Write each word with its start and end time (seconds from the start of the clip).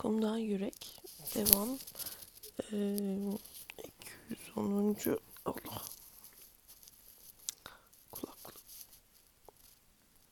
Kumdan 0.00 0.36
Yürek 0.38 1.00
devam 1.34 1.78
ee, 2.72 3.38
210. 4.30 4.96
Allah 5.44 5.82
kulaklık 8.10 8.54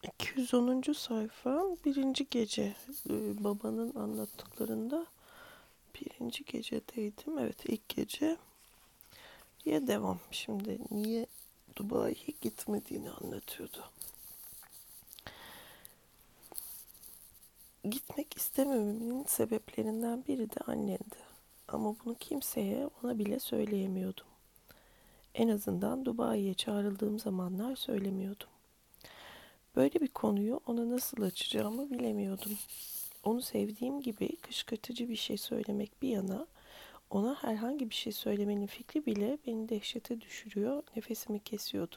210. 0.03 0.93
sayfa 0.93 1.65
birinci 1.85 2.27
gece 2.31 2.77
ee, 3.11 3.45
babanın 3.45 3.95
anlattıklarında 3.95 5.07
birinci 5.95 6.45
gecedeydim 6.45 7.39
evet 7.39 7.65
ilk 7.67 7.89
gece 7.89 8.37
ya 9.65 9.87
devam 9.87 10.21
şimdi 10.31 10.79
niye 10.91 11.27
Dubai'ye 11.77 12.35
gitmediğini 12.41 13.11
anlatıyordu. 13.11 13.85
Gitmek 17.85 18.37
istemememin 18.37 19.25
sebeplerinden 19.25 20.25
biri 20.29 20.51
de 20.51 20.61
annemdi. 20.67 21.17
Ama 21.69 21.97
bunu 22.05 22.15
kimseye 22.15 22.87
ona 23.03 23.19
bile 23.19 23.39
söyleyemiyordum. 23.39 24.27
En 25.35 25.49
azından 25.49 26.05
Dubai'ye 26.05 26.55
çağrıldığım 26.55 27.19
zamanlar 27.19 27.77
söylemiyordum. 27.77 28.49
Böyle 29.77 30.01
bir 30.01 30.09
konuyu 30.09 30.61
ona 30.67 30.91
nasıl 30.91 31.23
açacağımı 31.23 31.91
bilemiyordum. 31.91 32.53
Onu 33.25 33.43
sevdiğim 33.43 34.01
gibi 34.01 34.37
kışkırtıcı 34.37 35.09
bir 35.09 35.17
şey 35.17 35.37
söylemek 35.37 36.03
bir 36.03 36.09
yana, 36.09 36.47
ona 37.11 37.43
herhangi 37.43 37.91
bir 37.91 37.95
şey 37.95 38.13
söylemenin 38.13 38.67
fikri 38.67 39.07
bile 39.07 39.39
beni 39.47 39.69
dehşete 39.69 40.21
düşürüyor, 40.21 40.83
nefesimi 40.97 41.41
kesiyordu. 41.41 41.97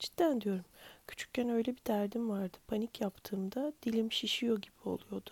Cidden 0.00 0.40
diyorum. 0.40 0.64
Küçükken 1.06 1.48
öyle 1.48 1.76
bir 1.76 1.84
derdim 1.86 2.30
vardı. 2.30 2.58
Panik 2.66 3.00
yaptığımda 3.00 3.72
dilim 3.82 4.12
şişiyor 4.12 4.58
gibi 4.58 4.72
oluyordu. 4.84 5.30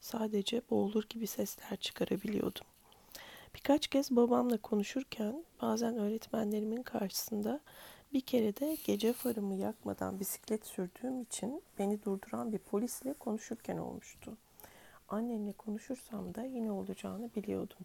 Sadece 0.00 0.62
boğulur 0.70 1.04
gibi 1.08 1.26
sesler 1.26 1.76
çıkarabiliyordum. 1.76 2.66
Birkaç 3.54 3.86
kez 3.86 4.10
babamla 4.10 4.56
konuşurken 4.56 5.44
bazen 5.62 5.96
öğretmenlerimin 5.96 6.82
karşısında 6.82 7.60
bir 8.12 8.20
kere 8.20 8.56
de 8.56 8.76
gece 8.84 9.12
farımı 9.12 9.54
yakmadan 9.54 10.20
bisiklet 10.20 10.66
sürdüğüm 10.66 11.22
için 11.22 11.62
beni 11.78 12.02
durduran 12.02 12.52
bir 12.52 12.58
polisle 12.58 13.12
konuşurken 13.12 13.76
olmuştu. 13.76 14.36
Annemle 15.08 15.52
konuşursam 15.52 16.34
da 16.34 16.44
yine 16.44 16.72
olacağını 16.72 17.30
biliyordum. 17.36 17.78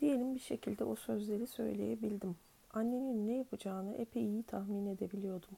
Diyelim 0.00 0.34
bir 0.34 0.40
şekilde 0.40 0.84
o 0.84 0.96
sözleri 0.96 1.46
söyleyebildim. 1.46 2.36
Annenin 2.70 3.28
ne 3.28 3.36
yapacağını 3.36 3.94
epey 3.94 4.24
iyi 4.24 4.42
tahmin 4.42 4.86
edebiliyordum. 4.86 5.56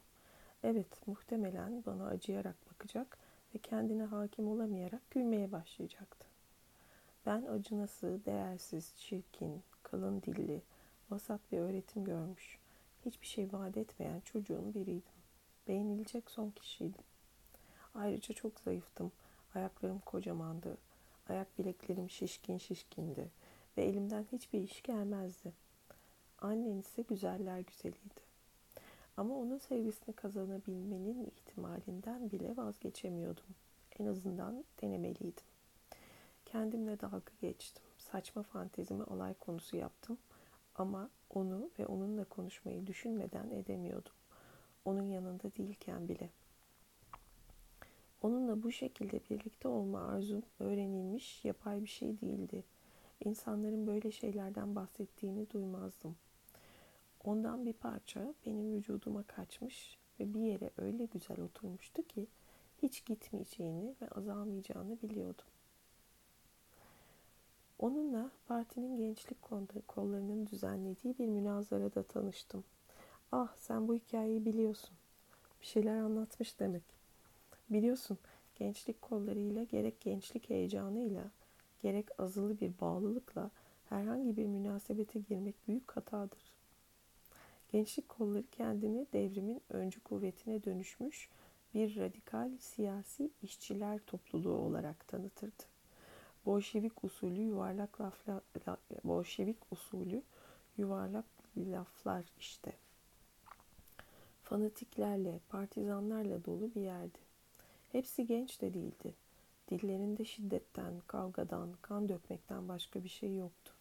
Evet, 0.62 1.06
muhtemelen 1.06 1.82
bana 1.86 2.06
acıyarak 2.06 2.56
bakacak 2.70 3.18
ve 3.54 3.58
kendine 3.58 4.04
hakim 4.04 4.48
olamayarak 4.48 5.10
gülmeye 5.10 5.52
başlayacaktı. 5.52 6.26
Ben 7.26 7.42
acınası, 7.42 8.20
değersiz, 8.26 8.94
çirkin, 8.96 9.62
kalın 9.82 10.22
dilli, 10.22 10.62
vasat 11.10 11.40
bir 11.52 11.58
öğretim 11.58 12.04
görmüş, 12.04 12.58
hiçbir 13.06 13.26
şey 13.26 13.52
vaat 13.52 13.76
etmeyen 13.76 14.20
çocuğun 14.20 14.74
biriydim. 14.74 15.12
Beğenilecek 15.68 16.30
son 16.30 16.50
kişiydim. 16.50 17.04
Ayrıca 17.94 18.34
çok 18.34 18.60
zayıftım. 18.60 19.12
Ayaklarım 19.54 19.98
kocamandı. 19.98 20.76
Ayak 21.28 21.58
bileklerim 21.58 22.10
şişkin 22.10 22.58
şişkindi 22.58 23.28
ve 23.76 23.84
elimden 23.84 24.26
hiçbir 24.32 24.60
iş 24.60 24.82
gelmezdi. 24.82 25.52
Annen 26.38 26.78
ise 26.78 27.02
güzeller 27.02 27.60
güzeliydi. 27.60 28.20
Ama 29.16 29.34
onun 29.34 29.58
sevgisini 29.58 30.14
kazanabilmenin 30.14 31.26
ihtimalinden 31.26 32.30
bile 32.30 32.56
vazgeçemiyordum. 32.56 33.44
En 33.98 34.06
azından 34.06 34.64
denemeliydim. 34.82 35.44
Kendimle 36.44 37.00
dalga 37.00 37.32
geçtim. 37.40 37.82
Saçma 37.98 38.42
fantezimi 38.42 39.04
alay 39.04 39.34
konusu 39.34 39.76
yaptım. 39.76 40.18
Ama 40.74 41.10
onu 41.30 41.70
ve 41.78 41.86
onunla 41.86 42.24
konuşmayı 42.24 42.86
düşünmeden 42.86 43.50
edemiyordum. 43.50 44.12
Onun 44.84 45.06
yanında 45.06 45.54
değilken 45.58 46.08
bile. 46.08 46.30
Onunla 48.22 48.62
bu 48.62 48.72
şekilde 48.72 49.20
birlikte 49.30 49.68
olma 49.68 50.08
arzum 50.08 50.42
öğrenilmiş, 50.60 51.44
yapay 51.44 51.82
bir 51.82 51.88
şey 51.88 52.20
değildi 52.20 52.64
insanların 53.24 53.86
böyle 53.86 54.12
şeylerden 54.12 54.74
bahsettiğini 54.76 55.50
duymazdım. 55.50 56.16
Ondan 57.24 57.66
bir 57.66 57.72
parça 57.72 58.34
benim 58.46 58.74
vücuduma 58.74 59.22
kaçmış 59.22 59.98
ve 60.20 60.34
bir 60.34 60.40
yere 60.40 60.70
öyle 60.78 61.04
güzel 61.04 61.40
oturmuştu 61.40 62.02
ki 62.02 62.26
hiç 62.82 63.04
gitmeyeceğini 63.04 63.94
ve 64.02 64.08
azalmayacağını 64.08 65.02
biliyordum. 65.02 65.44
Onunla 67.78 68.30
partinin 68.46 68.96
gençlik 68.96 69.42
kollarının 69.88 70.46
düzenlediği 70.46 71.18
bir 71.18 71.26
münazarada 71.26 72.02
tanıştım. 72.02 72.64
Ah 73.32 73.56
sen 73.58 73.88
bu 73.88 73.94
hikayeyi 73.94 74.44
biliyorsun. 74.44 74.90
Bir 75.60 75.66
şeyler 75.66 75.96
anlatmış 75.96 76.60
demek. 76.60 76.82
Biliyorsun 77.70 78.18
gençlik 78.54 79.02
kollarıyla 79.02 79.62
gerek 79.62 80.00
gençlik 80.00 80.50
heyecanıyla 80.50 81.30
gerek 81.82 82.20
azılı 82.20 82.60
bir 82.60 82.72
bağlılıkla 82.80 83.50
herhangi 83.88 84.36
bir 84.36 84.46
münasebete 84.46 85.18
girmek 85.18 85.68
büyük 85.68 85.92
hatadır. 85.92 86.52
Gençlik 87.72 88.08
kolları 88.08 88.44
kendini 88.50 89.06
devrimin 89.12 89.60
öncü 89.70 90.00
kuvvetine 90.00 90.64
dönüşmüş 90.64 91.28
bir 91.74 91.96
radikal 91.96 92.50
siyasi 92.58 93.30
işçiler 93.42 93.98
topluluğu 93.98 94.56
olarak 94.56 95.08
tanıtırdı. 95.08 95.62
Bolşevik 96.46 97.04
usulü 97.04 97.40
yuvarlak 97.40 98.00
laflar, 98.00 98.40
Bolşevik 99.04 99.56
usulü 99.70 100.22
yuvarlak 100.76 101.24
laflar 101.56 102.24
işte. 102.38 102.72
Fanatiklerle, 104.42 105.40
partizanlarla 105.48 106.44
dolu 106.44 106.74
bir 106.74 106.80
yerdi. 106.80 107.18
Hepsi 107.92 108.26
genç 108.26 108.60
de 108.60 108.74
değildi. 108.74 109.14
Dillerinde 109.72 110.24
şiddetten, 110.24 110.92
kavgadan, 111.06 111.68
kan 111.82 112.08
dökmekten 112.08 112.68
başka 112.68 113.04
bir 113.04 113.08
şey 113.08 113.36
yoktu. 113.36 113.72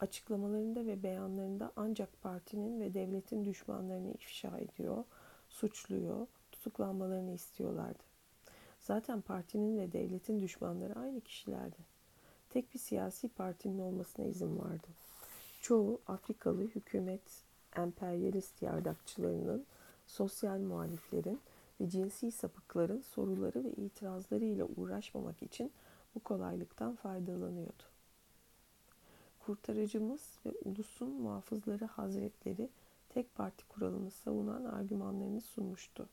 Açıklamalarında 0.00 0.86
ve 0.86 1.02
beyanlarında 1.02 1.72
ancak 1.76 2.22
partinin 2.22 2.80
ve 2.80 2.94
devletin 2.94 3.44
düşmanlarını 3.44 4.10
ifşa 4.10 4.58
ediyor, 4.58 5.04
suçluyor, 5.48 6.26
tutuklanmalarını 6.52 7.32
istiyorlardı. 7.34 8.02
Zaten 8.80 9.20
partinin 9.20 9.78
ve 9.78 9.92
devletin 9.92 10.40
düşmanları 10.40 10.98
aynı 10.98 11.20
kişilerdi. 11.20 11.76
Tek 12.50 12.74
bir 12.74 12.78
siyasi 12.78 13.28
partinin 13.28 13.78
olmasına 13.78 14.26
izin 14.26 14.58
vardı. 14.58 14.86
Çoğu 15.60 16.00
Afrikalı 16.06 16.62
hükümet 16.62 17.44
emperyalist 17.76 18.62
yardakçılarının, 18.62 19.66
sosyal 20.06 20.58
muhaliflerin, 20.58 21.40
ve 21.80 21.90
cinsi 21.90 22.30
sapıkların 22.30 23.00
soruları 23.00 23.64
ve 23.64 23.72
itirazları 23.72 24.44
ile 24.44 24.64
uğraşmamak 24.64 25.42
için 25.42 25.72
bu 26.14 26.20
kolaylıktan 26.20 26.94
faydalanıyordu. 26.94 27.82
Kurtarıcımız 29.40 30.20
ve 30.46 30.52
ulusun 30.64 31.08
muhafızları 31.08 31.84
hazretleri 31.84 32.68
tek 33.08 33.34
parti 33.34 33.68
kuralını 33.68 34.10
savunan 34.10 34.64
argümanlarını 34.64 35.40
sunmuştu 35.40 36.08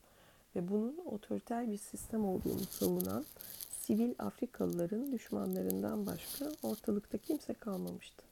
ve 0.56 0.68
bunun 0.70 0.98
otoriter 1.06 1.72
bir 1.72 1.78
sistem 1.78 2.26
olduğunu 2.26 2.64
savunan 2.70 3.26
sivil 3.72 4.14
Afrikalıların 4.20 5.12
düşmanlarından 5.12 6.06
başka 6.06 6.52
ortalıkta 6.64 7.18
kimse 7.18 7.54
kalmamıştı. 7.54 8.24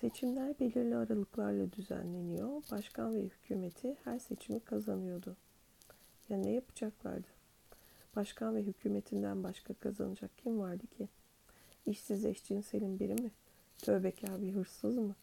Seçimler 0.00 0.60
belirli 0.60 0.96
aralıklarla 0.96 1.72
düzenleniyor. 1.72 2.62
Başkan 2.70 3.14
ve 3.14 3.22
hükümeti 3.22 3.96
her 4.04 4.18
seçimi 4.18 4.60
kazanıyordu. 4.60 5.36
Ya 6.28 6.36
ne 6.36 6.52
yapacaklardı? 6.52 7.26
Başkan 8.16 8.56
ve 8.56 8.62
hükümetinden 8.62 9.44
başka 9.44 9.74
kazanacak 9.74 10.30
kim 10.38 10.58
vardı 10.58 10.86
ki? 10.86 11.08
İşsiz 11.86 12.24
eşcinselin 12.24 12.98
biri 12.98 13.14
mi? 13.14 13.30
Tövbekar 13.78 14.42
bir 14.42 14.52
hırsız 14.52 14.96
mı? 14.98 15.14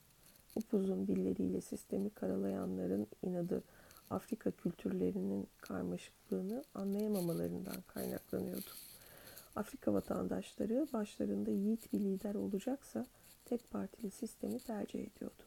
Upuzun 0.55 1.07
dilleriyle 1.07 1.61
sistemi 1.61 2.09
karalayanların 2.09 3.07
inadı 3.23 3.63
Afrika 4.09 4.51
kültürlerinin 4.51 5.47
karmaşıklığını 5.61 6.63
anlayamamalarından 6.75 7.81
kaynaklanıyordu. 7.87 8.69
Afrika 9.55 9.93
vatandaşları 9.93 10.87
başlarında 10.93 11.51
yiğit 11.51 11.93
bir 11.93 11.99
lider 11.99 12.35
olacaksa 12.35 13.05
tek 13.45 13.71
partili 13.71 14.11
sistemi 14.11 14.59
tercih 14.59 14.99
ediyordu. 14.99 15.43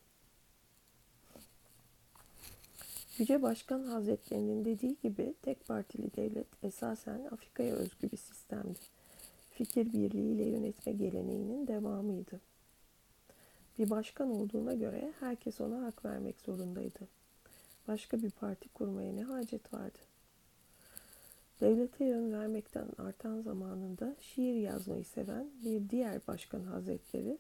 Yüce 3.19 3.43
Başkan 3.43 3.83
Hazretlerinin 3.83 4.65
dediği 4.65 4.97
gibi 5.03 5.35
tek 5.43 5.67
partili 5.67 6.17
devlet 6.17 6.47
esasen 6.63 7.25
Afrika'ya 7.31 7.75
özgü 7.75 8.11
bir 8.13 8.17
sistemdi. 8.17 8.79
Fikir 9.51 9.93
birliğiyle 9.93 10.45
yönetme 10.45 10.93
geleneğinin 10.93 11.67
devamıydı. 11.67 12.41
Bir 13.79 13.91
başkan 13.91 14.31
olduğuna 14.31 14.75
göre 14.75 15.13
herkes 15.21 15.61
ona 15.61 15.83
hak 15.83 16.05
vermek 16.05 16.41
zorundaydı. 16.41 17.09
Başka 17.89 18.23
bir 18.23 18.31
parti 18.31 18.69
kurmaya 18.69 19.13
ne 19.13 19.23
hacet 19.23 19.75
vardı? 19.75 19.99
Devlete 21.61 22.05
yön 22.05 22.33
vermekten 22.33 22.89
artan 22.99 23.41
zamanında 23.41 24.17
şiir 24.21 24.55
yazmayı 24.55 25.05
seven 25.05 25.47
bir 25.65 25.91
diğer 25.91 26.21
başkan 26.27 26.65
hazretleri 26.65 27.39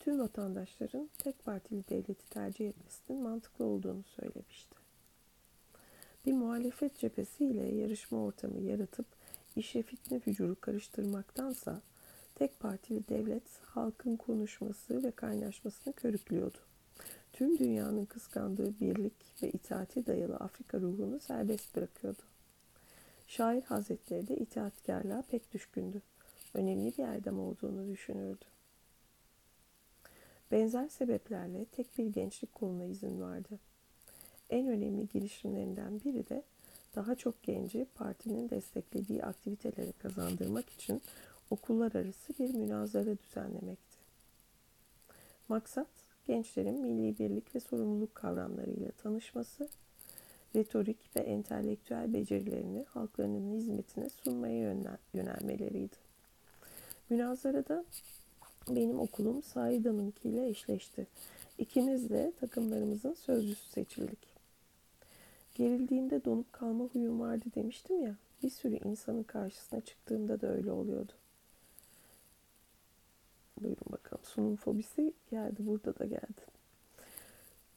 tüm 0.00 0.18
vatandaşların 0.18 1.10
tek 1.18 1.44
partili 1.44 1.88
devleti 1.88 2.30
tercih 2.30 2.68
etmesinin 2.68 3.22
mantıklı 3.22 3.64
olduğunu 3.64 4.02
söylemişti. 4.02 4.85
Bir 6.26 6.32
muhalefet 6.32 6.98
cephesiyle 6.98 7.74
yarışma 7.74 8.18
ortamı 8.18 8.60
yaratıp 8.60 9.06
işe 9.56 9.82
fitne 9.82 10.20
fücuru 10.20 10.60
karıştırmaktansa 10.60 11.82
tek 12.34 12.60
partili 12.60 13.08
devlet 13.08 13.60
halkın 13.62 14.16
konuşması 14.16 15.02
ve 15.02 15.10
kaynaşmasını 15.10 15.94
körüklüyordu. 15.94 16.58
Tüm 17.32 17.58
dünyanın 17.58 18.04
kıskandığı 18.04 18.80
birlik 18.80 19.42
ve 19.42 19.50
itaati 19.50 20.06
dayalı 20.06 20.36
Afrika 20.36 20.80
ruhunu 20.80 21.20
serbest 21.20 21.76
bırakıyordu. 21.76 22.22
Şair 23.26 23.62
hazretleri 23.62 24.28
de 24.28 24.36
itaatkarlığa 24.36 25.22
pek 25.22 25.52
düşkündü. 25.54 26.02
Önemli 26.54 26.92
bir 26.98 27.04
erdem 27.04 27.40
olduğunu 27.40 27.88
düşünürdü. 27.88 28.44
Benzer 30.50 30.88
sebeplerle 30.88 31.64
tek 31.64 31.98
bir 31.98 32.06
gençlik 32.06 32.54
koluna 32.54 32.84
izin 32.84 33.20
vardı. 33.20 33.58
En 34.50 34.66
önemli 34.68 35.08
girişimlerinden 35.08 36.00
biri 36.04 36.28
de 36.28 36.42
daha 36.96 37.14
çok 37.14 37.42
genci 37.42 37.86
partinin 37.94 38.50
desteklediği 38.50 39.24
aktivitelere 39.24 39.92
kazandırmak 39.92 40.70
için 40.70 41.02
okullar 41.50 41.94
arası 41.94 42.34
bir 42.38 42.54
münazara 42.54 43.18
düzenlemekti. 43.18 43.96
Maksat 45.48 45.86
gençlerin 46.26 46.80
milli 46.80 47.18
birlik 47.18 47.54
ve 47.54 47.60
sorumluluk 47.60 48.14
kavramlarıyla 48.14 48.90
tanışması, 48.90 49.68
retorik 50.56 51.16
ve 51.16 51.20
entelektüel 51.20 52.14
becerilerini 52.14 52.84
halklarının 52.88 53.56
hizmetine 53.56 54.10
sunmaya 54.10 54.74
yönelmeleriydi. 55.14 55.96
Münazarada 57.10 57.84
benim 58.68 59.00
okulum 59.00 59.42
Saida'nınkiyle 59.42 60.48
eşleşti. 60.48 61.06
İkimiz 61.58 62.10
de 62.10 62.32
takımlarımızın 62.40 63.14
sözcüsü 63.14 63.68
seçildik. 63.68 64.35
Gerildiğinde 65.56 66.24
donup 66.24 66.52
kalma 66.52 66.84
huyum 66.84 67.20
vardı 67.20 67.44
demiştim 67.54 68.02
ya. 68.02 68.16
Bir 68.42 68.50
sürü 68.50 68.78
insanın 68.84 69.22
karşısına 69.22 69.80
çıktığımda 69.80 70.40
da 70.40 70.46
öyle 70.46 70.72
oluyordu. 70.72 71.12
Buyurun 73.60 73.92
bakalım. 73.92 74.24
Sunum 74.24 74.56
fobisi 74.56 75.12
geldi. 75.30 75.66
Burada 75.66 75.98
da 75.98 76.04
geldi. 76.04 76.42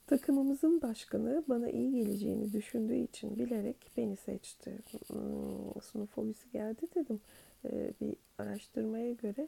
Takımımızın 0.08 0.82
başkanı 0.82 1.44
bana 1.48 1.70
iyi 1.70 1.92
geleceğini 1.92 2.54
düşündüğü 2.54 2.96
için 2.96 3.40
bilerek 3.40 3.92
beni 3.98 4.16
seçti. 4.16 4.80
Hmm, 5.08 5.82
sunum 5.82 6.06
fobisi 6.06 6.52
geldi 6.52 6.82
dedim. 6.96 7.22
Ee, 7.66 7.94
bir 8.02 8.16
araştırmaya 8.38 9.14
göre 9.14 9.48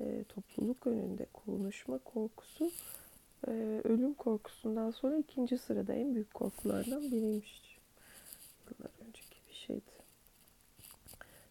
e, 0.00 0.24
topluluk 0.24 0.86
önünde 0.86 1.26
konuşma 1.32 1.98
korkusu 1.98 2.70
e, 3.46 3.80
ölüm 3.84 4.14
korkusundan 4.14 4.90
sonra 4.90 5.16
ikinci 5.16 5.58
sırada 5.58 5.94
en 5.94 6.14
büyük 6.14 6.34
korkulardan 6.34 7.02
biriymiş. 7.02 7.78
Yıllar 8.70 8.92
önceki 9.06 9.36
bir 9.48 9.54
şeydi. 9.54 9.94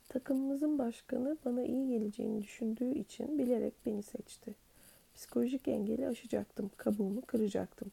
Takımımızın 0.10 0.80
başkanı 0.80 1.38
bana 1.46 1.64
iyi 1.64 1.88
geleceğini 1.88 2.44
düşündüğü 2.44 2.92
için 2.92 3.40
bilerek 3.40 3.74
beni 3.86 4.04
seçti. 4.04 4.56
Psikolojik 5.16 5.68
engeli 5.68 6.08
aşacaktım, 6.08 6.72
kabuğumu 6.78 7.22
kıracaktım. 7.22 7.92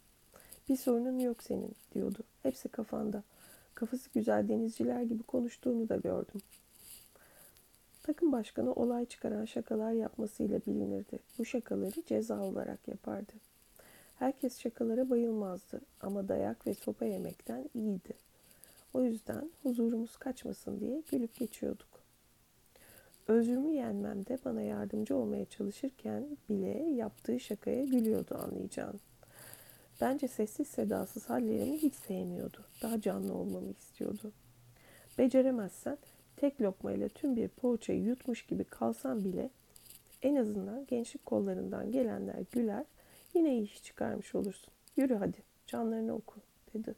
Bir 0.69 0.77
sorunun 0.77 1.19
yok 1.19 1.43
senin 1.43 1.75
diyordu. 1.95 2.19
Hepsi 2.43 2.69
kafanda. 2.69 3.23
Kafası 3.75 4.11
güzel 4.15 4.49
denizciler 4.49 5.03
gibi 5.03 5.23
konuştuğunu 5.23 5.89
da 5.89 5.97
gördüm. 5.97 6.41
Takım 8.03 8.33
başkanı 8.33 8.73
olay 8.73 9.07
çıkaran 9.07 9.45
şakalar 9.45 9.93
yapmasıyla 9.93 10.61
bilinirdi. 10.67 11.19
Bu 11.39 11.45
şakaları 11.45 12.03
ceza 12.07 12.41
olarak 12.41 12.89
yapardı. 12.89 13.33
Herkes 14.21 14.59
şakalara 14.59 15.11
bayılmazdı 15.11 15.81
ama 16.01 16.29
dayak 16.29 16.67
ve 16.67 16.75
sopa 16.75 17.05
yemekten 17.05 17.71
iyiydi. 17.75 18.15
O 18.95 19.03
yüzden 19.03 19.51
huzurumuz 19.63 20.17
kaçmasın 20.17 20.81
diye 20.81 21.03
gülüp 21.11 21.37
geçiyorduk. 21.39 21.89
Özrümü 23.29 23.71
yenmemde 23.71 24.39
bana 24.45 24.63
yardımcı 24.63 25.17
olmaya 25.17 25.45
çalışırken 25.45 26.27
bile 26.49 26.83
yaptığı 26.83 27.41
şakaya 27.41 27.85
gülüyordu 27.85 28.35
anlayacağın. 28.35 29.01
Bence 30.01 30.29
sessiz 30.29 30.69
sedasız 30.69 31.31
hallerimi 31.31 31.79
hiç 31.79 31.95
sevmiyordu. 31.95 32.65
Daha 32.83 33.01
canlı 33.01 33.35
olmamı 33.35 33.71
istiyordu. 33.71 34.33
Beceremezsen 35.19 35.99
tek 36.37 36.61
lokmayla 36.61 37.09
tüm 37.09 37.37
bir 37.37 37.49
poğaçayı 37.49 38.03
yutmuş 38.03 38.47
gibi 38.47 38.65
kalsam 38.65 39.25
bile 39.25 39.51
en 40.23 40.37
azından 40.37 40.87
gençlik 40.87 41.27
kollarından 41.27 41.93
gelenler 41.93 42.45
güler, 42.53 42.85
yine 43.35 43.55
iyi 43.55 43.63
iş 43.63 43.83
çıkarmış 43.83 44.35
olursun. 44.35 44.73
Yürü 44.97 45.15
hadi, 45.15 45.39
canlarını 45.67 46.15
oku, 46.15 46.41
dedi. 46.75 46.95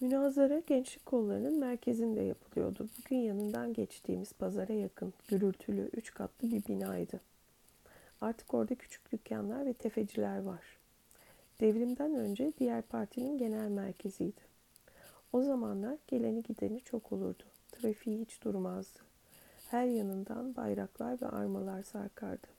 Münazara 0.00 0.58
gençlik 0.58 1.06
kollarının 1.06 1.58
merkezinde 1.58 2.20
yapılıyordu. 2.20 2.88
Bugün 2.98 3.16
yanından 3.16 3.72
geçtiğimiz 3.72 4.32
pazara 4.32 4.72
yakın, 4.72 5.14
gürültülü, 5.28 5.90
üç 5.92 6.14
katlı 6.14 6.50
bir 6.50 6.66
binaydı. 6.66 7.20
Artık 8.20 8.54
orada 8.54 8.74
küçük 8.74 9.12
dükkanlar 9.12 9.66
ve 9.66 9.72
tefeciler 9.72 10.42
var. 10.42 10.62
Devrimden 11.60 12.14
önce 12.14 12.52
diğer 12.58 12.82
partinin 12.82 13.38
genel 13.38 13.68
merkeziydi. 13.68 14.40
O 15.32 15.42
zamanlar 15.42 15.96
geleni 16.06 16.42
gideni 16.42 16.80
çok 16.80 17.12
olurdu. 17.12 17.42
Trafiği 17.72 18.20
hiç 18.20 18.42
durmazdı. 18.42 18.98
Her 19.70 19.86
yanından 19.86 20.56
bayraklar 20.56 21.22
ve 21.22 21.26
armalar 21.26 21.82
sarkardı. 21.82 22.57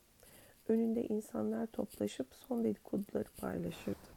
Önünde 0.69 1.03
insanlar 1.03 1.67
toplaşıp 1.67 2.27
son 2.47 2.63
dedikoduları 2.63 3.29
paylaşırdı. 3.37 4.09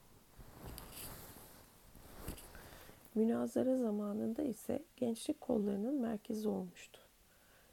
Münazara 3.15 3.77
zamanında 3.77 4.43
ise 4.43 4.83
gençlik 4.97 5.41
kollarının 5.41 6.01
merkezi 6.01 6.49
olmuştu. 6.49 7.01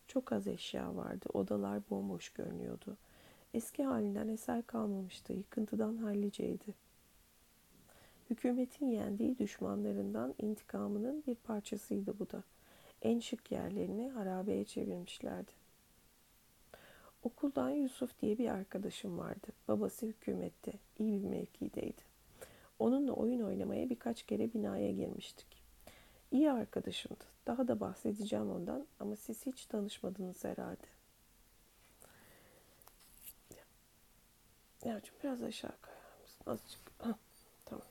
Çok 0.08 0.32
az 0.32 0.48
eşya 0.48 0.96
vardı, 0.96 1.26
odalar 1.34 1.82
bomboş 1.90 2.30
görünüyordu. 2.30 2.98
Eski 3.54 3.84
halinden 3.84 4.28
eser 4.28 4.64
kalmamıştı, 4.64 5.34
yıkıntıdan 5.34 5.98
halliceydi. 5.98 6.74
Hükümetin 8.30 8.88
yendiği 8.88 9.40
düşmanlarından 9.40 10.36
intikamının 10.38 11.24
bir 11.28 11.36
parçasıydı 11.36 12.20
bu 12.20 12.30
da. 12.30 12.44
En 13.02 13.20
şık 13.20 13.52
yerlerini 13.52 14.10
harabeye 14.10 14.66
çevirmişlerdi. 14.66 15.59
Okuldan 17.24 17.70
Yusuf 17.70 18.22
diye 18.22 18.38
bir 18.38 18.50
arkadaşım 18.50 19.18
vardı. 19.18 19.48
Babası 19.68 20.06
hükümette, 20.06 20.74
iyi 21.00 21.24
bir 21.24 21.28
mevkideydi. 21.28 22.02
Onunla 22.80 23.12
oyun 23.12 23.42
oynamaya 23.42 23.90
birkaç 23.90 24.24
kere 24.24 24.54
binaya 24.54 24.92
girmiştik. 24.92 25.48
İyi 26.32 26.52
arkadaşımdı. 26.52 27.24
Daha 27.48 27.68
da 27.68 27.80
bahsedeceğim 27.80 28.52
ondan 28.52 28.88
ama 29.00 29.16
siz 29.16 29.46
hiç 29.46 29.66
tanışmadınız 29.66 30.44
herhalde. 30.44 30.88
Yavrucuğum 34.86 35.14
biraz 35.24 35.44
aşağı 35.44 35.78
kayar 35.82 36.22
mısın? 36.22 36.44
Azıcık. 36.46 36.80
Tamam. 37.66 37.86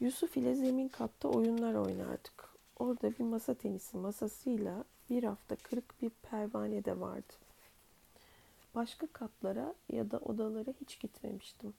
Yusuf 0.00 0.36
ile 0.36 0.54
zemin 0.54 0.88
katta 0.88 1.28
oyunlar 1.28 1.74
oynardık. 1.74 2.48
Orada 2.78 3.10
bir 3.18 3.24
masa 3.24 3.54
tenisi 3.54 3.96
masasıyla 3.96 4.84
bir 5.10 5.24
hafta 5.24 5.56
kırık 5.56 6.02
bir 6.02 6.10
pervane 6.10 6.84
de 6.84 7.00
vardı. 7.00 7.32
Başka 8.74 9.06
katlara 9.06 9.74
ya 9.92 10.10
da 10.10 10.18
odalara 10.18 10.70
hiç 10.80 11.00
gitmemiştim. 11.00 11.74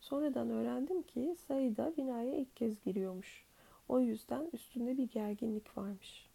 Sonradan 0.00 0.50
öğrendim 0.50 1.02
ki 1.02 1.36
Saida 1.48 1.96
binaya 1.96 2.34
ilk 2.36 2.56
kez 2.56 2.84
giriyormuş. 2.84 3.44
O 3.88 4.00
yüzden 4.00 4.48
üstünde 4.52 4.98
bir 4.98 5.08
gerginlik 5.08 5.78
varmış. 5.78 6.26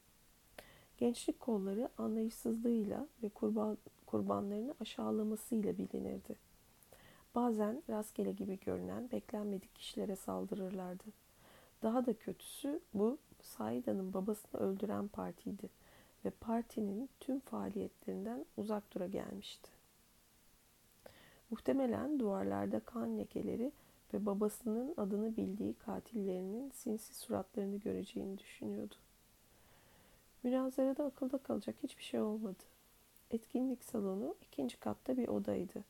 Gençlik 0.97 1.39
kolları 1.39 1.89
anlayışsızlığıyla 1.97 3.07
ve 3.23 3.29
kurban, 3.29 3.77
kurbanlarını 4.05 4.75
aşağılamasıyla 4.79 5.77
bilinirdi. 5.77 6.35
Bazen 7.35 7.83
rastgele 7.89 8.31
gibi 8.31 8.59
görünen 8.59 9.11
beklenmedik 9.11 9.75
kişilere 9.75 10.15
saldırırlardı. 10.15 11.03
Daha 11.83 12.05
da 12.05 12.13
kötüsü 12.13 12.79
bu 12.93 13.17
Saida'nın 13.41 14.13
babasını 14.13 14.61
öldüren 14.61 15.07
partiydi 15.07 15.69
ve 16.25 16.29
partinin 16.29 17.09
tüm 17.19 17.39
faaliyetlerinden 17.39 18.45
uzak 18.57 18.93
dura 18.93 19.07
gelmişti. 19.07 19.69
Muhtemelen 21.49 22.19
duvarlarda 22.19 22.79
kan 22.79 23.17
lekeleri 23.17 23.71
ve 24.13 24.25
babasının 24.25 24.93
adını 24.97 25.37
bildiği 25.37 25.73
katillerinin 25.73 26.69
sinsi 26.69 27.15
suratlarını 27.15 27.77
göreceğini 27.77 28.37
düşünüyordu. 28.37 28.95
Münazarada 30.43 31.05
akılda 31.05 31.37
kalacak 31.37 31.75
hiçbir 31.83 32.03
şey 32.03 32.21
olmadı. 32.21 32.63
Etkinlik 33.31 33.83
salonu 33.83 34.35
ikinci 34.41 34.79
katta 34.79 35.17
bir 35.17 35.27
odaydı. 35.27 35.83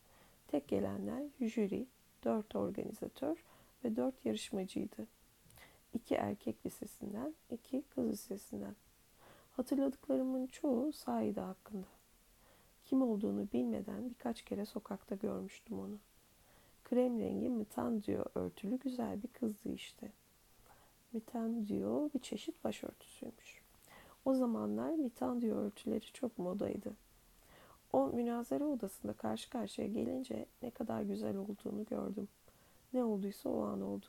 Tek 0.47 0.67
gelenler 0.67 1.23
jüri, 1.41 1.87
dört 2.23 2.55
organizatör 2.55 3.43
ve 3.83 3.95
dört 3.95 4.25
yarışmacıydı. 4.25 5.07
İki 5.93 6.15
erkek 6.15 6.65
lisesinden, 6.65 7.33
iki 7.51 7.81
kız 7.81 8.09
lisesinden. 8.09 8.75
Hatırladıklarımın 9.57 10.47
çoğu 10.47 10.93
Saide 10.93 11.41
hakkında. 11.41 11.87
Kim 12.85 13.01
olduğunu 13.01 13.47
bilmeden 13.53 14.09
birkaç 14.09 14.41
kere 14.41 14.65
sokakta 14.65 15.15
görmüştüm 15.15 15.79
onu. 15.79 15.97
Krem 16.83 17.19
rengi 17.19 17.49
mıtandiyo 17.49 18.23
örtülü 18.35 18.79
güzel 18.79 19.23
bir 19.23 19.27
kızdı 19.27 19.69
işte. 19.73 20.11
Mıtandiyo 21.13 22.09
bir 22.13 22.19
çeşit 22.19 22.63
başörtüsüymüş. 22.63 23.61
O 24.25 24.33
zamanlar 24.33 24.89
mitandiyo 24.89 25.57
örtüleri 25.57 26.05
çok 26.05 26.37
modaydı. 26.37 26.93
O 27.93 28.07
münazara 28.07 28.65
odasında 28.65 29.13
karşı 29.13 29.49
karşıya 29.49 29.87
gelince 29.87 30.45
ne 30.61 30.69
kadar 30.69 31.01
güzel 31.01 31.37
olduğunu 31.37 31.85
gördüm. 31.85 32.27
Ne 32.93 33.03
olduysa 33.03 33.49
o 33.49 33.61
an 33.63 33.81
oldu. 33.81 34.05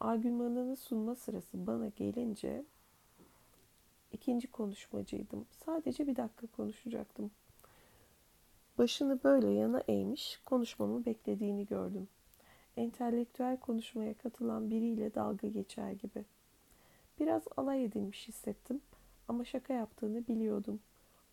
Argümanını 0.00 0.76
sunma 0.76 1.14
sırası 1.14 1.66
bana 1.66 1.88
gelince 1.88 2.64
ikinci 4.16 4.46
konuşmacıydım. 4.50 5.46
Sadece 5.64 6.06
bir 6.06 6.16
dakika 6.16 6.46
konuşacaktım. 6.46 7.30
Başını 8.78 9.24
böyle 9.24 9.50
yana 9.50 9.82
eğmiş, 9.88 10.40
konuşmamı 10.46 11.06
beklediğini 11.06 11.66
gördüm. 11.66 12.08
Entelektüel 12.76 13.56
konuşmaya 13.56 14.14
katılan 14.14 14.70
biriyle 14.70 15.14
dalga 15.14 15.48
geçer 15.48 15.90
gibi. 15.90 16.24
Biraz 17.20 17.42
alay 17.56 17.84
edilmiş 17.84 18.28
hissettim 18.28 18.80
ama 19.28 19.44
şaka 19.44 19.72
yaptığını 19.74 20.26
biliyordum. 20.26 20.80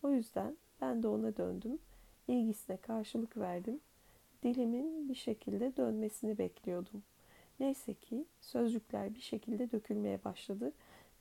O 0.02 0.10
yüzden 0.10 0.56
ben 0.80 1.02
de 1.02 1.08
ona 1.08 1.36
döndüm. 1.36 1.78
İlgisine 2.28 2.76
karşılık 2.76 3.36
verdim. 3.36 3.80
Dilimin 4.42 5.08
bir 5.08 5.14
şekilde 5.14 5.76
dönmesini 5.76 6.38
bekliyordum. 6.38 7.02
Neyse 7.60 7.94
ki 7.94 8.24
sözcükler 8.40 9.14
bir 9.14 9.20
şekilde 9.20 9.70
dökülmeye 9.70 10.24
başladı 10.24 10.72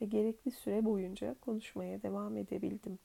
ve 0.01 0.05
gerekli 0.05 0.51
süre 0.51 0.85
boyunca 0.85 1.35
konuşmaya 1.41 2.01
devam 2.01 2.38
edebildim. 2.38 3.00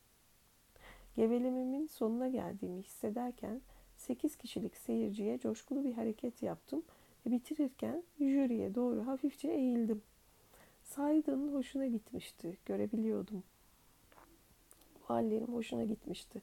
Gevelememin 1.17 1.87
sonuna 1.87 2.29
geldiğimi 2.29 2.83
hissederken 2.83 3.61
8 3.97 4.37
kişilik 4.37 4.77
seyirciye 4.77 5.39
coşkulu 5.39 5.85
bir 5.85 5.93
hareket 5.93 6.43
yaptım 6.43 6.83
ve 7.27 7.31
bitirirken 7.31 8.03
jüriye 8.19 8.75
doğru 8.75 9.07
hafifçe 9.07 9.49
eğildim. 9.49 10.03
Sayda'nın 10.83 11.55
hoşuna 11.55 11.87
gitmişti, 11.87 12.59
görebiliyordum. 12.67 13.43
Hallerim 15.03 15.55
hoşuna 15.55 15.85
gitmişti. 15.85 16.43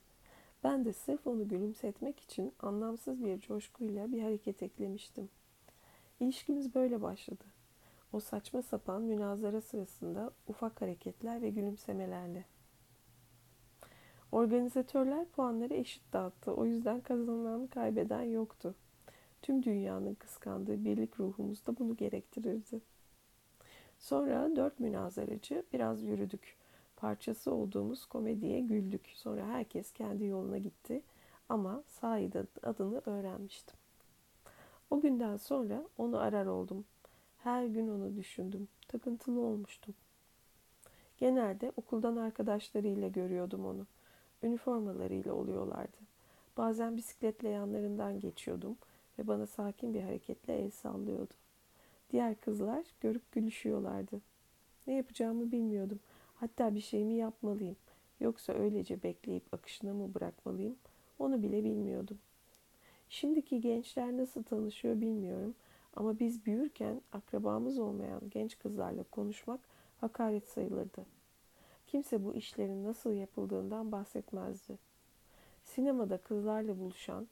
Ben 0.64 0.86
de 0.86 0.94
sırf 0.94 1.28
onu 1.28 1.48
gülümsetmek 1.48 2.20
için 2.20 2.54
anlamsız 2.60 3.24
bir 3.26 3.40
coşkuyla 3.40 4.12
bir 4.12 4.22
hareket 4.22 4.64
eklemiştim. 4.64 5.30
İlişkimiz 6.20 6.76
böyle 6.76 7.02
başladı. 7.02 7.55
O 8.16 8.20
saçma 8.20 8.62
sapan 8.62 9.02
münazara 9.02 9.62
sırasında 9.62 10.32
ufak 10.48 10.82
hareketler 10.82 11.42
ve 11.42 11.50
gülümsemelerle. 11.50 12.46
Organizatörler 14.32 15.26
puanları 15.26 15.74
eşit 15.74 16.14
dağıttı. 16.14 16.54
O 16.54 16.66
yüzden 16.66 17.02
kazanan 17.02 17.68
kaybeden 17.68 18.22
yoktu. 18.22 18.76
Tüm 19.42 19.64
dünyanın 19.64 20.14
kıskandığı 20.14 20.86
birlik 20.86 21.20
ruhumuz 21.20 21.66
da 21.68 21.78
bunu 21.78 21.96
gerektirirdi. 21.96 22.82
Sonra 24.00 24.56
dört 24.56 24.80
münazaracı 24.80 25.64
biraz 25.74 26.04
yürüdük. 26.04 26.58
Parçası 26.96 27.52
olduğumuz 27.52 28.06
komediye 28.06 28.60
güldük. 28.60 29.12
Sonra 29.16 29.48
herkes 29.48 29.92
kendi 29.92 30.26
yoluna 30.26 30.58
gitti. 30.58 31.02
Ama 31.50 31.84
Said 31.88 32.34
adını 32.64 33.02
öğrenmiştim. 33.06 33.78
O 34.90 35.02
günden 35.02 35.38
sonra 35.38 35.84
onu 35.98 36.18
arar 36.18 36.46
oldum. 36.46 36.86
Her 37.46 37.66
gün 37.66 37.88
onu 37.88 38.16
düşündüm. 38.16 38.68
Takıntılı 38.88 39.40
olmuştum. 39.40 39.96
Genelde 41.18 41.72
okuldan 41.78 42.16
arkadaşlarıyla 42.16 43.08
görüyordum 43.08 43.66
onu. 43.66 43.88
Üniformalarıyla 44.44 45.34
oluyorlardı. 45.34 45.98
Bazen 46.58 46.98
bisikletle 46.98 47.50
yanlarından 47.50 48.20
geçiyordum 48.20 48.78
ve 49.20 49.28
bana 49.28 49.48
sakin 49.48 49.94
bir 49.94 50.02
hareketle 50.02 50.58
el 50.58 50.72
sallıyordu. 50.72 51.34
Diğer 52.12 52.36
kızlar 52.36 52.86
görüp 53.02 53.32
gülüşüyorlardı. 53.32 54.22
Ne 54.88 54.96
yapacağımı 54.96 55.52
bilmiyordum. 55.52 56.00
Hatta 56.36 56.76
bir 56.76 56.82
şey 56.82 57.06
mi 57.06 57.14
yapmalıyım 57.14 57.78
yoksa 58.20 58.54
öylece 58.54 59.04
bekleyip 59.04 59.54
akışına 59.54 59.94
mı 59.94 60.14
bırakmalıyım 60.14 60.76
onu 61.20 61.44
bile 61.44 61.64
bilmiyordum. 61.64 62.18
Şimdiki 63.10 63.62
gençler 63.62 64.18
nasıl 64.18 64.44
tanışıyor 64.44 65.02
bilmiyorum 65.02 65.56
ama 65.96 66.20
biz 66.20 66.46
büyürken 66.46 67.02
akrabamız 67.12 67.80
olmayan 67.80 68.22
genç 68.30 68.60
kızlarla 68.60 69.04
konuşmak 69.04 69.60
hakaret 70.02 70.48
sayılırdı. 70.48 71.06
Kimse 71.88 72.24
bu 72.24 72.36
işlerin 72.36 72.84
nasıl 72.84 73.14
yapıldığından 73.14 73.92
bahsetmezdi. 73.92 74.78
Sinemada 75.64 76.18
kızlarla 76.18 76.80
buluşan, 76.80 77.28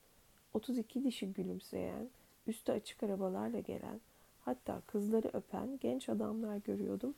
32 0.54 1.04
dişi 1.04 1.34
gülümseyen, 1.34 2.10
üstü 2.48 2.72
açık 2.72 3.04
arabalarla 3.04 3.60
gelen, 3.60 4.02
hatta 4.42 4.82
kızları 4.88 5.30
öpen 5.34 5.80
genç 5.82 6.10
adamlar 6.10 6.58
görüyordum 6.58 7.16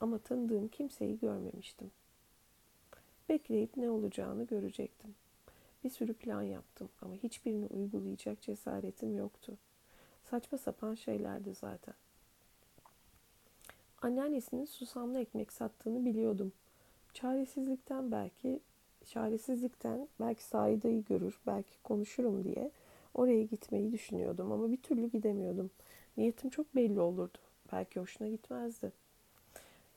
ama 0.00 0.18
tanıdığım 0.18 0.68
kimseyi 0.68 1.18
görmemiştim. 1.18 1.90
Bekleyip 3.28 3.76
ne 3.76 3.90
olacağını 3.90 4.46
görecektim. 4.46 5.14
Bir 5.84 5.90
sürü 5.90 6.14
plan 6.14 6.42
yaptım 6.42 6.88
ama 7.02 7.14
hiçbirini 7.14 7.66
uygulayacak 7.66 8.42
cesaretim 8.42 9.16
yoktu. 9.16 9.56
Saçma 10.30 10.58
sapan 10.58 10.94
şeylerdi 10.94 11.54
zaten. 11.54 11.94
Anneannesinin 14.02 14.64
susamlı 14.64 15.20
ekmek 15.20 15.52
sattığını 15.52 16.04
biliyordum. 16.04 16.52
Çaresizlikten 17.12 18.12
belki 18.12 18.60
çaresizlikten 19.06 20.08
belki 20.20 20.44
Saida'yı 20.44 21.04
görür, 21.04 21.40
belki 21.46 21.82
konuşurum 21.82 22.44
diye 22.44 22.70
oraya 23.14 23.42
gitmeyi 23.42 23.92
düşünüyordum 23.92 24.52
ama 24.52 24.72
bir 24.72 24.82
türlü 24.82 25.10
gidemiyordum. 25.10 25.70
Niyetim 26.16 26.50
çok 26.50 26.74
belli 26.76 27.00
olurdu. 27.00 27.38
Belki 27.72 28.00
hoşuna 28.00 28.28
gitmezdi. 28.28 28.92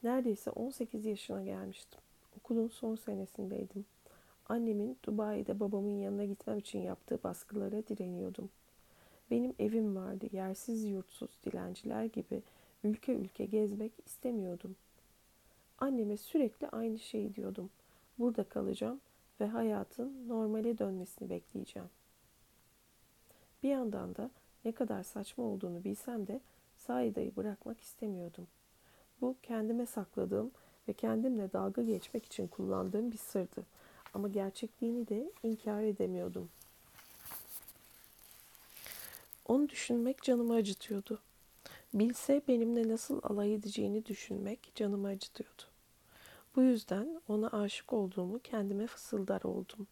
Neredeyse 0.04 0.52
18 0.52 1.06
yaşına 1.06 1.44
gelmiştim. 1.44 2.00
Okulun 2.38 2.68
son 2.68 2.96
senesindeydim. 2.96 3.86
Annemin 4.50 4.98
Dubai'de 5.04 5.60
babamın 5.60 5.98
yanına 6.00 6.26
gitmem 6.26 6.58
için 6.58 6.80
yaptığı 6.80 7.24
baskılara 7.24 7.88
direniyordum. 7.88 8.50
Benim 9.32 9.54
evim 9.60 9.96
vardı. 9.96 10.26
Yersiz 10.32 10.84
yurtsuz 10.84 11.30
dilenciler 11.46 12.06
gibi 12.06 12.42
ülke 12.84 13.14
ülke 13.14 13.46
gezmek 13.46 13.92
istemiyordum. 14.06 14.76
Anneme 15.78 16.18
sürekli 16.18 16.68
aynı 16.68 17.00
şeyi 17.00 17.36
diyordum. 17.36 17.70
Burada 18.20 18.44
kalacağım 18.44 19.00
ve 19.40 19.48
hayatın 19.48 20.28
normale 20.28 20.78
dönmesini 20.78 21.30
bekleyeceğim. 21.30 21.90
Bir 23.64 23.70
yandan 23.70 24.16
da 24.16 24.30
ne 24.66 24.72
kadar 24.72 25.04
saçma 25.04 25.44
olduğunu 25.44 25.84
bilsem 25.84 26.28
de 26.28 26.40
Saida'yı 26.78 27.36
bırakmak 27.36 27.80
istemiyordum. 27.80 28.48
Bu 29.22 29.36
kendime 29.44 29.86
sakladığım 29.86 30.52
ve 30.88 30.94
kendimle 30.94 31.54
dalga 31.54 31.82
geçmek 31.82 32.26
için 32.26 32.48
kullandığım 32.48 33.12
bir 33.12 33.18
sırdı. 33.18 33.66
Ama 34.14 34.28
gerçekliğini 34.28 35.08
de 35.08 35.32
inkar 35.44 35.84
edemiyordum. 35.84 36.50
Onu 39.52 39.70
düşünmek 39.70 40.22
canımı 40.22 40.54
acıtıyordu. 40.54 41.20
Bilse 41.94 42.42
benimle 42.48 42.88
nasıl 42.88 43.20
alay 43.24 43.54
edeceğini 43.54 44.06
düşünmek 44.06 44.72
canımı 44.76 45.08
acıtıyordu. 45.08 45.62
Bu 46.56 46.62
yüzden 46.62 47.22
ona 47.28 47.48
aşık 47.48 47.94
olduğumu 47.94 48.40
kendime 48.40 48.88
fısıldar 48.88 49.42
oldum. 49.44 49.88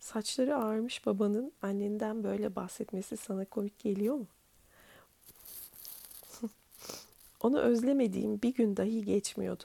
Saçları 0.00 0.56
ağarmış 0.56 1.06
babanın 1.06 1.52
annenden 1.62 2.24
böyle 2.24 2.56
bahsetmesi 2.56 3.16
sana 3.16 3.44
komik 3.44 3.78
geliyor 3.78 4.14
mu? 4.14 4.26
Onu 7.40 7.58
özlemediğim 7.58 8.42
bir 8.42 8.54
gün 8.54 8.76
dahi 8.76 9.04
geçmiyordu. 9.04 9.64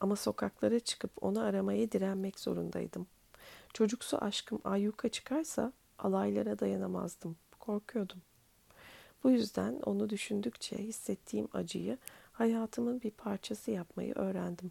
Ama 0.00 0.16
sokaklara 0.16 0.80
çıkıp 0.80 1.10
onu 1.20 1.40
aramaya 1.40 1.92
direnmek 1.92 2.40
zorundaydım. 2.40 3.06
Çocuksu 3.74 4.18
aşkım 4.24 4.60
ayyuka 4.64 5.08
çıkarsa 5.08 5.72
alaylara 5.98 6.58
dayanamazdım. 6.58 7.36
Korkuyordum. 7.70 8.22
Bu 9.24 9.30
yüzden 9.30 9.80
onu 9.86 10.10
düşündükçe 10.10 10.78
hissettiğim 10.78 11.48
acıyı 11.52 11.98
hayatımın 12.32 13.02
bir 13.02 13.10
parçası 13.10 13.70
yapmayı 13.70 14.14
öğrendim. 14.14 14.70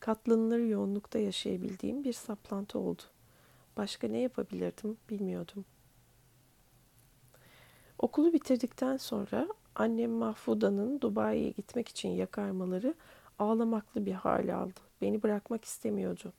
Katlanılır 0.00 0.58
yoğunlukta 0.58 1.18
yaşayabildiğim 1.18 2.04
bir 2.04 2.12
saplantı 2.12 2.78
oldu. 2.78 3.02
Başka 3.76 4.08
ne 4.08 4.18
yapabilirdim 4.18 4.96
bilmiyordum. 5.10 5.64
Okulu 7.98 8.32
bitirdikten 8.32 8.96
sonra 8.96 9.48
annem 9.74 10.10
Mahfuda'nın 10.10 11.00
Dubai'ye 11.00 11.50
gitmek 11.50 11.88
için 11.88 12.08
yakarmaları 12.08 12.94
ağlamaklı 13.38 14.06
bir 14.06 14.12
hal 14.12 14.54
aldı. 14.54 14.80
Beni 15.00 15.22
bırakmak 15.22 15.64
istemiyordu. 15.64 16.32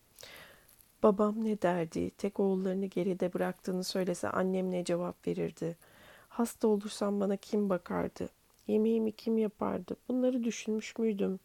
Babam 1.06 1.46
ne 1.46 1.62
derdi? 1.62 2.12
Tek 2.12 2.40
oğullarını 2.40 2.86
geride 2.86 3.34
bıraktığını 3.34 3.84
söylese 3.84 4.30
annem 4.30 4.72
ne 4.72 4.84
cevap 4.84 5.28
verirdi? 5.28 5.78
Hasta 6.30 6.68
olursam 6.68 7.20
bana 7.20 7.38
kim 7.38 7.70
bakardı? 7.70 8.30
Yemeğimi 8.68 9.12
kim 9.12 9.38
yapardı? 9.38 9.96
Bunları 10.10 10.44
düşünmüş 10.44 10.98
müydüm? 10.98 11.40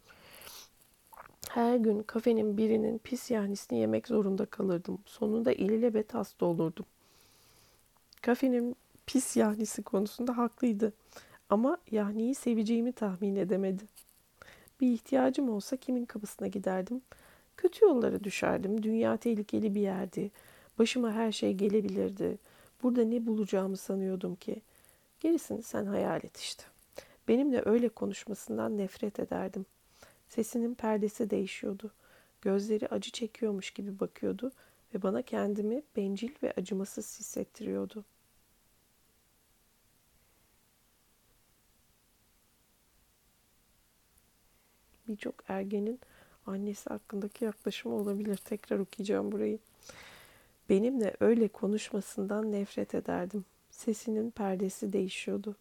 Her 1.48 1.76
gün 1.76 2.02
kafenin 2.02 2.56
birinin 2.56 2.98
pis 2.98 3.30
yahnisini 3.30 3.78
yemek 3.78 4.08
zorunda 4.08 4.46
kalırdım. 4.46 4.98
Sonunda 5.06 5.52
ilelebet 5.52 6.14
hasta 6.14 6.46
olurdum. 6.46 6.86
Kafenin 8.22 8.76
pis 9.06 9.36
yahnisi 9.36 9.82
konusunda 9.82 10.36
haklıydı. 10.36 10.92
Ama 11.50 11.78
yahniyi 11.90 12.34
seveceğimi 12.34 12.92
tahmin 12.92 13.36
edemedi. 13.36 13.82
Bir 14.80 14.92
ihtiyacım 14.92 15.50
olsa 15.50 15.76
kimin 15.76 16.04
kapısına 16.04 16.48
giderdim? 16.48 17.02
Kötü 17.60 17.84
yollara 17.84 18.24
düşerdim. 18.24 18.82
Dünya 18.82 19.16
tehlikeli 19.16 19.74
bir 19.74 19.80
yerdi. 19.80 20.30
Başıma 20.78 21.12
her 21.12 21.32
şey 21.32 21.54
gelebilirdi. 21.54 22.38
Burada 22.82 23.04
ne 23.04 23.26
bulacağımı 23.26 23.76
sanıyordum 23.76 24.34
ki. 24.34 24.62
Gerisini 25.20 25.62
sen 25.62 25.86
hayal 25.86 26.24
et 26.24 26.36
işte. 26.36 26.64
Benimle 27.28 27.62
öyle 27.64 27.88
konuşmasından 27.88 28.78
nefret 28.78 29.20
ederdim. 29.20 29.66
Sesinin 30.28 30.74
perdesi 30.74 31.30
değişiyordu. 31.30 31.90
Gözleri 32.42 32.88
acı 32.88 33.10
çekiyormuş 33.10 33.70
gibi 33.70 34.00
bakıyordu 34.00 34.52
ve 34.94 35.02
bana 35.02 35.22
kendimi 35.22 35.82
bencil 35.96 36.30
ve 36.42 36.52
acımasız 36.56 37.20
hissettiriyordu. 37.20 38.04
Birçok 45.08 45.34
ergenin 45.48 46.00
annesi 46.50 46.90
hakkındaki 46.90 47.44
yaklaşımı 47.44 47.94
olabilir. 47.94 48.36
Tekrar 48.36 48.78
okuyacağım 48.78 49.32
burayı. 49.32 49.58
Benimle 50.68 51.16
öyle 51.20 51.48
konuşmasından 51.48 52.52
nefret 52.52 52.94
ederdim. 52.94 53.44
Sesinin 53.70 54.30
perdesi 54.30 54.92
değişiyordu. 54.92 55.56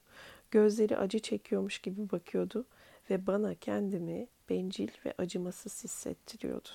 Gözleri 0.51 0.97
acı 0.97 1.19
çekiyormuş 1.19 1.79
gibi 1.79 2.11
bakıyordu 2.11 2.65
ve 3.09 3.27
bana 3.27 3.55
kendimi 3.55 4.27
bencil 4.49 4.89
ve 5.05 5.13
acımasız 5.17 5.83
hissettiriyordu. 5.83 6.69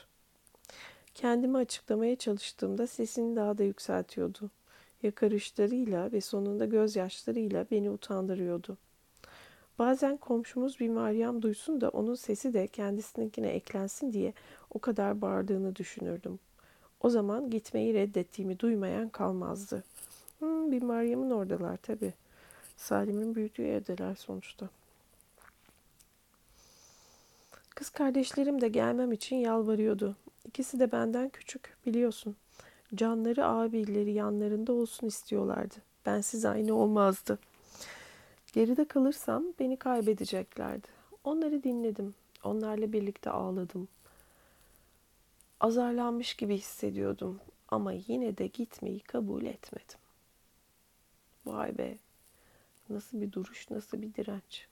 Kendimi 1.14 1.58
açıklamaya 1.58 2.16
çalıştığımda 2.16 2.86
sesini 2.86 3.36
daha 3.36 3.58
da 3.58 3.62
yükseltiyordu. 3.62 4.50
Yakarışlarıyla 5.02 6.12
ve 6.12 6.20
sonunda 6.20 6.64
gözyaşlarıyla 6.64 7.66
beni 7.70 7.90
utandırıyordu. 7.90 8.78
Bazen 9.78 10.16
komşumuz 10.16 10.80
bir 10.80 10.88
Meryem 10.88 11.42
duysun 11.42 11.80
da 11.80 11.88
onun 11.88 12.14
sesi 12.14 12.54
de 12.54 12.66
kendisininkine 12.66 13.48
eklensin 13.48 14.12
diye 14.12 14.32
o 14.70 14.78
kadar 14.78 15.20
bağırdığını 15.20 15.76
düşünürdüm. 15.76 16.38
O 17.00 17.10
zaman 17.10 17.50
gitmeyi 17.50 17.94
reddettiğimi 17.94 18.58
duymayan 18.58 19.08
kalmazdı. 19.08 19.84
Hmm, 20.38 20.72
bir 20.72 20.82
Meryem'in 20.82 21.30
oradalar 21.30 21.76
tabi. 21.76 22.12
Salim'in 22.76 23.34
büyüdüğü 23.34 23.66
evdeler 23.66 24.14
sonuçta. 24.14 24.68
Kız 27.74 27.90
kardeşlerim 27.90 28.60
de 28.60 28.68
gelmem 28.68 29.12
için 29.12 29.36
yalvarıyordu. 29.36 30.16
İkisi 30.44 30.80
de 30.80 30.92
benden 30.92 31.28
küçük 31.28 31.76
biliyorsun. 31.86 32.36
Canları 32.94 33.46
abileri 33.46 34.12
yanlarında 34.12 34.72
olsun 34.72 35.06
istiyorlardı. 35.06 35.74
Bensiz 36.06 36.44
aynı 36.44 36.74
olmazdı. 36.74 37.38
Geride 38.54 38.84
kalırsam 38.84 39.44
beni 39.60 39.76
kaybedeceklerdi. 39.76 40.88
Onları 41.24 41.62
dinledim. 41.62 42.14
Onlarla 42.44 42.92
birlikte 42.92 43.30
ağladım. 43.30 43.88
Azarlanmış 45.60 46.34
gibi 46.34 46.56
hissediyordum 46.56 47.40
ama 47.68 47.92
yine 47.92 48.38
de 48.38 48.46
gitmeyi 48.46 49.00
kabul 49.00 49.44
etmedim. 49.44 49.98
Vay 51.46 51.78
be. 51.78 51.98
Nasıl 52.88 53.20
bir 53.20 53.32
duruş, 53.32 53.70
nasıl 53.70 54.02
bir 54.02 54.14
direnç. 54.14 54.66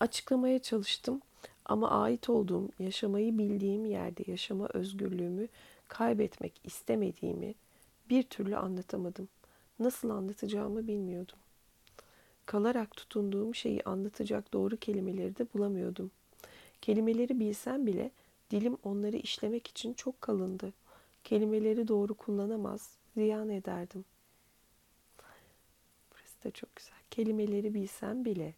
Açıklamaya 0.00 0.58
çalıştım 0.58 1.20
ama 1.64 1.90
ait 1.90 2.30
olduğum, 2.30 2.68
yaşamayı 2.78 3.38
bildiğim 3.38 3.86
yerde 3.86 4.30
yaşama 4.30 4.68
özgürlüğümü 4.74 5.48
kaybetmek 5.88 6.52
istemediğimi 6.64 7.54
bir 8.10 8.22
türlü 8.22 8.56
anlatamadım. 8.56 9.28
Nasıl 9.78 10.10
anlatacağımı 10.10 10.86
bilmiyordum. 10.86 11.38
Kalarak 12.46 12.96
tutunduğum 12.96 13.54
şeyi 13.54 13.82
anlatacak 13.84 14.52
doğru 14.52 14.76
kelimeleri 14.76 15.36
de 15.38 15.46
bulamıyordum. 15.54 16.10
Kelimeleri 16.82 17.40
bilsem 17.40 17.86
bile 17.86 18.10
dilim 18.50 18.76
onları 18.82 19.16
işlemek 19.16 19.66
için 19.66 19.94
çok 19.94 20.20
kalındı. 20.20 20.72
Kelimeleri 21.24 21.88
doğru 21.88 22.14
kullanamaz, 22.14 22.90
ziyan 23.14 23.48
ederdim. 23.48 24.04
Burası 26.12 26.44
da 26.44 26.50
çok 26.50 26.76
güzel. 26.76 26.98
Kelimeleri 27.10 27.74
bilsem 27.74 28.24
bile 28.24 28.54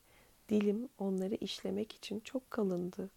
dilim 0.48 0.88
onları 0.98 1.34
işlemek 1.34 1.92
için 1.92 2.20
çok 2.20 2.50
kalındı. 2.50 3.10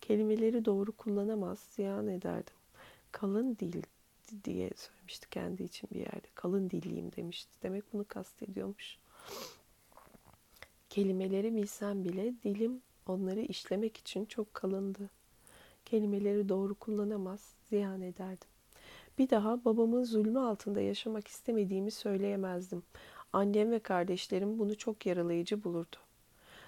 Kelimeleri 0.00 0.64
doğru 0.64 0.92
kullanamaz, 0.92 1.58
ziyan 1.58 2.06
ederdim. 2.06 2.54
Kalın 3.12 3.56
dil 3.60 3.82
diye 4.44 4.70
söylemişti 5.12 5.30
kendi 5.30 5.62
için 5.62 5.90
bir 5.92 6.00
yerde. 6.00 6.28
Kalın 6.34 6.70
dilliyim 6.70 7.12
demişti. 7.16 7.62
Demek 7.62 7.92
bunu 7.92 8.04
kastediyormuş. 8.04 8.98
Kelimeleri 10.90 11.54
bilsem 11.54 12.04
bile 12.04 12.34
dilim 12.44 12.82
onları 13.06 13.40
işlemek 13.40 13.96
için 13.96 14.24
çok 14.24 14.54
kalındı. 14.54 15.10
Kelimeleri 15.84 16.48
doğru 16.48 16.74
kullanamaz, 16.74 17.54
ziyan 17.68 18.02
ederdim. 18.02 18.48
Bir 19.18 19.30
daha 19.30 19.64
babamın 19.64 20.04
zulmü 20.04 20.38
altında 20.38 20.80
yaşamak 20.80 21.28
istemediğimi 21.28 21.90
söyleyemezdim. 21.90 22.82
Annem 23.32 23.70
ve 23.70 23.78
kardeşlerim 23.78 24.58
bunu 24.58 24.76
çok 24.76 25.06
yaralayıcı 25.06 25.64
bulurdu. 25.64 25.96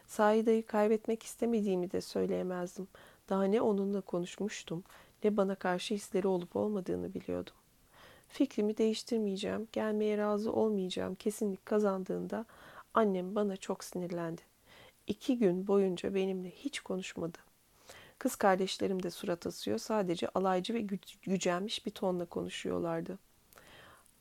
Saida'yı 0.06 0.66
kaybetmek 0.66 1.22
istemediğimi 1.22 1.90
de 1.90 2.00
söyleyemezdim. 2.00 2.88
Daha 3.28 3.44
ne 3.44 3.60
onunla 3.60 4.00
konuşmuştum 4.00 4.84
ne 5.24 5.36
bana 5.36 5.54
karşı 5.54 5.94
hisleri 5.94 6.26
olup 6.26 6.56
olmadığını 6.56 7.14
biliyordum. 7.14 7.54
Fikrimi 8.28 8.76
değiştirmeyeceğim, 8.76 9.68
gelmeye 9.72 10.18
razı 10.18 10.52
olmayacağım 10.52 11.14
kesinlik 11.14 11.66
kazandığında 11.66 12.44
annem 12.94 13.34
bana 13.34 13.56
çok 13.56 13.84
sinirlendi. 13.84 14.42
İki 15.06 15.38
gün 15.38 15.66
boyunca 15.66 16.14
benimle 16.14 16.50
hiç 16.50 16.80
konuşmadı. 16.80 17.38
Kız 18.18 18.36
kardeşlerim 18.36 19.02
de 19.02 19.10
surat 19.10 19.46
asıyor, 19.46 19.78
sadece 19.78 20.28
alaycı 20.28 20.74
ve 20.74 20.80
gü- 20.80 21.18
gücenmiş 21.22 21.86
bir 21.86 21.90
tonla 21.90 22.26
konuşuyorlardı. 22.26 23.18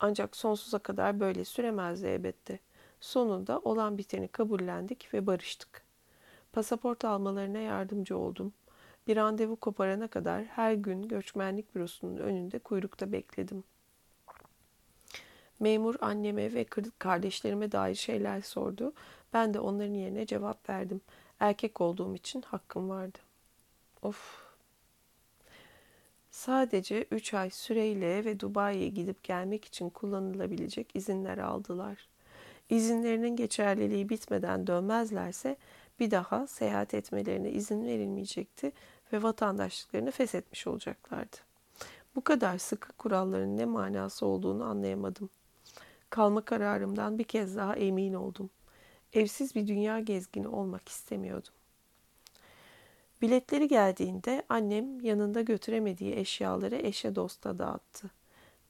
Ancak 0.00 0.36
sonsuza 0.36 0.78
kadar 0.78 1.20
böyle 1.20 1.44
süremezdi 1.44 2.06
elbette. 2.06 2.58
Sonunda 3.00 3.58
olan 3.58 3.98
biteni 3.98 4.28
kabullendik 4.28 5.14
ve 5.14 5.26
barıştık. 5.26 5.84
Pasaport 6.52 7.04
almalarına 7.04 7.58
yardımcı 7.58 8.18
oldum. 8.18 8.52
Bir 9.06 9.16
randevu 9.16 9.56
koparana 9.56 10.08
kadar 10.08 10.44
her 10.44 10.74
gün 10.74 11.02
göçmenlik 11.08 11.74
bürosunun 11.74 12.16
önünde 12.16 12.58
kuyrukta 12.58 13.12
bekledim. 13.12 13.64
Memur 15.60 15.94
anneme 16.00 16.54
ve 16.54 16.66
kardeşlerime 16.98 17.72
dair 17.72 17.94
şeyler 17.94 18.40
sordu. 18.40 18.92
Ben 19.32 19.54
de 19.54 19.60
onların 19.60 19.94
yerine 19.94 20.26
cevap 20.26 20.68
verdim. 20.70 21.00
Erkek 21.40 21.80
olduğum 21.80 22.14
için 22.14 22.42
hakkım 22.42 22.88
vardı. 22.88 23.18
Of. 24.02 24.44
Sadece 26.30 27.02
3 27.10 27.34
ay 27.34 27.50
süreyle 27.50 28.24
ve 28.24 28.40
Dubai'ye 28.40 28.88
gidip 28.88 29.24
gelmek 29.24 29.64
için 29.64 29.90
kullanılabilecek 29.90 30.96
izinler 30.96 31.38
aldılar. 31.38 32.08
İzinlerinin 32.68 33.36
geçerliliği 33.36 34.08
bitmeden 34.08 34.66
dönmezlerse 34.66 35.56
bir 36.00 36.10
daha 36.10 36.46
seyahat 36.46 36.94
etmelerine 36.94 37.50
izin 37.50 37.84
verilmeyecekti 37.84 38.72
ve 39.12 39.22
vatandaşlıklarını 39.22 40.10
feshetmiş 40.10 40.66
olacaklardı. 40.66 41.36
Bu 42.16 42.20
kadar 42.20 42.58
sıkı 42.58 42.92
kuralların 42.92 43.56
ne 43.56 43.64
manası 43.64 44.26
olduğunu 44.26 44.64
anlayamadım. 44.64 45.30
Kalma 46.14 46.44
kararımdan 46.44 47.18
bir 47.18 47.24
kez 47.24 47.56
daha 47.56 47.76
emin 47.76 48.14
oldum. 48.14 48.50
Evsiz 49.12 49.54
bir 49.54 49.66
dünya 49.66 50.00
gezgini 50.00 50.48
olmak 50.48 50.88
istemiyordum. 50.88 51.52
Biletleri 53.22 53.68
geldiğinde 53.68 54.42
annem 54.48 55.00
yanında 55.00 55.40
götüremediği 55.40 56.16
eşyaları 56.16 56.76
eşe 56.76 57.14
dosta 57.14 57.58
dağıttı. 57.58 58.10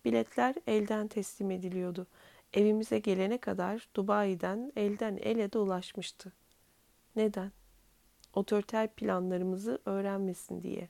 Biletler 0.04 0.54
elden 0.66 1.08
teslim 1.08 1.50
ediliyordu. 1.50 2.06
Evimize 2.52 2.98
gelene 2.98 3.38
kadar 3.38 3.88
Dubai'den 3.96 4.72
elden 4.76 5.16
ele 5.16 5.52
dolaşmıştı. 5.52 6.32
Neden? 7.16 7.52
Otoriter 8.34 8.88
planlarımızı 8.88 9.78
öğrenmesin 9.86 10.62
diye. 10.62 10.88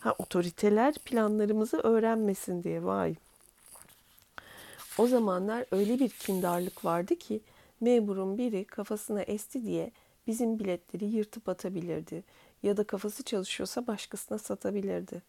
Ha 0.00 0.14
otoriteler 0.18 0.94
planlarımızı 0.94 1.76
öğrenmesin 1.76 2.62
diye. 2.62 2.84
Vay. 2.84 3.16
O 4.98 5.06
zamanlar 5.06 5.66
öyle 5.70 5.98
bir 5.98 6.08
kindarlık 6.08 6.84
vardı 6.84 7.16
ki 7.16 7.40
memurun 7.80 8.38
biri 8.38 8.64
kafasına 8.64 9.22
esti 9.22 9.64
diye 9.64 9.90
bizim 10.26 10.58
biletleri 10.58 11.04
yırtıp 11.04 11.48
atabilirdi 11.48 12.24
ya 12.62 12.76
da 12.76 12.84
kafası 12.84 13.22
çalışıyorsa 13.22 13.86
başkasına 13.86 14.38
satabilirdi. 14.38 15.22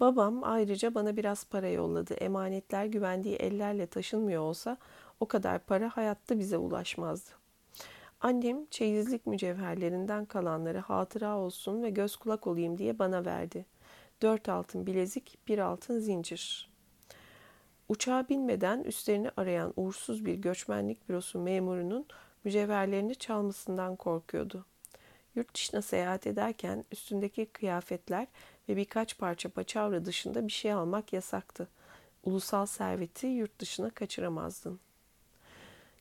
Babam 0.00 0.44
ayrıca 0.44 0.94
bana 0.94 1.16
biraz 1.16 1.44
para 1.44 1.68
yolladı. 1.68 2.14
Emanetler 2.14 2.86
güvendiği 2.86 3.36
ellerle 3.36 3.86
taşınmıyor 3.86 4.42
olsa 4.42 4.76
o 5.20 5.26
kadar 5.26 5.58
para 5.58 5.96
hayatta 5.96 6.38
bize 6.38 6.58
ulaşmazdı. 6.58 7.30
Annem 8.20 8.66
çeyizlik 8.70 9.26
mücevherlerinden 9.26 10.24
kalanları 10.24 10.78
hatıra 10.78 11.38
olsun 11.38 11.82
ve 11.82 11.90
göz 11.90 12.16
kulak 12.16 12.46
olayım 12.46 12.78
diye 12.78 12.98
bana 12.98 13.24
verdi. 13.24 13.66
Dört 14.22 14.48
altın 14.48 14.86
bilezik, 14.86 15.38
bir 15.48 15.58
altın 15.58 15.98
zincir. 15.98 16.69
Uçağa 17.90 18.28
binmeden 18.28 18.82
üstlerini 18.82 19.30
arayan 19.36 19.72
uğursuz 19.76 20.24
bir 20.24 20.34
göçmenlik 20.34 21.08
bürosu 21.08 21.38
memurunun 21.38 22.06
mücevherlerini 22.44 23.14
çalmasından 23.14 23.96
korkuyordu. 23.96 24.66
Yurt 25.34 25.54
dışına 25.54 25.82
seyahat 25.82 26.26
ederken 26.26 26.84
üstündeki 26.92 27.46
kıyafetler 27.46 28.26
ve 28.68 28.76
birkaç 28.76 29.18
parça 29.18 29.48
paçavra 29.48 30.04
dışında 30.04 30.46
bir 30.46 30.52
şey 30.52 30.72
almak 30.72 31.12
yasaktı. 31.12 31.68
Ulusal 32.24 32.66
serveti 32.66 33.26
yurt 33.26 33.58
dışına 33.58 33.90
kaçıramazdın. 33.90 34.80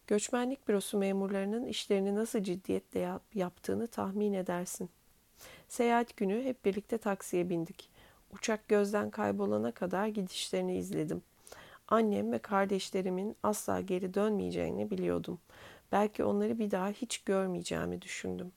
Göçmenlik 0.08 0.68
bürosu 0.68 0.98
memurlarının 0.98 1.66
işlerini 1.66 2.16
nasıl 2.16 2.44
ciddiyetle 2.44 3.00
yap 3.00 3.24
yaptığını 3.34 3.88
tahmin 3.88 4.34
edersin. 4.34 4.90
Seyahat 5.68 6.18
günü 6.18 6.44
hep 6.44 6.66
birlikte 6.66 6.98
taksiye 6.98 7.50
bindik. 7.50 7.90
Uçak 8.32 8.68
gözden 8.68 9.10
kaybolana 9.10 9.72
kadar 9.72 10.08
gidişlerini 10.08 10.78
izledim. 10.78 11.22
Annem 11.90 12.32
ve 12.32 12.40
kardeşlerimin 12.40 13.36
asla 13.44 13.82
geri 13.82 14.14
dönmeyeceğini 14.14 14.92
biliyordum. 14.92 15.40
Belki 15.92 16.24
onları 16.24 16.60
bir 16.60 16.72
daha 16.72 16.90
hiç 16.90 17.18
görmeyeceğimi 17.18 18.02
düşündüm. 18.02 18.52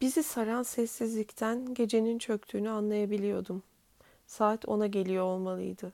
Bizi 0.00 0.22
saran 0.22 0.62
sessizlikten 0.62 1.74
gecenin 1.74 2.18
çöktüğünü 2.18 2.70
anlayabiliyordum. 2.70 3.62
Saat 4.26 4.68
ona 4.68 4.86
geliyor 4.86 5.24
olmalıydı. 5.24 5.92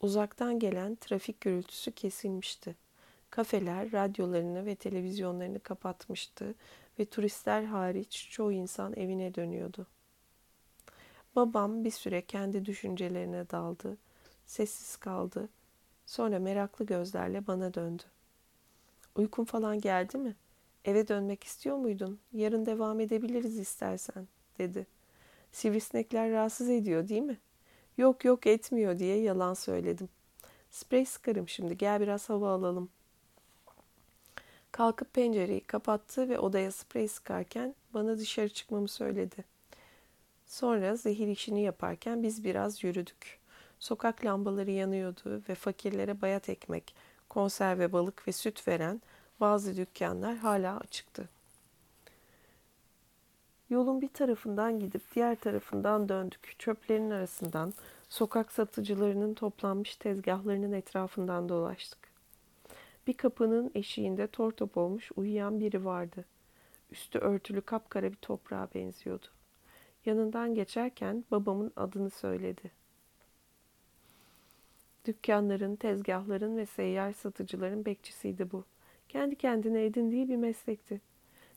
Uzaktan 0.00 0.58
gelen 0.58 0.94
trafik 0.96 1.40
gürültüsü 1.40 1.92
kesilmişti. 1.92 2.76
Kafeler 3.30 3.92
radyolarını 3.92 4.66
ve 4.66 4.74
televizyonlarını 4.74 5.60
kapatmıştı 5.60 6.54
ve 6.98 7.04
turistler 7.04 7.64
hariç 7.64 8.28
çoğu 8.30 8.52
insan 8.52 8.96
evine 8.96 9.34
dönüyordu. 9.34 9.86
Babam 11.36 11.84
bir 11.84 11.90
süre 11.90 12.22
kendi 12.22 12.64
düşüncelerine 12.64 13.50
daldı. 13.50 13.96
Sessiz 14.46 14.96
kaldı. 14.96 15.48
Sonra 16.06 16.38
meraklı 16.38 16.86
gözlerle 16.86 17.46
bana 17.46 17.74
döndü. 17.74 18.02
Uykun 19.16 19.44
falan 19.44 19.80
geldi 19.80 20.18
mi? 20.18 20.36
Eve 20.84 21.08
dönmek 21.08 21.44
istiyor 21.44 21.76
muydun? 21.76 22.20
Yarın 22.32 22.66
devam 22.66 23.00
edebiliriz 23.00 23.58
istersen, 23.58 24.28
dedi. 24.58 24.86
Sivrisinekler 25.52 26.30
rahatsız 26.30 26.70
ediyor 26.70 27.08
değil 27.08 27.22
mi? 27.22 27.38
Yok 27.96 28.24
yok 28.24 28.46
etmiyor 28.46 28.98
diye 28.98 29.20
yalan 29.20 29.54
söyledim. 29.54 30.08
Sprey 30.70 31.06
sıkarım 31.06 31.48
şimdi 31.48 31.76
gel 31.78 32.00
biraz 32.00 32.28
hava 32.28 32.50
alalım. 32.50 32.88
Kalkıp 34.76 35.14
pencereyi 35.14 35.60
kapattı 35.60 36.28
ve 36.28 36.38
odaya 36.38 36.72
sprey 36.72 37.08
sıkarken 37.08 37.74
bana 37.94 38.18
dışarı 38.18 38.48
çıkmamı 38.48 38.88
söyledi. 38.88 39.44
Sonra 40.46 40.96
zehir 40.96 41.28
işini 41.28 41.62
yaparken 41.62 42.22
biz 42.22 42.44
biraz 42.44 42.84
yürüdük. 42.84 43.38
Sokak 43.78 44.24
lambaları 44.24 44.70
yanıyordu 44.70 45.42
ve 45.48 45.54
fakirlere 45.54 46.20
bayat 46.20 46.48
ekmek, 46.48 46.94
konserve 47.28 47.92
balık 47.92 48.28
ve 48.28 48.32
süt 48.32 48.68
veren 48.68 49.02
bazı 49.40 49.76
dükkanlar 49.76 50.36
hala 50.36 50.78
açıktı. 50.78 51.28
Yolun 53.70 54.00
bir 54.00 54.08
tarafından 54.08 54.80
gidip 54.80 55.14
diğer 55.14 55.36
tarafından 55.36 56.08
döndük. 56.08 56.54
Çöplerin 56.58 57.10
arasından, 57.10 57.74
sokak 58.08 58.52
satıcılarının 58.52 59.34
toplanmış 59.34 59.96
tezgahlarının 59.96 60.72
etrafından 60.72 61.48
dolaştık. 61.48 62.05
Bir 63.06 63.14
kapının 63.14 63.70
eşiğinde 63.74 64.26
tortop 64.26 64.76
olmuş 64.76 65.10
uyuyan 65.16 65.60
biri 65.60 65.84
vardı. 65.84 66.24
Üstü 66.90 67.18
örtülü 67.18 67.60
kapkara 67.60 68.10
bir 68.10 68.16
toprağa 68.16 68.68
benziyordu. 68.74 69.26
Yanından 70.06 70.54
geçerken 70.54 71.24
babamın 71.30 71.72
adını 71.76 72.10
söyledi. 72.10 72.70
Dükkanların, 75.04 75.76
tezgahların 75.76 76.56
ve 76.56 76.66
seyyar 76.66 77.12
satıcıların 77.12 77.84
bekçisiydi 77.84 78.50
bu. 78.52 78.64
Kendi 79.08 79.36
kendine 79.36 79.84
edindiği 79.84 80.28
bir 80.28 80.36
meslekti. 80.36 81.00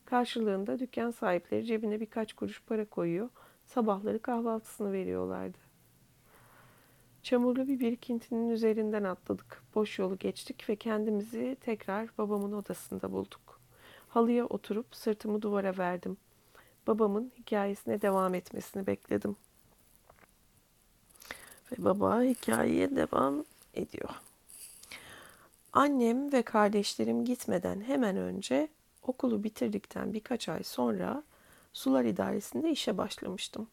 Karşılığında 0.04 0.78
dükkan 0.78 1.10
sahipleri 1.10 1.66
cebine 1.66 2.00
birkaç 2.00 2.32
kuruş 2.32 2.62
para 2.62 2.84
koyuyor, 2.84 3.28
sabahları 3.64 4.22
kahvaltısını 4.22 4.92
veriyorlardı. 4.92 5.69
Çamurlu 7.22 7.68
bir 7.68 7.80
birikintinin 7.80 8.48
üzerinden 8.48 9.04
atladık. 9.04 9.62
Boş 9.74 9.98
yolu 9.98 10.18
geçtik 10.18 10.68
ve 10.68 10.76
kendimizi 10.76 11.56
tekrar 11.60 12.08
babamın 12.18 12.52
odasında 12.52 13.12
bulduk. 13.12 13.60
Halıya 14.08 14.46
oturup 14.46 14.96
sırtımı 14.96 15.42
duvara 15.42 15.78
verdim. 15.78 16.16
Babamın 16.86 17.32
hikayesine 17.38 18.02
devam 18.02 18.34
etmesini 18.34 18.86
bekledim. 18.86 19.36
Ve 21.72 21.84
baba 21.84 22.22
hikayeye 22.22 22.96
devam 22.96 23.44
ediyor. 23.74 24.10
Annem 25.72 26.32
ve 26.32 26.42
kardeşlerim 26.42 27.24
gitmeden 27.24 27.80
hemen 27.80 28.16
önce 28.16 28.68
okulu 29.02 29.44
bitirdikten 29.44 30.12
birkaç 30.12 30.48
ay 30.48 30.62
sonra 30.62 31.22
sular 31.72 32.04
idaresinde 32.04 32.70
işe 32.70 32.98
başlamıştım. 32.98 33.68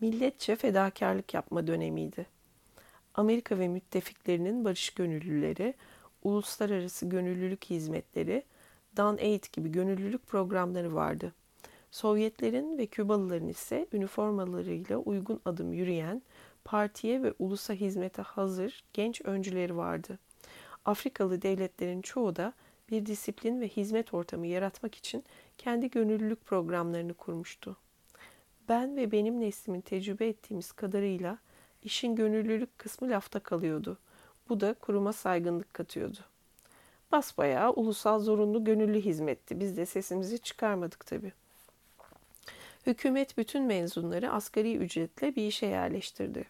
Milletçe 0.00 0.56
fedakarlık 0.56 1.34
yapma 1.34 1.66
dönemiydi. 1.66 2.33
Amerika 3.14 3.58
ve 3.58 3.68
müttefiklerinin 3.68 4.64
barış 4.64 4.90
gönüllüleri, 4.90 5.74
uluslararası 6.22 7.06
gönüllülük 7.06 7.64
hizmetleri, 7.64 8.42
Dan 8.96 9.16
Aid 9.16 9.44
gibi 9.52 9.72
gönüllülük 9.72 10.26
programları 10.26 10.94
vardı. 10.94 11.32
Sovyetlerin 11.90 12.78
ve 12.78 12.86
Kübalıların 12.86 13.48
ise 13.48 13.86
üniformalarıyla 13.92 14.96
uygun 14.96 15.40
adım 15.44 15.72
yürüyen, 15.72 16.22
partiye 16.64 17.22
ve 17.22 17.34
ulusa 17.38 17.74
hizmete 17.74 18.22
hazır 18.22 18.84
genç 18.92 19.20
öncüleri 19.24 19.76
vardı. 19.76 20.18
Afrikalı 20.84 21.42
devletlerin 21.42 22.02
çoğu 22.02 22.36
da 22.36 22.52
bir 22.90 23.06
disiplin 23.06 23.60
ve 23.60 23.68
hizmet 23.68 24.14
ortamı 24.14 24.46
yaratmak 24.46 24.94
için 24.94 25.24
kendi 25.58 25.90
gönüllülük 25.90 26.44
programlarını 26.46 27.14
kurmuştu. 27.14 27.76
Ben 28.68 28.96
ve 28.96 29.12
benim 29.12 29.40
neslimin 29.40 29.80
tecrübe 29.80 30.28
ettiğimiz 30.28 30.72
kadarıyla 30.72 31.38
işin 31.84 32.16
gönüllülük 32.16 32.78
kısmı 32.78 33.10
lafta 33.10 33.40
kalıyordu. 33.40 33.98
Bu 34.48 34.60
da 34.60 34.74
kuruma 34.74 35.12
saygınlık 35.12 35.74
katıyordu. 35.74 36.18
Basbayağı 37.12 37.72
ulusal 37.72 38.20
zorunlu 38.20 38.64
gönüllü 38.64 39.00
hizmetti. 39.00 39.60
Biz 39.60 39.76
de 39.76 39.86
sesimizi 39.86 40.38
çıkarmadık 40.38 41.06
tabii. 41.06 41.32
Hükümet 42.86 43.38
bütün 43.38 43.62
mezunları 43.62 44.32
asgari 44.32 44.76
ücretle 44.76 45.36
bir 45.36 45.46
işe 45.46 45.66
yerleştirdi. 45.66 46.44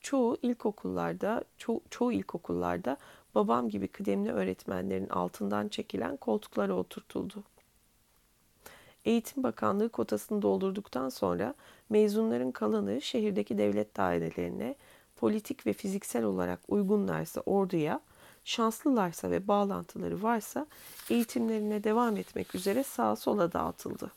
Çoğu 0.00 0.36
ilkokullarda, 0.42 1.44
ço- 1.58 1.80
çoğu 1.90 2.12
ilkokullarda 2.12 2.96
babam 3.34 3.68
gibi 3.68 3.88
kıdemli 3.88 4.32
öğretmenlerin 4.32 5.08
altından 5.08 5.68
çekilen 5.68 6.16
koltuklara 6.16 6.72
oturtuldu. 6.72 7.44
Eğitim 9.04 9.42
Bakanlığı 9.42 9.88
kotasını 9.88 10.42
doldurduktan 10.42 11.08
sonra 11.08 11.54
mezunların 11.90 12.52
kalanı 12.52 13.00
şehirdeki 13.00 13.58
devlet 13.58 13.96
dairelerine, 13.96 14.74
politik 15.16 15.66
ve 15.66 15.72
fiziksel 15.72 16.24
olarak 16.24 16.60
uygunlarsa 16.68 17.40
orduya, 17.40 18.00
şanslılarsa 18.44 19.30
ve 19.30 19.48
bağlantıları 19.48 20.22
varsa 20.22 20.66
eğitimlerine 21.10 21.84
devam 21.84 22.16
etmek 22.16 22.54
üzere 22.54 22.82
sağa 22.82 23.16
sola 23.16 23.52
dağıtıldı. 23.52 24.12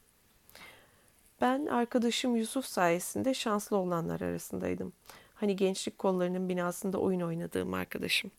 Ben 1.42 1.66
arkadaşım 1.66 2.36
Yusuf 2.36 2.66
sayesinde 2.66 3.34
şanslı 3.34 3.78
olanlar 3.78 4.22
arasındaydım. 4.22 4.94
Hani 5.36 5.56
gençlik 5.56 5.98
kollarının 5.98 6.50
binasında 6.50 6.98
oyun 6.98 7.22
oynadığım 7.22 7.74
arkadaşım. 7.74 8.32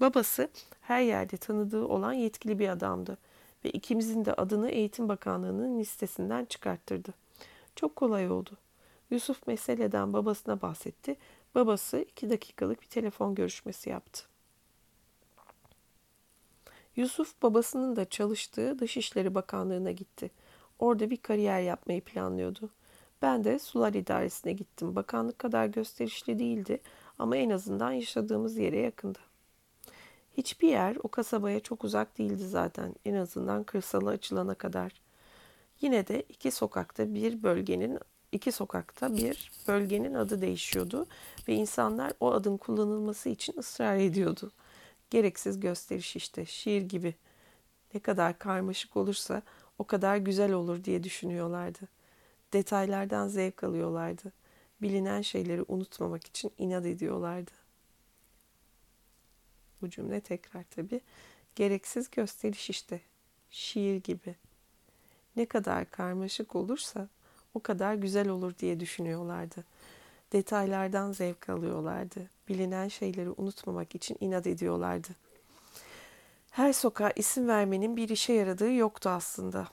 Babası 0.00 0.48
her 0.80 1.00
yerde 1.00 1.36
tanıdığı 1.36 1.84
olan 1.84 2.12
yetkili 2.12 2.58
bir 2.58 2.68
adamdı 2.68 3.18
ve 3.64 3.70
ikimizin 3.70 4.24
de 4.24 4.34
adını 4.34 4.70
Eğitim 4.70 5.08
Bakanlığı'nın 5.08 5.78
listesinden 5.78 6.44
çıkarttırdı. 6.44 7.14
Çok 7.76 7.96
kolay 7.96 8.30
oldu. 8.30 8.50
Yusuf 9.10 9.46
meseleden 9.46 10.12
babasına 10.12 10.62
bahsetti. 10.62 11.16
Babası 11.54 11.98
iki 11.98 12.30
dakikalık 12.30 12.82
bir 12.82 12.86
telefon 12.86 13.34
görüşmesi 13.34 13.90
yaptı. 13.90 14.22
Yusuf 16.96 17.42
babasının 17.42 17.96
da 17.96 18.04
çalıştığı 18.04 18.78
Dışişleri 18.78 19.34
Bakanlığı'na 19.34 19.90
gitti. 19.90 20.30
Orada 20.78 21.10
bir 21.10 21.16
kariyer 21.16 21.60
yapmayı 21.60 22.00
planlıyordu. 22.00 22.70
Ben 23.22 23.44
de 23.44 23.58
sular 23.58 23.94
idaresine 23.94 24.52
gittim. 24.52 24.96
Bakanlık 24.96 25.38
kadar 25.38 25.66
gösterişli 25.66 26.38
değildi 26.38 26.80
ama 27.18 27.36
en 27.36 27.50
azından 27.50 27.92
yaşadığımız 27.92 28.56
yere 28.56 28.78
yakındı. 28.78 29.18
Hiçbir 30.40 30.68
yer 30.68 30.96
o 31.02 31.08
kasabaya 31.08 31.60
çok 31.60 31.84
uzak 31.84 32.18
değildi 32.18 32.48
zaten 32.48 32.94
en 33.04 33.14
azından 33.14 33.64
kırsala 33.64 34.10
açılana 34.10 34.54
kadar. 34.54 34.92
Yine 35.80 36.08
de 36.08 36.22
iki 36.28 36.50
sokakta 36.50 37.14
bir 37.14 37.42
bölgenin 37.42 37.98
iki 38.32 38.52
sokakta 38.52 39.16
bir 39.16 39.52
bölgenin 39.68 40.14
adı 40.14 40.40
değişiyordu 40.40 41.06
ve 41.48 41.54
insanlar 41.54 42.12
o 42.20 42.32
adın 42.32 42.56
kullanılması 42.56 43.28
için 43.28 43.54
ısrar 43.58 43.96
ediyordu. 43.96 44.50
Gereksiz 45.10 45.60
gösteriş 45.60 46.16
işte, 46.16 46.46
şiir 46.46 46.82
gibi. 46.82 47.14
Ne 47.94 48.00
kadar 48.00 48.38
karmaşık 48.38 48.96
olursa 48.96 49.42
o 49.78 49.84
kadar 49.84 50.16
güzel 50.16 50.52
olur 50.52 50.84
diye 50.84 51.02
düşünüyorlardı. 51.02 51.80
Detaylardan 52.52 53.28
zevk 53.28 53.64
alıyorlardı. 53.64 54.32
Bilinen 54.82 55.22
şeyleri 55.22 55.64
unutmamak 55.68 56.26
için 56.26 56.50
inat 56.58 56.86
ediyorlardı. 56.86 57.59
Bu 59.82 59.90
cümle 59.90 60.20
tekrar 60.20 60.64
tabi. 60.64 61.00
Gereksiz 61.54 62.10
gösteriş 62.10 62.70
işte. 62.70 63.00
Şiir 63.50 63.96
gibi. 63.96 64.34
Ne 65.36 65.46
kadar 65.46 65.90
karmaşık 65.90 66.56
olursa 66.56 67.08
o 67.54 67.60
kadar 67.60 67.94
güzel 67.94 68.28
olur 68.28 68.58
diye 68.58 68.80
düşünüyorlardı. 68.80 69.64
Detaylardan 70.32 71.12
zevk 71.12 71.48
alıyorlardı. 71.48 72.30
Bilinen 72.48 72.88
şeyleri 72.88 73.30
unutmamak 73.30 73.94
için 73.94 74.16
inat 74.20 74.46
ediyorlardı. 74.46 75.08
Her 76.50 76.72
sokağa 76.72 77.10
isim 77.10 77.48
vermenin 77.48 77.96
bir 77.96 78.08
işe 78.08 78.32
yaradığı 78.32 78.72
yoktu 78.72 79.08
aslında. 79.08 79.68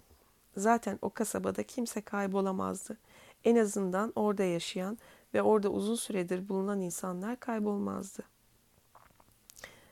Zaten 0.57 0.99
o 1.01 1.09
kasabada 1.09 1.63
kimse 1.63 2.01
kaybolamazdı. 2.01 2.97
En 3.43 3.55
azından 3.55 4.13
orada 4.15 4.43
yaşayan 4.43 4.97
ve 5.33 5.41
orada 5.41 5.69
uzun 5.69 5.95
süredir 5.95 6.49
bulunan 6.49 6.81
insanlar 6.81 7.39
kaybolmazdı. 7.39 8.23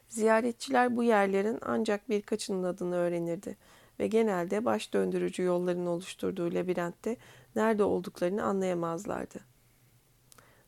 Ziyaretçiler 0.07 0.95
bu 0.95 1.03
yerlerin 1.03 1.59
ancak 1.61 2.09
birkaçının 2.09 2.63
adını 2.63 2.95
öğrenirdi 2.95 3.57
ve 3.99 4.07
genelde 4.07 4.65
baş 4.65 4.93
döndürücü 4.93 5.43
yolların 5.43 5.85
oluşturduğu 5.85 6.53
labirentte 6.53 7.17
nerede 7.55 7.83
olduklarını 7.83 8.43
anlayamazlardı. 8.43 9.39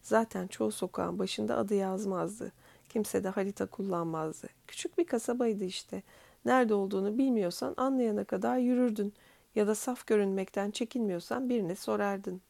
Zaten 0.01 0.47
çoğu 0.47 0.71
sokağın 0.71 1.19
başında 1.19 1.57
adı 1.57 1.75
yazmazdı. 1.75 2.51
Kimse 2.89 3.23
de 3.23 3.29
harita 3.29 3.65
kullanmazdı. 3.65 4.47
Küçük 4.67 4.97
bir 4.97 5.05
kasabaydı 5.05 5.63
işte. 5.63 6.03
Nerede 6.45 6.73
olduğunu 6.73 7.17
bilmiyorsan 7.17 7.73
anlayana 7.77 8.23
kadar 8.23 8.57
yürürdün 8.57 9.13
ya 9.55 9.67
da 9.67 9.75
saf 9.75 10.07
görünmekten 10.07 10.71
çekinmiyorsan 10.71 11.49
birine 11.49 11.75
sorardın. 11.75 12.41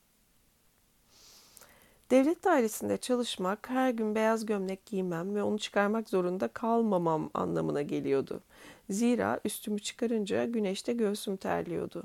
Devlet 2.11 2.43
dairesinde 2.43 2.97
çalışmak 2.97 3.69
her 3.69 3.89
gün 3.89 4.15
beyaz 4.15 4.45
gömlek 4.45 4.85
giymem 4.85 5.35
ve 5.35 5.43
onu 5.43 5.59
çıkarmak 5.59 6.09
zorunda 6.09 6.47
kalmamam 6.47 7.29
anlamına 7.33 7.81
geliyordu. 7.81 8.41
Zira 8.89 9.39
üstümü 9.45 9.79
çıkarınca 9.79 10.45
güneşte 10.45 10.93
göğsüm 10.93 11.37
terliyordu. 11.37 12.03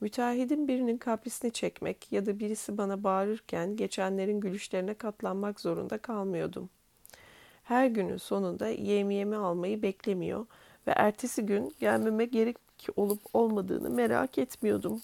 Müteahhidin 0.00 0.68
birinin 0.68 0.98
kaprisini 0.98 1.52
çekmek 1.52 2.12
ya 2.12 2.26
da 2.26 2.38
birisi 2.38 2.78
bana 2.78 3.04
bağırırken 3.04 3.76
geçenlerin 3.76 4.40
gülüşlerine 4.40 4.94
katlanmak 4.94 5.60
zorunda 5.60 5.98
kalmıyordum. 5.98 6.70
Her 7.64 7.86
günün 7.86 8.16
sonunda 8.16 8.68
yemiyemi 8.68 9.36
almayı 9.36 9.82
beklemiyor 9.82 10.46
ve 10.86 10.90
ertesi 10.90 11.46
gün 11.46 11.74
gelmeme 11.80 12.24
gerek 12.24 12.56
olup 12.96 13.20
olmadığını 13.32 13.90
merak 13.90 14.38
etmiyordum. 14.38 15.02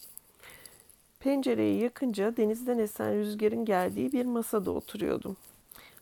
Pencereyi 1.26 1.82
yakınca 1.82 2.36
denizden 2.36 2.78
esen 2.78 3.14
rüzgarın 3.14 3.64
geldiği 3.64 4.12
bir 4.12 4.26
masada 4.26 4.70
oturuyordum. 4.70 5.36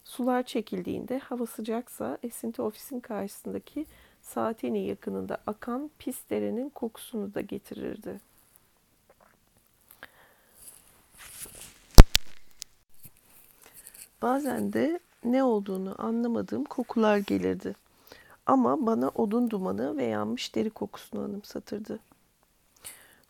Sular 0.04 0.42
çekildiğinde 0.42 1.18
hava 1.18 1.46
sıcaksa 1.46 2.18
esinti 2.22 2.62
ofisin 2.62 3.00
karşısındaki 3.00 3.86
saatini 4.22 4.86
yakınında 4.86 5.38
akan 5.46 5.90
pis 5.98 6.16
derenin 6.30 6.68
kokusunu 6.68 7.34
da 7.34 7.40
getirirdi. 7.40 8.20
Bazen 14.22 14.72
de 14.72 15.00
ne 15.24 15.42
olduğunu 15.42 15.94
anlamadığım 15.98 16.64
kokular 16.64 17.16
gelirdi. 17.16 17.74
Ama 18.46 18.86
bana 18.86 19.08
odun 19.08 19.50
dumanı 19.50 19.96
ve 19.96 20.04
yanmış 20.04 20.54
deri 20.54 20.70
kokusunu 20.70 21.20
anımsatırdı. 21.20 21.98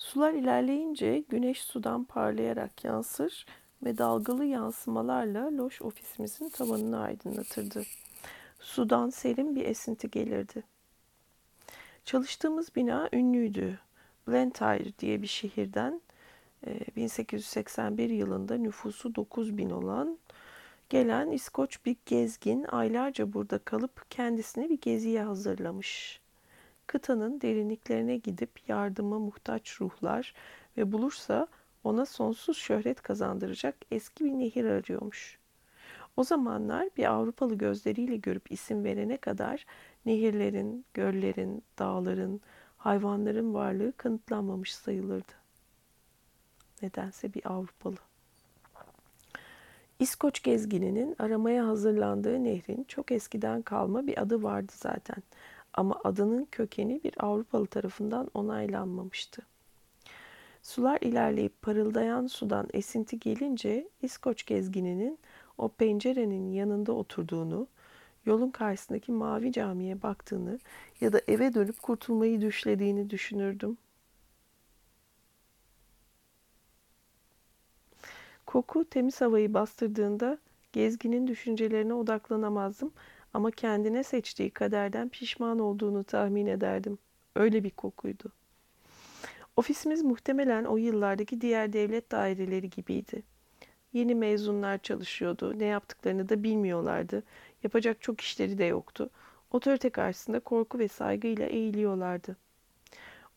Sular 0.05 0.33
ilerleyince 0.33 1.25
güneş 1.29 1.63
sudan 1.63 2.05
parlayarak 2.05 2.85
yansır 2.85 3.47
ve 3.85 3.99
dalgalı 3.99 4.45
yansımalarla 4.45 5.57
loş 5.57 5.83
ofisimizin 5.83 6.49
tavanını 6.49 7.01
aydınlatırdı. 7.01 7.83
Sudan 8.61 9.11
serin 9.11 9.57
bir 9.57 9.65
esinti 9.65 10.11
gelirdi. 10.11 10.63
Çalıştığımız 12.05 12.77
bina 12.77 13.09
ünlüydü. 13.13 13.79
Blantyre 14.29 14.99
diye 14.99 15.23
bir 15.23 15.27
şehirden 15.27 16.01
1881 16.97 18.11
yılında 18.11 18.57
nüfusu 18.57 19.15
9 19.15 19.59
bin 19.59 19.71
olan 19.71 20.19
gelen 20.89 21.31
İskoç 21.31 21.85
bir 21.87 21.97
gezgin 22.07 22.65
aylarca 22.65 23.33
burada 23.33 23.59
kalıp 23.59 24.11
kendisine 24.11 24.71
bir 24.71 24.81
geziye 24.81 25.23
hazırlamış 25.23 26.24
kıtanın 26.95 27.41
derinliklerine 27.41 28.17
gidip 28.17 28.69
yardıma 28.69 29.19
muhtaç 29.19 29.81
ruhlar 29.81 30.35
ve 30.77 30.93
bulursa 30.93 31.47
ona 31.85 32.07
sonsuz 32.07 32.57
şöhret 32.57 33.03
kazandıracak 33.03 33.75
eski 33.91 34.25
bir 34.25 34.31
nehir 34.31 34.65
arıyormuş. 34.65 35.39
O 36.17 36.25
zamanlar 36.25 36.89
bir 36.97 37.05
Avrupalı 37.13 37.55
gözleriyle 37.55 38.17
görüp 38.17 38.53
isim 38.53 38.85
verene 38.85 39.17
kadar 39.17 39.67
nehirlerin, 40.07 40.85
göllerin, 40.95 41.63
dağların, 41.79 42.41
hayvanların 42.79 43.55
varlığı 43.55 43.93
kanıtlanmamış 43.97 44.75
sayılırdı. 44.75 45.33
Nedense 46.83 47.35
bir 47.35 47.53
Avrupalı. 47.53 47.99
İskoç 49.99 50.43
gezgininin 50.43 51.17
aramaya 51.19 51.67
hazırlandığı 51.67 52.45
nehrin 52.45 52.85
çok 52.89 53.13
eskiden 53.13 53.63
kalma 53.63 54.07
bir 54.07 54.23
adı 54.23 54.43
vardı 54.43 54.73
zaten. 54.77 55.23
Ama 55.75 56.01
adının 56.05 56.45
kökeni 56.53 57.01
bir 57.05 57.13
Avrupalı 57.19 57.67
tarafından 57.67 58.31
onaylanmamıştı. 58.35 59.43
Sular 60.63 60.99
ilerleyip 61.01 61.63
parıldayan 61.63 62.27
sudan 62.27 62.69
esinti 62.73 63.19
gelince 63.19 63.89
İskoç 64.03 64.47
gezgininin 64.47 65.19
o 65.59 65.69
pencerenin 65.69 66.53
yanında 66.53 66.93
oturduğunu, 66.93 67.67
yolun 68.27 68.51
karşısındaki 68.51 69.13
mavi 69.13 69.53
camiye 69.53 70.03
baktığını 70.03 70.59
ya 71.01 71.13
da 71.13 71.21
eve 71.29 71.55
dönüp 71.55 71.83
kurtulmayı 71.83 72.41
düşlediğini 72.41 73.11
düşünürdüm. 73.11 73.79
Koku 78.47 78.85
temiz 78.85 79.21
havayı 79.21 79.55
bastırdığında 79.55 80.39
gezginin 80.73 81.27
düşüncelerine 81.27 81.95
odaklanamazdım 81.95 82.93
ama 83.35 83.51
kendine 83.51 84.03
seçtiği 84.03 84.51
kaderden 84.51 85.09
pişman 85.09 85.59
olduğunu 85.59 86.05
tahmin 86.05 86.47
ederdim. 86.47 86.99
Öyle 87.37 87.65
bir 87.65 87.71
kokuydu. 87.71 88.33
Ofisimiz 89.57 90.03
muhtemelen 90.03 90.65
o 90.65 90.77
yıllardaki 90.77 91.41
diğer 91.41 91.73
devlet 91.73 92.11
daireleri 92.11 92.71
gibiydi. 92.71 93.23
Yeni 93.93 94.15
mezunlar 94.15 94.79
çalışıyordu. 94.79 95.59
Ne 95.59 95.65
yaptıklarını 95.65 96.29
da 96.29 96.43
bilmiyorlardı. 96.43 97.23
Yapacak 97.63 98.03
çok 98.03 98.21
işleri 98.21 98.59
de 98.59 98.65
yoktu. 98.65 99.11
Otorite 99.51 99.91
karşısında 99.91 100.41
korku 100.41 100.79
ve 100.79 100.89
saygıyla 100.89 101.47
eğiliyorlardı. 101.47 102.37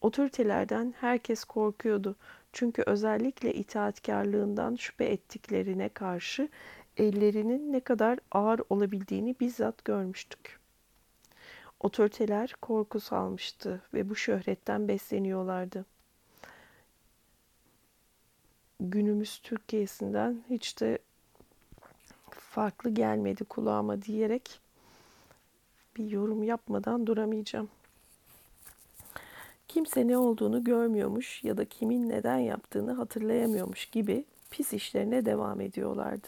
Otoritelerden 0.02 0.94
herkes 1.00 1.44
korkuyordu. 1.44 2.16
Çünkü 2.54 2.84
özellikle 2.86 3.54
itaatkarlığından 3.54 4.76
şüphe 4.76 5.06
ettiklerine 5.06 5.90
karşı 5.90 6.50
ellerinin 6.98 7.74
ne 7.74 7.80
kadar 7.80 8.20
ağır 8.32 8.62
olabildiğini 8.70 9.36
bizzat 9.40 9.86
görmüştük. 9.86 10.60
Otoriteler 11.80 12.54
korku 12.62 13.00
salmıştı 13.00 13.82
ve 13.94 14.10
bu 14.10 14.16
şöhretten 14.16 14.88
besleniyorlardı. 14.88 15.86
Günümüz 18.80 19.40
Türkiye'sinden 19.40 20.44
hiç 20.50 20.80
de 20.82 20.98
farklı 22.30 22.90
gelmedi 22.90 23.44
kulağıma 23.44 24.02
diyerek 24.02 24.60
bir 25.98 26.12
yorum 26.12 26.44
yapmadan 26.44 27.08
duramayacağım. 27.08 27.70
Kimse 29.68 30.08
ne 30.08 30.18
olduğunu 30.18 30.64
görmüyormuş 30.64 31.44
ya 31.44 31.58
da 31.58 31.66
kimin 31.66 32.10
neden 32.10 32.38
yaptığını 32.38 32.94
hatırlayamıyormuş 32.94 33.86
gibi 33.86 34.26
pis 34.50 34.74
işlerine 34.74 35.26
devam 35.26 35.62
ediyorlardı 35.62 36.28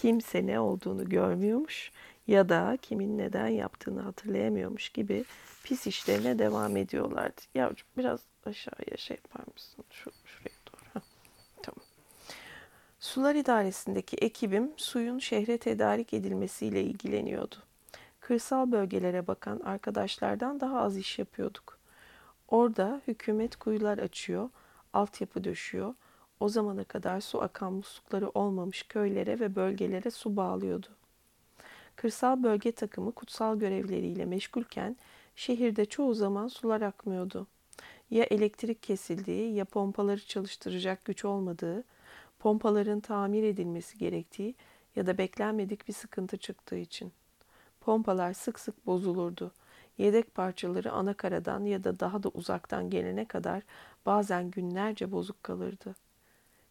kimse 0.00 0.46
ne 0.46 0.60
olduğunu 0.60 1.08
görmüyormuş 1.08 1.92
ya 2.26 2.48
da 2.48 2.78
kimin 2.82 3.18
neden 3.18 3.48
yaptığını 3.48 4.00
hatırlayamıyormuş 4.00 4.88
gibi 4.88 5.24
pis 5.64 5.86
işlerine 5.86 6.38
devam 6.38 6.76
ediyorlardı. 6.76 7.40
Yavrucuğum 7.54 7.86
biraz 7.96 8.20
aşağıya 8.46 8.96
şey 8.96 9.16
yapar 9.24 9.52
mısın? 9.54 9.84
Şu, 9.90 10.10
şuraya 10.24 10.56
doğru. 10.66 11.02
Tamam. 11.62 11.84
Sular 13.00 13.34
idaresindeki 13.34 14.16
ekibim 14.16 14.72
suyun 14.76 15.18
şehre 15.18 15.58
tedarik 15.58 16.14
edilmesiyle 16.14 16.82
ilgileniyordu. 16.82 17.56
kırsal 18.20 18.72
bölgelere 18.72 19.26
bakan 19.26 19.60
arkadaşlardan 19.60 20.60
daha 20.60 20.80
az 20.80 20.96
iş 20.96 21.18
yapıyorduk. 21.18 21.78
Orada 22.48 23.00
hükümet 23.06 23.56
kuyular 23.56 23.98
açıyor, 23.98 24.50
altyapı 24.92 25.44
döşüyor. 25.44 25.94
O 26.40 26.48
zamana 26.48 26.84
kadar 26.84 27.20
su 27.20 27.42
akan 27.42 27.72
muslukları 27.72 28.28
olmamış 28.28 28.82
köylere 28.82 29.40
ve 29.40 29.56
bölgelere 29.56 30.10
su 30.10 30.36
bağlıyordu. 30.36 30.88
Kırsal 31.96 32.42
bölge 32.42 32.72
takımı 32.72 33.12
kutsal 33.12 33.58
görevleriyle 33.58 34.24
meşgulken 34.24 34.96
şehirde 35.36 35.84
çoğu 35.84 36.14
zaman 36.14 36.48
sular 36.48 36.80
akmıyordu. 36.80 37.46
Ya 38.10 38.24
elektrik 38.24 38.82
kesildiği 38.82 39.54
ya 39.54 39.64
pompaları 39.64 40.20
çalıştıracak 40.20 41.04
güç 41.04 41.24
olmadığı, 41.24 41.84
pompaların 42.38 43.00
tamir 43.00 43.42
edilmesi 43.42 43.98
gerektiği 43.98 44.54
ya 44.96 45.06
da 45.06 45.18
beklenmedik 45.18 45.88
bir 45.88 45.92
sıkıntı 45.92 46.36
çıktığı 46.36 46.76
için. 46.76 47.12
Pompalar 47.80 48.32
sık 48.32 48.60
sık 48.60 48.86
bozulurdu. 48.86 49.52
Yedek 49.98 50.34
parçaları 50.34 50.92
anakaradan 50.92 51.64
ya 51.64 51.84
da 51.84 52.00
daha 52.00 52.22
da 52.22 52.28
uzaktan 52.28 52.90
gelene 52.90 53.24
kadar 53.24 53.62
bazen 54.06 54.50
günlerce 54.50 55.12
bozuk 55.12 55.42
kalırdı. 55.42 55.94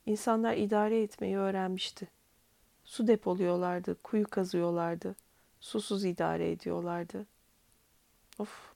İnsanlar 0.08 0.58
idare 0.58 1.02
etmeyi 1.02 1.38
öğrenmişti. 1.38 2.08
Su 2.84 3.08
depoluyorlardı, 3.08 3.98
kuyu 4.04 4.28
kazıyorlardı. 4.28 5.16
Susuz 5.60 6.06
idare 6.06 6.52
ediyorlardı. 6.52 7.26
Of. 8.40 8.74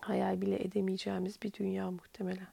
Hayal 0.00 0.40
bile 0.40 0.64
edemeyeceğimiz 0.64 1.42
bir 1.42 1.52
dünya 1.52 1.90
muhtemelen. 1.90 2.48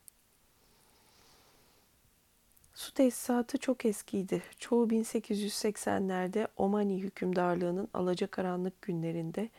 Su 2.73 2.93
tesisatı 2.93 3.57
çok 3.57 3.85
eskiydi. 3.85 4.43
Çoğu 4.59 4.87
1880'lerde 4.87 6.47
Omani 6.57 7.01
hükümdarlığının 7.01 7.87
alacakaranlık 7.93 8.81
günlerinde 8.81 9.49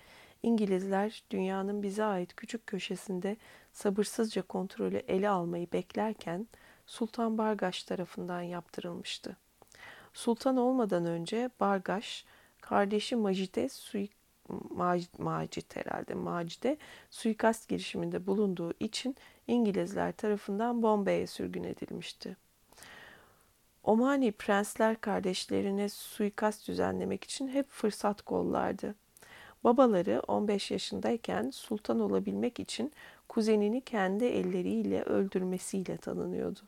İngilizler 0.43 1.23
dünyanın 1.31 1.83
bize 1.83 2.05
ait 2.05 2.37
küçük 2.37 2.67
köşesinde 2.67 3.37
sabırsızca 3.73 4.43
kontrolü 4.43 4.97
ele 4.97 5.29
almayı 5.29 5.73
beklerken 5.73 6.47
Sultan 6.87 7.38
Bargaş 7.38 7.83
tarafından 7.83 8.42
yaptırılmıştı. 8.42 9.37
Sultan 10.12 10.57
olmadan 10.57 11.07
önce 11.07 11.51
Bargaş, 11.61 12.25
kardeşi 12.61 13.16
Macit'e 13.16 13.68
sui 13.68 14.09
Macit, 14.71 15.18
Macit 15.18 15.77
herhalde 15.77 16.14
Macit'e 16.14 16.77
suikast 17.11 17.68
girişiminde 17.68 18.27
bulunduğu 18.27 18.75
için 18.81 19.16
İngilizler 19.47 20.12
tarafından 20.12 20.83
Bombay'e 20.83 21.27
sürgün 21.27 21.64
edilmişti. 21.64 22.37
Omani 23.85 24.33
prensler 24.33 25.01
kardeşlerine 25.01 25.88
suikast 25.88 26.68
düzenlemek 26.68 27.25
için 27.25 27.49
hep 27.49 27.71
fırsat 27.71 28.23
kollardı. 28.23 28.95
Babaları 29.64 30.23
15 30.29 30.71
yaşındayken 30.71 31.51
sultan 31.51 32.01
olabilmek 32.01 32.61
için 32.61 32.92
kuzenini 33.29 33.81
kendi 33.81 34.25
elleriyle 34.25 35.03
öldürmesiyle 35.03 35.97
tanınıyordu. 35.97 36.61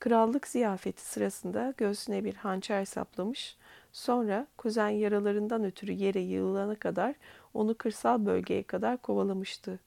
Krallık 0.00 0.48
ziyafeti 0.48 1.02
sırasında 1.02 1.74
göğsüne 1.76 2.24
bir 2.24 2.34
hançer 2.34 2.84
saplamış, 2.84 3.56
sonra 3.92 4.46
kuzen 4.58 4.88
yaralarından 4.88 5.64
ötürü 5.64 5.92
yere 5.92 6.20
yığılana 6.20 6.74
kadar 6.74 7.14
onu 7.54 7.74
kırsal 7.74 8.26
bölgeye 8.26 8.62
kadar 8.62 8.96
kovalamıştı. 8.96 9.80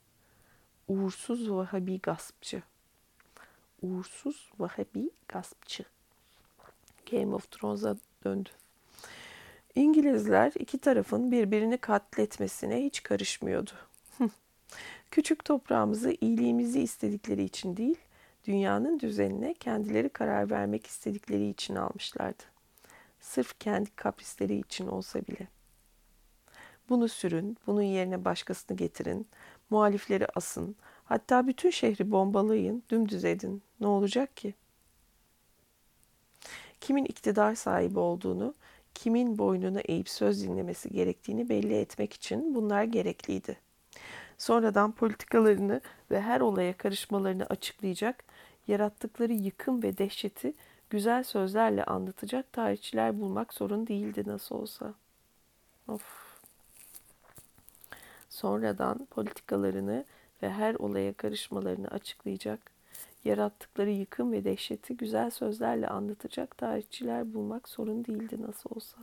Uğursuz 0.88 1.52
Vahabi 1.52 2.00
gaspçı. 2.00 2.64
Uğursuz 3.82 4.52
Vahabi 4.60 5.10
gaspçı. 5.28 5.84
Game 7.12 7.36
of 7.36 7.52
Thrones'a 7.52 7.98
döndü. 8.24 8.50
İngilizler 9.76 10.52
iki 10.60 10.78
tarafın 10.78 11.32
birbirini 11.32 11.78
katletmesine 11.78 12.84
hiç 12.84 13.04
karışmıyordu. 13.04 13.72
Küçük 15.12 15.46
toprağımızı 15.46 16.16
iyiliğimizi 16.22 16.82
istedikleri 16.82 17.44
için 17.44 17.78
değil, 17.78 17.98
dünyanın 18.46 19.00
düzenine 19.00 19.54
kendileri 19.54 20.10
karar 20.10 20.50
vermek 20.50 20.88
istedikleri 20.88 21.50
için 21.50 21.76
almışlardı. 21.76 22.44
Sırf 23.20 23.60
kendi 23.60 23.96
kaprisleri 23.96 24.56
için 24.60 24.88
olsa 24.88 25.22
bile. 25.22 25.48
Bunu 26.90 27.08
sürün, 27.08 27.58
bunun 27.68 27.82
yerine 27.82 28.26
başkasını 28.26 28.78
getirin, 28.78 29.28
muhalifleri 29.70 30.28
asın, 30.36 30.76
hatta 31.04 31.48
bütün 31.48 31.70
şehri 31.70 32.12
bombalayın, 32.12 32.84
dümdüz 32.90 33.26
edin. 33.26 33.64
Ne 33.80 33.88
olacak 33.88 34.38
ki? 34.38 34.54
Kimin 36.82 37.06
iktidar 37.06 37.56
sahibi 37.56 38.00
olduğunu, 38.00 38.56
kimin 38.94 39.38
boynunu 39.38 39.80
eğip 39.80 40.10
söz 40.10 40.44
dinlemesi 40.44 40.90
gerektiğini 40.90 41.50
belli 41.50 41.76
etmek 41.76 42.14
için 42.14 42.56
bunlar 42.56 42.84
gerekliydi. 42.84 43.58
Sonradan 44.38 44.92
politikalarını 44.92 45.82
ve 46.12 46.22
her 46.22 46.42
olaya 46.42 46.78
karışmalarını 46.78 47.46
açıklayacak, 47.46 48.24
yarattıkları 48.68 49.34
yıkım 49.34 49.84
ve 49.84 49.98
dehşeti 49.98 50.54
güzel 50.90 51.24
sözlerle 51.24 51.84
anlatacak 51.84 52.54
tarihçiler 52.54 53.20
bulmak 53.20 53.54
sorun 53.54 53.88
değildi 53.88 54.24
nasıl 54.26 54.56
olsa. 54.56 54.94
Of. 55.88 56.04
Sonradan 58.30 59.06
politikalarını 59.06 60.06
ve 60.44 60.50
her 60.50 60.76
olaya 60.76 61.14
karışmalarını 61.14 61.88
açıklayacak, 61.88 62.72
yarattıkları 63.24 63.90
yıkım 63.90 64.32
ve 64.32 64.44
dehşeti 64.44 64.98
güzel 64.98 65.30
sözlerle 65.30 65.88
anlatacak 65.88 66.58
tarihçiler 66.58 67.34
bulmak 67.34 67.70
sorun 67.70 68.06
değildi 68.06 68.42
nasıl 68.42 68.70
olsa. 68.76 68.98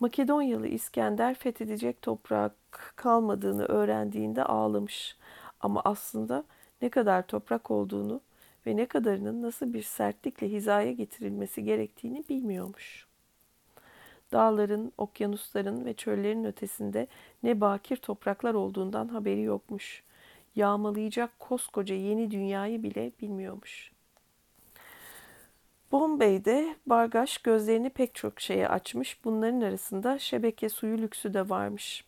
Makedonyalı 0.00 0.68
İskender 0.68 1.34
fethedecek 1.34 2.02
toprak 2.02 2.52
kalmadığını 2.96 3.64
öğrendiğinde 3.64 4.44
ağlamış 4.44 5.16
ama 5.60 5.82
aslında 5.84 6.44
ne 6.82 6.88
kadar 6.88 7.26
toprak 7.26 7.70
olduğunu 7.70 8.20
ve 8.66 8.76
ne 8.76 8.86
kadarının 8.86 9.42
nasıl 9.42 9.72
bir 9.72 9.82
sertlikle 9.82 10.48
hizaya 10.48 10.92
getirilmesi 10.92 11.64
gerektiğini 11.64 12.24
bilmiyormuş. 12.28 13.06
Dağların, 14.32 14.92
okyanusların 14.98 15.84
ve 15.84 15.94
çöllerin 15.94 16.44
ötesinde 16.44 17.06
ne 17.42 17.60
bakir 17.60 17.96
topraklar 17.96 18.54
olduğundan 18.54 19.08
haberi 19.08 19.42
yokmuş. 19.42 20.02
Yağmalayacak 20.56 21.38
koskoca 21.38 21.94
yeni 21.94 22.30
dünyayı 22.30 22.82
bile 22.82 23.12
bilmiyormuş. 23.20 23.92
Bombay'de 25.92 26.76
Bargaş 26.86 27.38
gözlerini 27.38 27.90
pek 27.90 28.14
çok 28.14 28.40
şeye 28.40 28.68
açmış. 28.68 29.24
Bunların 29.24 29.60
arasında 29.60 30.18
şebeke 30.18 30.68
suyu 30.68 30.98
lüksü 30.98 31.34
de 31.34 31.48
varmış. 31.48 32.04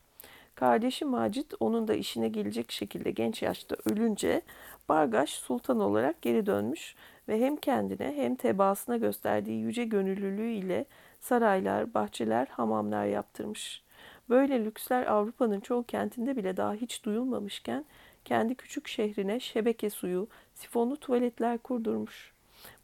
Kardeşi 0.59 1.05
Macit 1.05 1.55
onun 1.61 1.89
da 1.89 1.95
işine 1.95 2.29
gelecek 2.29 2.73
şekilde 2.73 3.11
genç 3.11 3.43
yaşta 3.43 3.77
ölünce 3.91 4.43
Bargaş 4.89 5.31
sultan 5.31 5.81
olarak 5.81 6.23
geri 6.23 6.47
dönmüş 6.47 6.95
ve 7.29 7.41
hem 7.41 7.57
kendine 7.57 8.13
hem 8.17 8.37
tebaasına 8.37 8.97
gösterdiği 8.97 9.61
yüce 9.61 9.85
gönüllülüğü 9.85 10.51
ile 10.51 10.85
saraylar, 11.21 11.95
bahçeler, 11.95 12.47
hamamlar 12.47 13.05
yaptırmış. 13.05 13.83
Böyle 14.29 14.65
lüksler 14.65 15.07
Avrupa'nın 15.07 15.61
çoğu 15.61 15.83
kentinde 15.83 16.37
bile 16.37 16.57
daha 16.57 16.75
hiç 16.75 17.05
duyulmamışken 17.05 17.85
kendi 18.25 18.55
küçük 18.55 18.89
şehrine 18.89 19.41
şebeke 19.41 19.91
suyu, 19.91 20.29
sifonlu 20.55 20.97
tuvaletler 20.97 21.59
kurdurmuş. 21.59 22.33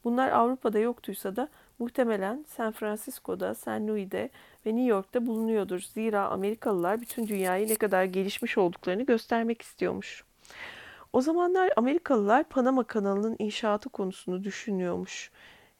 Bunlar 0.05 0.29
Avrupa'da 0.29 0.79
yoktuysa 0.79 1.37
da 1.37 1.49
muhtemelen 1.79 2.45
San 2.49 2.73
Francisco'da, 2.73 3.55
San 3.55 3.89
Louis'de 3.89 4.31
ve 4.67 4.77
New 4.77 4.91
York'ta 4.91 5.27
bulunuyordur. 5.27 5.81
Zira 5.81 6.29
Amerikalılar 6.29 7.01
bütün 7.01 7.27
dünyayı 7.27 7.69
ne 7.69 7.75
kadar 7.75 8.05
gelişmiş 8.05 8.59
olduklarını 8.59 9.03
göstermek 9.07 9.63
istiyormuş. 9.63 10.25
O 11.13 11.21
zamanlar 11.21 11.71
Amerikalılar 11.77 12.45
Panama 12.45 12.85
kanalının 12.85 13.37
inşaatı 13.39 13.89
konusunu 13.89 14.45
düşünüyormuş. 14.45 15.31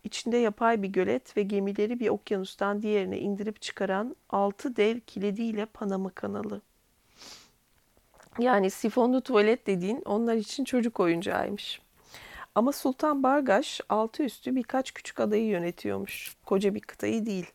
İçinde 0.05 0.37
yapay 0.37 0.83
bir 0.83 0.89
gölet 0.89 1.37
ve 1.37 1.43
gemileri 1.43 2.01
bir 2.01 2.09
okyanustan 2.09 2.83
diğerine 2.83 3.19
indirip 3.19 3.63
çıkaran 3.63 4.17
altı 4.31 4.77
dev 4.77 5.01
kilidiyle 5.01 5.67
Panama 5.67 6.11
kanalı. 6.11 6.61
Yani 8.39 8.71
sifonlu 8.71 9.21
tuvalet 9.21 9.67
dediğin 9.67 10.03
onlar 10.05 10.35
için 10.35 10.65
çocuk 10.65 11.01
oyuncağıymış. 11.01 11.84
Ama 12.55 12.73
Sultan 12.73 13.23
Bargaş 13.23 13.81
altı 13.89 14.23
üstü 14.23 14.55
birkaç 14.57 14.95
küçük 14.95 15.21
adayı 15.21 15.47
yönetiyormuş. 15.47 16.37
Koca 16.45 16.75
bir 16.75 16.81
kıtayı 16.81 17.27
değil. 17.27 17.47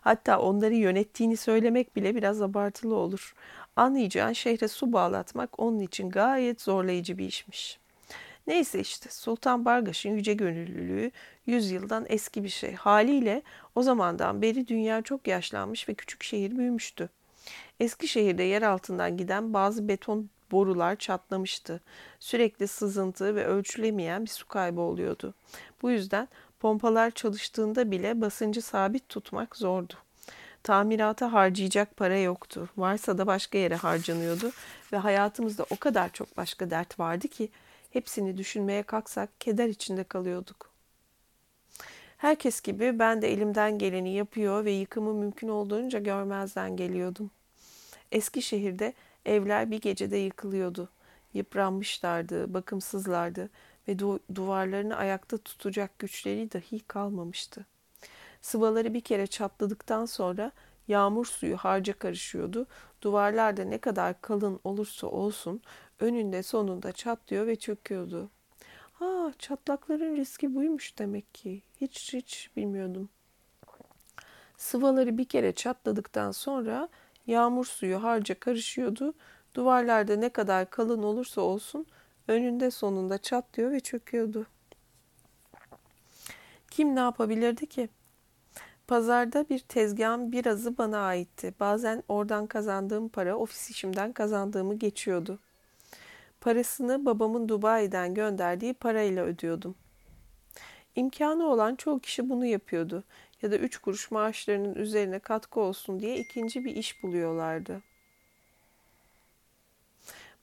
Hatta 0.00 0.40
onları 0.40 0.74
yönettiğini 0.74 1.36
söylemek 1.36 1.96
bile 1.96 2.14
biraz 2.14 2.42
abartılı 2.42 2.94
olur. 2.94 3.34
Anlayacağın 3.76 4.32
şehre 4.32 4.68
su 4.68 4.92
bağlatmak 4.92 5.60
onun 5.60 5.78
için 5.78 6.10
gayet 6.10 6.60
zorlayıcı 6.60 7.18
bir 7.18 7.26
işmiş. 7.26 7.78
Neyse 8.46 8.80
işte 8.80 9.10
Sultan 9.10 9.64
Bargaş'ın 9.64 10.10
yüce 10.10 10.34
gönüllülüğü 10.34 11.10
yüzyıldan 11.46 12.06
eski 12.08 12.44
bir 12.44 12.48
şey. 12.48 12.74
Haliyle 12.74 13.42
o 13.74 13.82
zamandan 13.82 14.42
beri 14.42 14.66
dünya 14.68 15.02
çok 15.02 15.26
yaşlanmış 15.28 15.88
ve 15.88 15.94
küçük 15.94 16.22
şehir 16.22 16.56
büyümüştü. 16.56 17.08
Eski 17.80 18.08
şehirde 18.08 18.42
yer 18.42 18.62
altından 18.62 19.16
giden 19.16 19.54
bazı 19.54 19.88
beton 19.88 20.30
borular 20.50 20.96
çatlamıştı. 20.96 21.80
Sürekli 22.20 22.68
sızıntı 22.68 23.34
ve 23.34 23.44
ölçülemeyen 23.44 24.24
bir 24.24 24.30
su 24.30 24.48
kaybı 24.48 24.80
oluyordu. 24.80 25.34
Bu 25.82 25.90
yüzden 25.90 26.28
pompalar 26.60 27.10
çalıştığında 27.10 27.90
bile 27.90 28.20
basıncı 28.20 28.62
sabit 28.62 29.08
tutmak 29.08 29.56
zordu. 29.56 29.94
Tamirata 30.62 31.32
harcayacak 31.32 31.96
para 31.96 32.18
yoktu. 32.18 32.68
Varsa 32.76 33.18
da 33.18 33.26
başka 33.26 33.58
yere 33.58 33.76
harcanıyordu 33.76 34.50
ve 34.92 34.96
hayatımızda 34.96 35.66
o 35.70 35.76
kadar 35.76 36.12
çok 36.12 36.36
başka 36.36 36.70
dert 36.70 36.98
vardı 36.98 37.28
ki 37.28 37.48
hepsini 37.90 38.36
düşünmeye 38.38 38.82
kalksak 38.82 39.40
keder 39.40 39.68
içinde 39.68 40.04
kalıyorduk. 40.04 40.70
Herkes 42.16 42.60
gibi 42.60 42.98
ben 42.98 43.22
de 43.22 43.32
elimden 43.32 43.78
geleni 43.78 44.14
yapıyor 44.14 44.64
ve 44.64 44.70
yıkımı 44.70 45.14
mümkün 45.14 45.48
olduğunca 45.48 45.98
görmezden 45.98 46.76
geliyordum. 46.76 47.30
Eskişehir'de 48.12 48.94
evler 49.30 49.70
bir 49.70 49.80
gecede 49.80 50.16
yıkılıyordu. 50.16 50.88
Yıpranmışlardı, 51.34 52.54
bakımsızlardı 52.54 53.50
ve 53.88 53.92
du- 53.92 54.20
duvarlarını 54.34 54.96
ayakta 54.96 55.38
tutacak 55.38 55.98
güçleri 55.98 56.52
dahi 56.52 56.80
kalmamıştı. 56.80 57.66
Sıvaları 58.40 58.94
bir 58.94 59.00
kere 59.00 59.26
çatladıktan 59.26 60.06
sonra 60.06 60.52
yağmur 60.88 61.26
suyu 61.26 61.56
harca 61.56 61.92
karışıyordu. 61.92 62.66
Duvarlarda 63.02 63.64
ne 63.64 63.78
kadar 63.78 64.20
kalın 64.20 64.60
olursa 64.64 65.06
olsun 65.06 65.62
önünde 66.00 66.42
sonunda 66.42 66.92
çatlıyor 66.92 67.46
ve 67.46 67.56
çöküyordu. 67.56 68.30
Ha, 68.92 69.32
çatlakların 69.38 70.16
riski 70.16 70.54
buymuş 70.54 70.98
demek 70.98 71.34
ki. 71.34 71.62
Hiç 71.80 72.14
hiç 72.14 72.50
bilmiyordum. 72.56 73.08
Sıvaları 74.56 75.18
bir 75.18 75.24
kere 75.24 75.52
çatladıktan 75.52 76.30
sonra 76.30 76.88
yağmur 77.30 77.64
suyu 77.64 78.02
harca 78.02 78.40
karışıyordu. 78.40 79.14
Duvarlarda 79.54 80.16
ne 80.16 80.28
kadar 80.28 80.70
kalın 80.70 81.02
olursa 81.02 81.40
olsun 81.40 81.86
önünde 82.28 82.70
sonunda 82.70 83.18
çatlıyor 83.18 83.70
ve 83.70 83.80
çöküyordu. 83.80 84.46
Kim 86.70 86.96
ne 86.96 87.00
yapabilirdi 87.00 87.66
ki? 87.66 87.88
Pazarda 88.86 89.48
bir 89.48 89.58
tezgahın 89.58 90.32
birazı 90.32 90.78
bana 90.78 90.98
aitti. 90.98 91.54
Bazen 91.60 92.02
oradan 92.08 92.46
kazandığım 92.46 93.08
para 93.08 93.36
ofis 93.36 93.70
işimden 93.70 94.12
kazandığımı 94.12 94.74
geçiyordu. 94.74 95.38
Parasını 96.40 97.06
babamın 97.06 97.48
Dubai'den 97.48 98.14
gönderdiği 98.14 98.74
parayla 98.74 99.24
ödüyordum. 99.24 99.74
İmkanı 100.94 101.46
olan 101.46 101.74
çoğu 101.74 102.00
kişi 102.00 102.28
bunu 102.28 102.46
yapıyordu 102.46 103.04
ya 103.42 103.50
da 103.50 103.56
üç 103.56 103.78
kuruş 103.78 104.10
maaşlarının 104.10 104.74
üzerine 104.74 105.18
katkı 105.18 105.60
olsun 105.60 106.00
diye 106.00 106.16
ikinci 106.16 106.64
bir 106.64 106.76
iş 106.76 107.02
buluyorlardı. 107.02 107.82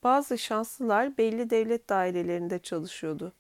Bazı 0.03 0.37
şanslılar 0.37 1.17
belli 1.17 1.49
devlet 1.49 1.89
dairelerinde 1.89 2.59
çalışıyordu. 2.59 3.33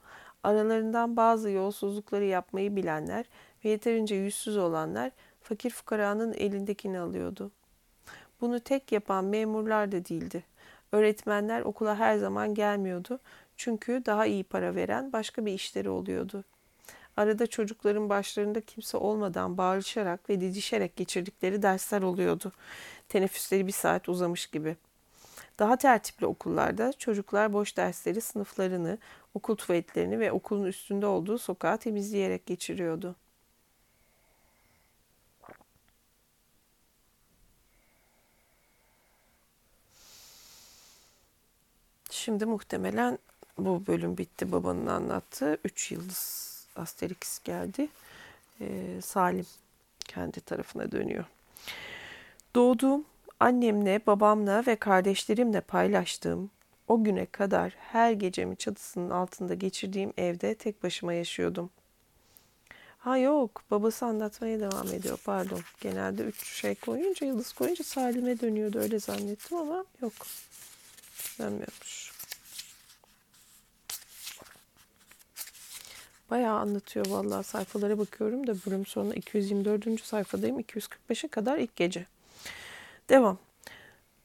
Aralarından 0.43 1.17
bazı 1.17 1.49
yolsuzlukları 1.49 2.25
yapmayı 2.25 2.75
bilenler 2.75 3.25
ve 3.65 3.69
yeterince 3.69 4.15
yüzsüz 4.15 4.57
olanlar 4.57 5.11
fakir 5.41 5.69
fukaranın 5.69 6.33
elindekini 6.33 6.99
alıyordu. 6.99 7.51
Bunu 8.41 8.59
tek 8.59 8.91
yapan 8.91 9.25
memurlar 9.25 9.91
da 9.91 10.05
değildi. 10.05 10.43
Öğretmenler 10.91 11.61
okula 11.61 11.95
her 11.95 12.17
zaman 12.17 12.53
gelmiyordu 12.53 13.19
çünkü 13.57 14.03
daha 14.05 14.25
iyi 14.25 14.43
para 14.43 14.75
veren 14.75 15.13
başka 15.13 15.45
bir 15.45 15.53
işleri 15.53 15.89
oluyordu. 15.89 16.43
Arada 17.17 17.47
çocukların 17.47 18.09
başlarında 18.09 18.61
kimse 18.61 18.97
olmadan 18.97 19.57
bağırışarak 19.57 20.29
ve 20.29 20.41
didişerek 20.41 20.95
geçirdikleri 20.95 21.61
dersler 21.61 22.01
oluyordu. 22.01 22.51
Teneffüsleri 23.09 23.67
bir 23.67 23.71
saat 23.71 24.09
uzamış 24.09 24.47
gibi. 24.47 24.75
Daha 25.59 25.77
tertipli 25.77 26.25
okullarda 26.25 26.93
çocuklar 26.93 27.53
boş 27.53 27.77
dersleri, 27.77 28.21
sınıflarını, 28.21 28.97
okul 29.33 29.55
tuvaletlerini 29.55 30.19
ve 30.19 30.31
okulun 30.31 30.65
üstünde 30.65 31.05
olduğu 31.05 31.37
sokağı 31.37 31.77
temizleyerek 31.77 32.45
geçiriyordu. 32.45 33.15
Şimdi 42.09 42.45
muhtemelen 42.45 43.19
bu 43.57 43.87
bölüm 43.87 44.17
bitti. 44.17 44.51
Babanın 44.51 44.87
anlattığı 44.87 45.57
3 45.63 45.91
yıldız 45.91 46.56
Asterix 46.79 47.39
geldi. 47.43 47.87
Ee, 48.61 49.01
Salim 49.01 49.45
kendi 50.07 50.41
tarafına 50.41 50.91
dönüyor. 50.91 51.25
Doğduğum, 52.55 53.05
annemle, 53.39 54.01
babamla 54.07 54.63
ve 54.67 54.75
kardeşlerimle 54.75 55.61
paylaştığım 55.61 56.49
o 56.87 57.03
güne 57.03 57.25
kadar 57.25 57.73
her 57.77 58.11
gecemi 58.11 58.57
çatısının 58.57 59.09
altında 59.09 59.53
geçirdiğim 59.53 60.13
evde 60.17 60.55
tek 60.55 60.83
başıma 60.83 61.13
yaşıyordum. 61.13 61.69
Ha 62.97 63.17
yok, 63.17 63.63
babası 63.71 64.05
anlatmaya 64.05 64.59
devam 64.59 64.87
ediyor. 64.87 65.19
Pardon. 65.25 65.59
Genelde 65.81 66.23
üç 66.23 66.47
şey 66.47 66.75
koyunca, 66.75 67.27
yıldız 67.27 67.53
koyunca 67.53 67.83
Salim'e 67.83 68.39
dönüyordu. 68.39 68.79
Öyle 68.79 68.99
zannettim 68.99 69.57
ama 69.57 69.85
yok. 70.01 70.13
Dönmüyormuş. 71.39 72.16
Bayağı 76.31 76.59
anlatıyor 76.59 77.05
vallahi 77.09 77.43
sayfalara 77.43 77.99
bakıyorum 77.99 78.47
da 78.47 78.53
bölüm 78.65 78.85
sonuna 78.85 79.13
224. 79.13 80.01
sayfadayım. 80.01 80.59
245'e 80.59 81.27
kadar 81.27 81.57
ilk 81.57 81.75
gece. 81.75 82.05
Devam. 83.09 83.37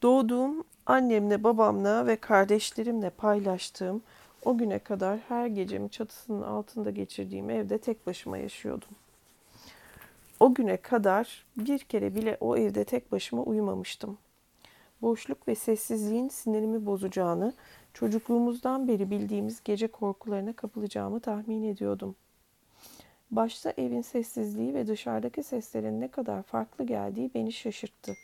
Doğduğum 0.02 0.64
annemle 0.86 1.44
babamla 1.44 2.06
ve 2.06 2.16
kardeşlerimle 2.16 3.10
paylaştığım 3.10 4.02
o 4.44 4.58
güne 4.58 4.78
kadar 4.78 5.18
her 5.28 5.46
gecemi 5.46 5.90
çatısının 5.90 6.42
altında 6.42 6.90
geçirdiğim 6.90 7.50
evde 7.50 7.78
tek 7.78 8.06
başıma 8.06 8.38
yaşıyordum. 8.38 8.88
O 10.40 10.54
güne 10.54 10.76
kadar 10.76 11.44
bir 11.56 11.78
kere 11.78 12.14
bile 12.14 12.36
o 12.40 12.56
evde 12.56 12.84
tek 12.84 13.12
başıma 13.12 13.42
uyumamıştım. 13.42 14.18
Boşluk 15.02 15.48
ve 15.48 15.54
sessizliğin 15.54 16.28
sinirimi 16.28 16.86
bozacağını, 16.86 17.54
çocukluğumuzdan 17.94 18.88
beri 18.88 19.10
bildiğimiz 19.10 19.62
gece 19.64 19.88
korkularına 19.88 20.52
kapılacağımı 20.52 21.20
tahmin 21.20 21.62
ediyordum. 21.62 22.16
Başta 23.30 23.72
evin 23.76 24.02
sessizliği 24.02 24.74
ve 24.74 24.86
dışarıdaki 24.86 25.42
seslerin 25.42 26.00
ne 26.00 26.08
kadar 26.08 26.42
farklı 26.42 26.84
geldiği 26.84 27.30
beni 27.34 27.52
şaşırttı. 27.52 28.14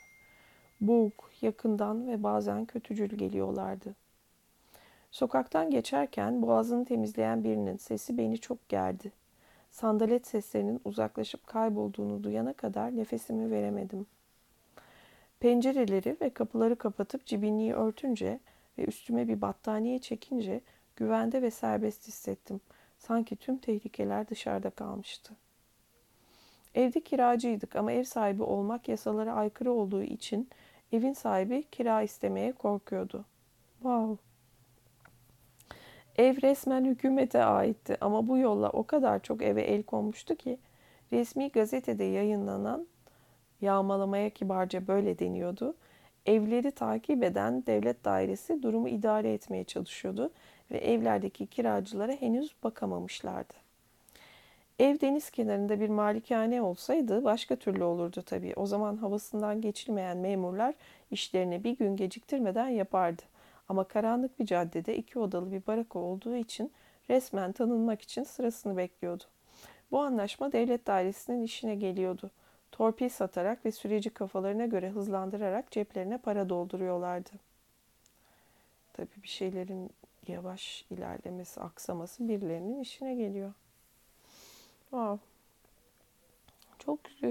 Boğuk, 0.80 1.30
yakından 1.40 2.08
ve 2.08 2.22
bazen 2.22 2.64
kötücül 2.64 3.08
geliyorlardı. 3.08 3.94
Sokaktan 5.10 5.70
geçerken 5.70 6.42
boğazını 6.42 6.84
temizleyen 6.84 7.44
birinin 7.44 7.76
sesi 7.76 8.18
beni 8.18 8.38
çok 8.38 8.68
gerdi. 8.68 9.12
Sandalet 9.70 10.26
seslerinin 10.26 10.80
uzaklaşıp 10.84 11.46
kaybolduğunu 11.46 12.24
duyana 12.24 12.52
kadar 12.52 12.96
nefesimi 12.96 13.50
veremedim. 13.50 14.06
Pencereleri 15.40 16.16
ve 16.20 16.30
kapıları 16.30 16.76
kapatıp 16.76 17.26
cibinliği 17.26 17.74
örtünce 17.74 18.40
ve 18.78 18.84
üstüme 18.84 19.28
bir 19.28 19.40
battaniye 19.40 19.98
çekince 19.98 20.60
güvende 20.96 21.42
ve 21.42 21.50
serbest 21.50 22.08
hissettim. 22.08 22.60
Sanki 22.98 23.36
tüm 23.36 23.58
tehlikeler 23.58 24.28
dışarıda 24.28 24.70
kalmıştı. 24.70 25.34
Evde 26.74 27.00
kiracıydık 27.00 27.76
ama 27.76 27.92
ev 27.92 28.04
sahibi 28.04 28.42
olmak 28.42 28.88
yasalara 28.88 29.32
aykırı 29.32 29.72
olduğu 29.72 30.02
için 30.02 30.48
evin 30.92 31.12
sahibi 31.12 31.62
kira 31.62 32.02
istemeye 32.02 32.52
korkuyordu. 32.52 33.24
Wow. 33.72 34.24
Ev 36.16 36.42
resmen 36.42 36.84
hükümete 36.84 37.44
aitti 37.44 37.96
ama 38.00 38.28
bu 38.28 38.38
yolla 38.38 38.70
o 38.70 38.86
kadar 38.86 39.22
çok 39.22 39.42
eve 39.42 39.62
el 39.62 39.82
konmuştu 39.82 40.36
ki 40.36 40.58
resmi 41.12 41.48
gazetede 41.48 42.04
yayınlanan 42.04 42.86
yağmalamaya 43.60 44.30
kibarca 44.30 44.86
böyle 44.86 45.18
deniyordu. 45.18 45.74
Evleri 46.26 46.70
takip 46.70 47.24
eden 47.24 47.66
devlet 47.66 48.04
dairesi 48.04 48.62
durumu 48.62 48.88
idare 48.88 49.32
etmeye 49.32 49.64
çalışıyordu 49.64 50.30
ve 50.70 50.78
evlerdeki 50.78 51.46
kiracılara 51.46 52.12
henüz 52.12 52.54
bakamamışlardı. 52.62 53.54
Ev 54.78 55.00
deniz 55.00 55.30
kenarında 55.30 55.80
bir 55.80 55.88
malikane 55.88 56.62
olsaydı 56.62 57.24
başka 57.24 57.56
türlü 57.56 57.84
olurdu 57.84 58.22
tabii. 58.22 58.52
O 58.56 58.66
zaman 58.66 58.96
havasından 58.96 59.60
geçilmeyen 59.60 60.18
memurlar 60.18 60.74
işlerini 61.10 61.64
bir 61.64 61.76
gün 61.76 61.96
geciktirmeden 61.96 62.68
yapardı. 62.68 63.22
Ama 63.68 63.84
karanlık 63.84 64.38
bir 64.38 64.46
caddede 64.46 64.96
iki 64.96 65.18
odalı 65.18 65.52
bir 65.52 65.66
baraka 65.66 65.98
olduğu 65.98 66.36
için 66.36 66.72
resmen 67.10 67.52
tanınmak 67.52 68.02
için 68.02 68.22
sırasını 68.22 68.76
bekliyordu. 68.76 69.24
Bu 69.90 70.00
anlaşma 70.00 70.52
devlet 70.52 70.86
dairesinin 70.86 71.42
işine 71.42 71.74
geliyordu. 71.74 72.30
Torpil 72.78 73.08
satarak 73.08 73.64
ve 73.64 73.72
süreci 73.72 74.10
kafalarına 74.10 74.66
göre 74.66 74.90
hızlandırarak 74.90 75.70
ceplerine 75.70 76.18
para 76.18 76.48
dolduruyorlardı. 76.48 77.30
Tabii 78.92 79.22
bir 79.22 79.28
şeylerin 79.28 79.90
yavaş 80.26 80.84
ilerlemesi, 80.90 81.60
aksaması 81.60 82.28
birilerinin 82.28 82.80
işine 82.80 83.14
geliyor. 83.14 83.52
Wow. 84.80 85.26
Çok 86.78 87.00
e, 87.22 87.28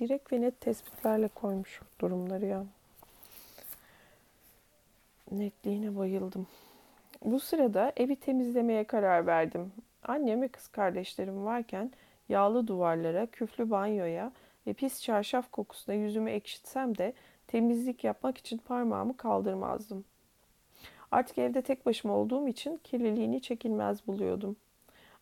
direkt 0.00 0.32
ve 0.32 0.40
net 0.40 0.60
tespitlerle 0.60 1.28
koymuş 1.28 1.80
durumları 2.00 2.46
ya. 2.46 2.66
Netliğine 5.30 5.96
bayıldım. 5.96 6.46
Bu 7.24 7.40
sırada 7.40 7.92
evi 7.96 8.16
temizlemeye 8.16 8.84
karar 8.84 9.26
verdim. 9.26 9.72
Annem 10.02 10.42
ve 10.42 10.48
kız 10.48 10.68
kardeşlerim 10.68 11.44
varken 11.44 11.92
yağlı 12.28 12.66
duvarlara, 12.66 13.26
küflü 13.26 13.70
banyoya 13.70 14.32
ve 14.66 14.72
pis 14.72 15.02
çarşaf 15.02 15.50
kokusuna 15.50 15.94
yüzümü 15.94 16.30
ekşitsem 16.30 16.98
de 16.98 17.12
temizlik 17.46 18.04
yapmak 18.04 18.38
için 18.38 18.58
parmağımı 18.58 19.16
kaldırmazdım. 19.16 20.04
Artık 21.10 21.38
evde 21.38 21.62
tek 21.62 21.86
başıma 21.86 22.14
olduğum 22.14 22.48
için 22.48 22.80
kirliliğini 22.84 23.40
çekilmez 23.40 24.06
buluyordum. 24.06 24.56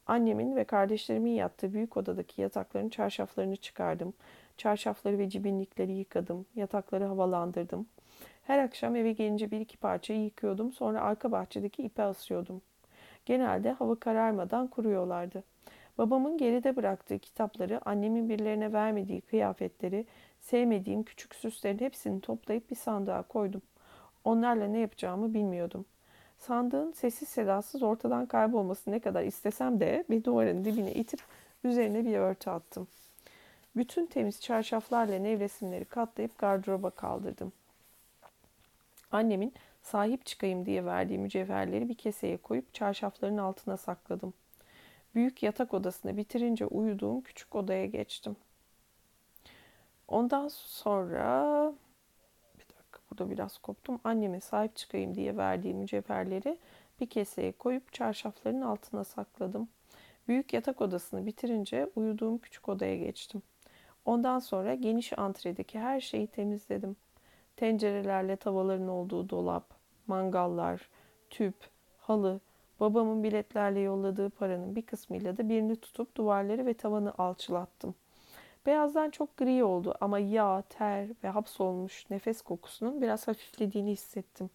Annemin 0.06 0.56
ve 0.56 0.64
kardeşlerimin 0.64 1.30
yattığı 1.30 1.72
büyük 1.72 1.96
odadaki 1.96 2.42
yatakların 2.42 2.88
çarşaflarını 2.88 3.56
çıkardım. 3.56 4.14
Çarşafları 4.56 5.18
ve 5.18 5.30
cibinlikleri 5.30 5.92
yıkadım. 5.92 6.46
Yatakları 6.54 7.04
havalandırdım. 7.04 7.86
Her 8.42 8.58
akşam 8.58 8.96
eve 8.96 9.12
gelince 9.12 9.50
bir 9.50 9.60
iki 9.60 9.76
parçayı 9.76 10.24
yıkıyordum. 10.24 10.72
Sonra 10.72 11.00
arka 11.00 11.32
bahçedeki 11.32 11.82
ipe 11.82 12.02
asıyordum. 12.02 12.62
Genelde 13.26 13.72
hava 13.72 13.94
kararmadan 13.94 14.66
kuruyorlardı. 14.66 15.44
Babamın 15.98 16.38
geride 16.38 16.76
bıraktığı 16.76 17.18
kitapları, 17.18 17.80
annemin 17.88 18.28
birilerine 18.28 18.72
vermediği 18.72 19.20
kıyafetleri, 19.20 20.06
sevmediğim 20.40 21.02
küçük 21.02 21.34
süslerin 21.34 21.78
hepsini 21.78 22.20
toplayıp 22.20 22.70
bir 22.70 22.76
sandığa 22.76 23.22
koydum. 23.22 23.62
Onlarla 24.24 24.66
ne 24.66 24.78
yapacağımı 24.78 25.34
bilmiyordum. 25.34 25.84
Sandığın 26.38 26.92
sessiz 26.92 27.28
sedasız 27.28 27.82
ortadan 27.82 28.26
kaybolması 28.26 28.90
ne 28.90 28.98
kadar 28.98 29.24
istesem 29.24 29.80
de 29.80 30.04
bir 30.10 30.24
duvarın 30.24 30.64
dibine 30.64 30.94
itip 30.94 31.20
üzerine 31.64 32.04
bir 32.04 32.18
örtü 32.18 32.50
attım. 32.50 32.88
Bütün 33.76 34.06
temiz 34.06 34.40
çarşaflarla 34.40 35.18
nevresimleri 35.18 35.84
katlayıp 35.84 36.38
gardıroba 36.38 36.90
kaldırdım. 36.90 37.52
Annemin 39.12 39.52
sahip 39.82 40.26
çıkayım 40.26 40.66
diye 40.66 40.84
verdiği 40.84 41.18
mücevherleri 41.18 41.88
bir 41.88 41.94
keseye 41.94 42.36
koyup 42.36 42.74
çarşafların 42.74 43.36
altına 43.36 43.76
sakladım. 43.76 44.34
Büyük 45.14 45.42
yatak 45.42 45.74
odasını 45.74 46.16
bitirince 46.16 46.66
uyuduğum 46.66 47.20
küçük 47.20 47.54
odaya 47.54 47.86
geçtim. 47.86 48.36
Ondan 50.08 50.48
sonra 50.48 51.72
bir 52.54 52.64
dakika 52.76 53.00
burada 53.10 53.30
biraz 53.30 53.58
koptum. 53.58 54.00
Anneme 54.04 54.40
sahip 54.40 54.76
çıkayım 54.76 55.14
diye 55.14 55.36
verdiği 55.36 55.74
mücevherleri 55.74 56.58
bir 57.00 57.06
keseye 57.06 57.52
koyup 57.52 57.92
çarşafların 57.92 58.60
altına 58.60 59.04
sakladım. 59.04 59.68
Büyük 60.28 60.52
yatak 60.52 60.80
odasını 60.80 61.26
bitirince 61.26 61.90
uyuduğum 61.96 62.38
küçük 62.38 62.68
odaya 62.68 62.96
geçtim. 62.96 63.42
Ondan 64.04 64.38
sonra 64.38 64.74
geniş 64.74 65.18
antredeki 65.18 65.78
her 65.78 66.00
şeyi 66.00 66.26
temizledim. 66.26 66.96
Tencerelerle 67.56 68.36
tavaların 68.36 68.88
olduğu 68.88 69.28
dolap, 69.28 69.64
mangallar, 70.06 70.88
tüp, 71.30 71.54
halı, 71.98 72.40
babamın 72.80 73.22
biletlerle 73.22 73.80
yolladığı 73.80 74.30
paranın 74.30 74.76
bir 74.76 74.82
kısmıyla 74.82 75.36
da 75.36 75.48
birini 75.48 75.76
tutup 75.76 76.16
duvarları 76.16 76.66
ve 76.66 76.74
tavanı 76.74 77.12
alçılattım. 77.18 77.94
Beyazdan 78.66 79.10
çok 79.10 79.36
gri 79.36 79.64
oldu 79.64 79.94
ama 80.00 80.18
yağ, 80.18 80.62
ter 80.68 81.08
ve 81.24 81.28
hapsolmuş 81.28 82.10
nefes 82.10 82.42
kokusunun 82.42 83.02
biraz 83.02 83.28
hafiflediğini 83.28 83.92
hissettim. 83.92 84.50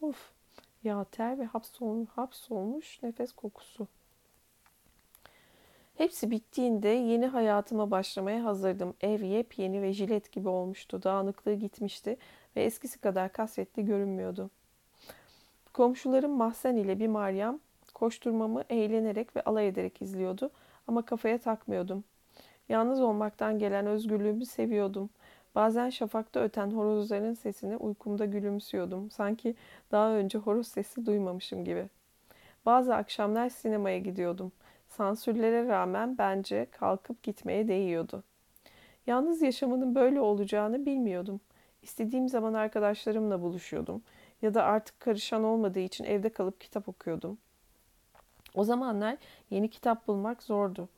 Of, 0.00 0.32
yağ, 0.84 1.04
ter 1.04 1.38
ve 1.38 1.44
hapsolmuş, 1.44 2.08
hapsolmuş 2.10 3.02
nefes 3.02 3.32
kokusu. 3.32 3.88
Hepsi 5.94 6.30
bittiğinde 6.30 6.88
yeni 6.88 7.26
hayatıma 7.26 7.90
başlamaya 7.90 8.44
hazırdım. 8.44 8.94
Ev 9.00 9.22
yepyeni 9.22 9.82
ve 9.82 9.92
jilet 9.92 10.32
gibi 10.32 10.48
olmuştu. 10.48 11.02
Dağınıklığı 11.02 11.54
gitmişti 11.54 12.16
ve 12.56 12.64
eskisi 12.64 12.98
kadar 12.98 13.32
kasvetli 13.32 13.84
görünmüyordu. 13.84 14.50
Komşularım 15.74 16.32
Mahsen 16.32 16.76
ile 16.76 16.98
bir 16.98 17.06
Meryem 17.06 17.58
koşturmamı 17.94 18.64
eğlenerek 18.70 19.36
ve 19.36 19.42
alay 19.44 19.68
ederek 19.68 20.02
izliyordu 20.02 20.50
ama 20.86 21.04
kafaya 21.04 21.38
takmıyordum. 21.38 22.04
Yalnız 22.68 23.00
olmaktan 23.00 23.58
gelen 23.58 23.86
özgürlüğümü 23.86 24.46
seviyordum. 24.46 25.10
Bazen 25.54 25.90
şafakta 25.90 26.40
öten 26.40 26.70
horozların 26.70 27.34
sesine 27.34 27.76
uykumda 27.76 28.24
gülümsüyordum. 28.24 29.10
Sanki 29.10 29.54
daha 29.90 30.10
önce 30.10 30.38
horoz 30.38 30.68
sesi 30.68 31.06
duymamışım 31.06 31.64
gibi. 31.64 31.88
Bazı 32.66 32.94
akşamlar 32.94 33.48
sinemaya 33.48 33.98
gidiyordum. 33.98 34.52
Sansürlere 34.88 35.68
rağmen 35.68 36.18
bence 36.18 36.66
kalkıp 36.70 37.22
gitmeye 37.22 37.68
değiyordu. 37.68 38.22
Yalnız 39.06 39.42
yaşamının 39.42 39.94
böyle 39.94 40.20
olacağını 40.20 40.86
bilmiyordum. 40.86 41.40
İstediğim 41.82 42.28
zaman 42.28 42.54
arkadaşlarımla 42.54 43.42
buluşuyordum 43.42 44.02
ya 44.42 44.54
da 44.54 44.64
artık 44.64 45.00
karışan 45.00 45.44
olmadığı 45.44 45.80
için 45.80 46.04
evde 46.04 46.28
kalıp 46.28 46.60
kitap 46.60 46.88
okuyordum. 46.88 47.38
O 48.54 48.64
zamanlar 48.64 49.16
yeni 49.50 49.70
kitap 49.70 50.08
bulmak 50.08 50.42
zordu. 50.42 50.88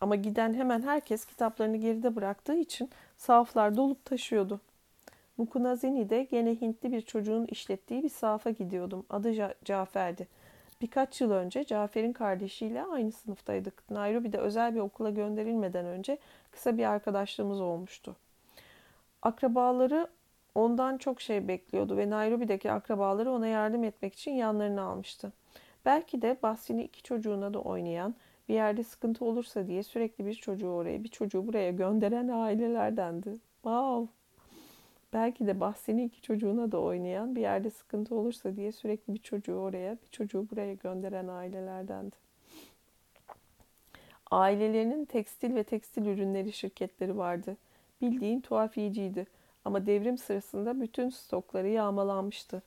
Ama 0.00 0.16
giden 0.16 0.54
hemen 0.54 0.82
herkes 0.82 1.24
kitaplarını 1.24 1.76
geride 1.76 2.16
bıraktığı 2.16 2.54
için 2.54 2.90
sahaflar 3.16 3.76
dolup 3.76 4.04
taşıyordu. 4.04 4.60
Mukunazeni'de 5.36 6.22
gene 6.22 6.60
Hintli 6.60 6.92
bir 6.92 7.00
çocuğun 7.00 7.46
işlettiği 7.46 8.02
bir 8.02 8.08
sahafa 8.08 8.50
gidiyordum. 8.50 9.06
Adı 9.10 9.54
Cafer'di. 9.64 10.28
Birkaç 10.80 11.20
yıl 11.20 11.30
önce 11.30 11.64
Cafer'in 11.64 12.12
kardeşiyle 12.12 12.84
aynı 12.84 13.12
sınıftaydık. 13.12 13.90
Nairobi'de 13.90 14.38
özel 14.38 14.74
bir 14.74 14.80
okula 14.80 15.10
gönderilmeden 15.10 15.86
önce 15.86 16.18
kısa 16.50 16.76
bir 16.76 16.84
arkadaşlığımız 16.84 17.60
olmuştu. 17.60 18.16
Akrabaları 19.22 20.08
ondan 20.56 20.98
çok 20.98 21.20
şey 21.20 21.48
bekliyordu 21.48 21.96
ve 21.96 22.10
Nairobi'deki 22.10 22.72
akrabaları 22.72 23.32
ona 23.32 23.46
yardım 23.46 23.84
etmek 23.84 24.14
için 24.14 24.32
yanlarına 24.32 24.82
almıştı. 24.82 25.32
Belki 25.84 26.22
de 26.22 26.36
bahsini 26.42 26.84
iki 26.84 27.02
çocuğuna 27.02 27.54
da 27.54 27.60
oynayan, 27.60 28.14
bir 28.48 28.54
yerde 28.54 28.84
sıkıntı 28.84 29.24
olursa 29.24 29.66
diye 29.66 29.82
sürekli 29.82 30.26
bir 30.26 30.34
çocuğu 30.34 30.68
oraya, 30.68 31.04
bir 31.04 31.08
çocuğu 31.08 31.46
buraya 31.46 31.70
gönderen 31.70 32.28
ailelerdendi. 32.28 33.36
Wow! 33.62 34.12
Belki 35.12 35.46
de 35.46 35.60
bahsini 35.60 36.04
iki 36.04 36.22
çocuğuna 36.22 36.72
da 36.72 36.80
oynayan, 36.80 37.36
bir 37.36 37.40
yerde 37.40 37.70
sıkıntı 37.70 38.14
olursa 38.14 38.56
diye 38.56 38.72
sürekli 38.72 39.14
bir 39.14 39.18
çocuğu 39.18 39.54
oraya, 39.54 39.96
bir 40.02 40.08
çocuğu 40.10 40.50
buraya 40.50 40.74
gönderen 40.74 41.28
ailelerdendi. 41.28 42.16
Ailelerinin 44.30 45.04
tekstil 45.04 45.54
ve 45.54 45.64
tekstil 45.64 46.06
ürünleri 46.06 46.52
şirketleri 46.52 47.16
vardı. 47.16 47.56
Bildiğin 48.00 48.40
tuhafiyeciydi 48.40 49.26
ama 49.66 49.86
devrim 49.86 50.18
sırasında 50.18 50.80
bütün 50.80 51.10
stokları 51.10 51.68
yağmalanmıştı. 51.68 52.62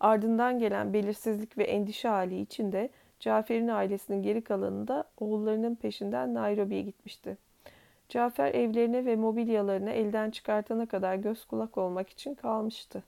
Ardından 0.00 0.58
gelen 0.58 0.92
belirsizlik 0.92 1.58
ve 1.58 1.64
endişe 1.64 2.08
hali 2.08 2.40
içinde 2.40 2.88
Cafer'in 3.20 3.68
ailesinin 3.68 4.22
geri 4.22 4.44
kalanında 4.44 5.04
oğullarının 5.20 5.74
peşinden 5.74 6.34
Nairobi'ye 6.34 6.82
gitmişti. 6.82 7.36
Cafer 8.08 8.54
evlerine 8.54 9.04
ve 9.06 9.16
mobilyalarını 9.16 9.90
elden 9.90 10.30
çıkartana 10.30 10.86
kadar 10.86 11.14
göz 11.14 11.44
kulak 11.44 11.78
olmak 11.78 12.08
için 12.08 12.34
kalmıştı. 12.34 13.02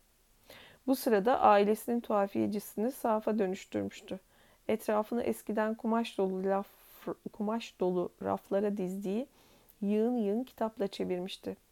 Bu 0.86 0.96
sırada 0.96 1.40
ailesinin 1.40 2.00
tuhafiyecisini 2.00 2.92
safa 2.92 3.38
dönüştürmüştü. 3.38 4.18
Etrafını 4.68 5.22
eskiden 5.22 5.74
kumaş 5.74 6.18
dolu 6.18 6.44
laf, 6.44 6.68
kumaş 7.32 7.80
dolu 7.80 8.12
raflara 8.22 8.76
dizdiği 8.76 9.26
yığın 9.80 10.16
yığın 10.16 10.44
kitapla 10.44 10.86
çevirmişti. 10.86 11.65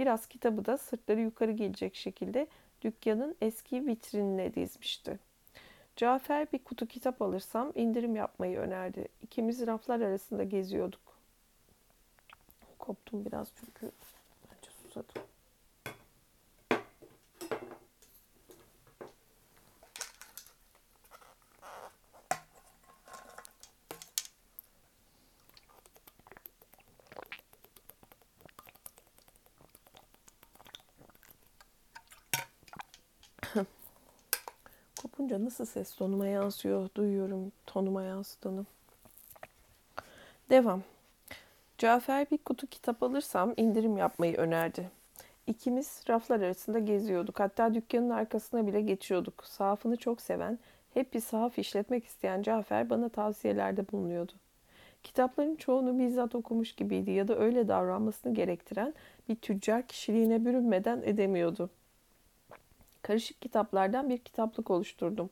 Biraz 0.00 0.26
kitabı 0.26 0.64
da 0.64 0.78
sırtları 0.78 1.20
yukarı 1.20 1.52
gelecek 1.52 1.94
şekilde 1.94 2.46
dükkanın 2.82 3.36
eski 3.40 3.86
vitrinine 3.86 4.54
dizmişti. 4.54 5.18
Cafer 5.96 6.52
bir 6.52 6.58
kutu 6.58 6.86
kitap 6.86 7.22
alırsam 7.22 7.72
indirim 7.74 8.16
yapmayı 8.16 8.58
önerdi. 8.58 9.08
İkimiz 9.22 9.66
raflar 9.66 10.00
arasında 10.00 10.44
geziyorduk. 10.44 11.00
Koptum 12.78 13.24
biraz 13.24 13.48
çünkü 13.54 13.92
bence 14.50 14.70
susadım. 14.82 15.22
Nasıl 35.50 35.64
ses 35.64 35.94
tonuma 35.94 36.26
yansıyor 36.26 36.88
duyuyorum 36.94 37.52
tonuma 37.66 38.02
yansıdığını. 38.02 38.66
Devam. 40.50 40.82
Cafer 41.78 42.30
bir 42.30 42.38
kutu 42.38 42.66
kitap 42.66 43.02
alırsam 43.02 43.54
indirim 43.56 43.96
yapmayı 43.96 44.36
önerdi. 44.36 44.90
İkimiz 45.46 46.02
raflar 46.08 46.40
arasında 46.40 46.78
geziyorduk. 46.78 47.40
Hatta 47.40 47.74
dükkanın 47.74 48.10
arkasına 48.10 48.66
bile 48.66 48.80
geçiyorduk. 48.80 49.44
Sahafını 49.44 49.96
çok 49.96 50.20
seven, 50.20 50.58
hep 50.94 51.14
bir 51.14 51.20
sahaf 51.20 51.58
işletmek 51.58 52.04
isteyen 52.04 52.42
Cafer 52.42 52.90
bana 52.90 53.08
tavsiyelerde 53.08 53.92
bulunuyordu. 53.92 54.32
Kitapların 55.02 55.56
çoğunu 55.56 55.98
bizzat 55.98 56.34
okumuş 56.34 56.72
gibiydi 56.72 57.10
ya 57.10 57.28
da 57.28 57.38
öyle 57.38 57.68
davranmasını 57.68 58.34
gerektiren 58.34 58.94
bir 59.28 59.36
tüccar 59.36 59.86
kişiliğine 59.86 60.44
bürünmeden 60.44 61.02
edemiyordu. 61.04 61.70
Karışık 63.02 63.42
kitaplardan 63.42 64.08
bir 64.08 64.18
kitaplık 64.18 64.70
oluşturdum. 64.70 65.30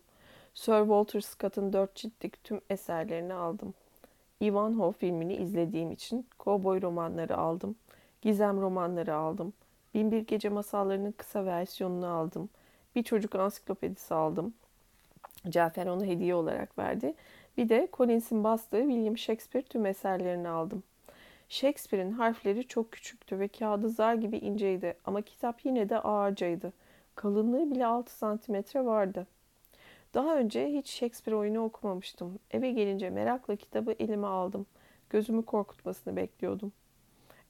Sir 0.59 0.81
Walter 0.81 1.21
Scott'ın 1.21 1.73
dört 1.73 1.95
ciltlik 1.95 2.45
tüm 2.45 2.61
eserlerini 2.71 3.35
aldım. 3.35 3.75
Ivanhoe 4.43 4.93
filmini 4.93 5.37
izlediğim 5.37 5.93
için 5.93 6.27
kovboy 6.39 6.83
romanları 6.83 7.37
aldım. 7.37 7.77
Gizem 8.23 8.61
romanları 8.61 9.15
aldım. 9.15 9.53
Binbir 9.95 10.27
Gece 10.27 10.49
masallarının 10.49 11.13
kısa 11.13 11.47
versiyonunu 11.47 12.07
aldım. 12.07 12.49
Bir 12.95 13.03
çocuk 13.03 13.35
ansiklopedisi 13.35 14.15
aldım. 14.15 14.55
Cafer 15.49 15.87
onu 15.87 16.05
hediye 16.05 16.35
olarak 16.35 16.79
verdi. 16.79 17.15
Bir 17.57 17.69
de 17.69 17.89
Collins'in 17.93 18.45
bastığı 18.45 18.81
William 18.81 19.19
Shakespeare 19.19 19.65
tüm 19.65 19.87
eserlerini 19.87 20.49
aldım. 20.49 20.83
Shakespeare'in 21.49 22.13
harfleri 22.13 22.67
çok 22.69 22.93
küçüktü 22.93 23.39
ve 23.39 23.49
kağıdı 23.49 23.91
zar 23.91 24.15
gibi 24.15 24.39
inceydi 24.39 24.95
ama 25.05 25.23
kitap 25.23 25.65
yine 25.65 25.89
de 25.89 25.99
ağırcaydı. 25.99 26.73
Kalınlığı 27.15 27.71
bile 27.71 27.87
6 27.87 28.19
santimetre 28.19 28.85
vardı. 28.85 29.27
Daha 30.19 30.37
önce 30.39 30.69
hiç 30.73 30.91
Shakespeare 30.91 31.37
oyunu 31.37 31.65
okumamıştım. 31.65 32.39
Eve 32.51 32.71
gelince 32.71 33.11
merakla 33.11 33.57
kitabı 33.57 33.93
elime 33.99 34.27
aldım. 34.27 34.67
Gözümü 35.11 35.45
korkutmasını 35.45 36.17
bekliyordum. 36.17 36.73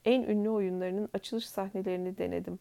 En 0.04 0.22
ünlü 0.22 0.50
oyunlarının 0.50 1.08
açılış 1.12 1.48
sahnelerini 1.48 2.18
denedim. 2.18 2.58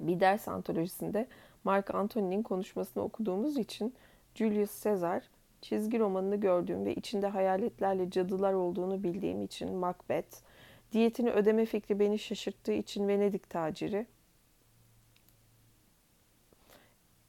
Bir 0.00 0.20
ders 0.20 0.48
antolojisinde 0.48 1.28
Mark 1.64 1.94
Antony'nin 1.94 2.42
konuşmasını 2.42 3.02
okuduğumuz 3.02 3.58
için 3.58 3.94
Julius 4.34 4.84
Caesar, 4.84 5.30
çizgi 5.60 5.98
romanını 5.98 6.36
gördüğüm 6.36 6.84
ve 6.84 6.94
içinde 6.94 7.26
hayaletlerle 7.26 8.10
cadılar 8.10 8.52
olduğunu 8.52 9.02
bildiğim 9.02 9.42
için 9.42 9.74
Macbeth, 9.74 10.36
diyetini 10.92 11.30
ödeme 11.30 11.66
fikri 11.66 12.00
beni 12.00 12.18
şaşırttığı 12.18 12.72
için 12.72 13.08
Venedik 13.08 13.50
taciri, 13.50 14.06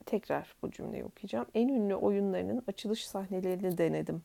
tekrar 0.08 0.56
bu 0.62 0.72
cümleyi 0.72 1.06
okuyacağım. 1.06 1.46
En 1.54 1.68
ünlü 1.68 1.96
oyunlarının 1.96 2.64
açılış 2.68 3.08
sahnelerini 3.08 3.78
denedim. 3.78 4.22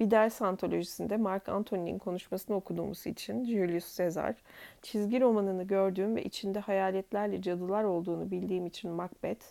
Bir 0.00 0.10
ders 0.10 0.42
antolojisinde 0.42 1.16
Mark 1.16 1.48
Antony'nin 1.48 1.98
konuşmasını 1.98 2.56
okuduğumuz 2.56 3.06
için 3.06 3.44
Julius 3.44 3.96
Caesar, 3.96 4.34
çizgi 4.82 5.20
romanını 5.20 5.62
gördüğüm 5.62 6.16
ve 6.16 6.24
içinde 6.24 6.58
hayaletlerle 6.58 7.42
cadılar 7.42 7.84
olduğunu 7.84 8.30
bildiğim 8.30 8.66
için 8.66 8.90
Macbeth, 8.90 9.44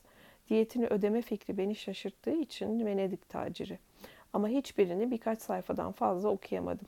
diyetini 0.49 0.87
ödeme 0.87 1.21
fikri 1.21 1.57
beni 1.57 1.75
şaşırttığı 1.75 2.35
için 2.35 2.85
Venedik 2.85 3.29
taciri. 3.29 3.79
Ama 4.33 4.47
hiçbirini 4.47 5.11
birkaç 5.11 5.41
sayfadan 5.41 5.91
fazla 5.91 6.29
okuyamadım. 6.29 6.87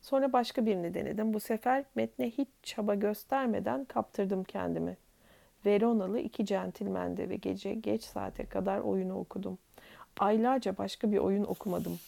Sonra 0.00 0.32
başka 0.32 0.66
birini 0.66 0.94
denedim. 0.94 1.34
Bu 1.34 1.40
sefer 1.40 1.84
metne 1.94 2.30
hiç 2.30 2.48
çaba 2.62 2.94
göstermeden 2.94 3.84
kaptırdım 3.84 4.44
kendimi. 4.44 4.96
Veronalı 5.66 6.18
iki 6.18 6.46
centilmendi 6.46 7.30
ve 7.30 7.36
gece 7.36 7.74
geç 7.74 8.02
saate 8.02 8.44
kadar 8.44 8.78
oyunu 8.78 9.18
okudum. 9.18 9.58
Aylarca 10.18 10.78
başka 10.78 11.12
bir 11.12 11.18
oyun 11.18 11.44
okumadım. 11.44 11.98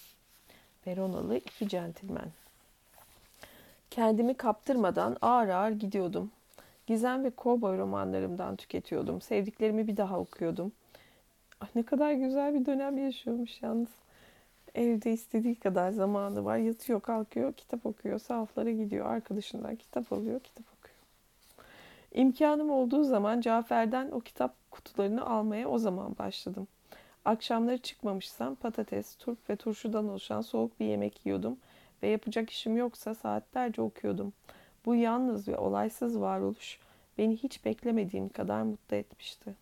Veronalı 0.86 1.36
iki 1.36 1.68
centilmen. 1.68 2.28
Kendimi 3.90 4.34
kaptırmadan 4.34 5.16
ağır 5.22 5.48
ağır 5.48 5.70
gidiyordum. 5.70 6.30
Gizem 6.86 7.24
ve 7.24 7.30
kovboy 7.30 7.78
romanlarımdan 7.78 8.56
tüketiyordum. 8.56 9.20
Sevdiklerimi 9.20 9.86
bir 9.86 9.96
daha 9.96 10.18
okuyordum. 10.18 10.72
Ah, 11.60 11.68
ne 11.74 11.82
kadar 11.82 12.12
güzel 12.12 12.54
bir 12.54 12.66
dönem 12.66 12.98
yaşıyormuş 12.98 13.62
yalnız. 13.62 13.88
Evde 14.74 15.12
istediği 15.12 15.54
kadar 15.54 15.90
zamanı 15.90 16.44
var. 16.44 16.56
Yatıyor, 16.56 17.00
kalkıyor, 17.00 17.52
kitap 17.52 17.86
okuyor. 17.86 18.18
Sahaflara 18.18 18.70
gidiyor. 18.70 19.06
Arkadaşından 19.06 19.76
kitap 19.76 20.12
alıyor, 20.12 20.40
kitap. 20.40 20.73
İmkanım 22.14 22.70
olduğu 22.70 23.04
zaman 23.04 23.40
Cafer'den 23.40 24.10
o 24.10 24.20
kitap 24.20 24.70
kutularını 24.70 25.26
almaya 25.26 25.68
o 25.68 25.78
zaman 25.78 26.18
başladım. 26.18 26.68
Akşamları 27.24 27.78
çıkmamışsam 27.78 28.54
patates, 28.54 29.16
turp 29.16 29.50
ve 29.50 29.56
turşudan 29.56 30.08
oluşan 30.08 30.40
soğuk 30.40 30.80
bir 30.80 30.86
yemek 30.86 31.26
yiyordum 31.26 31.58
ve 32.02 32.08
yapacak 32.08 32.50
işim 32.50 32.76
yoksa 32.76 33.14
saatlerce 33.14 33.82
okuyordum. 33.82 34.32
Bu 34.86 34.94
yalnız 34.94 35.48
ve 35.48 35.56
olaysız 35.56 36.20
varoluş 36.20 36.78
beni 37.18 37.36
hiç 37.36 37.64
beklemediğim 37.64 38.28
kadar 38.28 38.62
mutlu 38.62 38.96
etmişti. 38.96 39.54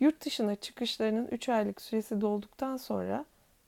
Yurt 0.00 0.24
dışına 0.24 0.54
çıkışlarının 0.54 1.26
3 1.26 1.48
aylık 1.48 1.82
süresi 1.82 2.20
dolduktan 2.20 2.76
sonra 2.76 3.24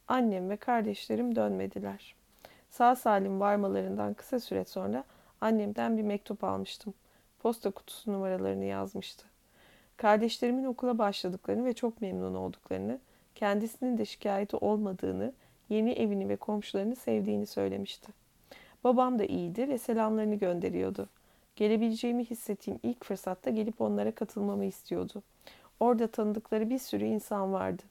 annem 0.09 0.51
ve 0.51 0.57
kardeşlerim 0.57 1.37
dönmediler. 1.37 2.20
Sağ 2.71 2.97
salim 2.97 3.41
varmalarından 3.41 4.15
kısa 4.15 4.41
süre 4.41 4.65
sonra 4.65 5.05
annemden 5.41 5.99
bir 5.99 6.03
mektup 6.03 6.45
almıştım. 6.45 6.95
Posta 7.39 7.71
kutusu 7.71 8.13
numaralarını 8.13 8.65
yazmıştı. 8.65 9.27
Kardeşlerimin 9.97 10.65
okula 10.65 10.99
başladıklarını 10.99 11.65
ve 11.65 11.73
çok 11.73 12.01
memnun 12.01 12.35
olduklarını, 12.35 12.99
kendisinin 13.35 13.99
de 13.99 14.05
şikayeti 14.05 14.57
olmadığını, 14.57 15.33
yeni 15.69 15.93
evini 15.93 16.29
ve 16.29 16.37
komşularını 16.37 16.97
sevdiğini 16.97 17.47
söylemişti. 17.47 18.13
Babam 18.85 19.19
da 19.19 19.25
iyiydi 19.25 19.69
ve 19.69 19.79
selamlarını 19.79 20.35
gönderiyordu. 20.35 21.09
Gelebileceğimi 21.57 22.25
hissettiğim 22.25 22.81
ilk 22.83 23.05
fırsatta 23.05 23.51
gelip 23.51 23.81
onlara 23.81 24.15
katılmamı 24.15 24.65
istiyordu. 24.65 25.23
Orada 25.81 26.07
tanıdıkları 26.07 26.71
bir 26.71 26.79
sürü 26.79 27.05
insan 27.05 27.53
vardı. 27.53 27.83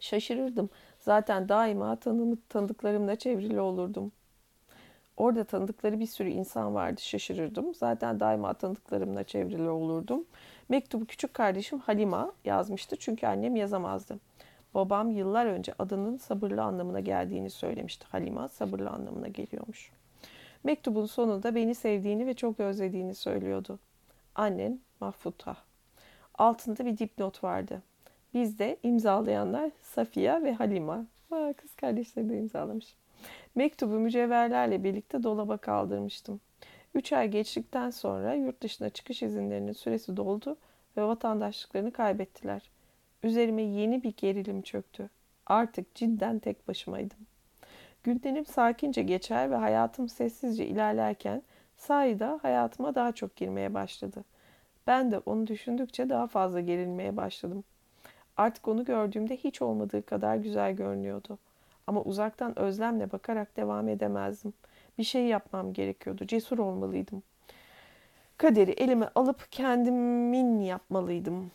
Şaşırırdım. 0.00 0.70
Zaten 1.04 1.48
daima 1.48 1.96
tanımı, 1.96 2.36
tanıdıklarımla 2.48 3.16
çevrili 3.16 3.60
olurdum. 3.60 4.12
Orada 5.16 5.44
tanıdıkları 5.44 6.00
bir 6.00 6.06
sürü 6.06 6.28
insan 6.28 6.74
vardı. 6.74 7.00
Şaşırırdım. 7.00 7.74
Zaten 7.74 8.20
daima 8.20 8.54
tanıdıklarımla 8.54 9.24
çevrili 9.24 9.68
olurdum. 9.68 10.24
Mektubu 10.68 11.06
küçük 11.06 11.34
kardeşim 11.34 11.78
Halima 11.78 12.32
yazmıştı 12.44 12.96
çünkü 12.96 13.26
annem 13.26 13.56
yazamazdı. 13.56 14.18
Babam 14.74 15.10
yıllar 15.10 15.46
önce 15.46 15.74
adının 15.78 16.16
sabırlı 16.16 16.62
anlamına 16.62 17.00
geldiğini 17.00 17.50
söylemişti. 17.50 18.06
Halima 18.10 18.48
sabırlı 18.48 18.90
anlamına 18.90 19.28
geliyormuş. 19.28 19.92
Mektubun 20.64 21.06
sonunda 21.06 21.54
beni 21.54 21.74
sevdiğini 21.74 22.26
ve 22.26 22.34
çok 22.34 22.60
özlediğini 22.60 23.14
söylüyordu. 23.14 23.78
Annen 24.34 24.80
Mahfuta. 25.00 25.56
Altında 26.38 26.84
bir 26.86 26.98
dipnot 26.98 27.44
vardı. 27.44 27.82
Bizde 28.34 28.76
imzalayanlar 28.82 29.70
Safiye 29.82 30.42
ve 30.42 30.52
Halima. 30.52 31.06
Aa, 31.30 31.52
kız 31.52 31.74
kardeşleri 31.74 32.28
de 32.28 32.38
imzalamış. 32.38 32.94
Mektubu 33.54 33.94
mücevherlerle 33.94 34.84
birlikte 34.84 35.22
dolaba 35.22 35.56
kaldırmıştım. 35.56 36.40
Üç 36.94 37.12
ay 37.12 37.28
geçtikten 37.30 37.90
sonra 37.90 38.34
yurt 38.34 38.62
dışına 38.62 38.90
çıkış 38.90 39.22
izinlerinin 39.22 39.72
süresi 39.72 40.16
doldu 40.16 40.56
ve 40.96 41.02
vatandaşlıklarını 41.02 41.92
kaybettiler. 41.92 42.70
Üzerime 43.22 43.62
yeni 43.62 44.02
bir 44.02 44.14
gerilim 44.16 44.62
çöktü. 44.62 45.10
Artık 45.46 45.94
cidden 45.94 46.38
tek 46.38 46.68
başımaydım. 46.68 47.18
Günlerim 48.02 48.46
sakince 48.46 49.02
geçer 49.02 49.50
ve 49.50 49.56
hayatım 49.56 50.08
sessizce 50.08 50.66
ilerlerken 50.66 51.42
Saida 51.76 52.38
hayatıma 52.42 52.94
daha 52.94 53.12
çok 53.12 53.36
girmeye 53.36 53.74
başladı. 53.74 54.24
Ben 54.86 55.10
de 55.10 55.18
onu 55.18 55.46
düşündükçe 55.46 56.08
daha 56.08 56.26
fazla 56.26 56.60
gerilmeye 56.60 57.16
başladım. 57.16 57.64
Artık 58.36 58.68
onu 58.68 58.84
gördüğümde 58.84 59.36
hiç 59.36 59.62
olmadığı 59.62 60.06
kadar 60.06 60.36
güzel 60.36 60.72
görünüyordu. 60.72 61.38
Ama 61.86 62.02
uzaktan 62.02 62.58
özlemle 62.58 63.12
bakarak 63.12 63.56
devam 63.56 63.88
edemezdim. 63.88 64.52
Bir 64.98 65.04
şey 65.04 65.24
yapmam 65.24 65.72
gerekiyordu. 65.72 66.26
Cesur 66.26 66.58
olmalıydım. 66.58 67.22
Kaderi 68.38 68.70
elime 68.70 69.08
alıp 69.14 69.52
kendimin 69.52 70.60
yapmalıydım. 70.60 71.50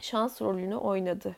Şans 0.00 0.42
rolünü 0.42 0.76
oynadı. 0.76 1.36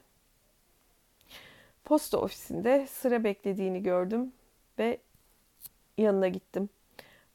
Posta 1.85 2.19
ofisinde 2.19 2.87
sıra 2.87 3.25
beklediğini 3.25 3.83
gördüm 3.83 4.33
ve 4.79 4.99
yanına 5.99 6.29
gittim. 6.29 6.69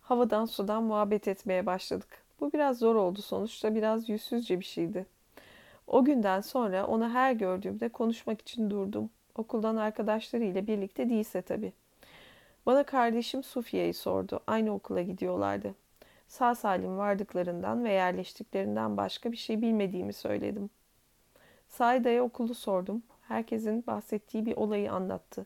Havadan 0.01 0.45
sudan 0.45 0.83
muhabbet 0.83 1.27
etmeye 1.27 1.65
başladık. 1.65 2.23
Bu 2.39 2.53
biraz 2.53 2.77
zor 2.79 2.95
oldu 2.95 3.21
sonuçta 3.21 3.75
biraz 3.75 4.09
yüzsüzce 4.09 4.59
bir 4.59 4.65
şeydi. 4.65 5.05
O 5.87 6.05
günden 6.05 6.41
sonra 6.41 6.87
onu 6.87 7.09
her 7.09 7.33
gördüğümde 7.33 7.89
konuşmak 7.89 8.41
için 8.41 8.69
durdum. 8.69 9.09
Okuldan 9.35 9.75
arkadaşlarıyla 9.75 10.67
birlikte 10.67 11.09
değilse 11.09 11.41
tabii. 11.41 11.73
Bana 12.65 12.83
kardeşim 12.83 13.43
Sufiye'yi 13.43 13.93
sordu. 13.93 14.39
Aynı 14.47 14.73
okula 14.73 15.01
gidiyorlardı. 15.01 15.75
Sağ 16.27 16.55
salim 16.55 16.97
vardıklarından 16.97 17.83
ve 17.83 17.91
yerleştiklerinden 17.91 18.97
başka 18.97 19.31
bir 19.31 19.37
şey 19.37 19.61
bilmediğimi 19.61 20.13
söyledim. 20.13 20.69
Saida'ya 21.67 22.23
okulu 22.23 22.53
sordum. 22.53 23.03
Herkesin 23.21 23.83
bahsettiği 23.87 24.45
bir 24.45 24.57
olayı 24.57 24.91
anlattı. 24.91 25.45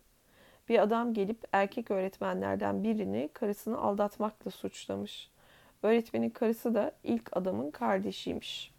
Bir 0.69 0.79
adam 0.79 1.13
gelip 1.13 1.43
erkek 1.51 1.91
öğretmenlerden 1.91 2.83
birini 2.83 3.29
karısını 3.33 3.77
aldatmakla 3.77 4.51
suçlamış. 4.51 5.31
Öğretmenin 5.83 6.29
karısı 6.29 6.75
da 6.75 6.91
ilk 7.03 7.37
adamın 7.37 7.71
kardeşiymiş. 7.71 8.74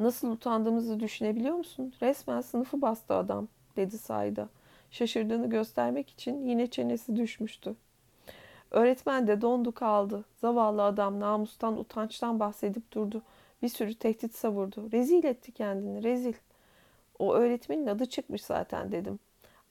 Nasıl 0.00 0.30
utandığımızı 0.30 1.00
düşünebiliyor 1.00 1.54
musun? 1.54 1.94
Resmen 2.02 2.40
sınıfı 2.40 2.82
bastı 2.82 3.14
adam, 3.14 3.48
dedi 3.76 3.98
Saida. 3.98 4.48
Şaşırdığını 4.90 5.50
göstermek 5.50 6.10
için 6.10 6.46
yine 6.46 6.66
çenesi 6.66 7.16
düşmüştü. 7.16 7.74
Öğretmen 8.70 9.26
de 9.26 9.40
dondu 9.40 9.72
kaldı. 9.72 10.24
Zavallı 10.40 10.82
adam 10.82 11.20
namustan, 11.20 11.78
utançtan 11.78 12.40
bahsedip 12.40 12.92
durdu. 12.92 13.22
Bir 13.62 13.68
sürü 13.68 13.94
tehdit 13.94 14.34
savurdu. 14.34 14.92
Rezil 14.92 15.24
etti 15.24 15.52
kendini, 15.52 16.02
rezil. 16.02 16.34
O 17.18 17.34
öğretmenin 17.34 17.86
adı 17.86 18.06
çıkmış 18.06 18.44
zaten 18.44 18.92
dedim. 18.92 19.18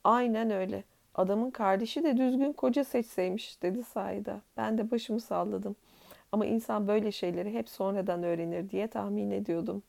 Aynen 0.04 0.52
öyle. 0.52 0.84
Adamın 1.16 1.52
kardeşi 1.52 2.04
de 2.04 2.18
düzgün 2.18 2.54
koca 2.54 2.84
seçseymiş 2.84 3.62
dedi 3.62 3.84
Saida. 3.84 4.42
Ben 4.58 4.78
de 4.78 4.92
başımı 4.92 5.20
salladım. 5.20 5.76
Ama 6.32 6.46
insan 6.46 6.88
böyle 6.88 7.12
şeyleri 7.12 7.54
hep 7.54 7.70
sonradan 7.70 8.24
öğrenir 8.24 8.70
diye 8.70 8.88
tahmin 8.88 9.32
ediyordum. 9.32 9.84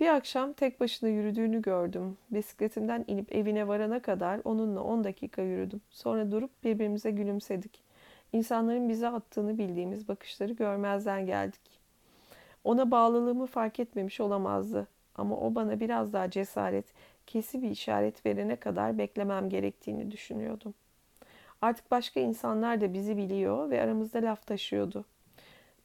Bir 0.00 0.08
akşam 0.08 0.52
tek 0.52 0.80
başına 0.80 1.08
yürüdüğünü 1.08 1.62
gördüm. 1.62 2.16
Bisikletimden 2.30 3.04
inip 3.08 3.34
evine 3.34 3.68
varana 3.68 4.02
kadar 4.02 4.40
onunla 4.44 4.82
10 4.82 5.04
dakika 5.04 5.42
yürüdüm. 5.42 5.80
Sonra 5.90 6.30
durup 6.30 6.64
birbirimize 6.64 7.10
gülümsedik. 7.10 7.82
İnsanların 8.32 8.88
bize 8.88 9.08
attığını 9.08 9.58
bildiğimiz 9.58 10.08
bakışları 10.08 10.52
görmezden 10.52 11.26
geldik. 11.26 11.80
Ona 12.64 12.90
bağlılığımı 12.90 13.46
fark 13.46 13.80
etmemiş 13.80 14.20
olamazdı. 14.20 14.88
Ama 15.14 15.36
o 15.36 15.54
bana 15.54 15.80
biraz 15.80 16.12
daha 16.12 16.30
cesaret, 16.30 16.86
kesi 17.26 17.62
bir 17.62 17.70
işaret 17.70 18.26
verene 18.26 18.56
kadar 18.56 18.98
beklemem 18.98 19.48
gerektiğini 19.48 20.10
düşünüyordum. 20.10 20.74
Artık 21.62 21.90
başka 21.90 22.20
insanlar 22.20 22.80
da 22.80 22.92
bizi 22.92 23.16
biliyor 23.16 23.70
ve 23.70 23.82
aramızda 23.82 24.18
laf 24.18 24.46
taşıyordu. 24.46 25.04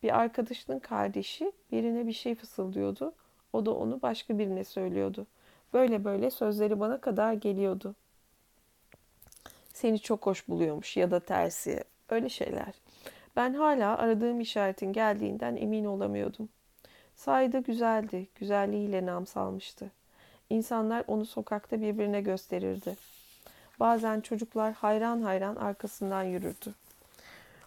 Bir 0.03 0.19
arkadaşının 0.19 0.79
kardeşi 0.79 1.51
birine 1.71 2.07
bir 2.07 2.13
şey 2.13 2.35
fısıldıyordu. 2.35 3.13
O 3.53 3.65
da 3.65 3.71
onu 3.73 4.01
başka 4.01 4.37
birine 4.37 4.63
söylüyordu. 4.63 5.27
Böyle 5.73 6.03
böyle 6.03 6.31
sözleri 6.31 6.79
bana 6.79 7.01
kadar 7.01 7.33
geliyordu. 7.33 7.95
Seni 9.73 9.99
çok 9.99 10.25
hoş 10.25 10.47
buluyormuş 10.47 10.97
ya 10.97 11.11
da 11.11 11.19
tersi. 11.19 11.83
Öyle 12.09 12.29
şeyler. 12.29 12.73
Ben 13.35 13.53
hala 13.53 13.97
aradığım 13.97 14.39
işaretin 14.39 14.93
geldiğinden 14.93 15.55
emin 15.55 15.85
olamıyordum. 15.85 16.49
Sayda 17.15 17.59
güzeldi, 17.59 18.27
güzelliğiyle 18.35 19.05
nam 19.05 19.27
salmıştı. 19.27 19.91
İnsanlar 20.49 21.03
onu 21.07 21.25
sokakta 21.25 21.81
birbirine 21.81 22.21
gösterirdi. 22.21 22.95
Bazen 23.79 24.21
çocuklar 24.21 24.73
hayran 24.73 25.21
hayran 25.21 25.55
arkasından 25.55 26.23
yürürdü. 26.23 26.73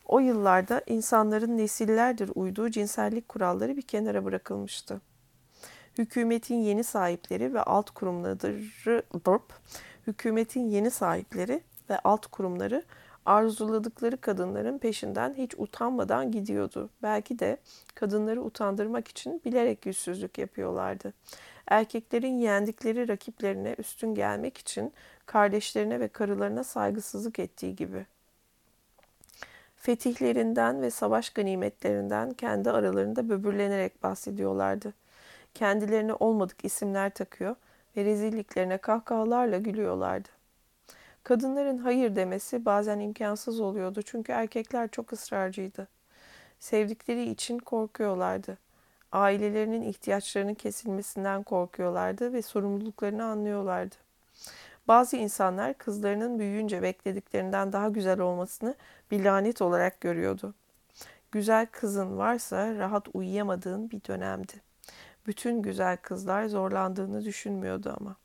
O 0.06 0.18
yıllarda 0.18 0.82
insanların 0.86 1.58
nesillerdir 1.58 2.30
uyduğu 2.34 2.70
cinsellik 2.70 3.28
kuralları 3.28 3.76
bir 3.76 3.82
kenara 3.82 4.24
bırakılmıştı. 4.24 5.00
Hükümetin 6.00 6.54
yeni 6.54 6.84
sahipleri 6.84 7.54
ve 7.54 7.62
alt 7.62 7.90
kurumları 7.90 8.38
hükümetin 10.06 10.68
yeni 10.68 10.90
sahipleri 10.90 11.60
ve 11.90 11.98
alt 11.98 12.26
kurumları 12.26 12.84
arzuladıkları 13.26 14.16
kadınların 14.16 14.78
peşinden 14.78 15.34
hiç 15.34 15.54
utanmadan 15.58 16.32
gidiyordu. 16.32 16.90
Belki 17.02 17.38
de 17.38 17.56
kadınları 17.94 18.42
utandırmak 18.42 19.08
için 19.08 19.42
bilerek 19.44 19.86
yüzsüzlük 19.86 20.38
yapıyorlardı. 20.38 21.12
Erkeklerin 21.66 22.38
yendikleri 22.38 23.08
rakiplerine 23.08 23.74
üstün 23.78 24.14
gelmek 24.14 24.58
için 24.58 24.92
kardeşlerine 25.26 26.00
ve 26.00 26.08
karılarına 26.08 26.64
saygısızlık 26.64 27.38
ettiği 27.38 27.76
gibi. 27.76 28.06
Fetihlerinden 29.76 30.82
ve 30.82 30.90
savaş 30.90 31.30
ganimetlerinden 31.30 32.32
kendi 32.32 32.70
aralarında 32.70 33.28
böbürlenerek 33.28 34.02
bahsediyorlardı. 34.02 34.92
Kendilerine 35.54 36.14
olmadık 36.14 36.64
isimler 36.64 37.10
takıyor 37.10 37.56
ve 37.96 38.04
rezilliklerine 38.04 38.78
kahkahalarla 38.78 39.58
gülüyorlardı. 39.58 40.28
Kadınların 41.24 41.78
hayır 41.78 42.16
demesi 42.16 42.64
bazen 42.64 43.00
imkansız 43.00 43.60
oluyordu 43.60 44.02
çünkü 44.02 44.32
erkekler 44.32 44.88
çok 44.88 45.12
ısrarcıydı. 45.12 45.88
Sevdikleri 46.60 47.30
için 47.30 47.58
korkuyorlardı. 47.58 48.58
Ailelerinin 49.12 49.82
ihtiyaçlarının 49.82 50.54
kesilmesinden 50.54 51.42
korkuyorlardı 51.42 52.32
ve 52.32 52.42
sorumluluklarını 52.42 53.24
anlıyorlardı. 53.24 53.96
Bazı 54.88 55.16
insanlar 55.16 55.74
kızlarının 55.74 56.38
büyüyünce 56.38 56.82
beklediklerinden 56.82 57.72
daha 57.72 57.88
güzel 57.88 58.20
olmasını 58.20 58.74
bir 59.10 59.24
lanet 59.24 59.62
olarak 59.62 60.00
görüyordu. 60.00 60.54
Güzel 61.32 61.66
kızın 61.66 62.18
varsa 62.18 62.74
rahat 62.74 63.08
uyuyamadığın 63.14 63.90
bir 63.90 64.04
dönemdi. 64.08 64.69
Bütün 65.30 65.62
güzel 65.62 65.96
kızlar 65.96 66.46
zorlandığını 66.46 67.24
düşünmüyordu 67.24 67.96
ama. 68.00 68.16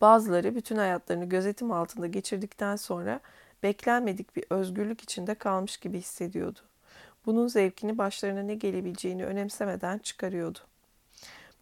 Bazıları 0.00 0.54
bütün 0.54 0.76
hayatlarını 0.76 1.24
gözetim 1.24 1.72
altında 1.72 2.06
geçirdikten 2.06 2.76
sonra 2.76 3.20
beklenmedik 3.62 4.36
bir 4.36 4.44
özgürlük 4.50 5.02
içinde 5.02 5.34
kalmış 5.34 5.76
gibi 5.76 5.98
hissediyordu. 5.98 6.58
Bunun 7.26 7.48
zevkini 7.48 7.98
başlarına 7.98 8.42
ne 8.42 8.54
gelebileceğini 8.54 9.24
önemsemeden 9.24 9.98
çıkarıyordu. 9.98 10.58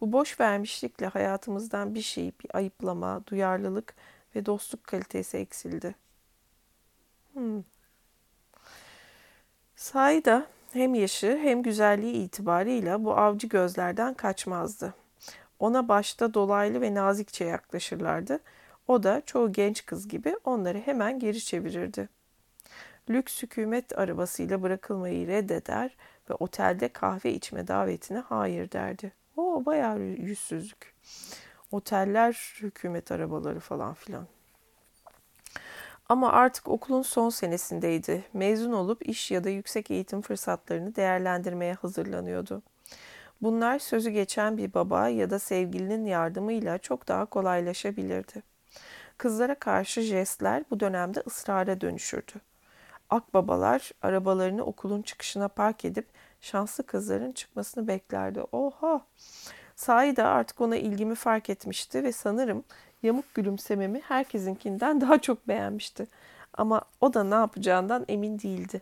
Bu 0.01 0.11
boş 0.11 0.39
vermişlikle 0.39 1.07
hayatımızdan 1.07 1.95
bir 1.95 2.01
şey, 2.01 2.31
bir 2.43 2.57
ayıplama, 2.57 3.27
duyarlılık 3.27 3.95
ve 4.35 4.45
dostluk 4.45 4.83
kalitesi 4.83 5.37
eksildi. 5.37 5.95
Hmm. 7.33 7.63
Sayda 9.75 10.54
hem 10.75 10.95
yaşı 10.95 11.39
hem 11.41 11.63
güzelliği 11.63 12.13
itibarıyla 12.13 13.03
bu 13.03 13.17
avcı 13.17 13.47
gözlerden 13.47 14.13
kaçmazdı. 14.13 14.93
Ona 15.59 15.87
başta 15.87 16.33
dolaylı 16.33 16.81
ve 16.81 16.93
nazikçe 16.93 17.45
yaklaşırlardı. 17.45 18.39
O 18.87 19.03
da 19.03 19.21
çoğu 19.25 19.51
genç 19.51 19.85
kız 19.85 20.07
gibi 20.07 20.35
onları 20.43 20.77
hemen 20.77 21.19
geri 21.19 21.39
çevirirdi. 21.39 22.09
Lüks 23.09 23.43
hükümet 23.43 23.99
arabasıyla 23.99 24.61
bırakılmayı 24.61 25.27
reddeder 25.27 25.97
ve 26.29 26.33
otelde 26.33 26.87
kahve 26.87 27.33
içme 27.33 27.67
davetine 27.67 28.19
hayır 28.19 28.71
derdi. 28.71 29.11
O 29.37 29.65
bayağı 29.65 29.99
yüzsüzlük. 29.99 30.95
Oteller, 31.71 32.53
hükümet 32.61 33.11
arabaları 33.11 33.59
falan 33.59 33.93
filan. 33.93 34.27
Ama 36.09 36.31
artık 36.31 36.67
okulun 36.67 37.01
son 37.01 37.29
senesindeydi. 37.29 38.23
Mezun 38.33 38.71
olup 38.71 39.09
iş 39.09 39.31
ya 39.31 39.43
da 39.43 39.49
yüksek 39.49 39.91
eğitim 39.91 40.21
fırsatlarını 40.21 40.95
değerlendirmeye 40.95 41.73
hazırlanıyordu. 41.73 42.61
Bunlar 43.41 43.79
sözü 43.79 44.09
geçen 44.09 44.57
bir 44.57 44.73
baba 44.73 45.09
ya 45.09 45.29
da 45.29 45.39
sevgilinin 45.39 46.05
yardımıyla 46.05 46.77
çok 46.77 47.07
daha 47.07 47.25
kolaylaşabilirdi. 47.25 48.43
Kızlara 49.17 49.55
karşı 49.55 50.01
jestler 50.01 50.63
bu 50.71 50.79
dönemde 50.79 51.23
ısrara 51.27 51.81
dönüşürdü. 51.81 52.33
Akbabalar 53.09 53.91
arabalarını 54.01 54.63
okulun 54.63 55.01
çıkışına 55.01 55.47
park 55.47 55.85
edip 55.85 56.07
şanslı 56.41 56.85
kızların 56.85 57.31
çıkmasını 57.31 57.87
beklerdi. 57.87 58.41
Oha! 58.51 59.01
Sahi 59.75 60.15
de 60.15 60.23
artık 60.23 60.61
ona 60.61 60.75
ilgimi 60.75 61.15
fark 61.15 61.49
etmişti 61.49 62.03
ve 62.03 62.11
sanırım 62.11 62.63
yamuk 63.05 63.33
gülümsememi 63.33 64.01
herkesinkinden 64.07 65.01
daha 65.01 65.21
çok 65.21 65.47
beğenmişti. 65.47 66.07
Ama 66.53 66.81
o 67.01 67.13
da 67.13 67.23
ne 67.23 67.35
yapacağından 67.35 68.05
emin 68.07 68.39
değildi. 68.39 68.81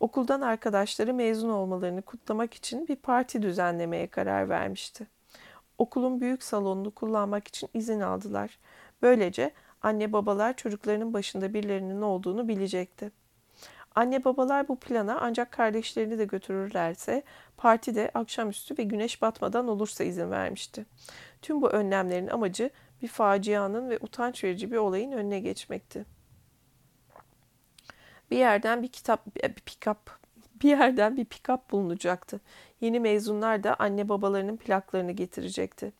Okuldan 0.00 0.40
arkadaşları 0.40 1.14
mezun 1.14 1.48
olmalarını 1.48 2.02
kutlamak 2.02 2.54
için 2.54 2.88
bir 2.88 2.96
parti 2.96 3.42
düzenlemeye 3.42 4.06
karar 4.06 4.48
vermişti. 4.48 5.06
Okulun 5.78 6.20
büyük 6.20 6.42
salonunu 6.42 6.90
kullanmak 6.90 7.48
için 7.48 7.68
izin 7.74 8.00
aldılar. 8.00 8.58
Böylece 9.02 9.50
anne 9.82 10.12
babalar 10.12 10.56
çocuklarının 10.56 11.12
başında 11.12 11.54
birilerinin 11.54 12.02
olduğunu 12.02 12.48
bilecekti. 12.48 13.10
Anne 13.94 14.24
babalar 14.24 14.68
bu 14.68 14.76
plana 14.76 15.18
ancak 15.20 15.52
kardeşlerini 15.52 16.18
de 16.18 16.24
götürürlerse 16.24 17.22
partide 17.56 18.10
akşamüstü 18.14 18.78
ve 18.78 18.82
güneş 18.82 19.22
batmadan 19.22 19.68
olursa 19.68 20.04
izin 20.04 20.30
vermişti. 20.30 20.86
Tüm 21.42 21.62
bu 21.62 21.70
önlemlerin 21.70 22.28
amacı 22.28 22.70
bir 23.02 23.08
facianın 23.08 23.90
ve 23.90 23.98
utanç 24.00 24.44
verici 24.44 24.72
bir 24.72 24.76
olayın 24.76 25.12
önüne 25.12 25.40
geçmekti. 25.40 26.04
Bir 28.30 28.36
yerden 28.36 28.82
bir 28.82 28.88
kitap, 28.88 29.36
bir 29.36 29.52
pikap, 29.52 30.10
bir 30.62 30.68
yerden 30.68 31.16
bir 31.16 31.24
pikap 31.24 31.70
bulunacaktı. 31.70 32.40
Yeni 32.80 33.00
mezunlar 33.00 33.62
da 33.62 33.76
anne 33.78 34.08
babalarının 34.08 34.56
plaklarını 34.56 35.12
getirecekti. 35.12 35.92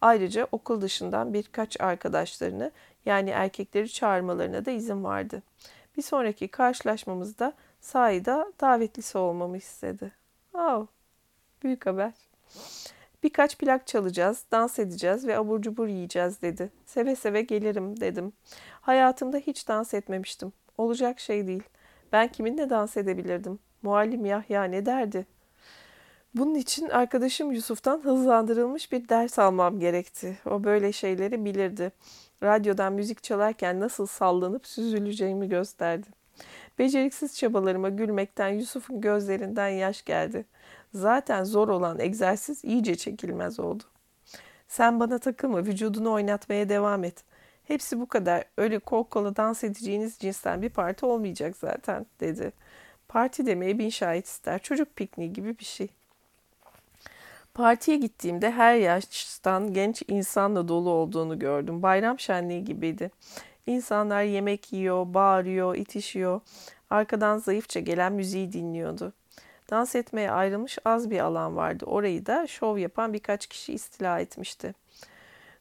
Ayrıca 0.00 0.48
okul 0.52 0.80
dışından 0.80 1.34
birkaç 1.34 1.80
arkadaşlarını 1.80 2.72
yani 3.06 3.30
erkekleri 3.30 3.92
çağırmalarına 3.92 4.64
da 4.64 4.70
izin 4.70 5.04
vardı. 5.04 5.42
Bir 5.96 6.02
sonraki 6.02 6.48
karşılaşmamızda 6.48 7.52
sahida 7.80 8.52
davetlisi 8.60 9.18
olmamı 9.18 9.56
istedi. 9.56 10.12
Oh, 10.54 10.86
büyük 11.62 11.86
haber. 11.86 12.12
Birkaç 13.22 13.58
plak 13.58 13.86
çalacağız, 13.86 14.44
dans 14.52 14.78
edeceğiz 14.78 15.26
ve 15.26 15.38
abur 15.38 15.62
cubur 15.62 15.86
yiyeceğiz 15.88 16.42
dedi. 16.42 16.70
Seve 16.86 17.16
seve 17.16 17.42
gelirim 17.42 18.00
dedim. 18.00 18.32
Hayatımda 18.80 19.36
hiç 19.36 19.68
dans 19.68 19.94
etmemiştim. 19.94 20.52
Olacak 20.78 21.20
şey 21.20 21.46
değil. 21.46 21.62
Ben 22.12 22.28
kiminle 22.28 22.70
dans 22.70 22.96
edebilirdim? 22.96 23.58
Muallim 23.82 24.24
Yahya 24.24 24.64
ne 24.64 24.86
derdi? 24.86 25.26
Bunun 26.34 26.54
için 26.54 26.88
arkadaşım 26.88 27.52
Yusuf'tan 27.52 28.04
hızlandırılmış 28.04 28.92
bir 28.92 29.08
ders 29.08 29.38
almam 29.38 29.80
gerekti. 29.80 30.38
O 30.46 30.64
böyle 30.64 30.92
şeyleri 30.92 31.44
bilirdi. 31.44 31.92
Radyodan 32.42 32.92
müzik 32.92 33.22
çalarken 33.22 33.80
nasıl 33.80 34.06
sallanıp 34.06 34.66
süzüleceğimi 34.66 35.48
gösterdi. 35.48 36.06
Beceriksiz 36.78 37.36
çabalarıma 37.38 37.88
gülmekten 37.88 38.48
Yusuf'un 38.48 39.00
gözlerinden 39.00 39.68
yaş 39.68 40.04
geldi. 40.04 40.44
Zaten 40.94 41.44
zor 41.44 41.68
olan 41.68 41.98
egzersiz 41.98 42.64
iyice 42.64 42.96
çekilmez 42.96 43.60
oldu. 43.60 43.82
Sen 44.68 45.00
bana 45.00 45.18
takılma, 45.18 45.58
vücudunu 45.58 46.12
oynatmaya 46.12 46.68
devam 46.68 47.04
et. 47.04 47.24
Hepsi 47.64 48.00
bu 48.00 48.08
kadar. 48.08 48.44
Öyle 48.56 48.78
kol 48.78 49.04
kola 49.04 49.36
dans 49.36 49.64
edeceğiniz 49.64 50.18
cinsten 50.18 50.62
bir 50.62 50.68
parti 50.68 51.06
olmayacak 51.06 51.56
zaten, 51.56 52.06
dedi. 52.20 52.52
Parti 53.08 53.46
demeye 53.46 53.78
bin 53.78 53.90
şahit 53.90 54.26
ister. 54.26 54.62
Çocuk 54.62 54.96
pikniği 54.96 55.32
gibi 55.32 55.58
bir 55.58 55.64
şey. 55.64 55.88
Partiye 57.54 57.96
gittiğimde 57.96 58.50
her 58.50 58.74
yaştan 58.74 59.72
genç 59.74 60.02
insanla 60.08 60.68
dolu 60.68 60.90
olduğunu 60.90 61.38
gördüm. 61.38 61.82
Bayram 61.82 62.18
şenliği 62.18 62.64
gibiydi. 62.64 63.10
İnsanlar 63.66 64.22
yemek 64.22 64.72
yiyor, 64.72 65.14
bağırıyor, 65.14 65.76
itişiyor. 65.76 66.40
Arkadan 66.90 67.38
zayıfça 67.38 67.80
gelen 67.80 68.12
müziği 68.12 68.52
dinliyordu. 68.52 69.12
Dans 69.70 69.94
etmeye 69.94 70.30
ayrılmış 70.30 70.78
az 70.84 71.10
bir 71.10 71.18
alan 71.20 71.56
vardı. 71.56 71.84
Orayı 71.84 72.26
da 72.26 72.46
şov 72.46 72.78
yapan 72.78 73.12
birkaç 73.12 73.46
kişi 73.46 73.72
istila 73.72 74.20
etmişti. 74.20 74.74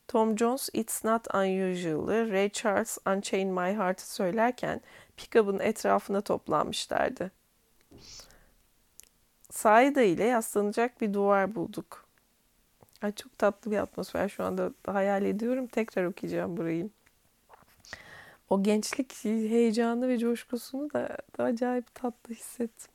Tom 0.08 0.38
Jones 0.38 0.70
It's 0.74 1.06
Not 1.06 1.28
Unusual'ı, 1.34 2.32
Ray 2.32 2.50
Charles 2.50 2.98
Unchain 3.08 3.48
My 3.48 3.78
Heart'ı 3.78 4.14
söylerken 4.14 4.82
pick-up'ın 5.18 5.60
etrafına 5.60 6.22
toplanmışlardı. 6.22 7.32
Saida 9.52 10.02
ile 10.02 10.24
yaslanacak 10.24 11.02
bir 11.02 11.14
duvar 11.14 11.56
bulduk. 11.56 12.06
Ay 13.02 13.12
çok 13.12 13.38
tatlı 13.38 13.72
bir 13.72 13.78
atmosfer 13.78 14.30
şu 14.30 14.44
anda 14.44 14.72
hayal 14.86 15.26
ediyorum. 15.26 15.68
Tekrar 15.68 16.06
okuyacağım 16.06 16.58
burayı. 16.58 16.90
O 18.50 18.64
gençlik 18.64 19.26
heyecanı 19.26 20.08
ve 20.08 20.18
coşkusunu 20.18 20.94
da, 20.94 21.18
da 21.38 21.44
acayip 21.44 21.96
tatlı 21.96 22.34
hissettim. 22.34 22.92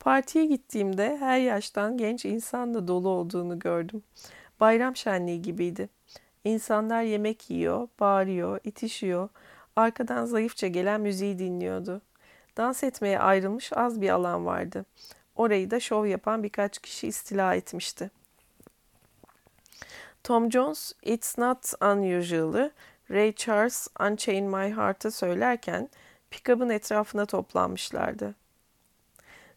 Partiye 0.00 0.46
gittiğimde 0.46 1.16
her 1.16 1.38
yaştan 1.38 1.96
genç 1.96 2.24
insanla 2.24 2.88
dolu 2.88 3.08
olduğunu 3.08 3.58
gördüm. 3.58 4.02
Bayram 4.60 4.96
şenliği 4.96 5.42
gibiydi. 5.42 5.88
İnsanlar 6.44 7.02
yemek 7.02 7.50
yiyor, 7.50 7.88
bağırıyor, 8.00 8.60
itişiyor. 8.64 9.28
Arkadan 9.76 10.24
zayıfça 10.24 10.66
gelen 10.66 11.00
müziği 11.00 11.38
dinliyordu. 11.38 12.02
Dans 12.56 12.82
etmeye 12.82 13.18
ayrılmış 13.18 13.72
az 13.72 14.00
bir 14.00 14.08
alan 14.08 14.46
vardı. 14.46 14.84
Orayı 15.36 15.70
da 15.70 15.80
şov 15.80 16.06
yapan 16.06 16.42
birkaç 16.42 16.78
kişi 16.78 17.08
istila 17.08 17.54
etmişti. 17.54 18.10
Tom 20.24 20.52
Jones 20.52 20.92
It's 21.02 21.38
Not 21.38 21.72
Unusual'ı 21.82 22.72
Ray 23.10 23.32
Charles 23.32 23.88
Unchain 24.00 24.44
My 24.44 24.76
Heart'ı 24.76 25.10
söylerken 25.10 25.88
pick-up'ın 26.30 26.70
etrafına 26.70 27.26
toplanmışlardı. 27.26 28.34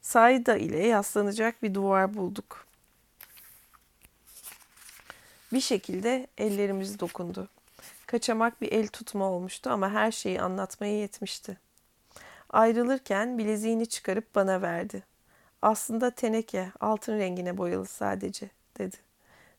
Saida 0.02 0.58
ile 0.58 0.88
yaslanacak 0.88 1.64
bir 1.64 1.74
duvar 1.74 2.14
bulduk. 2.14 2.66
Bir 5.54 5.62
şekilde 5.62 6.28
ellerimiz 6.38 7.00
dokundu. 7.00 7.48
Kaçamak 8.06 8.62
bir 8.62 8.72
el 8.72 8.88
tutma 8.88 9.26
olmuştu 9.26 9.70
ama 9.70 9.92
her 9.92 10.12
şeyi 10.12 10.42
anlatmaya 10.42 11.00
yetmişti. 11.00 11.58
Ayrılırken 12.50 13.38
bileziğini 13.38 13.86
çıkarıp 13.86 14.36
bana 14.36 14.62
verdi. 14.62 15.04
Aslında 15.62 16.12
teneke, 16.12 16.72
altın 16.80 17.18
rengine 17.18 17.58
boyalı 17.58 17.86
sadece, 17.86 18.50
dedi. 18.78 18.96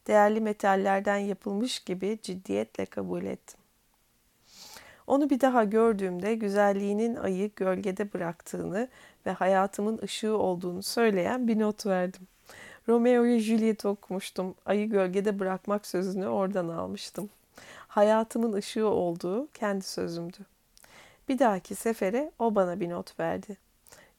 Değerli 0.07 0.41
metallerden 0.41 1.18
yapılmış 1.18 1.78
gibi 1.78 2.18
ciddiyetle 2.22 2.86
kabul 2.86 3.24
ettim. 3.24 3.61
Onu 5.07 5.30
bir 5.30 5.41
daha 5.41 5.64
gördüğümde 5.64 6.34
güzelliğinin 6.34 7.16
ayı 7.16 7.51
gölgede 7.57 8.12
bıraktığını 8.12 8.88
ve 9.26 9.30
hayatımın 9.30 10.00
ışığı 10.02 10.36
olduğunu 10.36 10.82
söyleyen 10.82 11.48
bir 11.48 11.58
not 11.58 11.86
verdim. 11.86 12.26
Romeo 12.88 13.24
ve 13.24 13.38
Juliet 13.38 13.84
okumuştum. 13.84 14.54
Ayı 14.66 14.90
gölgede 14.90 15.38
bırakmak 15.38 15.86
sözünü 15.86 16.28
oradan 16.28 16.68
almıştım. 16.68 17.30
Hayatımın 17.88 18.52
ışığı 18.52 18.86
olduğu 18.86 19.48
kendi 19.54 19.84
sözümdü. 19.84 20.38
Bir 21.28 21.38
dahaki 21.38 21.74
sefere 21.74 22.30
o 22.38 22.54
bana 22.54 22.80
bir 22.80 22.90
not 22.90 23.20
verdi. 23.20 23.56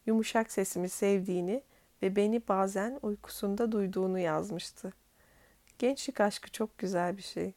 Yumuşak 0.06 0.52
sesimi 0.52 0.88
sevdiğini 0.88 1.62
ve 2.02 2.16
beni 2.16 2.42
bazen 2.48 2.98
uykusunda 3.02 3.72
duyduğunu 3.72 4.18
yazmıştı. 4.18 4.92
Gençlik 5.78 6.20
aşkı 6.20 6.50
çok 6.50 6.78
güzel 6.78 7.16
bir 7.16 7.22
şey. 7.22 7.52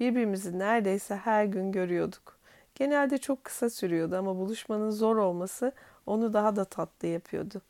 Birbirimizi 0.00 0.58
neredeyse 0.58 1.16
her 1.16 1.44
gün 1.44 1.72
görüyorduk. 1.72 2.38
Genelde 2.74 3.18
çok 3.18 3.44
kısa 3.44 3.70
sürüyordu 3.70 4.16
ama 4.16 4.36
buluşmanın 4.36 4.90
zor 4.90 5.16
olması 5.16 5.72
onu 6.06 6.32
daha 6.32 6.56
da 6.56 6.64
tatlı 6.64 7.08
yapıyordu. 7.08 7.62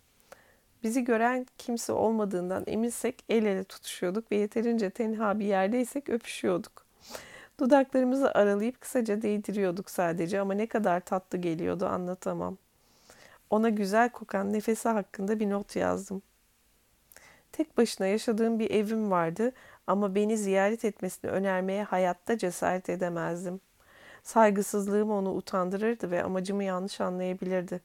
Bizi 0.82 1.04
gören 1.04 1.46
kimse 1.58 1.92
olmadığından 1.92 2.64
eminsek 2.66 3.24
el 3.28 3.44
ele 3.44 3.64
tutuşuyorduk 3.64 4.32
ve 4.32 4.36
yeterince 4.36 4.90
tenha 4.90 5.38
bir 5.38 5.44
yerdeysek 5.44 6.08
öpüşüyorduk. 6.08 6.84
Dudaklarımızı 7.60 8.30
aralayıp 8.30 8.80
kısaca 8.80 9.22
değdiriyorduk 9.22 9.90
sadece 9.90 10.40
ama 10.40 10.54
ne 10.54 10.66
kadar 10.66 11.00
tatlı 11.00 11.38
geliyordu 11.38 11.86
anlatamam. 11.86 12.56
Ona 13.50 13.68
güzel 13.68 14.08
kokan 14.08 14.52
nefesi 14.52 14.88
hakkında 14.88 15.40
bir 15.40 15.50
not 15.50 15.76
yazdım. 15.76 16.22
Tek 17.52 17.78
başına 17.78 18.06
yaşadığım 18.06 18.58
bir 18.58 18.70
evim 18.70 19.10
vardı 19.10 19.52
ama 19.86 20.14
beni 20.14 20.38
ziyaret 20.38 20.84
etmesini 20.84 21.30
önermeye 21.30 21.84
hayatta 21.84 22.38
cesaret 22.38 22.88
edemezdim. 22.88 23.60
Saygısızlığım 24.22 25.10
onu 25.10 25.34
utandırırdı 25.34 26.10
ve 26.10 26.22
amacımı 26.24 26.64
yanlış 26.64 27.00
anlayabilirdi. 27.00 27.80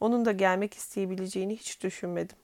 Onun 0.00 0.24
da 0.24 0.32
gelmek 0.32 0.74
isteyebileceğini 0.74 1.56
hiç 1.56 1.82
düşünmedim. 1.82 2.36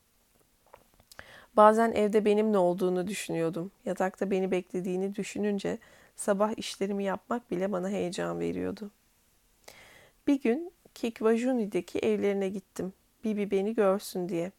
Bazen 1.56 1.92
evde 1.92 2.24
benimle 2.24 2.58
olduğunu 2.58 3.06
düşünüyordum. 3.06 3.72
Yatakta 3.84 4.30
beni 4.30 4.50
beklediğini 4.50 5.14
düşününce 5.14 5.78
sabah 6.16 6.52
işlerimi 6.56 7.04
yapmak 7.04 7.50
bile 7.50 7.72
bana 7.72 7.88
heyecan 7.88 8.40
veriyordu. 8.40 8.90
Bir 10.26 10.40
gün 10.40 10.72
Kikwajuni'deki 10.94 11.98
evlerine 11.98 12.48
gittim. 12.48 12.92
Bibi 13.24 13.50
beni 13.50 13.74
görsün 13.74 14.28
diye. 14.28 14.52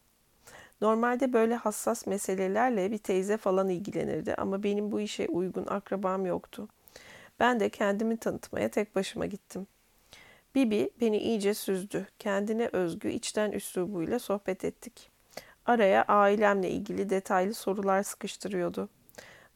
Normalde 0.81 1.33
böyle 1.33 1.55
hassas 1.55 2.07
meselelerle 2.07 2.91
bir 2.91 2.97
teyze 2.97 3.37
falan 3.37 3.69
ilgilenirdi 3.69 4.35
ama 4.35 4.63
benim 4.63 4.91
bu 4.91 4.99
işe 4.99 5.27
uygun 5.27 5.65
akrabam 5.65 6.25
yoktu. 6.25 6.67
Ben 7.39 7.59
de 7.59 7.69
kendimi 7.69 8.17
tanıtmaya 8.17 8.69
tek 8.71 8.95
başıma 8.95 9.25
gittim. 9.25 9.67
Bibi 10.55 10.89
beni 11.01 11.17
iyice 11.17 11.53
süzdü. 11.53 12.07
Kendine 12.19 12.69
özgü 12.73 13.09
içten 13.09 13.51
üslubuyla 13.51 14.19
sohbet 14.19 14.65
ettik. 14.65 15.11
Araya 15.65 16.03
ailemle 16.07 16.69
ilgili 16.69 17.09
detaylı 17.09 17.53
sorular 17.53 18.03
sıkıştırıyordu. 18.03 18.89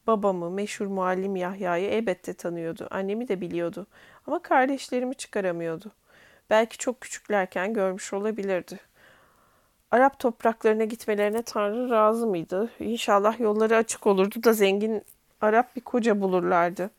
Babamı, 0.06 0.50
meşhur 0.50 0.86
muallim 0.86 1.36
Yahya'yı 1.36 1.88
elbette 1.88 2.34
tanıyordu. 2.34 2.88
Annemi 2.90 3.28
de 3.28 3.40
biliyordu. 3.40 3.86
Ama 4.26 4.42
kardeşlerimi 4.42 5.14
çıkaramıyordu. 5.14 5.92
Belki 6.50 6.78
çok 6.78 7.00
küçüklerken 7.00 7.74
görmüş 7.74 8.12
olabilirdi. 8.12 8.80
Arap 9.90 10.18
topraklarına 10.18 10.84
gitmelerine 10.84 11.42
Tanrı 11.42 11.90
razı 11.90 12.26
mıydı? 12.26 12.70
İnşallah 12.80 13.40
yolları 13.40 13.76
açık 13.76 14.06
olurdu 14.06 14.42
da 14.44 14.52
zengin 14.52 15.02
Arap 15.40 15.76
bir 15.76 15.80
koca 15.80 16.20
bulurlardı. 16.20 16.90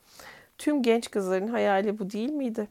Tüm 0.58 0.82
genç 0.82 1.10
kızların 1.10 1.48
hayali 1.48 1.98
bu 1.98 2.10
değil 2.10 2.30
miydi? 2.30 2.68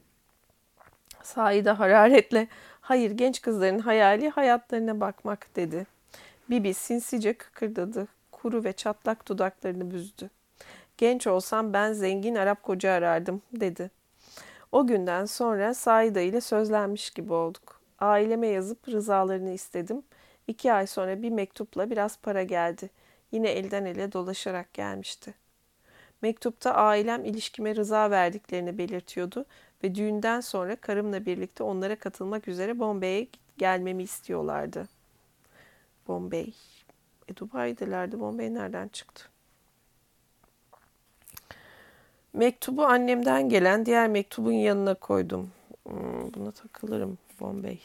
Saide 1.22 1.70
hararetle, 1.70 2.48
hayır 2.80 3.10
genç 3.10 3.42
kızların 3.42 3.78
hayali 3.78 4.28
hayatlarına 4.28 5.00
bakmak 5.00 5.56
dedi. 5.56 5.86
Bibi 6.50 6.74
sinsice 6.74 7.34
kıkırdadı. 7.34 8.08
Kuru 8.32 8.64
ve 8.64 8.72
çatlak 8.72 9.28
dudaklarını 9.28 9.90
büzdü. 9.90 10.30
Genç 10.96 11.26
olsam 11.26 11.72
ben 11.72 11.92
zengin 11.92 12.34
Arap 12.34 12.62
koca 12.62 12.92
arardım 12.92 13.42
dedi. 13.52 13.90
O 14.72 14.86
günden 14.86 15.24
sonra 15.24 15.74
Saida 15.74 16.20
ile 16.20 16.40
sözlenmiş 16.40 17.10
gibi 17.10 17.32
olduk. 17.32 17.80
Aileme 17.98 18.46
yazıp 18.46 18.88
rızalarını 18.88 19.50
istedim. 19.50 20.02
İki 20.46 20.72
ay 20.72 20.86
sonra 20.86 21.22
bir 21.22 21.30
mektupla 21.30 21.90
biraz 21.90 22.18
para 22.18 22.42
geldi. 22.42 22.90
Yine 23.32 23.50
elden 23.50 23.84
ele 23.84 24.12
dolaşarak 24.12 24.74
gelmişti. 24.74 25.34
Mektupta 26.22 26.74
ailem 26.74 27.24
ilişkime 27.24 27.76
rıza 27.76 28.10
verdiklerini 28.10 28.78
belirtiyordu 28.78 29.44
ve 29.84 29.94
düğünden 29.94 30.40
sonra 30.40 30.76
karımla 30.76 31.26
birlikte 31.26 31.64
onlara 31.64 31.96
katılmak 31.96 32.48
üzere 32.48 32.78
Bombay'e 32.78 33.26
gelmemi 33.58 34.02
istiyorlardı. 34.02 34.88
Bombay. 36.08 36.52
E 37.28 37.36
Dubai'delerdi. 37.36 38.20
Bombay 38.20 38.54
nereden 38.54 38.88
çıktı? 38.88 39.24
Mektubu 42.32 42.86
annemden 42.86 43.48
gelen 43.48 43.86
diğer 43.86 44.08
mektubun 44.08 44.52
yanına 44.52 44.94
koydum. 44.94 45.50
Hmm, 45.86 46.34
buna 46.34 46.50
takılırım 46.50 47.18
Bombay. 47.40 47.78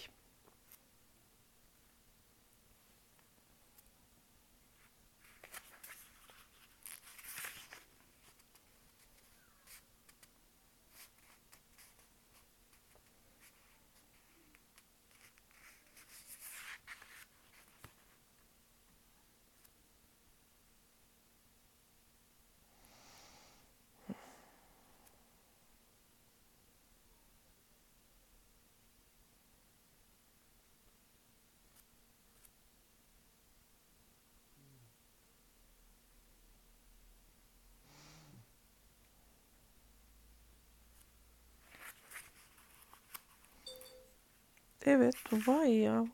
Evet 44.86 45.16
Dubai 45.32 45.72
ya. 45.72 46.06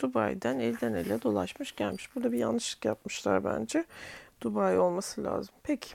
Dubai'den 0.00 0.58
elden 0.58 0.94
ele 0.94 1.22
dolaşmış 1.22 1.76
gelmiş. 1.76 2.14
Burada 2.14 2.32
bir 2.32 2.38
yanlışlık 2.38 2.84
yapmışlar 2.84 3.44
bence. 3.44 3.84
Dubai 4.40 4.78
olması 4.78 5.24
lazım. 5.24 5.54
Peki. 5.62 5.94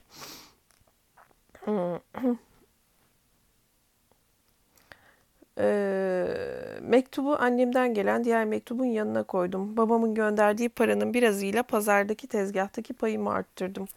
Ee, 5.58 6.26
mektubu 6.82 7.36
annemden 7.36 7.94
gelen 7.94 8.24
diğer 8.24 8.44
mektubun 8.44 8.84
yanına 8.84 9.22
koydum. 9.22 9.76
Babamın 9.76 10.14
gönderdiği 10.14 10.68
paranın 10.68 11.14
birazıyla 11.14 11.62
pazardaki 11.62 12.26
tezgahtaki 12.26 12.94
payımı 12.94 13.30
arttırdım. 13.30 13.88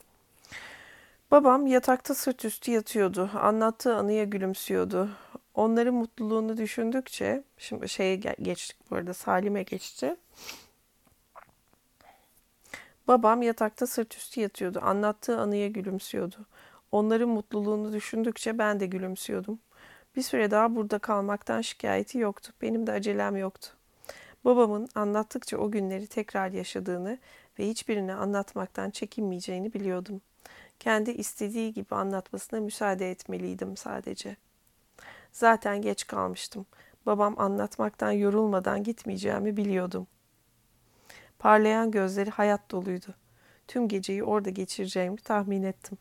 Babam 1.34 1.68
yatakta 1.68 2.16
sırt 2.16 2.46
üstü 2.46 2.72
yatıyordu. 2.72 3.30
Anlattığı 3.34 3.96
anıya 3.96 4.24
gülümsüyordu. 4.24 5.10
Onların 5.54 5.94
mutluluğunu 5.94 6.58
düşündükçe, 6.58 7.44
şimdi 7.58 7.90
şeye 7.90 8.16
geçtik 8.16 8.78
bu 8.92 8.96
arada 8.96 9.14
Salim'e 9.14 9.64
geçti. 9.64 10.16
Babam 13.08 13.42
yatakta 13.42 13.88
sırt 13.88 14.16
üstü 14.16 14.42
yatıyordu. 14.42 14.80
Anlattığı 14.84 15.40
anıya 15.40 15.68
gülümsüyordu. 15.68 16.36
Onların 16.92 17.30
mutluluğunu 17.30 17.94
düşündükçe 17.94 18.58
ben 18.58 18.80
de 18.80 18.86
gülümsüyordum. 18.86 19.60
Bir 20.16 20.22
süre 20.22 20.52
daha 20.52 20.76
burada 20.76 21.00
kalmaktan 21.00 21.62
şikayeti 21.62 22.18
yoktu. 22.18 22.54
Benim 22.62 22.88
de 22.88 22.92
acelem 22.92 23.38
yoktu. 23.38 23.70
Babamın 24.46 24.90
anlattıkça 24.96 25.58
o 25.58 25.72
günleri 25.72 26.08
tekrar 26.08 26.52
yaşadığını 26.52 27.18
ve 27.60 27.68
hiçbirini 27.68 28.14
anlatmaktan 28.14 28.90
çekinmeyeceğini 28.90 29.74
biliyordum. 29.74 30.22
Kendi 30.84 31.12
istediği 31.12 31.74
gibi 31.74 31.96
anlatmasına 31.96 32.60
müsaade 32.60 33.12
etmeliydim 33.12 33.78
sadece. 33.78 34.36
Zaten 35.32 35.82
geç 35.82 36.08
kalmıştım. 36.08 36.66
Babam 37.06 37.40
anlatmaktan 37.40 38.12
yorulmadan 38.12 38.84
gitmeyeceğimi 38.84 39.58
biliyordum. 39.58 40.08
Parlayan 41.40 41.92
gözleri 41.92 42.30
hayat 42.30 42.72
doluydu. 42.72 43.16
Tüm 43.68 43.88
geceyi 43.88 44.24
orada 44.24 44.50
geçireceğimi 44.50 45.18
tahmin 45.18 45.64
ettim. 45.64 45.98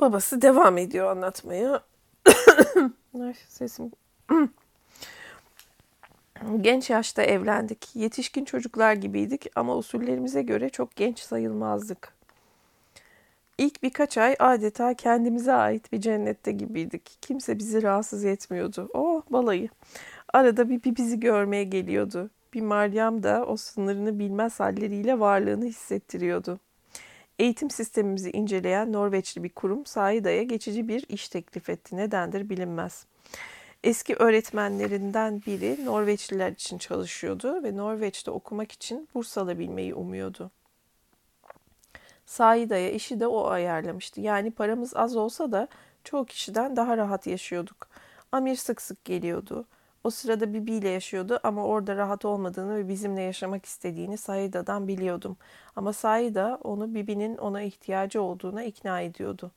Babası 0.00 0.42
devam 0.42 0.78
ediyor 0.78 1.10
anlatmaya. 1.10 1.82
Ay, 3.22 3.34
sesim. 3.48 3.90
Genç 6.60 6.90
yaşta 6.90 7.22
evlendik. 7.22 7.96
Yetişkin 7.96 8.44
çocuklar 8.44 8.92
gibiydik 8.92 9.46
ama 9.56 9.76
usullerimize 9.76 10.42
göre 10.42 10.68
çok 10.68 10.96
genç 10.96 11.18
sayılmazdık. 11.18 12.16
İlk 13.58 13.82
birkaç 13.82 14.18
ay 14.18 14.36
adeta 14.38 14.94
kendimize 14.94 15.52
ait 15.52 15.92
bir 15.92 16.00
cennette 16.00 16.52
gibiydik. 16.52 17.18
Kimse 17.20 17.58
bizi 17.58 17.82
rahatsız 17.82 18.24
etmiyordu. 18.24 18.90
Oh 18.94 19.22
balayı. 19.30 19.68
Arada 20.32 20.68
bir, 20.68 20.82
bir 20.82 20.96
bizi 20.96 21.20
görmeye 21.20 21.64
geliyordu. 21.64 22.30
Bir 22.56 22.60
Meryem 22.62 23.22
de 23.22 23.38
o 23.38 23.56
sınırını 23.56 24.18
bilmez 24.18 24.60
halleriyle 24.60 25.20
varlığını 25.20 25.64
hissettiriyordu. 25.64 26.58
Eğitim 27.38 27.70
sistemimizi 27.70 28.30
inceleyen 28.30 28.92
Norveçli 28.92 29.44
bir 29.44 29.48
kurum 29.48 29.86
Saida'ya 29.86 30.42
geçici 30.42 30.88
bir 30.88 31.04
iş 31.08 31.28
teklif 31.28 31.70
etti. 31.70 31.96
Nedendir 31.96 32.48
bilinmez. 32.48 33.06
Eski 33.84 34.16
öğretmenlerinden 34.16 35.42
biri 35.46 35.84
Norveçliler 35.84 36.52
için 36.52 36.78
çalışıyordu 36.78 37.62
ve 37.62 37.76
Norveç'te 37.76 38.30
okumak 38.30 38.72
için 38.72 39.08
burs 39.14 39.38
alabilmeyi 39.38 39.94
umuyordu. 39.94 40.50
Saida'ya 42.26 42.90
işi 42.90 43.20
de 43.20 43.26
o 43.26 43.46
ayarlamıştı. 43.46 44.20
Yani 44.20 44.50
paramız 44.50 44.96
az 44.96 45.16
olsa 45.16 45.52
da 45.52 45.68
çoğu 46.04 46.24
kişiden 46.24 46.76
daha 46.76 46.96
rahat 46.96 47.26
yaşıyorduk. 47.26 47.88
Amir 48.32 48.56
sık 48.56 48.82
sık 48.82 49.04
geliyordu. 49.04 49.66
O 50.06 50.10
sırada 50.10 50.54
Bibi 50.54 50.72
ile 50.72 50.88
yaşıyordu 50.88 51.40
ama 51.42 51.64
orada 51.64 51.96
rahat 51.96 52.24
olmadığını 52.24 52.76
ve 52.76 52.88
bizimle 52.88 53.22
yaşamak 53.22 53.66
istediğini 53.66 54.18
Saida'dan 54.18 54.88
biliyordum. 54.88 55.36
Ama 55.76 55.92
Saida 55.92 56.58
onu 56.64 56.94
Bibi'nin 56.94 57.36
ona 57.36 57.62
ihtiyacı 57.62 58.22
olduğuna 58.22 58.62
ikna 58.62 59.00
ediyordu. 59.00 59.50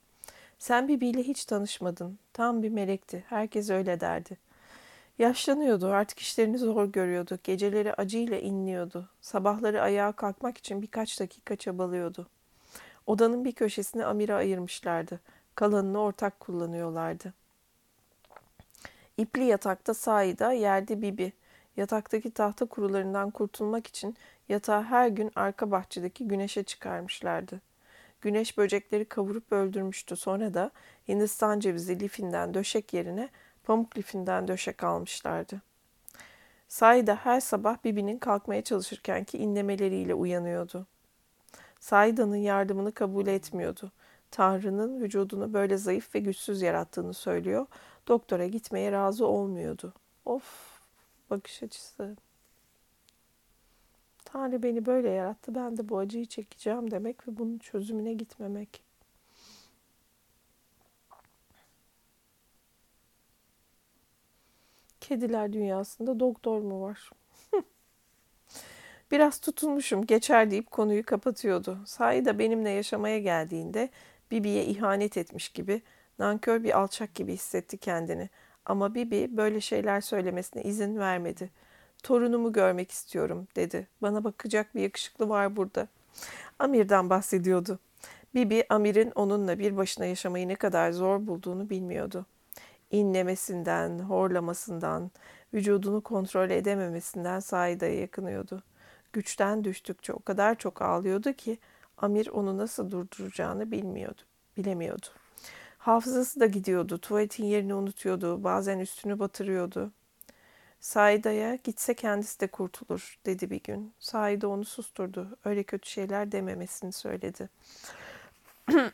Sen 0.60 0.88
Bibi 0.88 1.08
ile 1.08 1.24
hiç 1.24 1.46
tanışmadın. 1.46 2.20
Tam 2.34 2.64
bir 2.64 2.70
melekti. 2.70 3.24
Herkes 3.28 3.70
öyle 3.70 4.00
derdi. 4.00 4.38
Yaşlanıyordu. 5.20 5.88
Artık 5.88 6.20
işlerini 6.20 6.58
zor 6.58 6.86
görüyordu. 6.86 7.40
Geceleri 7.44 7.94
acıyla 7.94 8.38
inliyordu. 8.38 9.10
Sabahları 9.22 9.82
ayağa 9.82 10.12
kalkmak 10.12 10.58
için 10.58 10.82
birkaç 10.82 11.20
dakika 11.20 11.56
çabalıyordu. 11.56 12.28
Odanın 13.08 13.46
bir 13.46 13.52
köşesini 13.52 14.06
Amir'e 14.06 14.34
ayırmışlardı. 14.34 15.20
Kalanını 15.56 16.00
ortak 16.00 16.40
kullanıyorlardı. 16.40 17.34
İpli 19.20 19.44
yatakta 19.44 19.94
Saida, 19.94 20.52
yerde 20.52 21.02
Bibi. 21.02 21.34
Yataktaki 21.78 22.32
tahta 22.32 22.66
kurularından 22.66 23.30
kurtulmak 23.30 23.88
için 23.88 24.16
yatağı 24.50 24.84
her 24.84 25.08
gün 25.08 25.32
arka 25.36 25.72
bahçedeki 25.72 26.28
güneşe 26.28 26.64
çıkarmışlardı. 26.64 27.62
Güneş 28.22 28.58
böcekleri 28.58 29.06
kavurup 29.06 29.52
öldürmüştü. 29.52 30.16
Sonra 30.16 30.54
da 30.54 30.72
Hindistan 31.08 31.60
cevizi 31.60 32.00
lifinden 32.00 32.54
döşek 32.54 32.94
yerine 32.94 33.30
pamuk 33.64 33.98
lifinden 33.98 34.48
döşek 34.48 34.84
almışlardı. 34.84 35.62
Saida 36.68 37.16
her 37.16 37.40
sabah 37.40 37.84
Bibi'nin 37.84 38.18
kalkmaya 38.18 38.62
çalışırkenki 38.62 39.38
inlemeleriyle 39.38 40.14
uyanıyordu. 40.14 40.88
Saida'nın 41.80 42.36
yardımını 42.36 42.92
kabul 42.92 43.28
etmiyordu. 43.28 43.92
Tanrı'nın 44.32 45.02
vücudunu 45.02 45.54
böyle 45.54 45.78
zayıf 45.78 46.16
ve 46.16 46.20
güçsüz 46.20 46.62
yarattığını 46.62 47.14
söylüyor 47.14 47.68
doktora 48.10 48.48
gitmeye 48.48 48.92
razı 48.92 49.28
olmuyordu. 49.28 49.94
Of 50.26 50.80
bakış 51.30 51.64
açısı. 51.64 52.18
Tanrı 54.26 54.64
beni 54.64 54.86
böyle 54.86 55.10
yarattı. 55.10 55.56
Ben 55.56 55.78
de 55.78 55.90
bu 55.90 55.98
acıyı 55.98 56.26
çekeceğim 56.26 56.92
demek 56.92 57.28
ve 57.28 57.38
bunun 57.38 57.58
çözümüne 57.58 58.14
gitmemek. 58.14 58.84
Kediler 65.02 65.54
dünyasında 65.54 66.20
doktor 66.20 66.62
mu 66.62 66.82
var? 66.82 67.10
Biraz 69.12 69.40
tutulmuşum, 69.40 70.06
geçer 70.06 70.52
deyip 70.52 70.72
konuyu 70.72 71.06
kapatıyordu. 71.06 71.80
Sahi 71.86 72.26
de 72.26 72.40
benimle 72.40 72.70
yaşamaya 72.70 73.20
geldiğinde 73.20 73.90
Bibi'ye 74.32 74.66
ihanet 74.66 75.18
etmiş 75.18 75.50
gibi 75.50 75.82
Nankör 76.20 76.64
bir 76.64 76.78
alçak 76.80 77.16
gibi 77.16 77.34
hissetti 77.34 77.78
kendini. 77.78 78.30
Ama 78.66 78.96
Bibi 78.96 79.38
böyle 79.38 79.62
şeyler 79.62 80.02
söylemesine 80.02 80.64
izin 80.64 81.00
vermedi. 81.00 81.50
Torunumu 82.04 82.54
görmek 82.54 82.92
istiyorum 82.92 83.48
dedi. 83.56 83.88
Bana 84.02 84.24
bakacak 84.24 84.76
bir 84.76 84.82
yakışıklı 84.82 85.30
var 85.30 85.56
burada. 85.56 85.88
Amir'den 86.60 87.10
bahsediyordu. 87.10 87.80
Bibi 88.36 88.66
Amir'in 88.70 89.12
onunla 89.16 89.60
bir 89.60 89.78
başına 89.78 90.06
yaşamayı 90.06 90.48
ne 90.48 90.56
kadar 90.56 90.92
zor 90.92 91.28
bulduğunu 91.28 91.70
bilmiyordu. 91.70 92.26
İnlemesinden, 92.92 94.00
horlamasından, 94.00 95.12
vücudunu 95.54 96.02
kontrol 96.02 96.50
edememesinden 96.50 97.40
Saida'ya 97.40 98.00
yakınıyordu. 98.00 98.64
Güçten 99.14 99.64
düştükçe 99.64 100.14
o 100.14 100.20
kadar 100.20 100.56
çok 100.56 100.82
ağlıyordu 100.82 101.34
ki 101.34 101.58
Amir 101.98 102.28
onu 102.28 102.58
nasıl 102.58 102.92
durduracağını 102.92 103.72
bilmiyordu, 103.72 104.22
bilemiyordu. 104.58 105.08
Hafızası 105.90 106.40
da 106.40 106.46
gidiyordu. 106.46 106.98
Tuvaletin 106.98 107.46
yerini 107.46 107.74
unutuyordu. 107.74 108.44
Bazen 108.44 108.80
üstünü 108.80 109.20
batırıyordu. 109.20 109.92
Saida'ya 110.80 111.56
gitse 111.56 111.94
kendisi 111.94 112.40
de 112.40 112.48
kurtulur 112.48 113.20
dedi 113.26 113.50
bir 113.50 113.64
gün. 113.64 113.94
Saida 114.00 114.48
onu 114.48 114.66
susturdu. 114.66 115.38
Öyle 115.46 115.64
kötü 115.64 115.90
şeyler 115.90 116.32
dememesini 116.32 116.92
söyledi. 116.92 117.50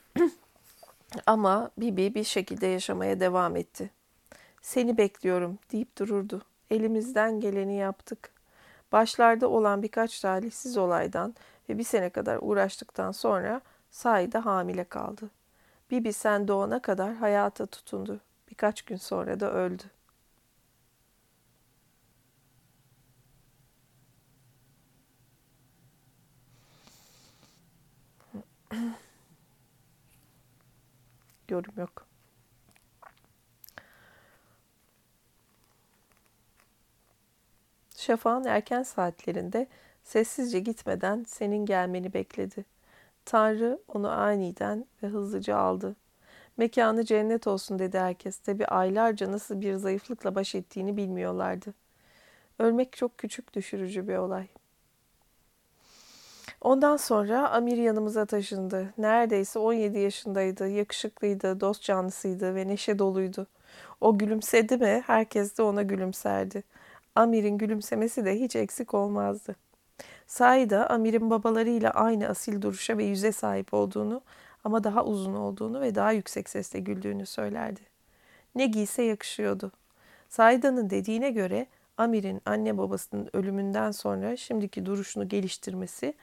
Ama 1.26 1.72
Bibi 1.78 2.16
bir 2.16 2.24
şekilde 2.24 2.68
yaşamaya 2.68 3.20
devam 3.20 3.56
etti. 3.56 3.90
Seni 4.62 4.98
bekliyorum 4.98 5.60
deyip 5.72 5.98
dururdu. 5.98 6.42
Elimizden 6.72 7.40
geleni 7.40 7.76
yaptık. 7.76 8.30
Başlarda 8.92 9.48
olan 9.48 9.84
birkaç 9.84 10.20
talihsiz 10.20 10.78
olaydan 10.78 11.36
ve 11.70 11.78
bir 11.78 11.84
sene 11.84 12.10
kadar 12.10 12.40
uğraştıktan 12.42 13.12
sonra 13.12 13.62
Saida 13.92 14.46
hamile 14.46 14.84
kaldı. 14.84 15.30
Bibi 15.92 16.14
sen 16.14 16.48
doğana 16.48 16.82
kadar 16.82 17.14
hayata 17.16 17.66
tutundu. 17.66 18.22
Birkaç 18.52 18.82
gün 18.82 18.96
sonra 18.98 19.40
da 19.40 19.54
öldü. 19.54 19.84
Yorum 31.50 31.74
yok. 31.78 32.08
Şafağın 37.98 38.44
erken 38.44 38.84
saatlerinde 38.84 39.68
sessizce 40.04 40.60
gitmeden 40.60 41.24
senin 41.28 41.66
gelmeni 41.66 42.14
bekledi. 42.14 42.66
Tanrı 43.26 43.80
onu 43.88 44.10
aniden 44.10 44.86
ve 45.04 45.08
hızlıca 45.08 45.58
aldı. 45.58 45.96
Mekanı 46.58 47.06
cennet 47.06 47.48
olsun 47.48 47.80
dedi 47.80 48.00
herkes. 48.00 48.38
Tabi 48.38 48.66
aylarca 48.66 49.32
nasıl 49.32 49.62
bir 49.62 49.76
zayıflıkla 49.76 50.36
baş 50.36 50.56
ettiğini 50.56 50.98
bilmiyorlardı. 50.98 51.74
Ölmek 52.60 52.94
çok 52.94 53.18
küçük 53.18 53.54
düşürücü 53.54 54.08
bir 54.08 54.16
olay. 54.16 54.48
Ondan 56.62 56.98
sonra 56.98 57.50
Amir 57.50 57.78
yanımıza 57.78 58.26
taşındı. 58.26 58.94
Neredeyse 58.98 59.60
17 59.60 60.00
yaşındaydı, 60.00 60.68
yakışıklıydı, 60.68 61.60
dost 61.60 61.84
canlısıydı 61.84 62.56
ve 62.56 62.68
neşe 62.68 63.00
doluydu. 63.00 63.48
O 64.02 64.18
gülümsedi 64.18 64.78
mi 64.78 65.04
herkes 65.08 65.58
de 65.58 65.64
ona 65.64 65.82
gülümserdi. 65.82 66.64
Amir'in 67.16 67.58
gülümsemesi 67.58 68.26
de 68.26 68.40
hiç 68.40 68.56
eksik 68.56 68.94
olmazdı. 68.94 69.56
Saida 70.28 70.90
Amir'in 70.90 71.30
babalarıyla 71.30 71.92
aynı 71.92 72.28
asil 72.28 72.62
duruşa 72.62 72.98
ve 72.98 73.04
yüze 73.04 73.32
sahip 73.32 73.74
olduğunu 73.74 74.22
ama 74.64 74.84
daha 74.84 75.06
uzun 75.06 75.34
olduğunu 75.34 75.82
ve 75.82 75.96
daha 75.96 76.12
yüksek 76.12 76.50
sesle 76.50 76.80
güldüğünü 76.80 77.26
söylerdi. 77.26 77.82
Ne 78.56 78.66
giyse 78.66 79.04
yakışıyordu. 79.04 79.72
Saida'nın 80.30 80.90
dediğine 80.90 81.32
göre 81.32 81.68
Amir'in 81.98 82.42
anne 82.46 82.78
babasının 82.78 83.30
ölümünden 83.34 83.92
sonra 83.92 84.38
şimdiki 84.38 84.86
duruşunu 84.86 85.30
geliştirmesi 85.30 86.14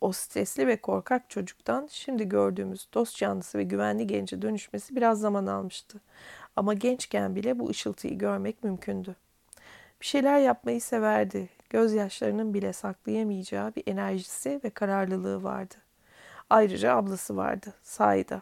o 0.00 0.12
stresli 0.12 0.66
ve 0.66 0.76
korkak 0.76 1.30
çocuktan 1.30 1.88
şimdi 1.90 2.28
gördüğümüz 2.28 2.88
dost 2.94 3.16
canlısı 3.16 3.58
ve 3.58 3.62
güvenli 3.62 4.06
gence 4.06 4.42
dönüşmesi 4.42 4.96
biraz 4.96 5.20
zaman 5.20 5.46
almıştı. 5.46 6.00
Ama 6.56 6.74
gençken 6.74 7.34
bile 7.36 7.58
bu 7.58 7.68
ışıltıyı 7.68 8.18
görmek 8.18 8.64
mümkündü. 8.64 9.16
Bir 10.00 10.06
şeyler 10.06 10.38
yapmayı 10.38 10.80
severdi. 10.80 11.48
Gözyaşlarının 11.72 12.54
bile 12.54 12.72
saklayamayacağı 12.72 13.74
bir 13.74 13.82
enerjisi 13.86 14.60
ve 14.64 14.70
kararlılığı 14.70 15.42
vardı. 15.42 15.74
Ayrıca 16.50 16.96
ablası 16.96 17.36
vardı, 17.36 17.74
Saida. 17.82 18.40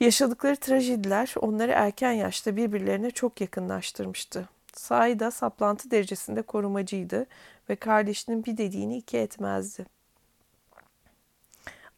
Yaşadıkları 0.00 0.56
trajediler 0.56 1.34
onları 1.40 1.72
erken 1.72 2.12
yaşta 2.12 2.56
birbirlerine 2.56 3.10
çok 3.10 3.40
yakınlaştırmıştı. 3.40 4.48
Saida 4.72 5.30
saplantı 5.30 5.90
derecesinde 5.90 6.42
korumacıydı 6.42 7.26
ve 7.68 7.76
kardeşinin 7.76 8.44
bir 8.44 8.56
dediğini 8.56 8.96
iki 8.96 9.18
etmezdi. 9.18 9.86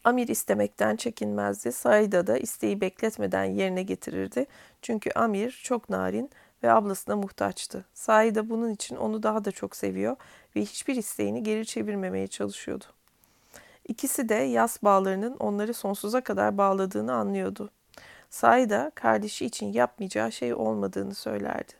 Amir 0.03 0.27
istemekten 0.27 0.95
çekinmezdi. 0.95 1.71
Saida 1.71 2.27
da 2.27 2.37
isteği 2.37 2.81
bekletmeden 2.81 3.43
yerine 3.43 3.83
getirirdi. 3.83 4.45
Çünkü 4.81 5.11
Amir 5.11 5.61
çok 5.63 5.89
narin 5.89 6.29
ve 6.63 6.71
ablasına 6.71 7.15
muhtaçtı. 7.15 7.85
Saida 7.93 8.49
bunun 8.49 8.69
için 8.69 8.95
onu 8.95 9.23
daha 9.23 9.45
da 9.45 9.51
çok 9.51 9.75
seviyor 9.75 10.15
ve 10.55 10.61
hiçbir 10.61 10.95
isteğini 10.95 11.43
geri 11.43 11.65
çevirmemeye 11.65 12.27
çalışıyordu. 12.27 12.85
İkisi 13.87 14.29
de 14.29 14.35
yas 14.35 14.83
bağlarının 14.83 15.37
onları 15.37 15.73
sonsuza 15.73 16.21
kadar 16.21 16.57
bağladığını 16.57 17.13
anlıyordu. 17.13 17.69
Saida 18.29 18.91
kardeşi 18.95 19.45
için 19.45 19.73
yapmayacağı 19.73 20.31
şey 20.31 20.53
olmadığını 20.53 21.15
söylerdi. 21.15 21.73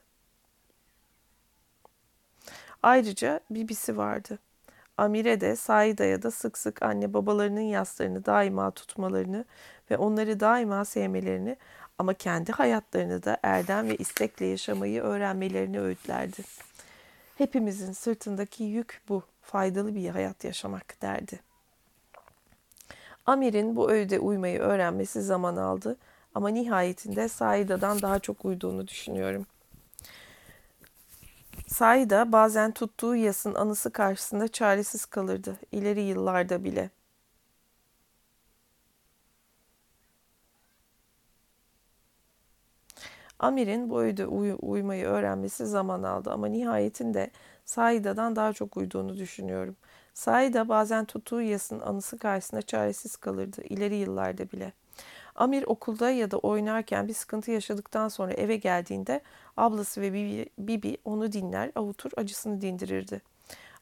Ayrıca 2.84 3.39
bibisi 3.49 3.97
vardı. 3.97 4.39
Amire 4.97 5.41
de 5.41 5.55
Saida'ya 5.55 6.21
da 6.21 6.32
sık 6.32 6.57
sık 6.57 6.84
anne 6.84 7.13
babalarının 7.13 7.61
yaslarını 7.61 8.25
daima 8.25 8.71
tutmalarını 8.71 9.45
ve 9.91 9.97
onları 9.97 10.39
daima 10.39 10.86
sevmelerini 10.86 11.57
ama 11.97 12.13
kendi 12.13 12.51
hayatlarını 12.51 13.23
da 13.23 13.37
erdem 13.43 13.89
ve 13.89 13.95
istekle 13.95 14.45
yaşamayı 14.45 15.01
öğrenmelerini 15.01 15.79
öğütlerdi. 15.79 16.41
Hepimizin 17.37 17.91
sırtındaki 17.91 18.63
yük 18.63 19.01
bu, 19.09 19.23
faydalı 19.41 19.95
bir 19.95 20.09
hayat 20.09 20.43
yaşamak 20.43 21.01
derdi. 21.01 21.39
Amir'in 23.25 23.75
bu 23.75 23.91
öğüde 23.91 24.19
uymayı 24.19 24.59
öğrenmesi 24.59 25.21
zaman 25.21 25.55
aldı 25.55 25.97
ama 26.35 26.49
nihayetinde 26.49 27.27
Saida'dan 27.27 28.01
daha 28.01 28.19
çok 28.19 28.45
uyduğunu 28.45 28.87
düşünüyorum. 28.87 29.45
Saida 31.67 32.31
bazen 32.31 32.71
tuttuğu 32.71 33.15
yasın 33.15 33.55
anısı 33.55 33.91
karşısında 33.91 34.47
çaresiz 34.47 35.05
kalırdı, 35.05 35.57
ileri 35.71 36.01
yıllarda 36.01 36.63
bile. 36.63 36.89
Amir'in 43.39 43.89
bu 43.89 44.01
öğüde 44.01 44.27
uy 44.27 44.55
uymayı 44.61 45.05
öğrenmesi 45.05 45.65
zaman 45.65 46.03
aldı 46.03 46.31
ama 46.31 46.47
nihayetinde 46.47 47.31
Saida'dan 47.65 48.35
daha 48.35 48.53
çok 48.53 48.77
uyduğunu 48.77 49.17
düşünüyorum. 49.17 49.75
Saida 50.13 50.69
bazen 50.69 51.05
tuttuğu 51.05 51.41
yasın 51.41 51.79
anısı 51.79 52.17
karşısında 52.17 52.61
çaresiz 52.61 53.15
kalırdı, 53.15 53.61
ileri 53.63 53.95
yıllarda 53.95 54.51
bile. 54.51 54.73
Amir 55.35 55.63
okulda 55.67 56.09
ya 56.09 56.31
da 56.31 56.38
oynarken 56.38 57.07
bir 57.07 57.13
sıkıntı 57.13 57.51
yaşadıktan 57.51 58.07
sonra 58.07 58.33
eve 58.33 58.55
geldiğinde 58.55 59.21
ablası 59.57 60.01
ve 60.01 60.13
Bibi, 60.13 60.49
Bibi 60.59 60.97
onu 61.05 61.31
dinler, 61.31 61.71
avutur, 61.75 62.11
acısını 62.17 62.61
dindirirdi. 62.61 63.21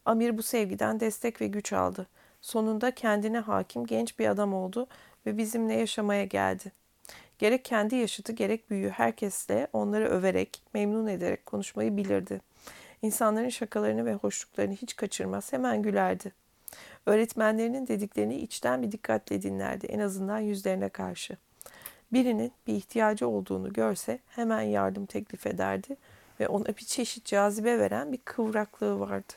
Amir 0.05 0.37
bu 0.37 0.43
sevgiden 0.43 0.99
destek 0.99 1.41
ve 1.41 1.47
güç 1.47 1.73
aldı. 1.73 2.07
Sonunda 2.41 2.91
kendine 2.91 3.39
hakim 3.39 3.85
genç 3.85 4.19
bir 4.19 4.27
adam 4.27 4.53
oldu 4.53 4.87
ve 5.25 5.37
bizimle 5.37 5.73
yaşamaya 5.73 6.25
geldi. 6.25 6.71
Gerek 7.39 7.65
kendi 7.65 7.95
yaşıtı 7.95 8.33
gerek 8.33 8.69
büyüğü 8.69 8.89
herkesle 8.89 9.67
onları 9.73 10.07
överek, 10.09 10.61
memnun 10.73 11.07
ederek 11.07 11.45
konuşmayı 11.45 11.97
bilirdi. 11.97 12.41
İnsanların 13.01 13.49
şakalarını 13.49 14.05
ve 14.05 14.13
hoşluklarını 14.13 14.73
hiç 14.73 14.95
kaçırmaz, 14.95 15.53
hemen 15.53 15.81
gülerdi. 15.81 16.33
Öğretmenlerinin 17.05 17.87
dediklerini 17.87 18.35
içten 18.35 18.81
bir 18.81 18.91
dikkatle 18.91 19.41
dinlerdi, 19.41 19.85
en 19.85 19.99
azından 19.99 20.39
yüzlerine 20.39 20.89
karşı. 20.89 21.37
Birinin 22.13 22.51
bir 22.67 22.73
ihtiyacı 22.73 23.27
olduğunu 23.27 23.73
görse 23.73 24.19
hemen 24.27 24.61
yardım 24.61 25.05
teklif 25.05 25.47
ederdi 25.47 25.97
ve 26.39 26.47
ona 26.47 26.67
bir 26.67 26.85
çeşit 26.85 27.25
cazibe 27.25 27.79
veren 27.79 28.11
bir 28.11 28.19
kıvraklığı 28.25 28.99
vardı. 28.99 29.33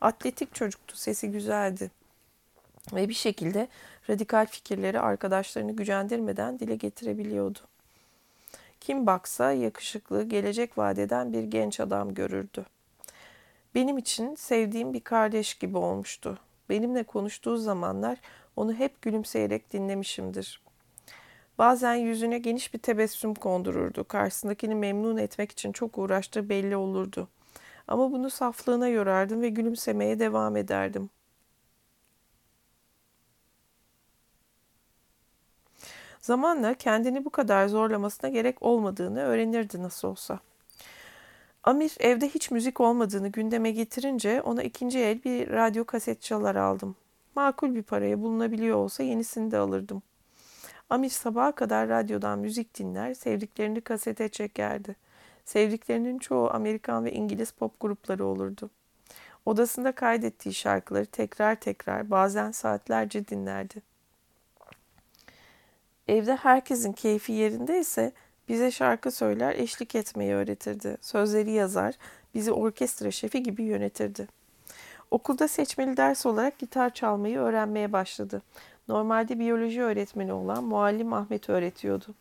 Atletik 0.00 0.54
çocuktu, 0.54 0.96
sesi 0.96 1.30
güzeldi 1.30 1.90
ve 2.92 3.08
bir 3.08 3.14
şekilde 3.14 3.68
radikal 4.10 4.46
fikirleri 4.46 5.00
arkadaşlarını 5.00 5.72
gücendirmeden 5.72 6.58
dile 6.58 6.76
getirebiliyordu. 6.76 7.58
Kim 8.80 9.06
baksa 9.06 9.52
yakışıklı, 9.52 10.22
gelecek 10.22 10.78
vadeden 10.78 11.32
bir 11.32 11.42
genç 11.42 11.80
adam 11.80 12.14
görürdü. 12.14 12.66
Benim 13.74 13.98
için 13.98 14.34
sevdiğim 14.34 14.94
bir 14.94 15.00
kardeş 15.00 15.54
gibi 15.54 15.78
olmuştu. 15.78 16.38
Benimle 16.68 17.02
konuştuğu 17.02 17.56
zamanlar 17.56 18.18
onu 18.56 18.74
hep 18.74 19.02
gülümseyerek 19.02 19.72
dinlemişimdir. 19.72 20.62
Bazen 21.58 21.94
yüzüne 21.94 22.38
geniş 22.38 22.74
bir 22.74 22.78
tebessüm 22.78 23.34
kondururdu. 23.34 24.04
Karşısındakini 24.04 24.74
memnun 24.74 25.16
etmek 25.16 25.52
için 25.52 25.72
çok 25.72 25.98
uğraştığı 25.98 26.48
belli 26.48 26.76
olurdu. 26.76 27.28
Ama 27.88 28.12
bunu 28.12 28.30
saflığına 28.30 28.88
yorardım 28.88 29.42
ve 29.42 29.48
gülümsemeye 29.48 30.18
devam 30.18 30.56
ederdim. 30.56 31.10
Zamanla 36.20 36.74
kendini 36.74 37.24
bu 37.24 37.30
kadar 37.30 37.68
zorlamasına 37.68 38.30
gerek 38.30 38.62
olmadığını 38.62 39.20
öğrenirdi 39.20 39.82
nasıl 39.82 40.08
olsa. 40.08 40.40
Amir 41.64 41.96
evde 42.00 42.28
hiç 42.28 42.50
müzik 42.50 42.80
olmadığını 42.80 43.28
gündeme 43.28 43.70
getirince 43.70 44.42
ona 44.42 44.62
ikinci 44.62 44.98
el 44.98 45.24
bir 45.24 45.50
radyo 45.50 45.84
kaset 45.84 46.22
çalar 46.22 46.56
aldım. 46.56 46.96
Makul 47.34 47.74
bir 47.74 47.82
paraya 47.82 48.20
bulunabiliyor 48.22 48.76
olsa 48.76 49.02
yenisini 49.02 49.50
de 49.50 49.58
alırdım. 49.58 50.02
Amir 50.90 51.08
sabaha 51.08 51.52
kadar 51.52 51.88
radyodan 51.88 52.38
müzik 52.38 52.78
dinler, 52.78 53.14
sevdiklerini 53.14 53.80
kasete 53.80 54.28
çekerdi. 54.28 54.96
Sevdiklerinin 55.44 56.18
çoğu 56.18 56.50
Amerikan 56.50 57.04
ve 57.04 57.12
İngiliz 57.12 57.50
pop 57.50 57.80
grupları 57.80 58.24
olurdu. 58.24 58.70
Odasında 59.46 59.92
kaydettiği 59.92 60.54
şarkıları 60.54 61.06
tekrar 61.06 61.54
tekrar 61.54 62.10
bazen 62.10 62.50
saatlerce 62.50 63.28
dinlerdi. 63.28 63.89
Evde 66.10 66.36
herkesin 66.36 66.92
keyfi 66.92 67.32
yerindeyse 67.32 68.12
bize 68.48 68.70
şarkı 68.70 69.10
söyler, 69.10 69.54
eşlik 69.54 69.94
etmeyi 69.94 70.34
öğretirdi. 70.34 70.96
Sözleri 71.00 71.50
yazar, 71.50 71.94
bizi 72.34 72.52
orkestra 72.52 73.10
şefi 73.10 73.42
gibi 73.42 73.62
yönetirdi. 73.62 74.28
Okulda 75.10 75.48
seçmeli 75.48 75.96
ders 75.96 76.26
olarak 76.26 76.58
gitar 76.58 76.94
çalmayı 76.94 77.38
öğrenmeye 77.38 77.92
başladı. 77.92 78.42
Normalde 78.88 79.38
biyoloji 79.38 79.82
öğretmeni 79.82 80.32
olan 80.32 80.64
Muallim 80.64 81.12
Ahmet 81.12 81.48
öğretiyordu. 81.48 82.14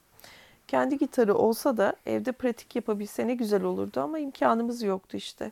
Kendi 0.68 0.98
gitarı 0.98 1.36
olsa 1.36 1.78
da 1.78 1.94
evde 2.06 2.32
pratik 2.32 2.76
yapabilse 2.76 3.28
ne 3.28 3.36
güzel 3.36 3.64
olurdu 3.64 4.02
ama 4.02 4.20
imkanımız 4.20 4.82
yoktu 4.82 5.18
işte. 5.18 5.52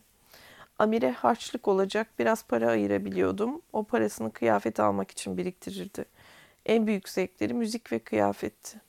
Amire 0.80 1.12
harçlık 1.12 1.68
olacak 1.68 2.08
biraz 2.20 2.44
para 2.44 2.70
ayırabiliyordum. 2.70 3.62
O 3.74 3.84
parasını 3.84 4.32
kıyafet 4.32 4.80
almak 4.80 5.12
için 5.12 5.38
biriktirirdi. 5.38 6.06
En 6.68 6.88
büyük 6.88 7.10
zevkleri 7.10 7.54
müzik 7.54 7.92
ve 7.92 8.00
kıyafetti. 8.00 8.82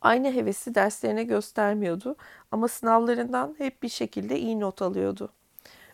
Aynı 0.00 0.32
hevesi 0.32 0.74
derslerine 0.74 1.24
göstermiyordu 1.24 2.16
ama 2.50 2.68
sınavlarından 2.68 3.54
hep 3.58 3.82
bir 3.82 3.88
şekilde 3.88 4.38
iyi 4.38 4.60
not 4.60 4.82
alıyordu. 4.82 5.32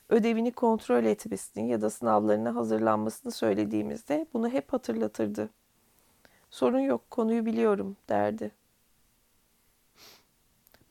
Ödevini 0.09 0.52
kontrol 0.52 1.05
etmesini 1.05 1.69
ya 1.69 1.81
da 1.81 1.90
sınavlarına 1.90 2.55
hazırlanmasını 2.55 3.32
söylediğimizde 3.32 4.27
bunu 4.35 4.48
hep 4.48 4.73
hatırlatırdı. 4.73 5.51
Sorun 6.51 6.81
yok, 6.81 7.10
konuyu 7.10 7.47
biliyorum 7.47 7.97
derdi. 8.09 8.51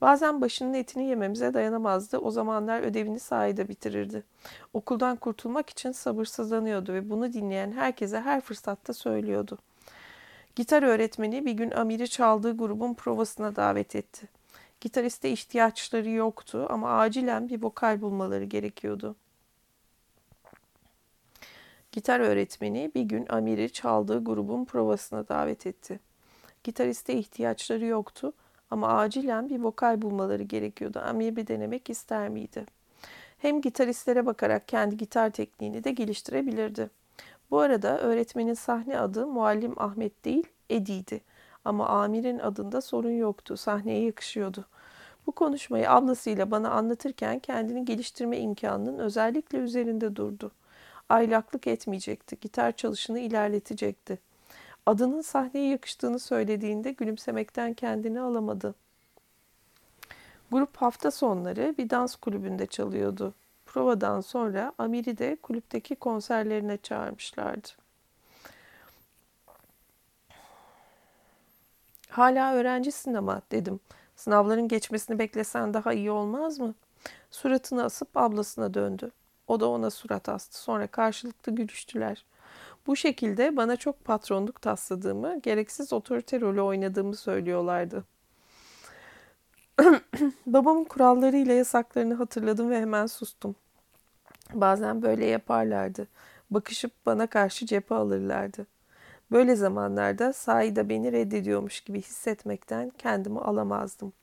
Bazen 0.02 0.41
başının 0.41 0.74
etini 0.74 1.07
yememize 1.07 1.53
dayanamazdı. 1.53 2.18
O 2.18 2.32
zamanlar 2.32 2.82
ödevini 2.82 3.19
sahide 3.19 3.68
bitirirdi. 3.68 4.24
Okuldan 4.74 5.15
kurtulmak 5.15 5.69
için 5.69 5.91
sabırsızlanıyordu 5.91 6.94
ve 6.94 7.10
bunu 7.10 7.34
dinleyen 7.34 7.72
herkese 7.72 8.22
her 8.22 8.41
fırsatta 8.41 8.94
söylüyordu. 8.94 9.57
Gitar 10.56 10.84
öğretmeni 10.84 11.45
bir 11.45 11.52
gün 11.52 11.72
Amir'i 11.72 12.10
çaldığı 12.10 12.57
grubun 12.57 12.94
provasına 12.94 13.56
davet 13.56 13.95
etti. 13.95 14.28
Gitariste 14.82 15.30
ihtiyaçları 15.30 16.10
yoktu 16.10 16.68
ama 16.69 16.98
acilen 16.99 17.49
bir 17.49 17.61
vokal 17.61 18.02
bulmaları 18.02 18.44
gerekiyordu. 18.44 19.15
Gitar 21.91 22.19
öğretmeni 22.19 22.91
bir 22.95 23.02
gün 23.02 23.26
Amir'i 23.30 23.69
çaldığı 23.69 24.24
grubun 24.24 24.65
provasına 24.65 25.28
davet 25.28 25.68
etti. 25.68 25.99
Gitariste 26.64 27.14
ihtiyaçları 27.14 27.86
yoktu 27.86 28.34
ama 28.72 28.88
acilen 28.98 29.49
bir 29.49 29.60
vokal 29.60 30.02
bulmaları 30.02 30.44
gerekiyordu. 30.44 31.02
Bir 31.19 31.48
denemek 31.48 31.89
ister 31.89 32.30
miydi? 32.30 32.65
Hem 33.38 33.61
gitaristlere 33.61 34.26
bakarak 34.26 34.68
kendi 34.68 34.98
gitar 34.98 35.30
tekniğini 35.30 35.84
de 35.84 35.91
geliştirebilirdi. 35.91 36.89
Bu 37.52 37.60
arada 37.60 37.99
öğretmenin 37.99 38.53
sahne 38.53 38.99
adı 38.99 39.27
Muallim 39.27 39.81
Ahmet 39.81 40.26
değil, 40.26 40.48
Edi'ydi. 40.69 41.22
Ama 41.65 41.88
Amir'in 41.88 42.39
adında 42.39 42.81
sorun 42.81 43.11
yoktu, 43.11 43.57
sahneye 43.57 44.03
yakışıyordu. 44.03 44.65
Bu 45.27 45.31
konuşmayı 45.31 45.91
ablasıyla 45.91 46.52
bana 46.52 46.69
anlatırken 46.69 47.39
kendini 47.39 47.85
geliştirme 47.85 48.38
imkanının 48.38 48.99
özellikle 48.99 49.57
üzerinde 49.57 50.15
durdu. 50.15 50.52
Aylaklık 51.10 51.68
etmeyecekti, 51.68 52.39
gitar 52.41 52.72
çalışını 52.72 53.19
ilerletecekti. 53.19 54.19
Adının 54.88 55.22
sahneye 55.22 55.69
yakıştığını 55.69 56.19
söylediğinde 56.19 56.91
gülümsemekten 56.91 57.73
kendini 57.73 58.22
alamadı. 58.22 58.76
Grup 60.51 60.77
hafta 60.77 61.11
sonları 61.11 61.76
bir 61.77 61.89
dans 61.89 62.15
kulübünde 62.15 62.65
çalıyordu. 62.65 63.34
Provadan 63.65 64.22
sonra 64.22 64.73
Amir'i 64.77 65.18
de 65.18 65.38
kulüpteki 65.43 65.95
konserlerine 65.95 66.77
çağırmışlardı. 66.77 67.68
Hala 72.09 72.53
öğrencisin 72.53 73.14
ama 73.14 73.41
dedim. 73.51 73.80
Sınavların 74.15 74.68
geçmesini 74.68 75.19
beklesen 75.19 75.73
daha 75.73 75.93
iyi 75.93 76.11
olmaz 76.11 76.59
mı? 76.59 76.73
Suratını 77.31 77.84
asıp 77.84 78.18
ablasına 78.18 78.73
döndü. 78.73 79.11
O 79.47 79.59
da 79.59 79.69
ona 79.69 79.89
surat 79.89 80.30
astı. 80.30 80.61
Sonra 80.61 80.88
karşılıklı 80.88 81.55
gülüştüler. 81.55 82.26
Bu 82.88 82.95
şekilde 82.95 83.57
bana 83.57 83.76
çok 83.76 84.05
patronluk 84.05 84.61
tasladığımı, 84.61 85.39
gereksiz 85.41 85.93
otorite 85.93 86.41
rolü 86.41 86.61
oynadığımı 86.61 87.15
söylüyorlardı. 87.15 88.03
Babamın 90.45 90.84
kurallarıyla 90.84 91.53
yasaklarını 91.53 92.14
hatırladım 92.14 92.69
ve 92.69 92.81
hemen 92.81 93.05
sustum. 93.05 93.55
Bazen 94.53 95.01
böyle 95.01 95.26
yaparlardı. 95.26 96.07
Bakışıp 96.51 96.91
bana 97.05 97.27
karşı 97.27 97.65
cephe 97.65 97.95
alırlardı. 97.95 98.68
Böyle 99.31 99.55
zamanlarda 99.55 100.34
sahide 100.34 100.89
beni 100.89 101.11
reddediyormuş 101.11 101.81
gibi 101.81 102.01
hissetmekten 102.01 102.91
kendimi 102.97 103.39
alamazdım. 103.39 104.14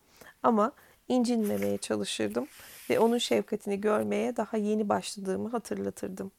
Ama 0.42 0.72
incinmemeye 1.08 1.78
çalışırdım 1.78 2.46
ve 2.90 2.98
onun 2.98 3.18
şefkatini 3.18 3.80
görmeye 3.80 4.36
daha 4.36 4.56
yeni 4.56 4.88
başladığımı 4.88 5.48
hatırlatırdım. 5.48 6.32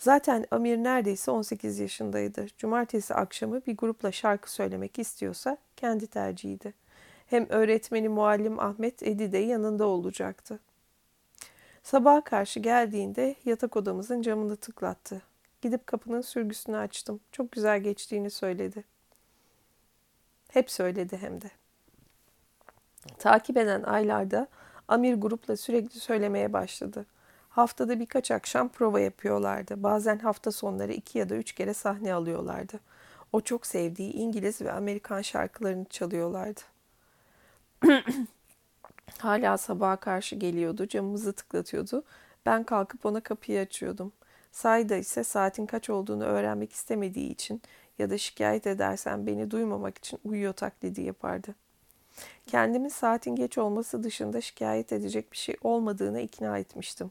Zaten 0.00 0.46
Amir 0.50 0.76
neredeyse 0.76 1.30
18 1.30 1.78
yaşındaydı. 1.78 2.46
Cumartesi 2.58 3.14
akşamı 3.14 3.66
bir 3.66 3.76
grupla 3.76 4.12
şarkı 4.12 4.52
söylemek 4.52 4.98
istiyorsa 4.98 5.56
kendi 5.76 6.06
tercihiydi. 6.06 6.74
Hem 7.26 7.48
öğretmeni 7.48 8.08
muallim 8.08 8.58
Ahmet 8.60 9.02
Edi 9.02 9.32
de 9.32 9.38
yanında 9.38 9.86
olacaktı. 9.86 10.60
Sabaha 11.82 12.20
karşı 12.20 12.60
geldiğinde 12.60 13.34
yatak 13.44 13.76
odamızın 13.76 14.22
camını 14.22 14.56
tıklattı. 14.56 15.22
Gidip 15.62 15.86
kapının 15.86 16.20
sürgüsünü 16.20 16.76
açtım. 16.76 17.20
Çok 17.32 17.52
güzel 17.52 17.80
geçtiğini 17.80 18.30
söyledi. 18.30 18.84
Hep 20.48 20.70
söyledi 20.70 21.16
hem 21.16 21.40
de. 21.40 21.50
Takip 23.18 23.56
eden 23.56 23.82
aylarda 23.82 24.46
Amir 24.88 25.14
grupla 25.14 25.56
sürekli 25.56 26.00
söylemeye 26.00 26.52
başladı. 26.52 27.06
Haftada 27.60 28.00
birkaç 28.00 28.30
akşam 28.30 28.68
prova 28.68 29.00
yapıyorlardı. 29.00 29.82
Bazen 29.82 30.18
hafta 30.18 30.52
sonları 30.52 30.92
iki 30.92 31.18
ya 31.18 31.28
da 31.28 31.36
üç 31.36 31.52
kere 31.52 31.74
sahne 31.74 32.14
alıyorlardı. 32.14 32.80
O 33.32 33.40
çok 33.40 33.66
sevdiği 33.66 34.12
İngiliz 34.12 34.62
ve 34.62 34.72
Amerikan 34.72 35.22
şarkılarını 35.22 35.84
çalıyorlardı. 35.84 36.60
Hala 39.18 39.58
sabaha 39.58 39.96
karşı 39.96 40.36
geliyordu, 40.36 40.88
camımızı 40.88 41.32
tıklatıyordu. 41.32 42.04
Ben 42.46 42.64
kalkıp 42.64 43.06
ona 43.06 43.20
kapıyı 43.20 43.60
açıyordum. 43.60 44.12
Sayda 44.52 44.96
ise 44.96 45.24
saatin 45.24 45.66
kaç 45.66 45.90
olduğunu 45.90 46.24
öğrenmek 46.24 46.72
istemediği 46.72 47.30
için 47.30 47.62
ya 47.98 48.10
da 48.10 48.18
şikayet 48.18 48.66
edersen 48.66 49.26
beni 49.26 49.50
duymamak 49.50 49.98
için 49.98 50.18
uyuyor 50.24 50.52
taklidi 50.52 51.02
yapardı. 51.02 51.54
Kendimi 52.46 52.90
saatin 52.90 53.36
geç 53.36 53.58
olması 53.58 54.02
dışında 54.02 54.40
şikayet 54.40 54.92
edecek 54.92 55.32
bir 55.32 55.36
şey 55.36 55.56
olmadığına 55.62 56.20
ikna 56.20 56.58
etmiştim. 56.58 57.10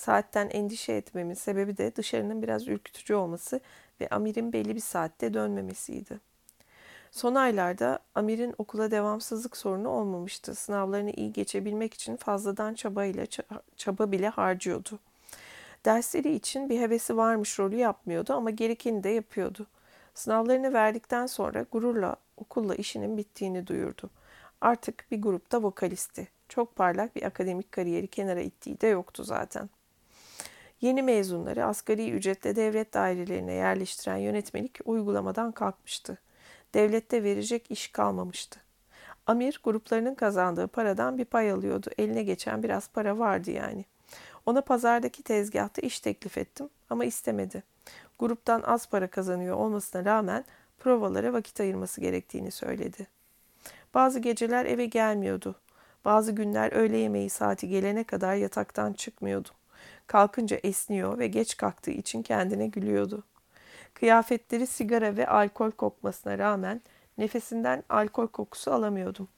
Saatten 0.00 0.48
endişe 0.52 0.92
etmemin 0.92 1.34
sebebi 1.34 1.76
de 1.76 1.96
dışarının 1.96 2.42
biraz 2.42 2.68
ürkütücü 2.68 3.14
olması 3.14 3.60
ve 4.00 4.08
Amir'in 4.08 4.52
belli 4.52 4.74
bir 4.74 4.80
saatte 4.80 5.34
dönmemesiydi. 5.34 6.20
Son 7.10 7.34
aylarda 7.34 7.98
Amir'in 8.14 8.54
okula 8.58 8.90
devamsızlık 8.90 9.56
sorunu 9.56 9.88
olmamıştı. 9.88 10.54
Sınavlarını 10.54 11.10
iyi 11.10 11.32
geçebilmek 11.32 11.94
için 11.94 12.16
fazladan 12.16 12.74
çabayla 12.74 13.26
çaba 13.76 14.12
bile 14.12 14.28
harcıyordu. 14.28 14.98
Dersleri 15.84 16.34
için 16.34 16.68
bir 16.68 16.80
hevesi 16.80 17.16
varmış 17.16 17.58
rolü 17.58 17.76
yapmıyordu 17.76 18.32
ama 18.32 18.50
gerekeni 18.50 19.04
de 19.04 19.08
yapıyordu. 19.08 19.66
Sınavlarını 20.14 20.72
verdikten 20.72 21.26
sonra 21.26 21.66
gururla 21.72 22.16
okulla 22.36 22.74
işinin 22.74 23.16
bittiğini 23.16 23.66
duyurdu. 23.66 24.10
Artık 24.60 25.04
bir 25.10 25.22
grupta 25.22 25.62
vokalisti. 25.62 26.28
Çok 26.48 26.76
parlak 26.76 27.16
bir 27.16 27.22
akademik 27.22 27.72
kariyeri 27.72 28.06
kenara 28.06 28.40
ittiği 28.40 28.80
de 28.80 28.86
yoktu 28.86 29.24
zaten. 29.24 29.70
Yeni 30.80 31.02
mezunları 31.02 31.64
asgari 31.64 32.10
ücretle 32.10 32.56
devlet 32.56 32.94
dairelerine 32.94 33.52
yerleştiren 33.52 34.16
yönetmelik 34.16 34.78
uygulamadan 34.84 35.52
kalkmıştı. 35.52 36.18
Devlette 36.74 37.22
verecek 37.22 37.70
iş 37.70 37.88
kalmamıştı. 37.88 38.60
Amir 39.26 39.60
gruplarının 39.64 40.14
kazandığı 40.14 40.68
paradan 40.68 41.18
bir 41.18 41.24
pay 41.24 41.50
alıyordu. 41.50 41.90
Eline 41.98 42.22
geçen 42.22 42.62
biraz 42.62 42.88
para 42.88 43.18
vardı 43.18 43.50
yani. 43.50 43.84
Ona 44.46 44.60
pazardaki 44.60 45.22
tezgahta 45.22 45.82
iş 45.82 46.00
teklif 46.00 46.38
ettim 46.38 46.68
ama 46.90 47.04
istemedi. 47.04 47.62
Gruptan 48.18 48.62
az 48.62 48.88
para 48.88 49.06
kazanıyor 49.06 49.56
olmasına 49.56 50.04
rağmen 50.04 50.44
provalara 50.78 51.32
vakit 51.32 51.60
ayırması 51.60 52.00
gerektiğini 52.00 52.50
söyledi. 52.50 53.06
Bazı 53.94 54.18
geceler 54.18 54.64
eve 54.64 54.86
gelmiyordu. 54.86 55.54
Bazı 56.04 56.32
günler 56.32 56.72
öğle 56.72 56.96
yemeği 56.96 57.30
saati 57.30 57.68
gelene 57.68 58.04
kadar 58.04 58.34
yataktan 58.34 58.92
çıkmıyordu. 58.92 59.48
Kalkınca 60.10 60.56
esniyor 60.62 61.18
ve 61.18 61.26
geç 61.26 61.56
kalktığı 61.56 61.90
için 61.90 62.22
kendine 62.22 62.66
gülüyordu. 62.66 63.22
Kıyafetleri 63.94 64.66
sigara 64.66 65.16
ve 65.16 65.26
alkol 65.26 65.70
kokmasına 65.70 66.38
rağmen 66.38 66.80
nefesinden 67.18 67.84
alkol 67.88 68.26
kokusu 68.26 68.72
alamıyordum. 68.72 69.28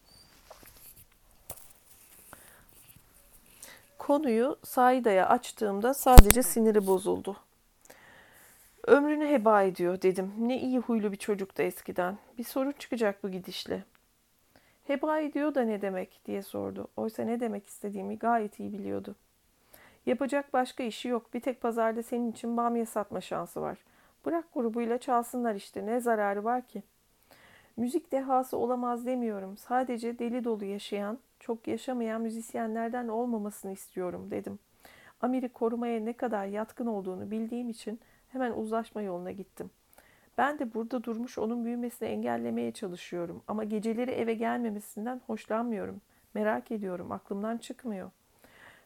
Konuyu 3.99 4.57
Saida'ya 4.65 5.28
açtığımda 5.28 5.94
sadece 5.94 6.43
siniri 6.43 6.86
bozuldu. 6.86 7.36
Ömrünü 8.86 9.28
heba 9.28 9.62
ediyor 9.62 10.03
dedim. 10.03 10.32
Ne 10.39 10.61
iyi 10.61 10.78
huylu 10.78 11.12
bir 11.12 11.16
çocuktu 11.16 11.62
eskiden. 11.62 12.19
Bir 12.39 12.44
sorun 12.44 12.73
çıkacak 12.73 13.23
bu 13.23 13.31
gidişle. 13.31 13.85
Heba 14.86 15.20
ediyor 15.20 15.55
da 15.55 15.62
ne 15.62 15.82
demek 15.82 16.20
diye 16.27 16.43
sordu. 16.43 16.89
Oysa 16.97 17.23
ne 17.23 17.40
demek 17.40 17.66
istediğimi 17.66 18.19
gayet 18.19 18.61
iyi 18.61 18.73
biliyordu. 18.73 19.16
Yapacak 20.07 20.53
başka 20.53 20.83
işi 20.83 21.09
yok. 21.09 21.35
Bir 21.35 21.41
tek 21.41 21.61
pazarda 21.61 22.03
senin 22.03 22.31
için 22.31 22.57
bamya 22.57 22.87
satma 22.87 23.20
şansı 23.20 23.61
var. 23.61 23.79
Bırak 24.27 24.55
grubuyla 24.55 24.99
çalsınlar 24.99 25.55
işte. 25.55 25.87
Ne 25.87 26.01
zararı 26.01 26.45
var 26.45 26.69
ki? 26.69 26.83
Müzik 27.77 28.12
dehası 28.12 28.57
olamaz 28.57 29.07
demiyorum. 29.07 29.57
Sadece 29.57 30.19
deli 30.19 30.45
dolu 30.45 30.65
yaşayan, 30.65 31.19
çok 31.41 31.69
yaşamayan 31.69 32.23
müzisyenlerden 32.23 33.09
olmamasını 33.09 33.73
istiyorum 33.73 34.31
dedim. 34.31 34.59
Amir'i 35.20 35.49
korumaya 35.49 36.01
ne 36.01 36.12
kadar 36.12 36.47
yatkın 36.47 36.87
olduğunu 36.87 37.31
bildiğim 37.31 37.69
için 37.69 38.01
hemen 38.29 38.53
uzlaşma 38.53 39.03
yoluna 39.03 39.31
gittim. 39.31 39.70
Ben 40.39 40.59
de 40.59 40.74
burada 40.74 41.05
durmuş 41.05 41.39
onun 41.39 41.65
büyümesini 41.65 42.09
engellemeye 42.09 42.73
çalışıyorum 42.73 43.43
ama 43.49 43.65
geceleri 43.65 44.11
eve 44.11 44.35
gelmemesinden 44.35 45.20
hoşlanmıyorum. 45.27 46.01
Merak 46.35 46.70
ediyorum, 46.70 47.12
aklımdan 47.12 47.59
çıkmıyor. 47.59 48.11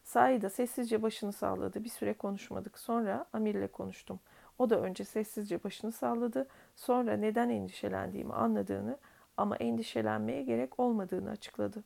Saida 0.07 0.51
sessizce 0.51 1.03
başını 1.03 1.33
salladı. 1.33 1.85
Bir 1.85 1.89
süre 1.89 2.15
konuşmadık. 2.15 2.79
Sonra 2.79 3.27
Amir'le 3.33 3.69
konuştum. 3.69 4.21
O 4.59 4.71
da 4.71 4.81
önce 4.81 5.05
sessizce 5.05 5.65
başını 5.65 5.93
salladı. 5.93 6.49
Sonra 6.77 7.17
neden 7.17 7.49
endişelendiğimi 7.51 8.33
anladığını 8.33 8.99
ama 9.37 9.57
endişelenmeye 9.57 10.43
gerek 10.43 10.81
olmadığını 10.81 11.31
açıkladı. 11.31 11.85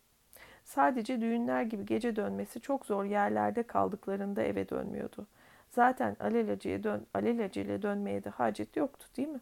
Sadece 0.65 1.21
düğünler 1.21 1.63
gibi 1.63 1.87
gece 1.87 2.17
dönmesi 2.17 2.61
çok 2.61 2.87
zor 2.87 3.05
yerlerde 3.05 3.63
kaldıklarında 3.63 4.43
eve 4.43 4.69
dönmüyordu. 4.69 5.27
Zaten 5.71 6.17
alelacele, 6.21 6.83
dön, 6.83 7.07
alelacele 7.15 7.83
dönmeye 7.83 8.25
de 8.25 8.31
hacet 8.31 8.77
yoktu 8.77 9.07
değil 9.17 9.29
mi? 9.29 9.41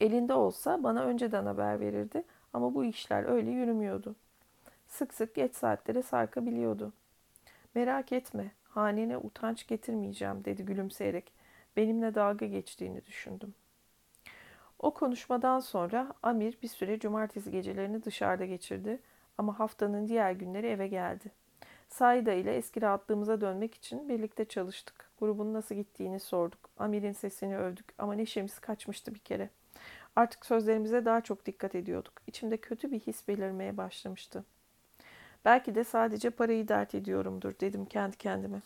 Elinde 0.00 0.34
olsa 0.34 0.82
bana 0.82 1.02
önceden 1.04 1.46
haber 1.46 1.80
verirdi 1.80 2.24
ama 2.52 2.74
bu 2.74 2.84
işler 2.84 3.24
öyle 3.24 3.50
yürümüyordu. 3.50 4.16
Sık 4.88 5.14
sık 5.14 5.34
geç 5.34 5.54
saatlere 5.54 6.02
sarkabiliyordu. 6.02 6.92
Merak 7.74 8.12
etme, 8.12 8.52
hanene 8.64 9.18
utanç 9.18 9.66
getirmeyeceğim 9.66 10.44
dedi 10.44 10.64
gülümseyerek. 10.64 11.32
Benimle 11.76 12.14
dalga 12.14 12.46
geçtiğini 12.46 13.06
düşündüm. 13.06 13.54
O 14.78 14.94
konuşmadan 14.94 15.60
sonra 15.60 16.14
Amir 16.22 16.58
bir 16.62 16.68
süre 16.68 16.98
cumartesi 16.98 17.50
gecelerini 17.50 18.04
dışarıda 18.04 18.44
geçirdi 18.44 18.98
ama 19.38 19.58
haftanın 19.58 20.08
diğer 20.08 20.32
günleri 20.32 20.66
eve 20.66 20.88
geldi. 20.88 21.32
Saida 21.88 22.32
ile 22.32 22.56
eski 22.56 22.82
rahatlığımıza 22.82 23.40
dönmek 23.40 23.74
için 23.74 24.08
birlikte 24.08 24.44
çalıştık. 24.44 25.10
Grubun 25.20 25.54
nasıl 25.54 25.74
gittiğini 25.74 26.20
sorduk. 26.20 26.70
Amir'in 26.78 27.12
sesini 27.12 27.56
övdük 27.58 27.86
ama 27.98 28.14
neşemiz 28.14 28.58
kaçmıştı 28.58 29.14
bir 29.14 29.20
kere. 29.20 29.50
Artık 30.16 30.46
sözlerimize 30.46 31.04
daha 31.04 31.20
çok 31.20 31.46
dikkat 31.46 31.74
ediyorduk. 31.74 32.12
İçimde 32.26 32.56
kötü 32.56 32.92
bir 32.92 33.00
his 33.00 33.28
belirmeye 33.28 33.76
başlamıştı. 33.76 34.44
Belki 35.44 35.74
de 35.74 35.84
sadece 35.84 36.30
parayı 36.30 36.68
dert 36.68 36.94
ediyorumdur 36.94 37.52
dedim 37.60 37.86
kendi 37.86 38.16
kendime. 38.16 38.60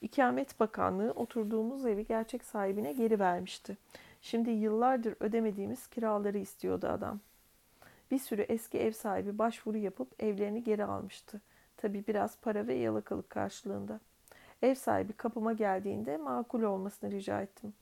İkamet 0.00 0.60
Bakanlığı 0.60 1.10
oturduğumuz 1.10 1.86
evi 1.86 2.06
gerçek 2.06 2.44
sahibine 2.44 2.92
geri 2.92 3.18
vermişti. 3.18 3.76
Şimdi 4.22 4.50
yıllardır 4.50 5.14
ödemediğimiz 5.20 5.86
kiraları 5.86 6.38
istiyordu 6.38 6.88
adam. 6.88 7.20
Bir 8.10 8.18
sürü 8.18 8.42
eski 8.42 8.78
ev 8.78 8.92
sahibi 8.92 9.38
başvuru 9.38 9.78
yapıp 9.78 10.22
evlerini 10.22 10.64
geri 10.64 10.84
almıştı. 10.84 11.40
Tabi 11.76 12.04
biraz 12.06 12.36
para 12.40 12.66
ve 12.66 12.74
yalakalık 12.74 13.30
karşılığında. 13.30 14.00
Ev 14.62 14.74
sahibi 14.74 15.12
kapıma 15.12 15.52
geldiğinde 15.52 16.16
makul 16.16 16.62
olmasını 16.62 17.10
rica 17.10 17.40
ettim. 17.40 17.72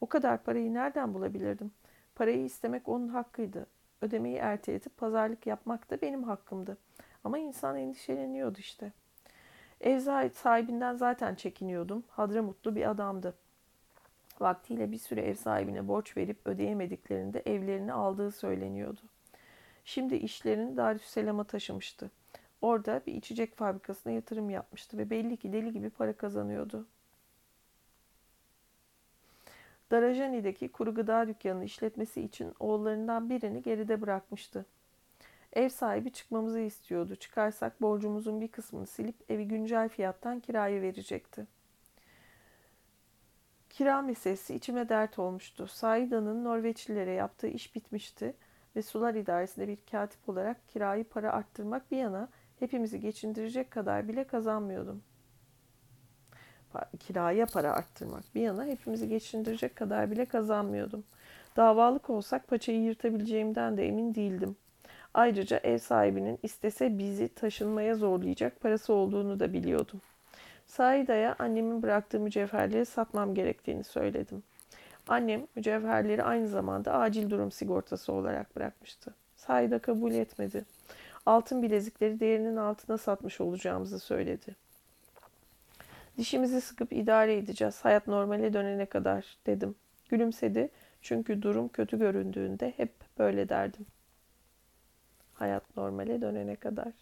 O 0.00 0.06
kadar 0.06 0.42
parayı 0.42 0.74
nereden 0.74 1.14
bulabilirdim? 1.14 1.70
Parayı 2.14 2.44
istemek 2.44 2.88
onun 2.88 3.08
hakkıydı. 3.08 3.66
Ödemeyi 4.02 4.36
erteletip 4.36 4.96
pazarlık 4.96 5.46
yapmak 5.46 5.90
da 5.90 6.00
benim 6.00 6.22
hakkımdı. 6.22 6.76
Ama 7.26 7.38
insan 7.38 7.76
endişeleniyordu 7.76 8.58
işte. 8.58 8.92
Ev 9.80 10.00
sahibinden 10.30 10.96
zaten 10.96 11.34
çekiniyordum. 11.34 12.04
Hadramutlu 12.10 12.74
bir 12.74 12.90
adamdı. 12.90 13.34
Vaktiyle 14.40 14.92
bir 14.92 14.98
süre 14.98 15.20
ev 15.20 15.34
sahibine 15.34 15.88
borç 15.88 16.16
verip 16.16 16.36
ödeyemediklerinde 16.44 17.42
evlerini 17.46 17.92
aldığı 17.92 18.30
söyleniyordu. 18.30 19.00
Şimdi 19.84 20.14
işlerini 20.14 20.76
Darüsselam'a 20.76 21.44
taşımıştı. 21.44 22.10
Orada 22.62 23.00
bir 23.06 23.14
içecek 23.14 23.56
fabrikasına 23.56 24.12
yatırım 24.12 24.50
yapmıştı 24.50 24.98
ve 24.98 25.10
belli 25.10 25.36
ki 25.36 25.52
deli 25.52 25.72
gibi 25.72 25.90
para 25.90 26.12
kazanıyordu. 26.12 26.86
Darajani'deki 29.90 30.68
kuru 30.68 30.94
gıda 30.94 31.28
dükkanını 31.28 31.64
işletmesi 31.64 32.22
için 32.22 32.54
oğullarından 32.60 33.30
birini 33.30 33.62
geride 33.62 34.00
bırakmıştı. 34.00 34.66
Ev 35.56 35.68
sahibi 35.68 36.12
çıkmamızı 36.12 36.60
istiyordu. 36.60 37.16
Çıkarsak 37.16 37.82
borcumuzun 37.82 38.40
bir 38.40 38.48
kısmını 38.48 38.86
silip 38.86 39.30
evi 39.30 39.48
güncel 39.48 39.88
fiyattan 39.88 40.40
kiraya 40.40 40.82
verecekti. 40.82 41.46
Kira 43.70 44.02
meselesi 44.02 44.54
içime 44.54 44.88
dert 44.88 45.18
olmuştu. 45.18 45.66
Saida'nın 45.66 46.44
Norveçlilere 46.44 47.12
yaptığı 47.12 47.46
iş 47.46 47.74
bitmişti 47.74 48.34
ve 48.76 48.82
sular 48.82 49.14
idaresinde 49.14 49.68
bir 49.68 49.78
katip 49.90 50.28
olarak 50.28 50.68
kirayı 50.68 51.04
para 51.04 51.32
arttırmak 51.32 51.90
bir 51.90 51.96
yana 51.96 52.28
hepimizi 52.58 53.00
geçindirecek 53.00 53.70
kadar 53.70 54.08
bile 54.08 54.24
kazanmıyordum. 54.24 55.02
Kiraya 56.98 57.46
para 57.46 57.72
arttırmak 57.72 58.24
bir 58.34 58.40
yana 58.40 58.64
hepimizi 58.66 59.08
geçindirecek 59.08 59.76
kadar 59.76 60.10
bile 60.10 60.24
kazanmıyordum. 60.24 61.04
Davalık 61.56 62.10
olsak 62.10 62.48
paçayı 62.48 62.82
yırtabileceğimden 62.82 63.76
de 63.76 63.88
emin 63.88 64.14
değildim. 64.14 64.56
Ayrıca 65.16 65.60
ev 65.64 65.78
sahibinin 65.78 66.38
istese 66.42 66.98
bizi 66.98 67.28
taşınmaya 67.28 67.94
zorlayacak 67.94 68.60
parası 68.60 68.92
olduğunu 68.92 69.40
da 69.40 69.52
biliyordum. 69.52 70.00
Saida'ya 70.66 71.36
annemin 71.38 71.82
bıraktığı 71.82 72.20
mücevherleri 72.20 72.86
satmam 72.86 73.34
gerektiğini 73.34 73.84
söyledim. 73.84 74.42
Annem 75.08 75.46
mücevherleri 75.56 76.22
aynı 76.22 76.48
zamanda 76.48 76.92
acil 76.92 77.30
durum 77.30 77.50
sigortası 77.50 78.12
olarak 78.12 78.56
bırakmıştı. 78.56 79.14
Saida 79.36 79.78
kabul 79.78 80.12
etmedi. 80.12 80.64
Altın 81.26 81.62
bilezikleri 81.62 82.20
değerinin 82.20 82.56
altına 82.56 82.98
satmış 82.98 83.40
olacağımızı 83.40 83.98
söyledi. 83.98 84.56
Dişimizi 86.18 86.60
sıkıp 86.60 86.92
idare 86.92 87.36
edeceğiz 87.36 87.84
hayat 87.84 88.06
normale 88.06 88.52
dönene 88.52 88.86
kadar 88.86 89.36
dedim. 89.46 89.74
Gülümsedi 90.08 90.70
çünkü 91.02 91.42
durum 91.42 91.68
kötü 91.68 91.98
göründüğünde 91.98 92.72
hep 92.76 92.92
böyle 93.18 93.48
derdim. 93.48 93.86
Hayat 95.38 95.76
normale 95.76 96.20
dönene 96.20 96.56
kadar. 96.56 96.92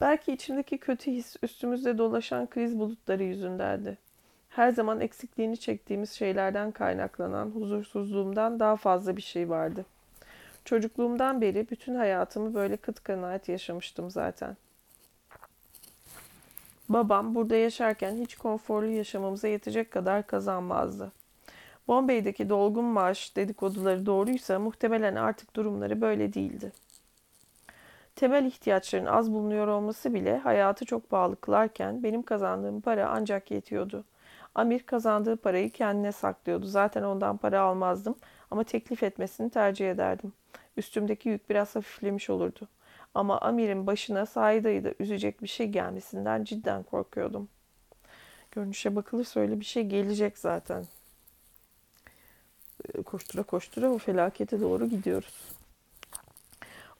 Belki 0.00 0.32
içimdeki 0.32 0.78
kötü 0.78 1.10
his 1.10 1.36
üstümüzde 1.42 1.98
dolaşan 1.98 2.46
kriz 2.50 2.78
bulutları 2.78 3.22
yüzündendi. 3.22 3.98
Her 4.48 4.70
zaman 4.70 5.00
eksikliğini 5.00 5.56
çektiğimiz 5.56 6.12
şeylerden 6.12 6.70
kaynaklanan 6.70 7.50
huzursuzluğumdan 7.50 8.60
daha 8.60 8.76
fazla 8.76 9.16
bir 9.16 9.22
şey 9.22 9.48
vardı. 9.50 9.86
Çocukluğumdan 10.64 11.40
beri 11.40 11.66
bütün 11.70 11.94
hayatımı 11.94 12.54
böyle 12.54 12.76
kıt 12.76 13.02
kanaat 13.02 13.48
yaşamıştım 13.48 14.10
zaten. 14.10 14.56
Babam 16.90 17.34
burada 17.34 17.56
yaşarken 17.56 18.16
hiç 18.16 18.36
konforlu 18.36 18.90
yaşamamıza 18.90 19.48
yetecek 19.48 19.90
kadar 19.90 20.26
kazanmazdı. 20.26 21.12
Bombay'daki 21.88 22.48
dolgun 22.48 22.84
maaş 22.84 23.36
dedikoduları 23.36 24.06
doğruysa 24.06 24.58
muhtemelen 24.58 25.14
artık 25.14 25.56
durumları 25.56 26.00
böyle 26.00 26.32
değildi. 26.32 26.72
Temel 28.16 28.44
ihtiyaçların 28.44 29.06
az 29.06 29.32
bulunuyor 29.32 29.68
olması 29.68 30.14
bile 30.14 30.38
hayatı 30.38 30.84
çok 30.84 31.12
bağlı 31.12 31.36
kılarken 31.36 32.02
benim 32.02 32.22
kazandığım 32.22 32.80
para 32.80 33.08
ancak 33.08 33.50
yetiyordu. 33.50 34.04
Amir 34.54 34.82
kazandığı 34.82 35.36
parayı 35.36 35.70
kendine 35.70 36.12
saklıyordu. 36.12 36.66
Zaten 36.66 37.02
ondan 37.02 37.36
para 37.36 37.60
almazdım 37.60 38.14
ama 38.50 38.64
teklif 38.64 39.02
etmesini 39.02 39.50
tercih 39.50 39.90
ederdim. 39.90 40.32
Üstümdeki 40.76 41.28
yük 41.28 41.50
biraz 41.50 41.76
hafiflemiş 41.76 42.30
olurdu. 42.30 42.68
Ama 43.14 43.38
Amir'in 43.38 43.86
başına 43.86 44.26
Saida'yı 44.26 44.84
da 44.84 44.94
üzecek 44.98 45.42
bir 45.42 45.48
şey 45.48 45.68
gelmesinden 45.68 46.44
cidden 46.44 46.82
korkuyordum. 46.82 47.48
Görünüşe 48.50 48.96
bakılırsa 48.96 49.40
öyle 49.40 49.60
bir 49.60 49.64
şey 49.64 49.82
gelecek 49.86 50.38
zaten. 50.38 50.84
Koştura 53.04 53.42
koştura 53.42 53.90
o 53.90 53.98
felakete 53.98 54.60
doğru 54.60 54.86
gidiyoruz. 54.86 55.34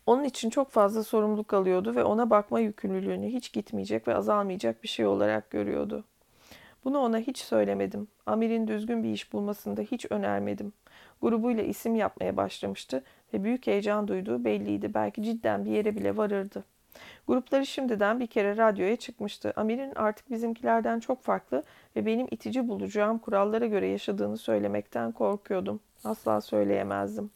Onun 0.06 0.24
için 0.24 0.50
çok 0.50 0.70
fazla 0.70 1.04
sorumluluk 1.04 1.54
alıyordu 1.54 1.94
ve 1.94 2.04
ona 2.04 2.30
bakma 2.30 2.60
yükümlülüğünü 2.60 3.26
hiç 3.26 3.52
gitmeyecek 3.52 4.08
ve 4.08 4.14
azalmayacak 4.14 4.82
bir 4.82 4.88
şey 4.88 5.06
olarak 5.06 5.50
görüyordu. 5.50 6.04
Bunu 6.84 6.98
ona 6.98 7.18
hiç 7.18 7.38
söylemedim. 7.38 8.08
Amir'in 8.26 8.68
düzgün 8.68 9.02
bir 9.02 9.08
iş 9.08 9.32
bulmasını 9.32 9.76
da 9.76 9.82
hiç 9.82 10.06
önermedim. 10.10 10.72
Grubuyla 11.22 11.62
isim 11.62 11.96
yapmaya 11.96 12.36
başlamıştı 12.36 13.04
ve 13.35 13.44
büyük 13.44 13.66
heyecan 13.66 14.09
duyduğu 14.09 14.44
belliydi. 14.44 14.94
Belki 14.94 15.23
cidden 15.23 15.65
bir 15.65 15.70
yere 15.70 15.97
bile 15.97 16.16
varırdı. 16.16 16.65
Grupları 17.28 17.66
şimdiden 17.66 18.20
bir 18.20 18.27
kere 18.27 18.57
radyoya 18.57 18.97
çıkmıştı. 18.97 19.52
Amir'in 19.57 19.93
artık 19.94 20.31
bizimkilerden 20.31 21.01
çok 21.01 21.23
farklı 21.23 21.62
ve 21.97 22.07
benim 22.07 22.27
itici 22.31 22.69
bulacağım 22.69 23.19
kurallara 23.19 23.66
göre 23.66 23.89
yaşadığını 23.89 24.36
söylemekten 24.36 25.12
korkuyordum. 25.12 25.81
Asla 26.05 26.40
söyleyemezdim. 26.40 27.31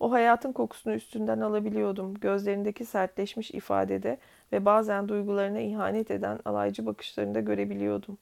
O 0.00 0.12
hayatın 0.12 0.52
kokusunu 0.52 0.94
üstünden 0.94 1.40
alabiliyordum. 1.40 2.14
Gözlerindeki 2.14 2.84
sertleşmiş 2.84 3.50
ifadede 3.50 4.18
ve 4.52 4.64
bazen 4.64 5.08
duygularına 5.08 5.60
ihanet 5.60 6.10
eden 6.10 6.38
alaycı 6.44 6.86
bakışlarında 6.86 7.40
görebiliyordum. 7.40 8.18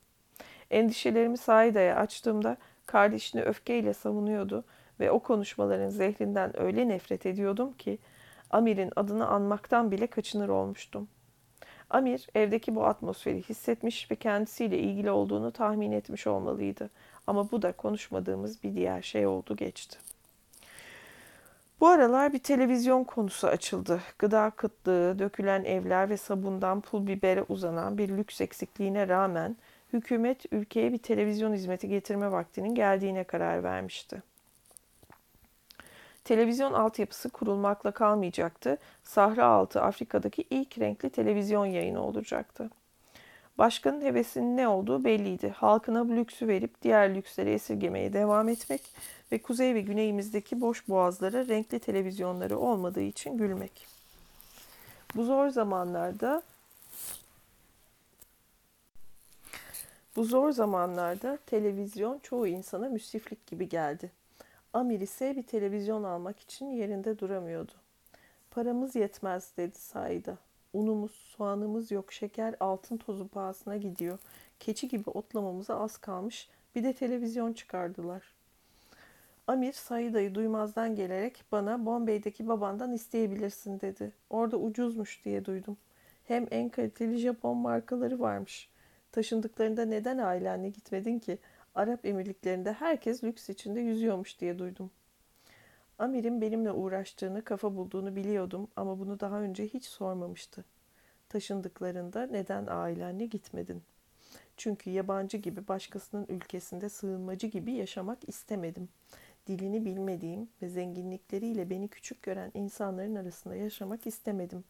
Endişelerimi 0.70 1.36
Saida'ya 1.36 1.96
açtığımda 1.96 2.56
kardeşini 2.86 3.42
öfkeyle 3.42 3.94
savunuyordu 3.94 4.64
ve 5.00 5.10
o 5.10 5.18
konuşmaların 5.18 5.88
zehrinden 5.88 6.60
öyle 6.60 6.88
nefret 6.88 7.26
ediyordum 7.26 7.72
ki 7.72 7.98
Amir'in 8.50 8.92
adını 8.96 9.26
anmaktan 9.26 9.90
bile 9.90 10.06
kaçınır 10.06 10.48
olmuştum. 10.48 11.08
Amir 11.90 12.28
evdeki 12.34 12.74
bu 12.74 12.86
atmosferi 12.86 13.42
hissetmiş 13.42 14.10
ve 14.10 14.16
kendisiyle 14.16 14.78
ilgili 14.78 15.10
olduğunu 15.10 15.52
tahmin 15.52 15.92
etmiş 15.92 16.26
olmalıydı. 16.26 16.90
Ama 17.26 17.50
bu 17.50 17.62
da 17.62 17.72
konuşmadığımız 17.72 18.62
bir 18.62 18.74
diğer 18.74 19.02
şey 19.02 19.26
oldu 19.26 19.56
geçti. 19.56 19.98
Bu 21.80 21.88
aralar 21.88 22.32
bir 22.32 22.38
televizyon 22.38 23.04
konusu 23.04 23.46
açıldı. 23.46 24.00
Gıda 24.18 24.50
kıtlığı, 24.50 25.18
dökülen 25.18 25.64
evler 25.64 26.10
ve 26.10 26.16
sabundan 26.16 26.80
pul 26.80 27.06
bibere 27.06 27.42
uzanan 27.48 27.98
bir 27.98 28.08
lüks 28.08 28.40
eksikliğine 28.40 29.08
rağmen 29.08 29.56
hükümet 29.92 30.52
ülkeye 30.52 30.92
bir 30.92 30.98
televizyon 30.98 31.54
hizmeti 31.54 31.88
getirme 31.88 32.32
vaktinin 32.32 32.74
geldiğine 32.74 33.24
karar 33.24 33.62
vermişti. 33.62 34.22
Televizyon 36.24 36.72
altyapısı 36.72 37.30
kurulmakla 37.30 37.90
kalmayacaktı. 37.90 38.78
Sahra 39.04 39.46
altı 39.46 39.82
Afrika'daki 39.82 40.44
ilk 40.50 40.78
renkli 40.78 41.10
televizyon 41.10 41.66
yayını 41.66 42.02
olacaktı. 42.02 42.70
Başkanın 43.58 44.00
hevesinin 44.00 44.56
ne 44.56 44.68
olduğu 44.68 45.04
belliydi. 45.04 45.48
Halkına 45.56 46.04
lüksü 46.04 46.48
verip 46.48 46.82
diğer 46.82 47.14
lüksleri 47.14 47.50
esirgemeye 47.50 48.12
devam 48.12 48.48
etmek 48.48 48.82
ve 49.32 49.42
kuzey 49.42 49.74
ve 49.74 49.80
güneyimizdeki 49.80 50.60
boş 50.60 50.88
boğazlara 50.88 51.48
renkli 51.48 51.78
televizyonları 51.78 52.58
olmadığı 52.58 53.02
için 53.02 53.38
gülmek. 53.38 53.86
Bu 55.16 55.24
zor 55.24 55.48
zamanlarda 55.48 56.42
bu 60.16 60.24
zor 60.24 60.52
zamanlarda 60.52 61.38
televizyon 61.46 62.18
çoğu 62.18 62.46
insana 62.46 62.88
müsriflik 62.88 63.46
gibi 63.46 63.68
geldi. 63.68 64.10
Amir 64.72 65.00
ise 65.00 65.36
bir 65.36 65.42
televizyon 65.42 66.02
almak 66.02 66.40
için 66.40 66.66
yerinde 66.70 67.18
duramıyordu. 67.18 67.72
Paramız 68.50 68.96
yetmez 68.96 69.56
dedi 69.56 69.78
Saida. 69.78 70.38
Unumuz, 70.72 71.10
soğanımız 71.10 71.90
yok, 71.90 72.12
şeker 72.12 72.54
altın 72.60 72.96
tozu 72.96 73.28
pahasına 73.28 73.76
gidiyor. 73.76 74.18
Keçi 74.60 74.88
gibi 74.88 75.10
otlamamıza 75.10 75.80
az 75.80 75.98
kalmış, 75.98 76.48
bir 76.74 76.84
de 76.84 76.92
televizyon 76.92 77.52
çıkardılar. 77.52 78.22
Amir 79.46 79.72
Saida'yı 79.72 80.34
duymazdan 80.34 80.94
gelerek 80.94 81.44
bana 81.52 81.86
Bombay'deki 81.86 82.48
babandan 82.48 82.92
isteyebilirsin 82.92 83.80
dedi. 83.80 84.12
Orada 84.30 84.56
ucuzmuş 84.56 85.24
diye 85.24 85.44
duydum. 85.44 85.76
Hem 86.24 86.46
en 86.50 86.68
kaliteli 86.68 87.16
Japon 87.16 87.56
markaları 87.56 88.20
varmış. 88.20 88.68
Taşındıklarında 89.12 89.84
neden 89.84 90.18
ailenle 90.18 90.68
gitmedin 90.68 91.18
ki? 91.18 91.38
Arap 91.74 92.06
Emirliklerinde 92.06 92.72
herkes 92.72 93.24
lüks 93.24 93.48
içinde 93.48 93.80
yüzüyormuş 93.80 94.40
diye 94.40 94.58
duydum. 94.58 94.90
Amir'in 95.98 96.40
benimle 96.40 96.72
uğraştığını, 96.72 97.44
kafa 97.44 97.76
bulduğunu 97.76 98.16
biliyordum 98.16 98.68
ama 98.76 98.98
bunu 98.98 99.20
daha 99.20 99.40
önce 99.40 99.66
hiç 99.66 99.84
sormamıştı. 99.84 100.64
Taşındıklarında 101.28 102.26
neden 102.26 102.66
ailenle 102.66 103.26
gitmedin? 103.26 103.82
Çünkü 104.56 104.90
yabancı 104.90 105.36
gibi 105.36 105.68
başkasının 105.68 106.26
ülkesinde 106.28 106.88
sığınmacı 106.88 107.46
gibi 107.46 107.72
yaşamak 107.72 108.28
istemedim. 108.28 108.88
Dilini 109.46 109.84
bilmediğim 109.84 110.48
ve 110.62 110.68
zenginlikleriyle 110.68 111.70
beni 111.70 111.88
küçük 111.88 112.22
gören 112.22 112.50
insanların 112.54 113.14
arasında 113.14 113.56
yaşamak 113.56 114.06
istemedim. 114.06 114.64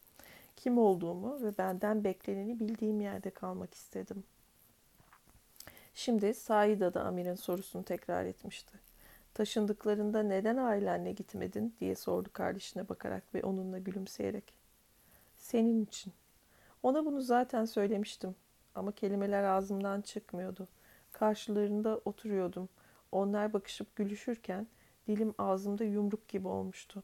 Kim 0.55 0.77
olduğumu 0.77 1.41
ve 1.43 1.57
benden 1.57 2.03
bekleneni 2.03 2.59
bildiğim 2.59 3.01
yerde 3.01 3.29
kalmak 3.29 3.73
istedim.'' 3.73 4.40
Şimdi 5.93 6.33
Saida 6.33 6.93
da 6.93 7.03
Amir'in 7.03 7.35
sorusunu 7.35 7.83
tekrar 7.83 8.25
etmişti. 8.25 8.79
Taşındıklarında 9.33 10.23
neden 10.23 10.57
ailenle 10.57 11.11
gitmedin 11.11 11.75
diye 11.79 11.95
sordu 11.95 12.29
kardeşine 12.33 12.89
bakarak 12.89 13.23
ve 13.35 13.43
onunla 13.43 13.77
gülümseyerek. 13.79 14.53
Senin 15.37 15.85
için. 15.85 16.13
Ona 16.83 17.05
bunu 17.05 17.21
zaten 17.21 17.65
söylemiştim 17.65 18.35
ama 18.75 18.91
kelimeler 18.91 19.43
ağzımdan 19.43 20.01
çıkmıyordu. 20.01 20.67
Karşılarında 21.11 22.01
oturuyordum. 22.05 22.69
Onlar 23.11 23.53
bakışıp 23.53 23.95
gülüşürken 23.95 24.67
dilim 25.07 25.33
ağzımda 25.37 25.83
yumruk 25.83 26.27
gibi 26.27 26.47
olmuştu. 26.47 27.03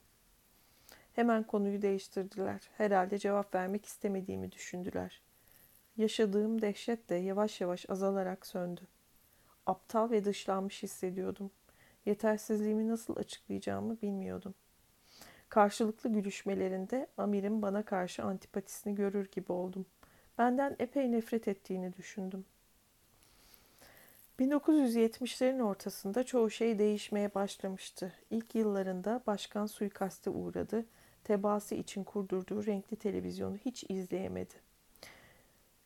Hemen 1.13 1.43
konuyu 1.43 1.81
değiştirdiler. 1.81 2.61
Herhalde 2.77 3.17
cevap 3.17 3.55
vermek 3.55 3.85
istemediğimi 3.85 4.51
düşündüler. 4.51 5.21
Yaşadığım 5.97 6.61
dehşet 6.61 7.09
de 7.09 7.15
yavaş 7.15 7.61
yavaş 7.61 7.89
azalarak 7.89 8.45
söndü. 8.45 8.81
Aptal 9.65 10.11
ve 10.11 10.25
dışlanmış 10.25 10.83
hissediyordum. 10.83 11.51
Yetersizliğimi 12.05 12.87
nasıl 12.87 13.15
açıklayacağımı 13.15 14.01
bilmiyordum. 14.01 14.53
Karşılıklı 15.49 16.09
gülüşmelerinde 16.09 17.07
Amir'in 17.17 17.61
bana 17.61 17.85
karşı 17.85 18.23
antipatisini 18.23 18.95
görür 18.95 19.31
gibi 19.31 19.51
oldum. 19.51 19.85
Benden 20.37 20.75
epey 20.79 21.11
nefret 21.11 21.47
ettiğini 21.47 21.93
düşündüm. 21.93 22.45
1970'lerin 24.39 25.61
ortasında 25.61 26.23
çoğu 26.23 26.49
şey 26.49 26.79
değişmeye 26.79 27.33
başlamıştı. 27.33 28.13
İlk 28.29 28.55
yıllarında 28.55 29.23
başkan 29.27 29.65
suikaste 29.65 30.29
uğradı. 30.29 30.85
Tebaası 31.23 31.75
için 31.75 32.03
kurdurduğu 32.03 32.65
renkli 32.65 32.97
televizyonu 32.97 33.57
hiç 33.57 33.85
izleyemedi. 33.89 34.66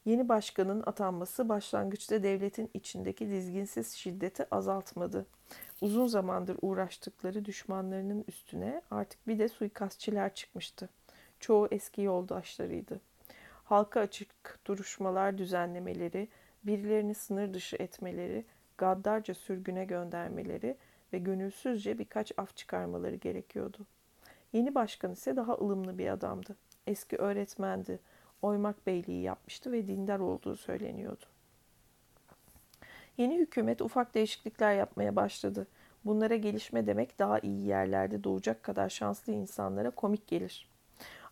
Yeni 0.06 0.30
başkanın 0.30 0.84
atanması 0.86 1.50
başlangıçta 1.50 2.24
devletin 2.24 2.70
içindeki 2.74 3.30
dizginsiz 3.30 3.94
şiddeti 3.94 4.56
azaltmadı. 4.56 5.26
Uzun 5.82 6.08
zamandır 6.08 6.58
uğraştıkları 6.62 7.46
düşmanlarının 7.46 8.24
üstüne 8.28 8.82
artık 8.92 9.28
bir 9.28 9.40
de 9.40 9.50
suikastçiler 9.50 10.34
çıkmıştı. 10.34 10.90
Çoğu 11.40 11.68
eski 11.72 12.02
yoldaşlarıydı. 12.02 13.02
Halka 13.64 14.00
açık 14.00 14.60
duruşmalar 14.66 15.38
düzenlemeleri, 15.38 16.28
birilerini 16.64 17.16
sınır 17.16 17.54
dışı 17.54 17.76
etmeleri, 17.76 18.46
gaddarca 18.78 19.34
sürgüne 19.34 19.86
göndermeleri 19.86 20.78
ve 21.14 21.18
gönülsüzce 21.18 22.00
birkaç 22.00 22.32
af 22.38 22.56
çıkarmaları 22.58 23.16
gerekiyordu. 23.16 23.86
Yeni 24.54 24.76
başkan 24.76 25.12
ise 25.12 25.36
daha 25.36 25.54
ılımlı 25.54 25.98
bir 25.98 26.08
adamdı. 26.08 26.56
Eski 26.88 27.18
öğretmendi 27.18 28.00
Oymak 28.42 28.88
Beyliği 28.88 29.22
yapmıştı 29.22 29.72
ve 29.72 29.88
dindar 29.88 30.20
olduğu 30.20 30.56
söyleniyordu. 30.56 31.26
Yeni 33.18 33.38
hükümet 33.38 33.82
ufak 33.82 34.14
değişiklikler 34.16 34.74
yapmaya 34.76 35.16
başladı. 35.16 35.68
Bunlara 36.06 36.36
gelişme 36.36 36.88
demek 36.88 37.20
daha 37.20 37.40
iyi 37.40 37.68
yerlerde 37.68 38.24
doğacak 38.24 38.64
kadar 38.64 38.90
şanslı 38.90 39.34
insanlara 39.34 39.90
komik 39.90 40.28
gelir. 40.28 40.72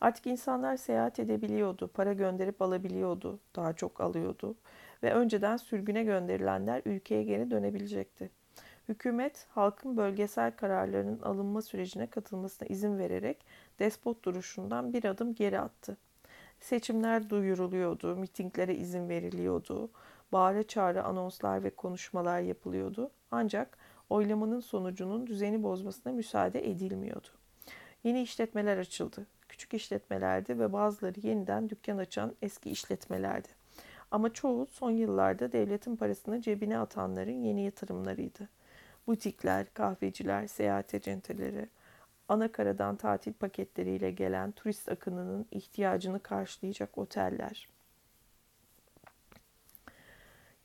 Artık 0.02 0.27
insanlar 0.27 0.77
seyahat 0.77 1.19
edebiliyordu, 1.19 1.88
para 1.88 2.14
gönderip 2.14 2.61
alabiliyordu, 2.61 3.40
daha 3.56 3.73
çok 3.73 4.02
alıyordu 4.02 4.56
ve 5.03 5.14
önceden 5.14 5.57
sürgüne 5.57 6.03
gönderilenler 6.03 6.81
ülkeye 6.86 7.23
geri 7.23 7.52
dönebilecekti. 7.52 8.30
Hükümet 8.90 9.48
halkın 9.49 9.98
bölgesel 9.98 10.52
kararlarının 10.52 11.19
alınma 11.19 11.61
sürecine 11.61 12.07
katılmasına 12.07 12.68
izin 12.68 12.98
vererek 12.98 13.45
despot 13.80 14.26
duruşundan 14.26 14.94
bir 14.94 15.06
adım 15.06 15.36
geri 15.36 15.60
attı. 15.60 15.98
Seçimler 16.60 17.30
duyuruluyordu, 17.30 18.15
mitinglere 18.15 18.76
izin 18.76 19.10
veriliyordu, 19.10 19.90
bağıra 20.31 20.64
çağrı 20.64 21.03
anonslar 21.03 21.64
ve 21.64 21.69
konuşmalar 21.69 22.40
yapılıyordu. 22.40 23.11
Ancak 23.31 23.77
oylamanın 24.10 24.60
sonucunun 24.60 25.27
düzeni 25.27 25.64
bozmasına 25.64 26.14
müsaade 26.14 26.69
edilmiyordu. 26.69 27.27
Yeni 28.03 28.22
işletmeler 28.22 28.77
açıldı. 28.77 29.27
Küçük 29.49 29.73
işletmelerdi 29.73 30.60
ve 30.60 30.73
bazıları 30.73 31.27
yeniden 31.27 31.69
dükkan 31.69 31.98
açan 31.98 32.36
eski 32.41 32.69
işletmelerdi. 32.69 33.48
Ama 34.11 34.34
çoğu 34.34 34.65
son 34.65 34.91
yıllarda 34.91 35.52
devletin 35.52 35.95
parasını 35.95 36.41
cebine 36.41 36.77
atanların 36.77 37.44
yeni 37.44 37.65
yatırımlarıydı. 37.65 38.49
Butikler, 39.07 39.73
kahveciler, 39.73 40.48
seyahat 40.48 40.94
acenteleri, 40.94 41.69
ana 42.30 42.52
karadan 42.52 42.96
tatil 42.96 43.34
paketleriyle 43.34 44.12
gelen 44.12 44.52
turist 44.52 44.90
akınının 44.90 45.46
ihtiyacını 45.52 46.20
karşılayacak 46.20 46.98
oteller. 46.98 47.68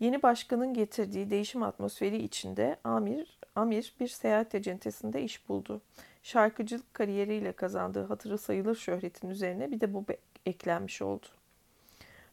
Yeni 0.00 0.22
başkanın 0.22 0.74
getirdiği 0.74 1.30
değişim 1.30 1.62
atmosferi 1.62 2.22
içinde 2.22 2.76
Amir, 2.84 3.38
Amir 3.54 3.94
bir 4.00 4.08
seyahat 4.08 4.54
acentesinde 4.54 5.22
iş 5.22 5.48
buldu. 5.48 5.80
Şarkıcılık 6.22 6.94
kariyeriyle 6.94 7.52
kazandığı 7.52 8.04
hatırı 8.04 8.38
sayılır 8.38 8.74
şöhretin 8.74 9.30
üzerine 9.30 9.70
bir 9.70 9.80
de 9.80 9.94
bu 9.94 10.04
eklenmiş 10.46 11.02
oldu. 11.02 11.26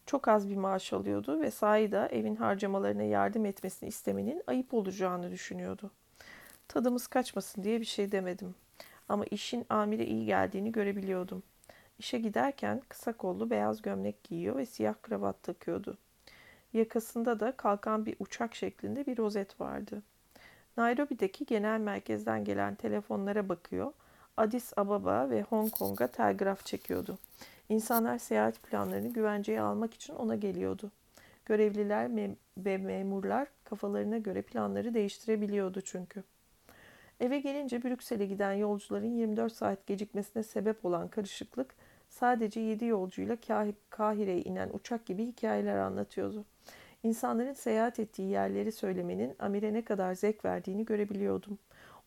Çok 0.06 0.28
az 0.28 0.49
bir 0.49 0.56
maaş 0.56 0.94
alıyordu 0.94 1.41
ve 1.41 1.52
Saida 1.52 2.08
evin 2.08 2.36
harcamalarına 2.36 3.03
yardım 3.03 3.45
etmesini 3.45 3.90
istemenin 3.90 4.44
ayıp 4.48 4.74
olacağını 4.74 5.32
düşünüyordu. 5.32 5.91
Tadımız 6.68 7.08
kaçmasın 7.08 7.64
diye 7.64 7.80
bir 7.80 7.86
şey 7.86 8.12
demedim. 8.12 8.56
Ama 9.11 9.25
işin 9.25 9.65
amire 9.69 10.05
iyi 10.05 10.25
geldiğini 10.25 10.71
görebiliyordum. 10.71 11.43
İşe 11.99 12.17
giderken 12.17 12.81
kısa 12.89 13.13
kollu 13.13 13.49
beyaz 13.49 13.81
gömlek 13.81 14.23
giyiyor 14.23 14.55
ve 14.55 14.65
siyah 14.65 14.93
kravat 15.01 15.43
takıyordu. 15.43 15.97
Yakasında 16.73 17.39
da 17.39 17.51
kalkan 17.51 18.05
bir 18.05 18.15
uçak 18.19 18.55
şeklinde 18.55 19.05
bir 19.05 19.17
rozet 19.17 19.61
vardı. 19.61 20.03
Nairobi'deki 20.77 21.45
genel 21.45 21.79
merkezden 21.79 22.43
gelen 22.43 22.75
telefonlara 22.75 23.49
bakıyor, 23.49 23.93
Addis 24.38 24.73
Ababa 24.77 25.29
ve 25.29 25.41
Hong 25.41 25.71
Kong'a 25.71 26.07
telgraf 26.07 26.65
çekiyordu. 26.65 27.17
İnsanlar 27.69 28.17
seyahat 28.17 28.63
planlarını 28.63 29.13
güvenceye 29.13 29.61
almak 29.61 29.93
için 29.93 30.15
ona 30.15 30.35
geliyordu. 30.35 30.91
Görevliler 31.45 32.35
ve 32.57 32.77
memurlar 32.77 33.47
kafalarına 33.63 34.17
göre 34.17 34.41
planları 34.41 34.93
değiştirebiliyordu 34.93 35.81
çünkü. 35.81 36.23
Eve 37.22 37.39
gelince 37.39 37.84
Brüksel'e 37.84 38.26
giden 38.26 38.53
yolcuların 38.53 39.15
24 39.15 39.53
saat 39.53 39.88
gecikmesine 39.88 40.43
sebep 40.43 40.85
olan 40.85 41.07
karışıklık 41.07 41.76
sadece 42.10 42.60
7 42.60 42.85
yolcuyla 42.85 43.38
Kahire'ye 43.89 44.41
inen 44.41 44.69
uçak 44.73 45.06
gibi 45.06 45.26
hikayeler 45.26 45.77
anlatıyordu. 45.77 46.45
İnsanların 47.03 47.53
seyahat 47.53 47.99
ettiği 47.99 48.30
yerleri 48.30 48.72
söylemenin 48.72 49.35
Amir'e 49.39 49.73
ne 49.73 49.84
kadar 49.84 50.14
zevk 50.14 50.45
verdiğini 50.45 50.85
görebiliyordum. 50.85 51.57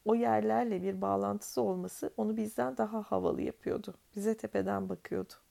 O 0.05 0.15
yerlerle 0.15 0.83
bir 0.83 1.01
bağlantısı 1.01 1.63
olması 1.63 2.11
onu 2.17 2.37
bizden 2.37 2.77
daha 2.77 3.03
havalı 3.03 3.43
yapıyordu. 3.43 3.95
Bize 4.17 4.37
tepeden 4.37 4.89
bakıyordu. 4.89 5.44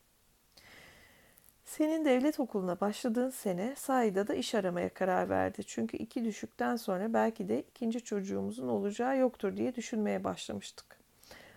Senin 1.66 2.06
devlet 2.06 2.40
okuluna 2.40 2.80
başladığın 2.80 3.30
sene 3.30 3.76
Saida 3.76 4.28
da 4.28 4.36
iş 4.36 4.56
aramaya 4.56 4.90
karar 4.90 5.30
verdi. 5.30 5.64
Çünkü 5.64 5.98
iki 5.98 6.26
düşükten 6.26 6.76
sonra 6.76 7.14
belki 7.14 7.50
de 7.50 7.60
ikinci 7.62 8.04
çocuğumuzun 8.04 8.68
olacağı 8.68 9.18
yoktur 9.18 9.58
diye 9.58 9.76
düşünmeye 9.76 10.24
başlamıştık. 10.24 10.86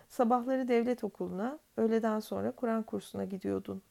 Sabahları 0.08 0.68
devlet 0.68 1.04
okuluna, 1.04 1.58
öğleden 1.76 2.20
sonra 2.20 2.50
Kur'an 2.50 2.82
kursuna 2.82 3.24
gidiyordun. 3.24 3.82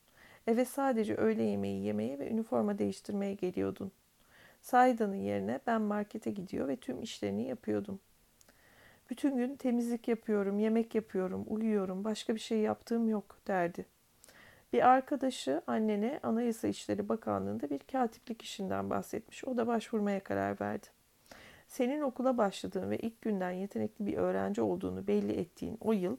Eve 0.48 0.66
sadece 0.66 1.16
öğle 1.16 1.44
yemeği 1.44 1.84
yemeye 1.86 2.20
ve 2.20 2.30
üniforma 2.30 2.78
değiştirmeye 2.78 3.34
geliyordun. 3.34 3.92
Saida'nın 4.62 5.16
yerine 5.16 5.60
ben 5.68 5.82
markete 5.82 6.32
gidiyor 6.32 6.68
ve 6.68 6.76
tüm 6.76 7.02
işlerini 7.02 7.48
yapıyordum. 7.48 8.00
Bütün 9.10 9.38
gün 9.38 9.56
temizlik 9.56 10.08
yapıyorum, 10.08 10.60
yemek 10.60 10.96
yapıyorum, 10.96 11.46
uyuyorum, 11.48 12.04
başka 12.04 12.36
bir 12.36 12.40
şey 12.40 12.60
yaptığım 12.60 13.10
yok 13.10 13.38
derdi. 13.48 13.86
Bir 14.76 14.90
arkadaşı 14.90 15.62
annene 15.68 16.20
Anayasa 16.24 16.68
İşleri 16.68 17.10
Bakanlığı'nda 17.10 17.70
bir 17.70 17.80
katiplik 17.80 18.42
işinden 18.42 18.90
bahsetmiş. 18.90 19.46
O 19.46 19.58
da 19.58 19.68
başvurmaya 19.68 20.24
karar 20.24 20.60
verdi. 20.60 20.88
Senin 21.68 22.02
okula 22.02 22.38
başladığın 22.38 22.90
ve 22.90 22.98
ilk 22.98 23.22
günden 23.22 23.52
yetenekli 23.52 24.06
bir 24.06 24.18
öğrenci 24.18 24.62
olduğunu 24.62 25.08
belli 25.08 25.34
ettiğin 25.34 25.78
o 25.82 25.94
yıl 25.94 26.18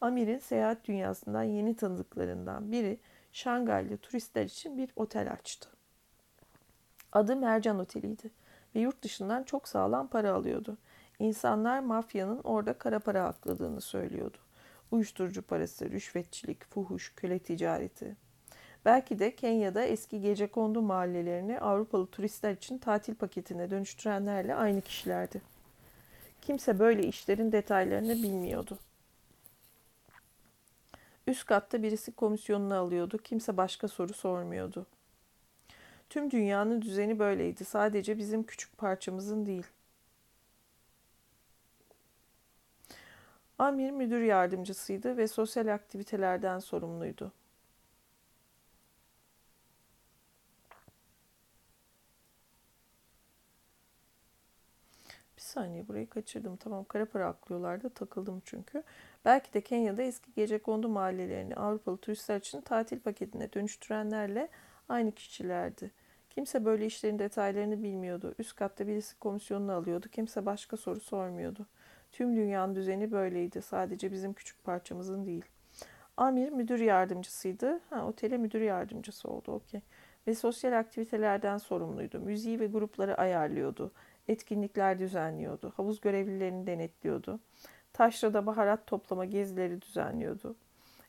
Amir'in 0.00 0.38
seyahat 0.38 0.84
dünyasından 0.84 1.42
yeni 1.42 1.76
tanıdıklarından 1.76 2.72
biri 2.72 2.98
Şangay'lı 3.32 3.96
turistler 3.96 4.44
için 4.44 4.78
bir 4.78 4.90
otel 4.96 5.32
açtı. 5.32 5.68
Adı 7.12 7.36
Mercan 7.36 7.78
Oteli'ydi 7.78 8.30
ve 8.74 8.80
yurt 8.80 9.02
dışından 9.02 9.42
çok 9.42 9.68
sağlam 9.68 10.08
para 10.08 10.32
alıyordu. 10.32 10.78
İnsanlar 11.18 11.80
mafyanın 11.80 12.40
orada 12.44 12.72
kara 12.72 12.98
para 12.98 13.24
akladığını 13.24 13.80
söylüyordu. 13.80 14.45
Uyuşturucu 14.90 15.42
parası, 15.42 15.90
rüşvetçilik, 15.90 16.64
fuhuş, 16.64 17.12
köle 17.16 17.38
ticareti. 17.38 18.16
Belki 18.84 19.18
de 19.18 19.36
Kenya'da 19.36 19.84
eski 19.84 20.20
gece 20.20 20.46
kondu 20.46 20.82
mahallelerini 20.82 21.60
Avrupalı 21.60 22.06
turistler 22.06 22.52
için 22.52 22.78
tatil 22.78 23.14
paketine 23.14 23.70
dönüştürenlerle 23.70 24.54
aynı 24.54 24.80
kişilerdi. 24.80 25.42
Kimse 26.42 26.78
böyle 26.78 27.06
işlerin 27.06 27.52
detaylarını 27.52 28.14
bilmiyordu. 28.14 28.78
Üst 31.26 31.46
katta 31.46 31.82
birisi 31.82 32.12
komisyonunu 32.12 32.74
alıyordu. 32.74 33.18
Kimse 33.18 33.56
başka 33.56 33.88
soru 33.88 34.12
sormuyordu. 34.12 34.86
Tüm 36.10 36.30
dünyanın 36.30 36.82
düzeni 36.82 37.18
böyleydi. 37.18 37.64
Sadece 37.64 38.18
bizim 38.18 38.42
küçük 38.42 38.78
parçamızın 38.78 39.46
değil. 39.46 39.66
Amir 43.58 43.90
müdür 43.90 44.20
yardımcısıydı 44.22 45.16
ve 45.16 45.28
sosyal 45.28 45.66
aktivitelerden 45.74 46.58
sorumluydu. 46.58 47.32
Bir 55.36 55.42
saniye 55.42 55.88
burayı 55.88 56.08
kaçırdım. 56.10 56.56
Tamam 56.56 56.84
kara 56.84 57.04
para 57.06 57.26
aklıyorlardı 57.26 57.90
takıldım 57.90 58.42
çünkü. 58.44 58.82
Belki 59.24 59.52
de 59.54 59.60
Kenya'da 59.60 60.02
eski 60.02 60.32
gece 60.36 60.58
kondu 60.58 60.88
mahallelerini 60.88 61.54
Avrupalı 61.56 61.96
turistler 61.96 62.36
için 62.36 62.60
tatil 62.60 63.00
paketine 63.00 63.52
dönüştürenlerle 63.52 64.48
aynı 64.88 65.12
kişilerdi. 65.12 65.90
Kimse 66.30 66.64
böyle 66.64 66.86
işlerin 66.86 67.18
detaylarını 67.18 67.82
bilmiyordu. 67.82 68.34
Üst 68.38 68.56
katta 68.56 68.86
birisi 68.86 69.18
komisyonunu 69.18 69.72
alıyordu. 69.72 70.06
Kimse 70.12 70.46
başka 70.46 70.76
soru 70.76 71.00
sormuyordu. 71.00 71.66
Tüm 72.16 72.36
dünyanın 72.36 72.74
düzeni 72.74 73.12
böyleydi. 73.12 73.62
Sadece 73.62 74.12
bizim 74.12 74.32
küçük 74.32 74.64
parçamızın 74.64 75.26
değil. 75.26 75.44
Amir 76.16 76.48
müdür 76.48 76.78
yardımcısıydı. 76.78 77.80
Ha, 77.90 78.06
otele 78.06 78.38
müdür 78.38 78.60
yardımcısı 78.60 79.28
oldu. 79.28 79.52
Okey. 79.52 79.80
Ve 80.26 80.34
sosyal 80.34 80.78
aktivitelerden 80.78 81.58
sorumluydu. 81.58 82.20
Müziği 82.20 82.60
ve 82.60 82.66
grupları 82.66 83.18
ayarlıyordu. 83.18 83.92
Etkinlikler 84.28 84.98
düzenliyordu. 84.98 85.72
Havuz 85.76 86.00
görevlilerini 86.00 86.66
denetliyordu. 86.66 87.40
Taşra'da 87.92 88.46
baharat 88.46 88.86
toplama 88.86 89.24
gezileri 89.24 89.82
düzenliyordu. 89.82 90.56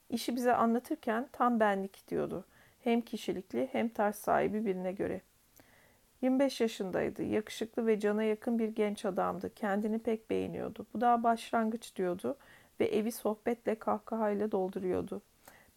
İşi 0.09 0.35
bize 0.35 0.53
anlatırken 0.53 1.29
tam 1.31 1.59
benlik 1.59 2.07
diyordu. 2.07 2.45
Hem 2.84 3.01
kişilikli 3.01 3.69
hem 3.71 3.89
tarz 3.89 4.15
sahibi 4.15 4.65
birine 4.65 4.91
göre. 4.91 5.21
25 6.22 6.61
yaşındaydı. 6.61 7.23
Yakışıklı 7.23 7.88
ve 7.88 7.99
cana 7.99 8.23
yakın 8.23 8.60
bir 8.60 8.69
genç 8.69 9.06
adamdı. 9.06 9.53
Kendini 9.56 9.99
pek 9.99 10.30
beğeniyordu. 10.30 10.85
Bu 10.94 11.02
daha 11.02 11.23
başlangıç 11.23 11.95
diyordu 11.95 12.38
ve 12.80 12.85
evi 12.85 13.11
sohbetle 13.11 13.76
kahkahayla 13.76 14.52
dolduruyordu. 14.52 15.22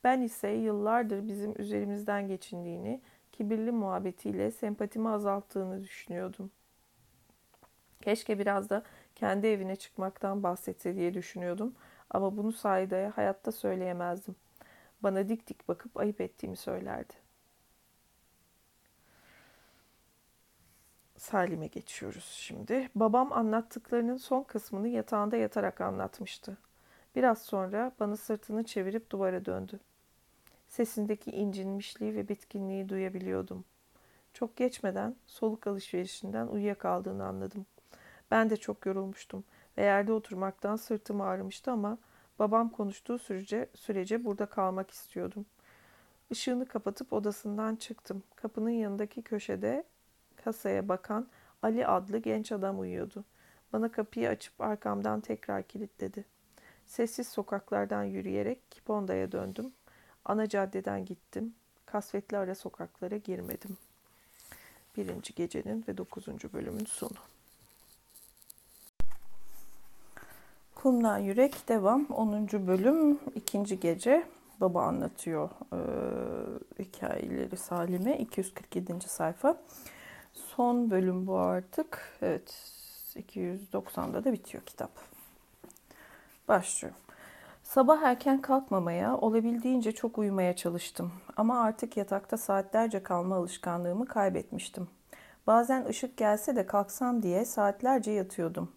Ben 0.05 0.21
ise 0.21 0.49
yıllardır 0.49 1.29
bizim 1.29 1.55
üzerimizden 1.61 2.29
geçindiğini, 2.29 3.01
kibirli 3.33 3.73
muhabbetiyle 3.73 4.51
sempatimi 4.51 5.09
azalttığını 5.09 5.85
düşünüyordum. 5.85 6.51
Keşke 8.01 8.39
biraz 8.39 8.71
da 8.71 8.83
kendi 9.15 9.47
evine 9.47 9.77
çıkmaktan 9.77 10.43
bahsetse 10.43 10.95
diye 10.97 11.15
düşünüyordum 11.15 11.75
ama 12.11 12.37
bunu 12.37 12.53
Saida'ya 12.53 13.17
hayatta 13.17 13.53
söyleyemezdim. 13.53 14.37
Bana 15.03 15.29
dik 15.29 15.47
dik 15.49 15.69
bakıp 15.69 15.97
ayıp 15.97 16.21
ettiğimi 16.21 16.57
söylerdi. 16.57 17.20
Salim'e 21.21 21.67
geçiyoruz 21.67 22.25
şimdi. 22.25 22.91
Babam 22.95 23.33
anlattıklarının 23.33 24.17
son 24.17 24.43
kısmını 24.43 24.89
yatağında 24.89 25.37
yatarak 25.37 25.81
anlatmıştı. 25.81 26.59
Biraz 27.17 27.43
sonra 27.43 27.93
bana 28.01 28.17
sırtını 28.17 28.65
çevirip 28.65 29.11
duvara 29.11 29.45
döndü. 29.45 29.81
Sesindeki 30.69 31.31
incinmişliği 31.31 32.15
ve 32.15 32.29
bitkinliği 32.29 32.89
duyabiliyordum. 32.89 33.65
Çok 34.33 34.57
geçmeden 34.57 35.17
soluk 35.27 35.67
alışverişinden 35.67 36.47
uyuyakaldığını 36.47 37.27
anladım. 37.27 37.67
Ben 38.31 38.51
de 38.51 38.57
çok 38.57 38.87
yorulmuştum 38.87 39.45
ve 39.79 39.83
yerde 39.83 40.13
oturmaktan 40.13 40.77
sırtım 40.77 41.21
ağrımıştı 41.21 41.71
ama 41.71 41.99
babam 42.39 42.69
konuştuğu 42.69 43.19
sürece, 43.19 43.69
sürece 43.75 44.25
burada 44.25 44.47
kalmak 44.47 44.91
istiyordum. 44.91 45.47
Işığını 46.31 46.67
kapatıp 46.67 47.13
odasından 47.13 47.77
çıktım. 47.77 48.23
Kapının 48.37 48.71
yanındaki 48.71 49.23
köşede 49.23 49.85
kasaya 50.45 50.89
bakan 50.89 51.29
Ali 51.63 51.87
adlı 51.87 52.19
genç 52.19 52.53
adam 52.53 52.81
uyuyordu. 52.81 53.25
Bana 53.73 53.93
kapıyı 53.93 54.29
açıp 54.29 54.61
arkamdan 54.61 55.21
tekrar 55.21 55.63
kilitledi. 55.63 56.25
Sessiz 56.87 57.29
sokaklardan 57.29 58.05
yürüyerek 58.05 58.71
Kiponda'ya 58.71 59.33
döndüm. 59.33 59.73
Ana 60.25 60.49
caddeden 60.49 61.05
gittim. 61.05 61.55
Kasvetli 61.87 62.39
ara 62.39 62.55
sokaklara 62.55 63.17
girmedim. 63.17 63.77
Birinci 64.97 65.35
gecenin 65.35 65.85
ve 65.89 65.97
dokuzuncu 65.97 66.53
bölümün 66.53 66.85
sonu. 66.85 67.19
Kumdan 70.75 71.19
Yürek 71.19 71.69
devam. 71.69 72.07
10. 72.07 72.49
bölüm 72.67 73.19
ikinci 73.35 73.81
gece. 73.81 74.27
Baba 74.61 74.83
anlatıyor 74.83 75.51
e, 75.73 75.79
hikayeleri 76.83 77.57
Salim'e. 77.57 78.19
247. 78.19 79.01
sayfa. 79.01 79.57
Son 80.33 80.91
bölüm 80.91 81.27
bu 81.27 81.39
artık. 81.39 82.19
Evet 82.23 82.55
290'da 83.17 84.25
da 84.25 84.33
bitiyor 84.33 84.65
kitap. 84.65 84.91
Başlıyorum. 86.49 87.01
Sabah 87.63 88.03
erken 88.03 88.41
kalkmamaya, 88.43 89.17
olabildiğince 89.17 89.93
çok 89.93 90.19
uyumaya 90.19 90.57
çalıştım. 90.57 91.13
Ama 91.37 91.61
artık 91.61 91.97
yatakta 91.97 92.37
saatlerce 92.37 93.03
kalma 93.03 93.37
alışkanlığımı 93.37 94.07
kaybetmiştim. 94.07 94.89
Bazen 95.47 95.85
ışık 95.85 96.17
gelse 96.17 96.57
de 96.57 96.67
kalksam 96.67 97.23
diye 97.23 97.45
saatlerce 97.45 98.11
yatıyordum. 98.11 98.73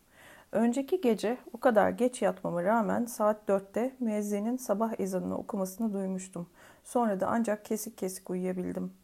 Önceki 0.52 1.02
gece 1.02 1.38
o 1.54 1.60
kadar 1.60 1.90
geç 1.90 2.22
yatmama 2.22 2.64
rağmen 2.64 3.06
saat 3.06 3.48
dörtte 3.48 3.96
müezzinin 4.00 4.58
sabah 4.58 5.00
ezanını 5.00 5.38
okumasını 5.38 5.94
duymuştum. 5.94 6.48
Sonra 6.84 7.20
da 7.20 7.28
ancak 7.28 7.66
kesik 7.66 7.98
kesik 7.98 8.30
uyuyabildim. 8.30 9.03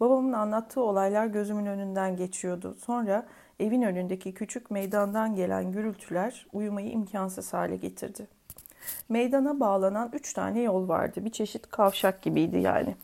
Babamın 0.00 0.32
anlattığı 0.32 0.80
olaylar 0.80 1.26
gözümün 1.26 1.66
önünden 1.66 2.16
geçiyordu. 2.16 2.76
Sonra 2.84 3.26
evin 3.60 3.82
önündeki 3.82 4.34
küçük 4.34 4.70
meydandan 4.70 5.34
gelen 5.34 5.72
gürültüler 5.72 6.46
uyumayı 6.52 6.90
imkansız 6.90 7.52
hale 7.52 7.76
getirdi. 7.76 8.26
Meydana 9.08 9.60
bağlanan 9.60 10.10
üç 10.12 10.32
tane 10.32 10.60
yol 10.60 10.88
vardı. 10.88 11.24
Bir 11.24 11.30
çeşit 11.30 11.70
kavşak 11.70 12.22
gibiydi 12.22 12.58
yani. 12.58 12.96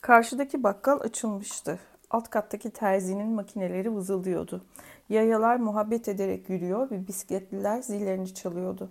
Karşıdaki 0.00 0.62
bakkal 0.62 1.00
açılmıştı. 1.00 1.78
Alt 2.10 2.30
kattaki 2.30 2.70
terzinin 2.70 3.28
makineleri 3.28 3.94
vızıldıyordu. 3.94 4.64
Yayalar 5.08 5.56
muhabbet 5.56 6.08
ederek 6.08 6.50
yürüyor 6.50 6.90
ve 6.90 7.06
bisikletliler 7.06 7.82
zillerini 7.82 8.34
çalıyordu. 8.34 8.90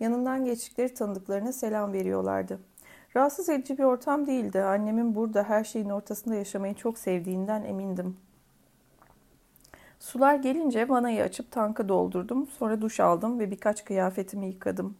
Yanından 0.00 0.44
geçtikleri 0.44 0.94
tanıdıklarına 0.94 1.52
selam 1.52 1.92
veriyorlardı. 1.92 2.58
Rahatsız 3.16 3.48
edici 3.48 3.78
bir 3.78 3.84
ortam 3.84 4.26
değildi. 4.26 4.62
Annemin 4.62 5.14
burada 5.14 5.42
her 5.42 5.64
şeyin 5.64 5.90
ortasında 5.90 6.34
yaşamayı 6.34 6.74
çok 6.74 6.98
sevdiğinden 6.98 7.62
emindim. 7.62 8.16
Sular 10.00 10.34
gelince 10.34 10.88
vanayı 10.88 11.22
açıp 11.22 11.50
tanka 11.50 11.88
doldurdum. 11.88 12.46
Sonra 12.46 12.80
duş 12.80 13.00
aldım 13.00 13.38
ve 13.38 13.50
birkaç 13.50 13.84
kıyafetimi 13.84 14.46
yıkadım. 14.46 14.96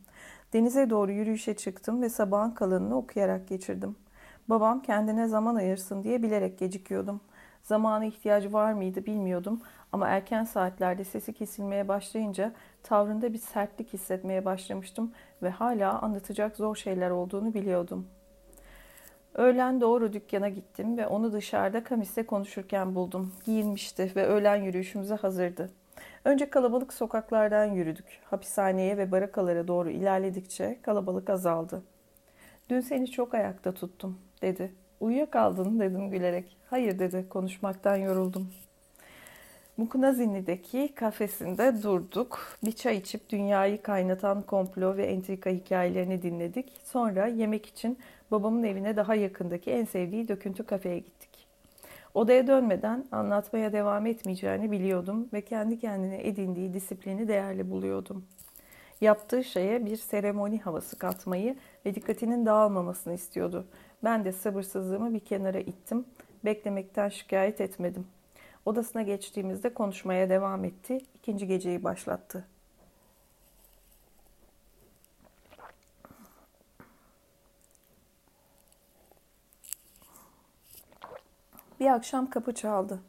Denize 0.52 0.90
doğru 0.90 1.12
yürüyüşe 1.12 1.54
çıktım 1.56 2.02
ve 2.02 2.08
sabahın 2.08 2.50
kalanını 2.50 2.96
okuyarak 2.96 3.48
geçirdim. 3.48 3.96
Babam 4.48 4.82
kendine 4.82 5.28
zaman 5.28 5.54
ayırsın 5.54 6.02
diye 6.02 6.22
bilerek 6.22 6.58
gecikiyordum. 6.58 7.20
Zamana 7.62 8.04
ihtiyacı 8.04 8.52
var 8.52 8.72
mıydı 8.72 9.06
bilmiyordum 9.06 9.60
ama 9.92 10.08
erken 10.08 10.44
saatlerde 10.44 11.04
sesi 11.04 11.32
kesilmeye 11.32 11.88
başlayınca 11.88 12.52
tavrında 12.82 13.32
bir 13.32 13.38
sertlik 13.38 13.92
hissetmeye 13.92 14.44
başlamıştım 14.44 15.12
ve 15.42 15.50
hala 15.50 16.02
anlatacak 16.02 16.56
zor 16.56 16.76
şeyler 16.76 17.10
olduğunu 17.10 17.54
biliyordum. 17.54 18.06
Öğlen 19.34 19.80
doğru 19.80 20.12
dükkana 20.12 20.48
gittim 20.48 20.98
ve 20.98 21.06
onu 21.06 21.32
dışarıda 21.32 21.84
kamise 21.84 22.26
konuşurken 22.26 22.94
buldum. 22.94 23.32
Giyinmişti 23.44 24.12
ve 24.16 24.26
öğlen 24.26 24.56
yürüyüşümüze 24.56 25.14
hazırdı. 25.14 25.70
Önce 26.24 26.50
kalabalık 26.50 26.92
sokaklardan 26.92 27.64
yürüdük. 27.64 28.20
Hapishaneye 28.24 28.98
ve 28.98 29.12
barakalara 29.12 29.68
doğru 29.68 29.90
ilerledikçe 29.90 30.78
kalabalık 30.82 31.30
azaldı. 31.30 31.82
Dün 32.68 32.80
seni 32.80 33.10
çok 33.10 33.34
ayakta 33.34 33.72
tuttum, 33.72 34.18
dedi. 34.42 34.72
Uyuyakaldın 35.00 35.80
dedim 35.80 36.10
gülerek. 36.10 36.56
Hayır 36.70 36.98
dedi, 36.98 37.26
konuşmaktan 37.28 37.96
yoruldum. 37.96 38.48
Mukunazinli'deki 39.76 40.94
kafesinde 40.94 41.82
durduk. 41.82 42.56
Bir 42.64 42.72
çay 42.72 42.96
içip 42.96 43.28
dünyayı 43.30 43.82
kaynatan 43.82 44.42
komplo 44.42 44.96
ve 44.96 45.06
entrika 45.06 45.50
hikayelerini 45.50 46.22
dinledik. 46.22 46.72
Sonra 46.84 47.26
yemek 47.26 47.66
için 47.66 47.98
babamın 48.30 48.62
evine 48.62 48.96
daha 48.96 49.14
yakındaki 49.14 49.70
en 49.70 49.84
sevdiği 49.84 50.28
döküntü 50.28 50.66
kafeye 50.66 50.98
gittik. 50.98 51.46
Odaya 52.14 52.46
dönmeden 52.46 53.04
anlatmaya 53.12 53.72
devam 53.72 54.06
etmeyeceğini 54.06 54.70
biliyordum 54.70 55.28
ve 55.32 55.40
kendi 55.40 55.78
kendine 55.78 56.26
edindiği 56.28 56.74
disiplini 56.74 57.28
değerli 57.28 57.70
buluyordum. 57.70 58.24
Yaptığı 59.00 59.44
şeye 59.44 59.86
bir 59.86 59.96
seremoni 59.96 60.58
havası 60.58 60.98
katmayı 60.98 61.56
ve 61.86 61.94
dikkatinin 61.94 62.46
dağılmamasını 62.46 63.14
istiyordu. 63.14 63.66
Ben 64.04 64.24
de 64.24 64.32
sabırsızlığımı 64.32 65.14
bir 65.14 65.20
kenara 65.20 65.58
ittim. 65.58 66.04
Beklemekten 66.44 67.08
şikayet 67.08 67.60
etmedim. 67.60 68.06
Odasına 68.66 69.02
geçtiğimizde 69.02 69.74
konuşmaya 69.74 70.30
devam 70.30 70.64
etti. 70.64 70.98
İkinci 71.14 71.46
geceyi 71.46 71.84
başlattı. 71.84 72.44
Bir 81.80 81.86
akşam 81.86 82.30
kapı 82.30 82.54
çaldı. 82.54 83.00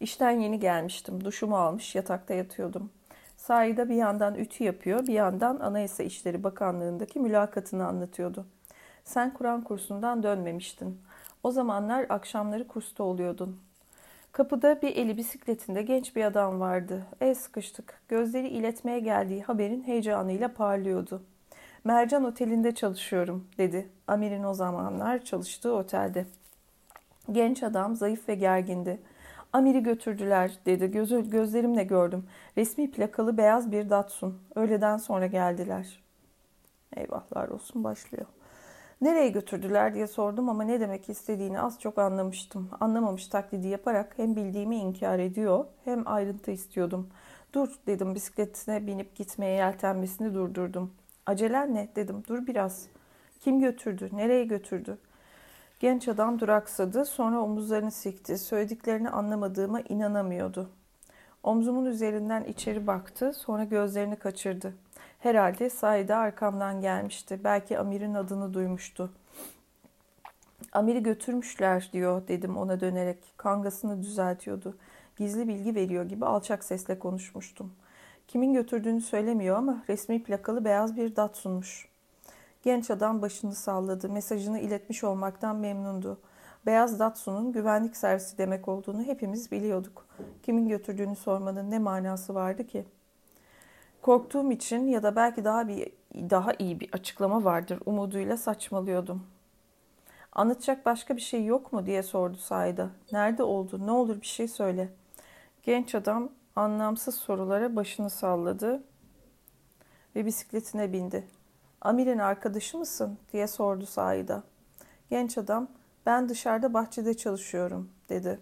İşten 0.00 0.30
yeni 0.30 0.60
gelmiştim. 0.60 1.24
Duşumu 1.24 1.56
almış 1.56 1.94
yatakta 1.94 2.34
yatıyordum. 2.34 2.90
Sahide 3.36 3.88
bir 3.88 3.94
yandan 3.94 4.34
ütü 4.34 4.64
yapıyor, 4.64 5.06
bir 5.06 5.12
yandan 5.12 5.60
Anayasa 5.60 6.02
İşleri 6.02 6.44
Bakanlığı'ndaki 6.44 7.20
mülakatını 7.20 7.86
anlatıyordu. 7.86 8.46
Sen 9.04 9.34
Kur'an 9.34 9.64
kursundan 9.64 10.22
dönmemiştin. 10.22 11.00
O 11.42 11.50
zamanlar 11.50 12.06
akşamları 12.08 12.68
kursta 12.68 13.04
oluyordun. 13.04 13.60
Kapıda 14.32 14.82
bir 14.82 14.96
eli 14.96 15.16
bisikletinde 15.16 15.82
genç 15.82 16.16
bir 16.16 16.24
adam 16.24 16.60
vardı. 16.60 17.06
El 17.20 17.34
sıkıştık. 17.34 18.00
Gözleri 18.08 18.48
iletmeye 18.48 19.00
geldiği 19.00 19.42
haberin 19.42 19.82
heyecanıyla 19.82 20.54
parlıyordu. 20.54 21.22
Mercan 21.84 22.24
Oteli'nde 22.24 22.74
çalışıyorum 22.74 23.48
dedi. 23.58 23.88
Amir'in 24.06 24.44
o 24.44 24.54
zamanlar 24.54 25.24
çalıştığı 25.24 25.72
otelde. 25.72 26.26
Genç 27.32 27.62
adam 27.62 27.96
zayıf 27.96 28.28
ve 28.28 28.34
gergindi. 28.34 29.00
Amir'i 29.52 29.82
götürdüler 29.82 30.52
dedi. 30.66 30.90
Göz, 30.90 31.30
gözlerimle 31.30 31.84
gördüm. 31.84 32.26
Resmi 32.56 32.90
plakalı 32.90 33.36
beyaz 33.36 33.72
bir 33.72 33.90
Datsun. 33.90 34.38
Öğleden 34.54 34.96
sonra 34.96 35.26
geldiler. 35.26 36.02
Eyvahlar 36.96 37.48
olsun 37.48 37.84
başlıyor. 37.84 38.26
Nereye 39.02 39.28
götürdüler 39.28 39.94
diye 39.94 40.06
sordum 40.06 40.48
ama 40.48 40.64
ne 40.64 40.80
demek 40.80 41.08
istediğini 41.08 41.60
az 41.60 41.80
çok 41.80 41.98
anlamıştım. 41.98 42.70
Anlamamış 42.80 43.26
taklidi 43.26 43.68
yaparak 43.68 44.12
hem 44.16 44.36
bildiğimi 44.36 44.76
inkar 44.76 45.18
ediyor 45.18 45.64
hem 45.84 46.02
ayrıntı 46.06 46.50
istiyordum. 46.50 47.08
Dur 47.52 47.68
dedim 47.86 48.14
bisikletine 48.14 48.86
binip 48.86 49.16
gitmeye 49.16 49.56
yeltenmesini 49.56 50.34
durdurdum. 50.34 50.94
Acelen 51.26 51.74
ne 51.74 51.88
dedim 51.96 52.22
dur 52.28 52.46
biraz. 52.46 52.86
Kim 53.40 53.60
götürdü? 53.60 54.08
Nereye 54.12 54.44
götürdü? 54.44 54.98
Genç 55.80 56.08
adam 56.08 56.40
duraksadı 56.40 57.04
sonra 57.04 57.40
omuzlarını 57.40 57.90
sikti. 57.90 58.38
Söylediklerini 58.38 59.10
anlamadığıma 59.10 59.80
inanamıyordu. 59.80 60.70
Omzumun 61.42 61.84
üzerinden 61.84 62.44
içeri 62.44 62.86
baktı 62.86 63.32
sonra 63.32 63.64
gözlerini 63.64 64.16
kaçırdı. 64.16 64.74
Herhalde 65.22 65.70
Saide 65.70 66.14
arkamdan 66.14 66.80
gelmişti. 66.80 67.40
Belki 67.44 67.78
Amir'in 67.78 68.14
adını 68.14 68.54
duymuştu. 68.54 69.10
Amir'i 70.72 71.02
götürmüşler 71.02 71.90
diyor 71.92 72.28
dedim 72.28 72.56
ona 72.56 72.80
dönerek. 72.80 73.18
Kangasını 73.36 74.02
düzeltiyordu. 74.02 74.76
Gizli 75.16 75.48
bilgi 75.48 75.74
veriyor 75.74 76.04
gibi 76.04 76.26
alçak 76.26 76.64
sesle 76.64 76.98
konuşmuştum. 76.98 77.72
Kimin 78.28 78.52
götürdüğünü 78.52 79.00
söylemiyor 79.00 79.56
ama 79.56 79.84
resmi 79.88 80.22
plakalı 80.22 80.64
beyaz 80.64 80.96
bir 80.96 81.16
dat 81.16 81.36
sunmuş. 81.36 81.88
Genç 82.62 82.90
adam 82.90 83.22
başını 83.22 83.54
salladı. 83.54 84.08
Mesajını 84.08 84.58
iletmiş 84.58 85.04
olmaktan 85.04 85.56
memnundu. 85.56 86.20
Beyaz 86.66 86.98
Datsun'un 86.98 87.52
güvenlik 87.52 87.96
servisi 87.96 88.38
demek 88.38 88.68
olduğunu 88.68 89.02
hepimiz 89.02 89.52
biliyorduk. 89.52 90.06
Kimin 90.42 90.68
götürdüğünü 90.68 91.16
sormanın 91.16 91.70
ne 91.70 91.78
manası 91.78 92.34
vardı 92.34 92.66
ki?'' 92.66 93.01
Korktuğum 94.02 94.52
için 94.52 94.86
ya 94.86 95.02
da 95.02 95.16
belki 95.16 95.44
daha 95.44 95.68
bir 95.68 95.92
daha 96.14 96.52
iyi 96.58 96.80
bir 96.80 96.92
açıklama 96.92 97.44
vardır 97.44 97.78
umuduyla 97.86 98.36
saçmalıyordum. 98.36 99.26
Anlatacak 100.32 100.86
başka 100.86 101.16
bir 101.16 101.20
şey 101.20 101.44
yok 101.44 101.72
mu 101.72 101.86
diye 101.86 102.02
sordu 102.02 102.36
Saida. 102.36 102.90
Nerede 103.12 103.42
oldu? 103.42 103.86
Ne 103.86 103.90
olur 103.90 104.20
bir 104.20 104.26
şey 104.26 104.48
söyle. 104.48 104.88
Genç 105.62 105.94
adam 105.94 106.28
anlamsız 106.56 107.14
sorulara 107.14 107.76
başını 107.76 108.10
salladı 108.10 108.82
ve 110.16 110.26
bisikletine 110.26 110.92
bindi. 110.92 111.28
Amir'in 111.80 112.18
arkadaşı 112.18 112.78
mısın 112.78 113.18
diye 113.32 113.46
sordu 113.46 113.86
Saida. 113.86 114.42
Genç 115.10 115.38
adam 115.38 115.68
ben 116.06 116.28
dışarıda 116.28 116.74
bahçede 116.74 117.16
çalışıyorum 117.16 117.90
dedi. 118.08 118.40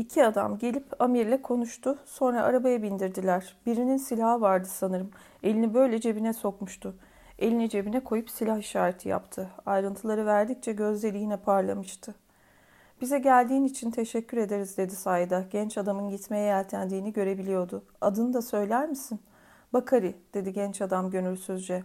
İki 0.00 0.26
adam 0.26 0.58
gelip 0.58 1.02
Amir'le 1.02 1.42
konuştu. 1.42 1.98
Sonra 2.04 2.42
arabaya 2.42 2.82
bindirdiler. 2.82 3.56
Birinin 3.66 3.96
silahı 3.96 4.40
vardı 4.40 4.68
sanırım. 4.70 5.10
Elini 5.42 5.74
böyle 5.74 6.00
cebine 6.00 6.32
sokmuştu. 6.32 6.94
Elini 7.38 7.68
cebine 7.68 8.00
koyup 8.00 8.30
silah 8.30 8.58
işareti 8.58 9.08
yaptı. 9.08 9.50
Ayrıntıları 9.66 10.26
verdikçe 10.26 10.72
gözleri 10.72 11.18
yine 11.18 11.36
parlamıştı. 11.36 12.14
Bize 13.00 13.18
geldiğin 13.18 13.64
için 13.64 13.90
teşekkür 13.90 14.36
ederiz 14.36 14.76
dedi 14.76 14.96
Sayda. 14.96 15.44
Genç 15.50 15.78
adamın 15.78 16.08
gitmeye 16.08 16.46
yeltendiğini 16.46 17.12
görebiliyordu. 17.12 17.84
Adını 18.00 18.32
da 18.32 18.42
söyler 18.42 18.88
misin? 18.88 19.20
Bakari 19.72 20.14
dedi 20.34 20.52
genç 20.52 20.82
adam 20.82 21.10
gönülsüzce. 21.10 21.82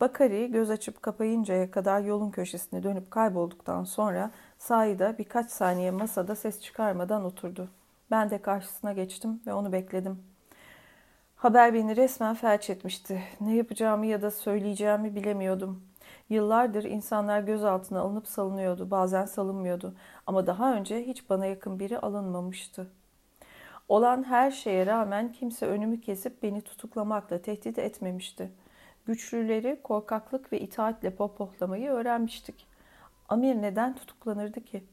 Bakari 0.00 0.50
göz 0.50 0.70
açıp 0.70 1.02
kapayıncaya 1.02 1.70
kadar 1.70 2.00
yolun 2.00 2.30
köşesine 2.30 2.82
dönüp 2.82 3.10
kaybolduktan 3.10 3.84
sonra 3.84 4.30
Saida 4.58 5.18
birkaç 5.18 5.50
saniye 5.50 5.90
masada 5.90 6.36
ses 6.36 6.60
çıkarmadan 6.60 7.24
oturdu. 7.24 7.68
Ben 8.10 8.30
de 8.30 8.42
karşısına 8.42 8.92
geçtim 8.92 9.40
ve 9.46 9.52
onu 9.52 9.72
bekledim. 9.72 10.22
Haber 11.36 11.74
beni 11.74 11.96
resmen 11.96 12.34
felç 12.34 12.70
etmişti. 12.70 13.22
Ne 13.40 13.54
yapacağımı 13.56 14.06
ya 14.06 14.22
da 14.22 14.30
söyleyeceğimi 14.30 15.14
bilemiyordum. 15.14 15.82
Yıllardır 16.28 16.84
insanlar 16.84 17.40
gözaltına 17.40 18.00
alınıp 18.00 18.26
salınıyordu, 18.26 18.90
bazen 18.90 19.24
salınmıyordu. 19.24 19.94
Ama 20.26 20.46
daha 20.46 20.74
önce 20.74 21.06
hiç 21.06 21.30
bana 21.30 21.46
yakın 21.46 21.78
biri 21.78 21.98
alınmamıştı. 21.98 22.86
Olan 23.88 24.24
her 24.24 24.50
şeye 24.50 24.86
rağmen 24.86 25.32
kimse 25.32 25.66
önümü 25.66 26.00
kesip 26.00 26.42
beni 26.42 26.62
tutuklamakla 26.62 27.42
tehdit 27.42 27.78
etmemişti. 27.78 28.50
Güçlüleri 29.06 29.80
korkaklık 29.82 30.52
ve 30.52 30.60
itaatle 30.60 31.10
popohlamayı 31.14 31.90
öğrenmiştik. 31.90 32.67
Amir 33.28 33.54
neden 33.62 33.94
tutuklanırdı 33.94 34.64
ki? 34.64 34.84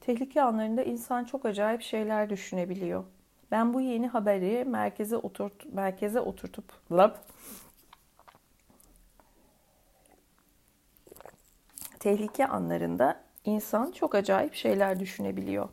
Tehlike 0.00 0.42
anlarında 0.42 0.82
insan 0.82 1.24
çok 1.24 1.46
acayip 1.46 1.82
şeyler 1.82 2.30
düşünebiliyor. 2.30 3.04
Ben 3.50 3.74
bu 3.74 3.80
yeni 3.80 4.08
haberi 4.08 4.64
merkeze 4.64 5.16
oturt 5.16 5.72
merkeze 5.72 6.20
oturtup 6.20 6.64
lap 6.92 7.24
tehlike 12.00 12.46
anlarında 12.46 13.20
insan 13.44 13.90
çok 13.90 14.14
acayip 14.14 14.54
şeyler 14.54 15.00
düşünebiliyor. 15.00 15.68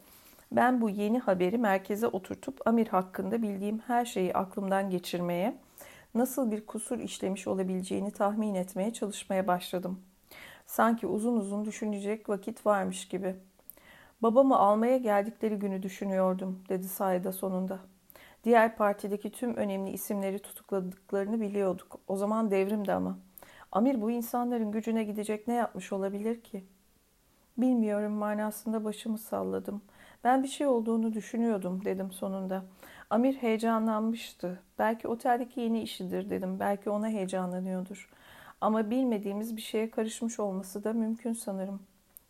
Ben 0.51 0.81
bu 0.81 0.89
yeni 0.89 1.19
haberi 1.19 1.57
merkeze 1.57 2.07
oturtup 2.07 2.67
Amir 2.67 2.87
hakkında 2.87 3.41
bildiğim 3.41 3.79
her 3.79 4.05
şeyi 4.05 4.33
aklımdan 4.33 4.89
geçirmeye, 4.89 5.57
nasıl 6.15 6.51
bir 6.51 6.65
kusur 6.65 6.99
işlemiş 6.99 7.47
olabileceğini 7.47 8.11
tahmin 8.11 8.55
etmeye 8.55 8.93
çalışmaya 8.93 9.47
başladım. 9.47 9.99
Sanki 10.69 11.07
uzun 11.07 11.37
uzun 11.37 11.65
düşünecek 11.65 12.29
vakit 12.29 12.65
varmış 12.65 13.07
gibi. 13.07 13.35
Babamı 14.21 14.57
almaya 14.57 14.97
geldikleri 14.97 15.55
günü 15.55 15.83
düşünüyordum, 15.83 16.63
dedi 16.69 16.87
Saida 16.87 17.31
sonunda. 17.31 17.79
Diğer 18.43 18.75
partideki 18.75 19.31
tüm 19.31 19.55
önemli 19.55 19.91
isimleri 19.91 20.39
tutukladıklarını 20.39 21.41
biliyorduk. 21.41 21.99
O 22.07 22.15
zaman 22.15 22.51
devrimdi 22.51 22.93
ama. 22.93 23.19
Amir 23.71 24.01
bu 24.01 24.11
insanların 24.11 24.71
gücüne 24.71 25.03
gidecek 25.03 25.47
ne 25.47 25.53
yapmış 25.53 25.93
olabilir 25.93 26.41
ki? 26.41 26.63
Bilmiyorum 27.57 28.13
manasında 28.13 28.83
başımı 28.83 29.17
salladım. 29.17 29.81
Ben 30.23 30.43
bir 30.43 30.47
şey 30.47 30.67
olduğunu 30.67 31.13
düşünüyordum 31.13 31.85
dedim 31.85 32.11
sonunda. 32.11 32.63
Amir 33.09 33.33
heyecanlanmıştı. 33.33 34.59
Belki 34.79 35.07
oteldeki 35.07 35.59
yeni 35.61 35.81
işidir 35.81 36.29
dedim. 36.29 36.59
Belki 36.59 36.89
ona 36.89 37.07
heyecanlanıyordur. 37.07 38.09
Ama 38.61 38.89
bilmediğimiz 38.89 39.55
bir 39.55 39.61
şeye 39.61 39.91
karışmış 39.91 40.39
olması 40.39 40.83
da 40.83 40.93
mümkün 40.93 41.33
sanırım. 41.33 41.79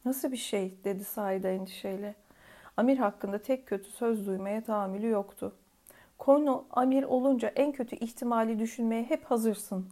Nasıl 0.06 0.32
bir 0.32 0.38
şey 0.38 0.78
dedi 0.84 1.04
Saide 1.04 1.56
endişeyle. 1.56 2.16
Amir 2.78 2.98
hakkında 2.98 3.42
tek 3.42 3.68
kötü 3.68 3.92
söz 3.92 4.28
duymaya 4.28 4.64
tahammülü 4.64 5.08
yoktu. 5.08 5.56
Konu 6.18 6.66
Amir 6.72 7.04
olunca 7.04 7.48
en 7.48 7.72
kötü 7.72 7.96
ihtimali 7.96 8.60
düşünmeye 8.60 9.04
hep 9.04 9.26
hazırsın. 9.26 9.90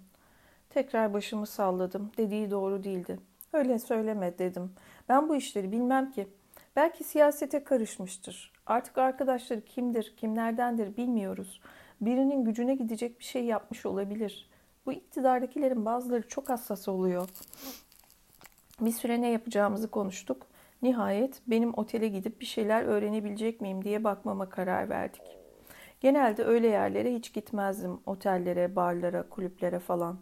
Tekrar 0.69 1.13
başımı 1.13 1.47
salladım. 1.47 2.11
Dediği 2.17 2.51
doğru 2.51 2.83
değildi. 2.83 3.19
Öyle 3.53 3.79
söyleme 3.79 4.37
dedim. 4.37 4.71
Ben 5.09 5.29
bu 5.29 5.35
işleri 5.35 5.71
bilmem 5.71 6.11
ki. 6.11 6.27
Belki 6.75 7.03
siyasete 7.03 7.63
karışmıştır. 7.63 8.53
Artık 8.65 8.97
arkadaşları 8.97 9.61
kimdir, 9.61 10.13
kimlerdendir 10.17 10.97
bilmiyoruz. 10.97 11.61
Birinin 12.01 12.45
gücüne 12.45 12.75
gidecek 12.75 13.19
bir 13.19 13.23
şey 13.23 13.45
yapmış 13.45 13.85
olabilir. 13.85 14.49
Bu 14.87 14.93
iktidardakilerin 14.93 15.85
bazıları 15.85 16.27
çok 16.27 16.49
hassas 16.49 16.87
oluyor. 16.87 17.29
Bir 18.81 18.91
süre 18.91 19.21
ne 19.21 19.29
yapacağımızı 19.29 19.91
konuştuk. 19.91 20.47
Nihayet 20.81 21.41
benim 21.47 21.73
otele 21.77 22.07
gidip 22.07 22.41
bir 22.41 22.45
şeyler 22.45 22.83
öğrenebilecek 22.83 23.61
miyim 23.61 23.83
diye 23.83 24.03
bakmama 24.03 24.49
karar 24.49 24.89
verdik. 24.89 25.21
Genelde 25.99 26.43
öyle 26.43 26.67
yerlere 26.67 27.13
hiç 27.13 27.33
gitmezdim. 27.33 27.99
Otellere, 28.05 28.75
barlara, 28.75 29.29
kulüplere 29.29 29.79
falan. 29.79 30.17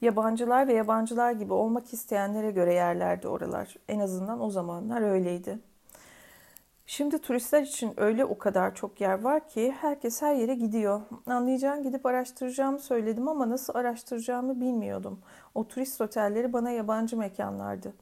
Yabancılar 0.00 0.68
ve 0.68 0.72
yabancılar 0.72 1.32
gibi 1.32 1.52
olmak 1.52 1.92
isteyenlere 1.92 2.50
göre 2.50 2.74
yerlerdi 2.74 3.28
oralar. 3.28 3.76
En 3.88 4.00
azından 4.00 4.42
o 4.42 4.50
zamanlar 4.50 5.02
öyleydi. 5.02 5.58
Şimdi 6.86 7.18
turistler 7.18 7.62
için 7.62 7.94
öyle 7.96 8.24
o 8.24 8.38
kadar 8.38 8.74
çok 8.74 9.00
yer 9.00 9.20
var 9.20 9.48
ki 9.48 9.74
herkes 9.80 10.22
her 10.22 10.34
yere 10.34 10.54
gidiyor. 10.54 11.00
Anlayacağım 11.26 11.82
gidip 11.82 12.06
araştıracağımı 12.06 12.78
söyledim 12.78 13.28
ama 13.28 13.50
nasıl 13.50 13.74
araştıracağımı 13.74 14.60
bilmiyordum. 14.60 15.20
O 15.54 15.68
turist 15.68 16.00
otelleri 16.00 16.52
bana 16.52 16.70
yabancı 16.70 17.16
mekanlardı. 17.16 17.94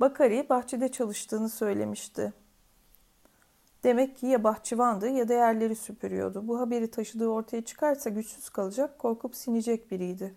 Bakari 0.00 0.48
bahçede 0.48 0.88
çalıştığını 0.88 1.48
söylemişti. 1.48 2.32
Demek 3.84 4.16
ki 4.16 4.26
ya 4.26 4.44
bahçıvandı 4.44 5.08
ya 5.08 5.28
da 5.28 5.34
yerleri 5.34 5.76
süpürüyordu. 5.76 6.48
Bu 6.48 6.60
haberi 6.60 6.90
taşıdığı 6.90 7.28
ortaya 7.28 7.64
çıkarsa 7.64 8.10
güçsüz 8.10 8.48
kalacak, 8.50 8.98
korkup 8.98 9.36
sinecek 9.36 9.90
biriydi. 9.90 10.34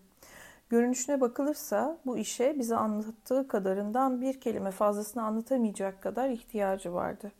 Görünüşüne 0.69 1.21
bakılırsa 1.21 1.97
bu 2.05 2.17
işe 2.17 2.59
bize 2.59 2.75
anlattığı 2.75 3.47
kadarından 3.47 4.21
bir 4.21 4.39
kelime 4.41 4.71
fazlasını 4.71 5.23
anlatamayacak 5.23 6.03
kadar 6.03 6.29
ihtiyacı 6.29 6.93
vardı. 6.93 7.31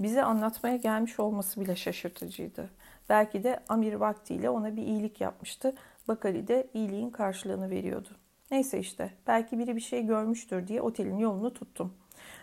Bize 0.00 0.22
anlatmaya 0.22 0.76
gelmiş 0.76 1.20
olması 1.20 1.60
bile 1.60 1.76
şaşırtıcıydı. 1.76 2.70
Belki 3.08 3.44
de 3.44 3.60
Amir 3.68 3.94
vaktiyle 3.94 4.50
ona 4.50 4.76
bir 4.76 4.82
iyilik 4.82 5.20
yapmıştı. 5.20 5.74
Bakali 6.08 6.48
de 6.48 6.66
iyiliğin 6.74 7.10
karşılığını 7.10 7.70
veriyordu. 7.70 8.08
Neyse 8.50 8.78
işte 8.78 9.10
belki 9.26 9.58
biri 9.58 9.76
bir 9.76 9.80
şey 9.80 10.06
görmüştür 10.06 10.66
diye 10.66 10.82
otelin 10.82 11.18
yolunu 11.18 11.54
tuttum. 11.54 11.92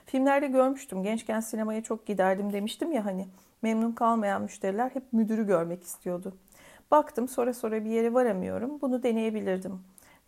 Filmlerde 0.05 0.47
görmüştüm. 0.47 1.03
Gençken 1.03 1.39
sinemaya 1.39 1.83
çok 1.83 2.05
giderdim 2.05 2.53
demiştim 2.53 2.91
ya 2.91 3.05
hani. 3.05 3.27
Memnun 3.61 3.91
kalmayan 3.91 4.41
müşteriler 4.41 4.89
hep 4.89 5.13
müdürü 5.13 5.47
görmek 5.47 5.83
istiyordu. 5.83 6.33
Baktım 6.91 7.27
sonra 7.27 7.53
sonra 7.53 7.85
bir 7.85 7.89
yere 7.89 8.13
varamıyorum. 8.13 8.81
Bunu 8.81 9.03
deneyebilirdim. 9.03 9.79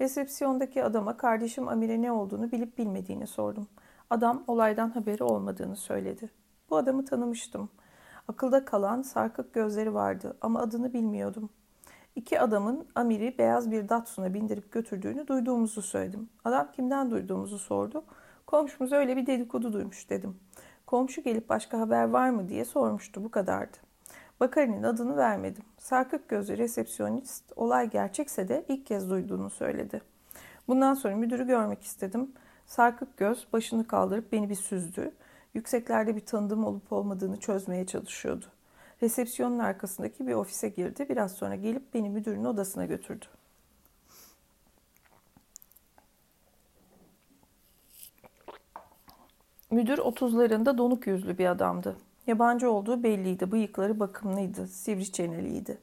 Resepsiyondaki 0.01 0.83
adama 0.83 1.17
kardeşim 1.17 1.67
Amir'e 1.67 2.01
ne 2.01 2.11
olduğunu 2.11 2.51
bilip 2.51 2.77
bilmediğini 2.77 3.27
sordum. 3.27 3.67
Adam 4.09 4.43
olaydan 4.47 4.89
haberi 4.89 5.23
olmadığını 5.23 5.75
söyledi. 5.75 6.29
Bu 6.69 6.77
adamı 6.77 7.05
tanımıştım. 7.05 7.69
Akılda 8.27 8.65
kalan 8.65 9.01
sarkık 9.01 9.53
gözleri 9.53 9.93
vardı 9.93 10.37
ama 10.41 10.59
adını 10.59 10.93
bilmiyordum. 10.93 11.49
İki 12.15 12.39
adamın 12.39 12.87
Amir'i 12.95 13.37
beyaz 13.37 13.71
bir 13.71 13.89
Datsun'a 13.89 14.33
bindirip 14.33 14.71
götürdüğünü 14.71 15.27
duyduğumuzu 15.27 15.81
söyledim. 15.81 16.29
Adam 16.43 16.71
kimden 16.71 17.11
duyduğumuzu 17.11 17.59
sordu. 17.59 18.03
Komşumuz 18.47 18.91
öyle 18.91 19.17
bir 19.17 19.25
dedikodu 19.25 19.73
duymuş 19.73 20.09
dedim. 20.09 20.39
Komşu 20.85 21.21
gelip 21.21 21.49
başka 21.49 21.79
haber 21.79 22.09
var 22.09 22.29
mı 22.29 22.49
diye 22.49 22.65
sormuştu. 22.65 23.23
Bu 23.23 23.31
kadardı. 23.31 23.77
Bakari'nin 24.39 24.83
adını 24.83 25.17
vermedim. 25.17 25.63
Sarkık 25.77 26.29
gözlü 26.29 26.57
resepsiyonist 26.57 27.43
olay 27.55 27.89
gerçekse 27.89 28.47
de 28.47 28.65
ilk 28.67 28.85
kez 28.85 29.09
duyduğunu 29.09 29.49
söyledi. 29.49 30.01
Bundan 30.67 30.93
sonra 30.93 31.15
müdürü 31.15 31.47
görmek 31.47 31.83
istedim. 31.83 32.31
Sarkık 32.65 33.17
göz 33.17 33.47
başını 33.53 33.87
kaldırıp 33.87 34.31
beni 34.31 34.49
bir 34.49 34.55
süzdü. 34.55 35.11
Yükseklerde 35.55 36.15
bir 36.15 36.25
tanıdığım 36.25 36.65
olup 36.65 36.93
olmadığını 36.93 37.39
çözmeye 37.39 37.85
çalışıyordu. 37.85 38.45
Resepsiyonun 39.03 39.59
arkasındaki 39.59 40.27
bir 40.27 40.33
ofise 40.33 40.69
girdi. 40.69 41.05
Biraz 41.09 41.31
sonra 41.31 41.55
gelip 41.55 41.93
beni 41.93 42.09
müdürün 42.09 42.45
odasına 42.45 42.85
götürdü. 42.85 43.25
Müdür 49.71 49.97
otuzlarında 49.97 50.77
donuk 50.77 51.07
yüzlü 51.07 51.37
bir 51.37 51.45
adamdı. 51.45 51.97
Yabancı 52.27 52.71
olduğu 52.71 53.03
belliydi. 53.03 53.51
Bıyıkları 53.51 53.99
bakımlıydı, 53.99 54.67
sivri 54.67 55.11
çeneliydi. 55.11 55.77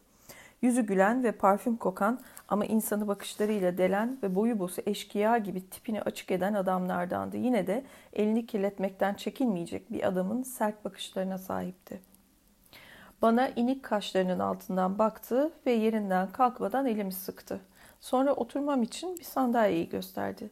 Yüzü 0.62 0.82
gülen 0.82 1.24
ve 1.24 1.32
parfüm 1.32 1.76
kokan 1.76 2.20
ama 2.48 2.64
insanı 2.64 3.08
bakışlarıyla 3.08 3.78
delen 3.78 4.18
ve 4.22 4.34
boyu 4.34 4.58
bosu 4.58 4.82
eşkıya 4.86 5.38
gibi 5.38 5.70
tipini 5.70 6.02
açık 6.02 6.30
eden 6.30 6.54
adamlardandı. 6.54 7.36
Yine 7.36 7.66
de 7.66 7.84
elini 8.12 8.46
kirletmekten 8.46 9.14
çekinmeyecek 9.14 9.92
bir 9.92 10.08
adamın 10.08 10.42
sert 10.42 10.84
bakışlarına 10.84 11.38
sahipti. 11.38 12.00
Bana 13.22 13.48
inik 13.48 13.82
kaşlarının 13.82 14.38
altından 14.38 14.98
baktı 14.98 15.52
ve 15.66 15.72
yerinden 15.72 16.32
kalkmadan 16.32 16.86
elimi 16.86 17.12
sıktı. 17.12 17.60
Sonra 18.00 18.32
oturmam 18.34 18.82
için 18.82 19.16
bir 19.16 19.24
sandalyeyi 19.24 19.88
gösterdi. 19.88 20.50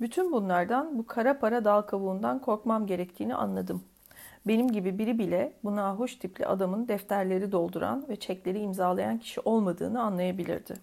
Bütün 0.00 0.32
bunlardan 0.32 0.98
bu 0.98 1.06
kara 1.06 1.38
para 1.38 1.64
dal 1.64 1.82
kavuğundan 1.82 2.38
korkmam 2.38 2.86
gerektiğini 2.86 3.34
anladım. 3.34 3.84
Benim 4.46 4.72
gibi 4.72 4.98
biri 4.98 5.18
bile 5.18 5.52
bu 5.64 5.76
nahoş 5.76 6.16
tipli 6.16 6.46
adamın 6.46 6.88
defterleri 6.88 7.52
dolduran 7.52 8.06
ve 8.08 8.16
çekleri 8.16 8.58
imzalayan 8.58 9.18
kişi 9.18 9.40
olmadığını 9.40 10.02
anlayabilirdi. 10.02 10.74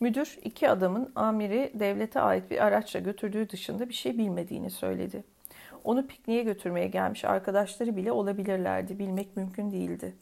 Müdür 0.00 0.38
iki 0.44 0.70
adamın 0.70 1.12
amiri 1.14 1.72
devlete 1.74 2.20
ait 2.20 2.50
bir 2.50 2.64
araçla 2.64 3.00
götürdüğü 3.00 3.48
dışında 3.48 3.88
bir 3.88 3.94
şey 3.94 4.18
bilmediğini 4.18 4.70
söyledi. 4.70 5.24
Onu 5.84 6.06
pikniğe 6.06 6.42
götürmeye 6.42 6.86
gelmiş 6.86 7.24
arkadaşları 7.24 7.96
bile 7.96 8.12
olabilirlerdi. 8.12 8.98
Bilmek 8.98 9.36
mümkün 9.36 9.70
değildi. 9.70 10.14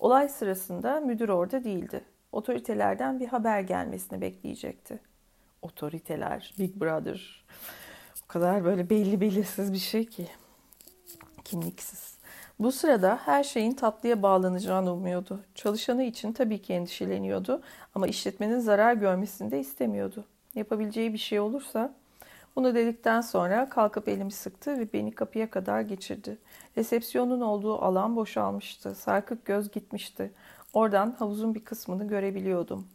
Olay 0.00 0.28
sırasında 0.28 1.00
müdür 1.00 1.28
orada 1.28 1.64
değildi. 1.64 2.04
Otoritelerden 2.32 3.20
bir 3.20 3.26
haber 3.26 3.60
gelmesini 3.60 4.20
bekleyecekti. 4.20 4.98
Otoriteler, 5.62 6.54
Big 6.58 6.76
Brother. 6.76 7.44
O 8.24 8.26
kadar 8.28 8.64
böyle 8.64 8.90
belli 8.90 9.20
belirsiz 9.20 9.72
bir 9.72 9.78
şey 9.78 10.06
ki 10.06 10.26
kimliksiz. 11.46 12.16
Bu 12.58 12.72
sırada 12.72 13.18
her 13.24 13.44
şeyin 13.44 13.72
tatlıya 13.72 14.22
bağlanacağını 14.22 14.92
umuyordu. 14.92 15.40
Çalışanı 15.54 16.02
için 16.02 16.32
tabii 16.32 16.62
ki 16.62 16.72
endişeleniyordu 16.72 17.62
ama 17.94 18.06
işletmenin 18.06 18.58
zarar 18.58 18.94
görmesini 18.94 19.50
de 19.50 19.60
istemiyordu. 19.60 20.24
Yapabileceği 20.54 21.12
bir 21.12 21.18
şey 21.18 21.40
olursa 21.40 21.94
bunu 22.56 22.74
dedikten 22.74 23.20
sonra 23.20 23.68
kalkıp 23.68 24.08
elimi 24.08 24.32
sıktı 24.32 24.78
ve 24.78 24.92
beni 24.92 25.10
kapıya 25.10 25.50
kadar 25.50 25.80
geçirdi. 25.80 26.38
Resepsiyonun 26.76 27.40
olduğu 27.40 27.82
alan 27.82 28.16
boşalmıştı. 28.16 28.94
Sarkık 28.94 29.44
göz 29.44 29.70
gitmişti. 29.70 30.30
Oradan 30.72 31.16
havuzun 31.18 31.54
bir 31.54 31.64
kısmını 31.64 32.08
görebiliyordum. 32.08 32.88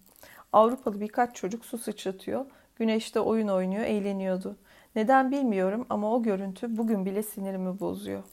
Avrupalı 0.54 1.02
birkaç 1.02 1.36
çocuk 1.36 1.66
su 1.66 1.78
sıçratıyor, 1.78 2.46
güneşte 2.76 3.20
oyun 3.20 3.48
oynuyor, 3.48 3.84
eğleniyordu. 3.84 4.56
Neden 4.96 5.32
bilmiyorum 5.32 5.86
ama 5.90 6.16
o 6.16 6.24
görüntü 6.24 6.78
bugün 6.78 7.06
bile 7.06 7.24
sinirimi 7.24 7.80
bozuyor. 7.80 8.24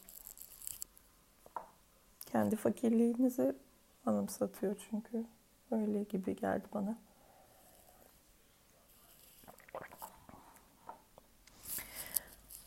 Kendi 2.32 2.56
fakirliğinizi 2.56 3.54
anımsatıyor 4.06 4.76
çünkü. 4.90 5.24
Öyle 5.70 6.02
gibi 6.02 6.36
geldi 6.36 6.64
bana. 6.74 6.98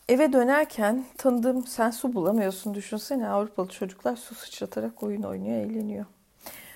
Eve 0.09 0.33
dönerken 0.33 1.05
tanıdığım 1.17 1.67
sen 1.67 1.91
su 1.91 2.13
bulamıyorsun 2.13 2.73
düşünsene 2.73 3.27
Avrupalı 3.29 3.69
çocuklar 3.69 4.15
su 4.15 4.35
sıçratarak 4.35 5.03
oyun 5.03 5.23
oynuyor 5.23 5.57
eğleniyor. 5.57 6.05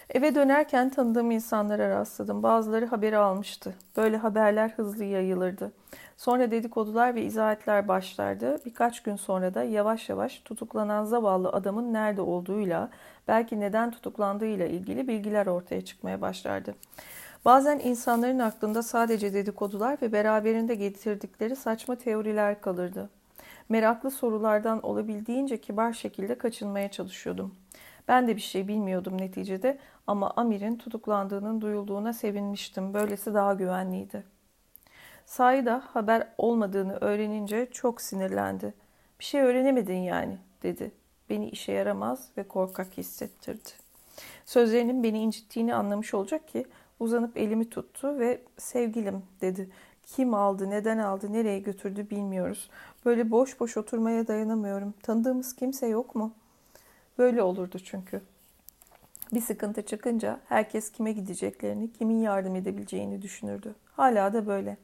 Eve 0.09 0.35
dönerken 0.35 0.89
tanıdığım 0.89 1.31
insanlara 1.31 1.89
rastladım. 1.89 2.43
Bazıları 2.43 2.85
haberi 2.85 3.17
almıştı. 3.17 3.73
Böyle 3.97 4.17
haberler 4.17 4.69
hızlı 4.69 5.03
yayılırdı. 5.03 5.71
Sonra 6.17 6.51
dedikodular 6.51 7.15
ve 7.15 7.21
izahatler 7.23 7.87
başlardı. 7.87 8.57
Birkaç 8.65 9.03
gün 9.03 9.15
sonra 9.15 9.53
da 9.53 9.63
yavaş 9.63 10.09
yavaş 10.09 10.39
tutuklanan 10.39 11.05
zavallı 11.05 11.49
adamın 11.49 11.93
nerede 11.93 12.21
olduğuyla, 12.21 12.89
belki 13.27 13.59
neden 13.59 13.91
tutuklandığıyla 13.91 14.65
ilgili 14.65 15.07
bilgiler 15.07 15.47
ortaya 15.47 15.85
çıkmaya 15.85 16.21
başlardı. 16.21 16.75
Bazen 17.45 17.79
insanların 17.79 18.39
aklında 18.39 18.83
sadece 18.83 19.33
dedikodular 19.33 19.97
ve 20.01 20.11
beraberinde 20.11 20.75
getirdikleri 20.75 21.55
saçma 21.55 21.95
teoriler 21.95 22.61
kalırdı. 22.61 23.09
Meraklı 23.69 24.11
sorulardan 24.11 24.85
olabildiğince 24.85 25.61
kibar 25.61 25.93
şekilde 25.93 26.37
kaçınmaya 26.37 26.91
çalışıyordum. 26.91 27.55
Ben 28.07 28.27
de 28.27 28.35
bir 28.35 28.41
şey 28.41 28.67
bilmiyordum 28.67 29.17
neticede 29.17 29.77
ama 30.07 30.33
Amir'in 30.35 30.77
tutuklandığının 30.77 31.61
duyulduğuna 31.61 32.13
sevinmiştim. 32.13 32.93
Böylesi 32.93 33.33
daha 33.33 33.53
güvenliydi. 33.53 34.23
Sayda 35.25 35.83
haber 35.93 36.27
olmadığını 36.37 36.97
öğrenince 37.01 37.67
çok 37.71 38.01
sinirlendi. 38.01 38.73
Bir 39.19 39.25
şey 39.25 39.41
öğrenemedin 39.41 39.97
yani 39.97 40.37
dedi. 40.63 40.91
Beni 41.29 41.49
işe 41.49 41.71
yaramaz 41.71 42.29
ve 42.37 42.43
korkak 42.43 42.97
hissettirdi. 42.97 43.69
Sözlerinin 44.45 45.03
beni 45.03 45.19
incittiğini 45.19 45.75
anlamış 45.75 46.13
olacak 46.13 46.47
ki 46.47 46.65
uzanıp 46.99 47.37
elimi 47.37 47.69
tuttu 47.69 48.19
ve 48.19 48.41
sevgilim 48.57 49.23
dedi. 49.41 49.69
Kim 50.03 50.33
aldı, 50.33 50.69
neden 50.69 50.97
aldı, 50.97 51.33
nereye 51.33 51.59
götürdü 51.59 52.09
bilmiyoruz. 52.09 52.69
Böyle 53.05 53.31
boş 53.31 53.59
boş 53.59 53.77
oturmaya 53.77 54.27
dayanamıyorum. 54.27 54.93
Tanıdığımız 55.03 55.55
kimse 55.55 55.87
yok 55.87 56.15
mu? 56.15 56.33
Böyle 57.17 57.43
olurdu 57.43 57.79
çünkü. 57.79 58.21
Bir 59.33 59.41
sıkıntı 59.41 59.81
çıkınca 59.81 60.39
herkes 60.49 60.91
kime 60.91 61.11
gideceklerini, 61.11 61.91
kimin 61.93 62.19
yardım 62.21 62.55
edebileceğini 62.55 63.21
düşünürdü. 63.21 63.75
Hala 63.91 64.33
da 64.33 64.47
böyle. 64.47 64.77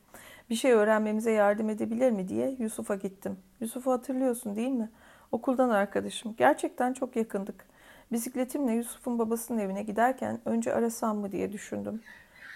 Bir 0.49 0.55
şey 0.55 0.71
öğrenmemize 0.71 1.31
yardım 1.31 1.69
edebilir 1.69 2.11
mi 2.11 2.27
diye 2.27 2.55
Yusuf'a 2.59 2.95
gittim. 2.95 3.37
Yusuf'u 3.59 3.91
hatırlıyorsun 3.91 4.55
değil 4.55 4.71
mi? 4.71 4.89
Okuldan 5.31 5.69
arkadaşım. 5.69 6.35
Gerçekten 6.37 6.93
çok 6.93 7.15
yakındık. 7.15 7.65
Bisikletimle 8.11 8.73
Yusuf'un 8.73 9.19
babasının 9.19 9.59
evine 9.59 9.83
giderken 9.83 10.39
önce 10.45 10.73
arasam 10.73 11.17
mı 11.17 11.31
diye 11.31 11.51
düşündüm. 11.51 12.01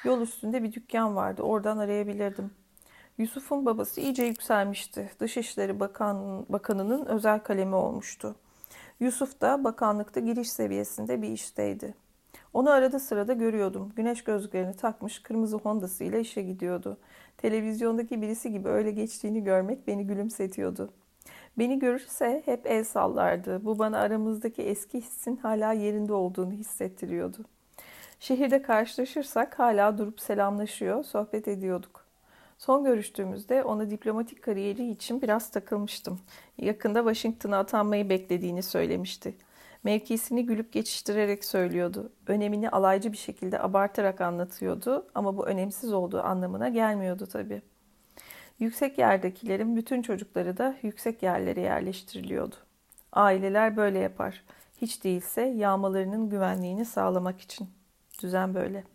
Yol 0.03 0.21
üstünde 0.21 0.63
bir 0.63 0.73
dükkan 0.73 1.15
vardı. 1.15 1.41
Oradan 1.41 1.77
arayabilirdim. 1.77 2.51
Yusuf'un 3.17 3.65
babası 3.65 4.01
iyice 4.01 4.23
yükselmişti. 4.23 5.11
Dışişleri 5.19 5.79
Bakan, 5.79 6.45
Bakanı'nın 6.49 7.05
özel 7.05 7.39
kalemi 7.39 7.75
olmuştu. 7.75 8.35
Yusuf 8.99 9.41
da 9.41 9.63
bakanlıkta 9.63 10.19
giriş 10.19 10.51
seviyesinde 10.51 11.21
bir 11.21 11.29
işteydi. 11.29 11.95
Onu 12.53 12.69
arada 12.69 12.99
sırada 12.99 13.33
görüyordum. 13.33 13.93
Güneş 13.95 14.23
gözlüklerini 14.23 14.75
takmış 14.75 15.19
kırmızı 15.19 15.57
Honda'sı 15.57 16.03
ile 16.03 16.19
işe 16.19 16.41
gidiyordu. 16.41 16.97
Televizyondaki 17.37 18.21
birisi 18.21 18.51
gibi 18.51 18.69
öyle 18.69 18.91
geçtiğini 18.91 19.43
görmek 19.43 19.87
beni 19.87 20.07
gülümsetiyordu. 20.07 20.89
Beni 21.57 21.79
görürse 21.79 22.41
hep 22.45 22.65
el 22.65 22.83
sallardı. 22.83 23.65
Bu 23.65 23.79
bana 23.79 23.99
aramızdaki 23.99 24.61
eski 24.61 25.01
hissin 25.01 25.37
hala 25.37 25.73
yerinde 25.73 26.13
olduğunu 26.13 26.51
hissettiriyordu. 26.51 27.37
Şehirde 28.19 28.61
karşılaşırsak 28.61 29.59
hala 29.59 29.97
durup 29.97 30.19
selamlaşıyor, 30.19 31.03
sohbet 31.03 31.47
ediyorduk. 31.47 32.04
Son 32.57 32.83
görüştüğümüzde 32.83 33.63
ona 33.63 33.89
diplomatik 33.89 34.43
kariyeri 34.43 34.89
için 34.89 35.21
biraz 35.21 35.51
takılmıştım. 35.51 36.19
Yakında 36.57 36.99
Washington'a 36.99 37.57
atanmayı 37.57 38.09
beklediğini 38.09 38.63
söylemişti. 38.63 39.35
Mevkisini 39.83 40.45
gülüp 40.45 40.73
geçiştirerek 40.73 41.45
söylüyordu. 41.45 42.11
Önemini 42.27 42.69
alaycı 42.69 43.11
bir 43.11 43.17
şekilde 43.17 43.61
abartarak 43.61 44.21
anlatıyordu 44.21 45.07
ama 45.15 45.37
bu 45.37 45.47
önemsiz 45.47 45.93
olduğu 45.93 46.21
anlamına 46.21 46.69
gelmiyordu 46.69 47.27
tabii. 47.31 47.61
Yüksek 48.59 48.97
yerdekilerin 48.97 49.75
bütün 49.75 50.01
çocukları 50.01 50.57
da 50.57 50.75
yüksek 50.81 51.23
yerlere 51.23 51.61
yerleştiriliyordu. 51.61 52.55
Aileler 53.11 53.77
böyle 53.77 53.99
yapar. 53.99 54.43
Hiç 54.81 55.03
değilse 55.03 55.41
yağmalarının 55.41 56.29
güvenliğini 56.29 56.85
sağlamak 56.85 57.41
için. 57.41 57.69
Düzen 58.21 58.53
böyle. 58.53 58.94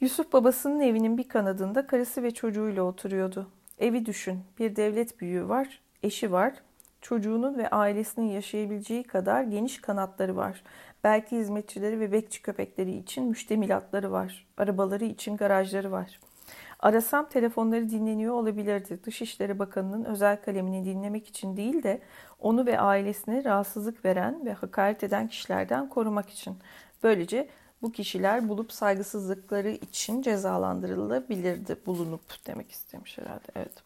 Yusuf 0.00 0.32
babasının 0.32 0.80
evinin 0.80 1.18
bir 1.18 1.28
kanadında 1.28 1.86
karısı 1.86 2.22
ve 2.22 2.30
çocuğuyla 2.30 2.82
oturuyordu. 2.82 3.50
Evi 3.78 4.06
düşün. 4.06 4.40
Bir 4.58 4.76
devlet 4.76 5.20
büyüğü 5.20 5.48
var, 5.48 5.80
eşi 6.02 6.32
var, 6.32 6.54
çocuğunun 7.00 7.58
ve 7.58 7.70
ailesinin 7.70 8.28
yaşayabileceği 8.28 9.02
kadar 9.02 9.42
geniş 9.42 9.80
kanatları 9.80 10.36
var. 10.36 10.62
Belki 11.04 11.36
hizmetçileri 11.36 12.00
ve 12.00 12.12
bekçi 12.12 12.42
köpekleri 12.42 12.96
için 12.96 13.24
müştemilatları 13.24 14.12
var. 14.12 14.46
Arabaları 14.56 15.04
için 15.04 15.36
garajları 15.36 15.92
var. 15.92 16.20
Arasam 16.80 17.28
telefonları 17.28 17.90
dinleniyor 17.90 18.34
olabilirdi. 18.34 19.04
Dışişleri 19.04 19.58
Bakanı'nın 19.58 20.04
özel 20.04 20.42
kalemini 20.42 20.84
dinlemek 20.84 21.28
için 21.28 21.56
değil 21.56 21.82
de 21.82 22.00
onu 22.38 22.66
ve 22.66 22.80
ailesine 22.80 23.44
rahatsızlık 23.44 24.04
veren 24.04 24.46
ve 24.46 24.52
hakaret 24.52 25.04
eden 25.04 25.28
kişilerden 25.28 25.88
korumak 25.88 26.30
için. 26.30 26.56
Böylece 27.02 27.48
bu 27.82 27.92
kişiler 27.92 28.48
bulup 28.48 28.72
saygısızlıkları 28.72 29.70
için 29.70 30.22
cezalandırılabilirdi. 30.22 31.76
Bulunup 31.86 32.46
demek 32.46 32.70
istemiş 32.70 33.18
herhalde. 33.18 33.46
Evet. 33.54 33.82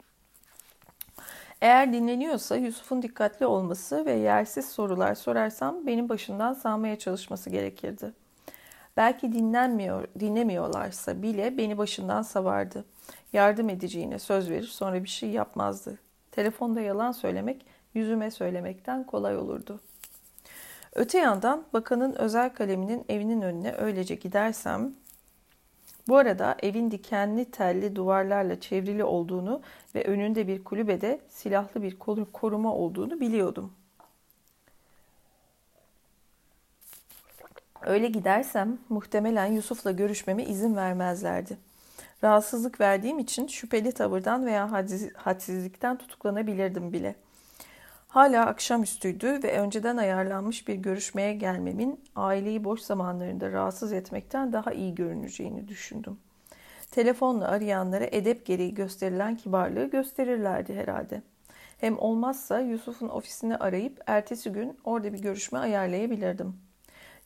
Eğer 1.60 1.92
dinleniyorsa 1.92 2.56
Yusuf'un 2.56 3.02
dikkatli 3.02 3.46
olması 3.46 4.06
ve 4.06 4.12
yersiz 4.12 4.68
sorular 4.68 5.14
sorarsam 5.14 5.86
benim 5.86 6.08
başından 6.08 6.54
sağmaya 6.54 6.98
çalışması 6.98 7.50
gerekirdi. 7.50 8.12
Belki 8.96 9.32
dinlenmiyor, 9.32 10.04
dinlemiyorlarsa 10.20 11.22
bile 11.22 11.58
beni 11.58 11.78
başından 11.78 12.22
savardı. 12.22 12.84
Yardım 13.32 13.68
edeceğine 13.68 14.18
söz 14.18 14.50
verir 14.50 14.66
sonra 14.66 15.04
bir 15.04 15.08
şey 15.08 15.30
yapmazdı. 15.30 15.98
Telefonda 16.32 16.80
yalan 16.80 17.12
söylemek 17.12 17.66
yüzüme 17.94 18.30
söylemekten 18.30 19.04
kolay 19.04 19.36
olurdu. 19.36 19.80
Öte 20.98 21.18
yandan 21.18 21.64
bakanın 21.72 22.12
özel 22.12 22.54
kaleminin 22.54 23.04
evinin 23.08 23.42
önüne 23.42 23.72
öylece 23.72 24.14
gidersem 24.14 24.94
bu 26.08 26.16
arada 26.16 26.56
evin 26.62 26.90
dikenli 26.90 27.50
telli 27.50 27.96
duvarlarla 27.96 28.60
çevrili 28.60 29.04
olduğunu 29.04 29.60
ve 29.94 30.04
önünde 30.04 30.46
bir 30.48 30.64
kulübede 30.64 31.20
silahlı 31.28 31.82
bir 31.82 31.98
koruma 32.32 32.74
olduğunu 32.74 33.20
biliyordum. 33.20 33.72
Öyle 37.82 38.08
gidersem 38.08 38.78
muhtemelen 38.88 39.46
Yusuf'la 39.46 39.90
görüşmeme 39.90 40.44
izin 40.44 40.76
vermezlerdi. 40.76 41.58
Rahatsızlık 42.24 42.80
verdiğim 42.80 43.18
için 43.18 43.46
şüpheli 43.46 43.92
tavırdan 43.92 44.46
veya 44.46 44.72
hadsizlikten 45.16 45.98
tutuklanabilirdim 45.98 46.92
bile.'' 46.92 47.27
Hala 48.18 48.46
akşamüstüydü 48.46 49.42
ve 49.42 49.60
önceden 49.60 49.96
ayarlanmış 49.96 50.68
bir 50.68 50.74
görüşmeye 50.74 51.34
gelmemin 51.34 52.00
aileyi 52.16 52.64
boş 52.64 52.80
zamanlarında 52.80 53.52
rahatsız 53.52 53.92
etmekten 53.92 54.52
daha 54.52 54.72
iyi 54.72 54.94
görüneceğini 54.94 55.68
düşündüm. 55.68 56.18
Telefonla 56.90 57.48
arayanlara 57.48 58.04
edep 58.04 58.46
gereği 58.46 58.74
gösterilen 58.74 59.36
kibarlığı 59.36 59.90
gösterirlerdi 59.90 60.74
herhalde. 60.74 61.22
Hem 61.80 61.98
olmazsa 61.98 62.60
Yusuf'un 62.60 63.08
ofisini 63.08 63.56
arayıp 63.56 64.02
ertesi 64.06 64.52
gün 64.52 64.78
orada 64.84 65.12
bir 65.12 65.22
görüşme 65.22 65.58
ayarlayabilirdim. 65.58 66.56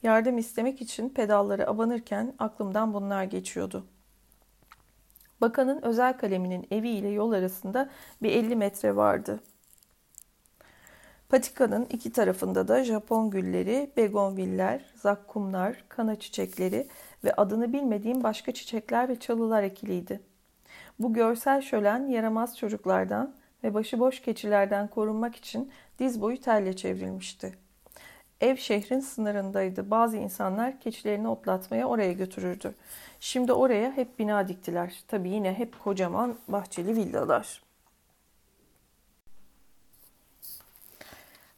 Yardım 0.02 0.38
istemek 0.38 0.80
için 0.80 1.08
pedallara 1.08 1.66
abanırken 1.66 2.34
aklımdan 2.38 2.94
bunlar 2.94 3.24
geçiyordu. 3.24 3.86
Bakanın 5.40 5.82
özel 5.82 6.18
kaleminin 6.18 6.66
evi 6.70 6.88
ile 6.88 7.08
yol 7.08 7.32
arasında 7.32 7.90
bir 8.22 8.30
50 8.30 8.56
metre 8.56 8.96
vardı. 8.96 9.40
Patikanın 11.32 11.86
iki 11.90 12.12
tarafında 12.12 12.68
da 12.68 12.84
Japon 12.84 13.30
gülleri, 13.30 13.90
begonviller, 13.96 14.84
zakkumlar, 14.94 15.84
kana 15.88 16.16
çiçekleri 16.16 16.88
ve 17.24 17.34
adını 17.34 17.72
bilmediğim 17.72 18.22
başka 18.22 18.52
çiçekler 18.52 19.08
ve 19.08 19.20
çalılar 19.20 19.62
ekiliydi. 19.62 20.20
Bu 20.98 21.12
görsel 21.12 21.62
şölen 21.62 22.08
yaramaz 22.08 22.58
çocuklardan 22.58 23.34
ve 23.64 23.74
başıboş 23.74 24.20
keçilerden 24.20 24.88
korunmak 24.88 25.36
için 25.36 25.70
diz 25.98 26.20
boyu 26.20 26.40
telle 26.40 26.76
çevrilmişti. 26.76 27.54
Ev 28.40 28.56
şehrin 28.56 29.00
sınırındaydı. 29.00 29.90
Bazı 29.90 30.16
insanlar 30.16 30.80
keçilerini 30.80 31.28
otlatmaya 31.28 31.86
oraya 31.86 32.12
götürürdü. 32.12 32.74
Şimdi 33.20 33.52
oraya 33.52 33.92
hep 33.92 34.18
bina 34.18 34.48
diktiler. 34.48 35.02
Tabii 35.08 35.30
yine 35.30 35.52
hep 35.52 35.84
kocaman 35.84 36.36
bahçeli 36.48 36.96
villalar. 36.96 37.61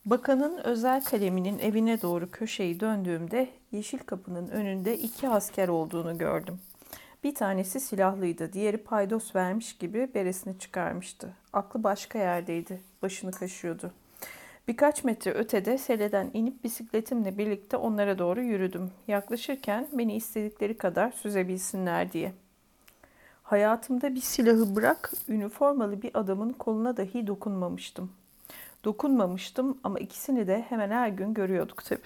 Bakanın 0.07 0.59
özel 0.65 1.05
kaleminin 1.05 1.59
evine 1.59 2.03
doğru 2.03 2.31
köşeyi 2.31 2.81
döndüğümde 2.81 3.49
yeşil 3.73 3.99
kapının 3.99 4.49
önünde 4.49 4.99
iki 4.99 5.29
asker 5.29 5.69
olduğunu 5.69 6.19
gördüm. 6.19 6.59
Bir 7.25 7.35
tanesi 7.35 7.81
silahlıydı, 7.81 8.53
diğeri 8.53 8.77
paydos 8.77 9.37
vermiş 9.37 9.79
gibi 9.79 10.09
beresini 10.15 10.59
çıkarmıştı. 10.59 11.35
Aklı 11.53 11.83
başka 11.83 12.19
yerdeydi, 12.19 12.81
başını 13.03 13.31
kaşıyordu. 13.31 13.93
Birkaç 14.69 15.05
metre 15.05 15.31
ötede 15.31 15.79
seleden 15.79 16.31
inip 16.35 16.65
bisikletimle 16.65 17.39
birlikte 17.39 17.77
onlara 17.77 18.19
doğru 18.19 18.43
yürüdüm. 18.43 18.91
Yaklaşırken 19.09 19.89
beni 19.93 20.17
istedikleri 20.17 20.77
kadar 20.77 21.13
süzebilsinler 21.13 22.13
diye. 22.13 22.33
Hayatımda 23.43 24.15
bir 24.15 24.21
silahı 24.21 24.77
bırak, 24.77 25.13
üniformalı 25.29 26.03
bir 26.03 26.11
adamın 26.15 26.51
koluna 26.53 26.97
dahi 26.97 27.27
dokunmamıştım. 27.27 28.11
Dokunmamıştım 28.85 29.79
ama 29.85 29.99
ikisini 29.99 30.47
de 30.47 30.65
hemen 30.69 30.91
her 30.91 31.09
gün 31.09 31.35
görüyorduk 31.35 31.85
tabii. 31.85 32.01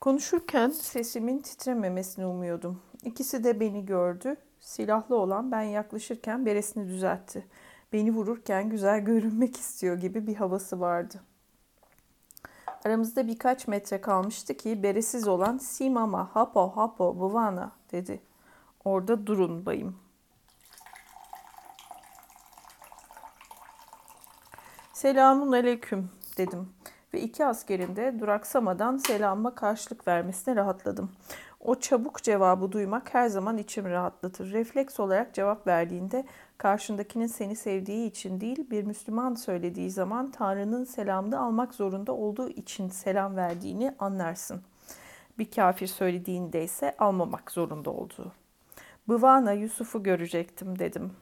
Konuşurken 0.00 0.70
sesimin 0.70 1.38
titrememesini 1.38 2.26
umuyordum. 2.26 2.80
İkisi 3.04 3.44
de 3.44 3.60
beni 3.60 3.86
gördü. 3.86 4.36
Silahlı 4.60 5.16
olan 5.16 5.52
ben 5.52 5.62
yaklaşırken 5.62 6.46
beresini 6.46 6.88
düzeltti. 6.88 7.46
Beni 7.92 8.10
vururken 8.10 8.70
güzel 8.70 9.00
görünmek 9.00 9.56
istiyor 9.56 9.96
gibi 9.96 10.26
bir 10.26 10.34
havası 10.34 10.80
vardı. 10.80 11.20
Aramızda 12.84 13.26
birkaç 13.26 13.68
metre 13.68 14.00
kalmıştı 14.00 14.54
ki 14.56 14.82
beresiz 14.82 15.28
olan 15.28 15.58
Simama, 15.58 16.30
Hapo, 16.34 16.68
Hapo, 16.68 17.14
Vuvana 17.14 17.72
dedi. 17.92 18.20
Orada 18.84 19.26
durun 19.26 19.66
bayım. 19.66 20.03
Selamun 25.04 25.52
aleyküm 25.52 26.10
dedim 26.36 26.68
ve 27.14 27.20
iki 27.20 27.46
askerin 27.46 27.96
de 27.96 28.14
duraksamadan 28.20 28.96
selamıma 28.96 29.54
karşılık 29.54 30.08
vermesine 30.08 30.56
rahatladım. 30.56 31.10
O 31.60 31.74
çabuk 31.74 32.22
cevabı 32.22 32.72
duymak 32.72 33.14
her 33.14 33.28
zaman 33.28 33.58
içimi 33.58 33.90
rahatlatır. 33.90 34.52
Refleks 34.52 35.00
olarak 35.00 35.34
cevap 35.34 35.66
verdiğinde 35.66 36.24
karşındakinin 36.58 37.26
seni 37.26 37.56
sevdiği 37.56 38.10
için 38.10 38.40
değil, 38.40 38.70
bir 38.70 38.84
Müslüman 38.84 39.34
söylediği 39.34 39.90
zaman 39.90 40.30
Tanrı'nın 40.30 40.84
selamını 40.84 41.40
almak 41.40 41.74
zorunda 41.74 42.12
olduğu 42.12 42.48
için 42.48 42.88
selam 42.88 43.36
verdiğini 43.36 43.94
anlarsın. 43.98 44.62
Bir 45.38 45.50
kafir 45.50 45.86
söylediğinde 45.86 46.64
ise 46.64 46.96
almamak 46.98 47.50
zorunda 47.50 47.90
olduğu. 47.90 48.32
Bıvana 49.08 49.52
Yusuf'u 49.52 50.02
görecektim 50.02 50.78
dedim. 50.78 51.12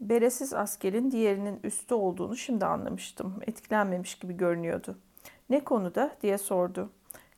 Beresiz 0.00 0.54
askerin 0.54 1.10
diğerinin 1.10 1.60
üstü 1.64 1.94
olduğunu 1.94 2.36
şimdi 2.36 2.66
anlamıştım. 2.66 3.40
Etkilenmemiş 3.46 4.14
gibi 4.14 4.36
görünüyordu. 4.36 4.98
Ne 5.50 5.64
konuda 5.64 6.16
diye 6.22 6.38
sordu. 6.38 6.90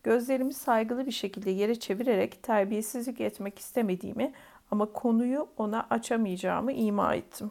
Gözlerimi 0.03 0.55
saygılı 0.55 1.07
bir 1.07 1.13
şekilde 1.13 1.51
yere 1.51 1.75
çevirerek 1.75 2.43
terbiyesizlik 2.43 3.21
etmek 3.21 3.59
istemediğimi 3.59 4.33
ama 4.71 4.93
konuyu 4.93 5.49
ona 5.57 5.87
açamayacağımı 5.91 6.73
ima 6.73 7.15
ettim. 7.15 7.51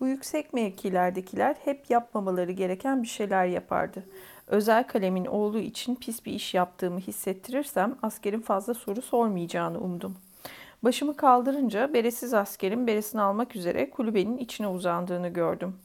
Bu 0.00 0.06
yüksek 0.06 0.52
mevkilerdekiler 0.52 1.56
hep 1.64 1.90
yapmamaları 1.90 2.52
gereken 2.52 3.02
bir 3.02 3.08
şeyler 3.08 3.46
yapardı. 3.46 4.04
Özel 4.46 4.86
kalemin 4.86 5.26
oğlu 5.26 5.58
için 5.58 5.94
pis 5.94 6.26
bir 6.26 6.32
iş 6.32 6.54
yaptığımı 6.54 6.98
hissettirirsem 6.98 7.96
askerin 8.02 8.40
fazla 8.40 8.74
soru 8.74 9.02
sormayacağını 9.02 9.80
umdum. 9.80 10.16
Başımı 10.84 11.16
kaldırınca 11.16 11.94
beresiz 11.94 12.34
askerin 12.34 12.86
beresini 12.86 13.20
almak 13.20 13.56
üzere 13.56 13.90
kulübenin 13.90 14.38
içine 14.38 14.68
uzandığını 14.68 15.28
gördüm. 15.28 15.76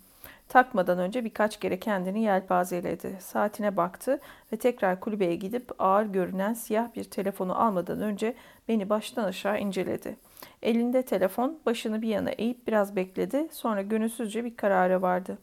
Takmadan 0.49 0.99
önce 0.99 1.25
birkaç 1.25 1.59
kere 1.59 1.79
kendini 1.79 2.23
yelpazeledi. 2.23 3.17
Saatine 3.19 3.77
baktı 3.77 4.19
ve 4.53 4.57
tekrar 4.57 4.99
kulübeye 4.99 5.35
gidip 5.35 5.71
ağır 5.79 6.05
görünen 6.05 6.53
siyah 6.53 6.95
bir 6.95 7.03
telefonu 7.03 7.61
almadan 7.61 8.01
önce 8.01 8.35
beni 8.67 8.89
baştan 8.89 9.23
aşağı 9.23 9.59
inceledi. 9.59 10.17
Elinde 10.61 11.01
telefon, 11.01 11.59
başını 11.65 12.01
bir 12.01 12.07
yana 12.07 12.29
eğip 12.29 12.67
biraz 12.67 12.95
bekledi, 12.95 13.47
sonra 13.51 13.81
gönülsüzce 13.81 14.45
bir 14.45 14.55
karara 14.55 15.01
vardı. 15.01 15.37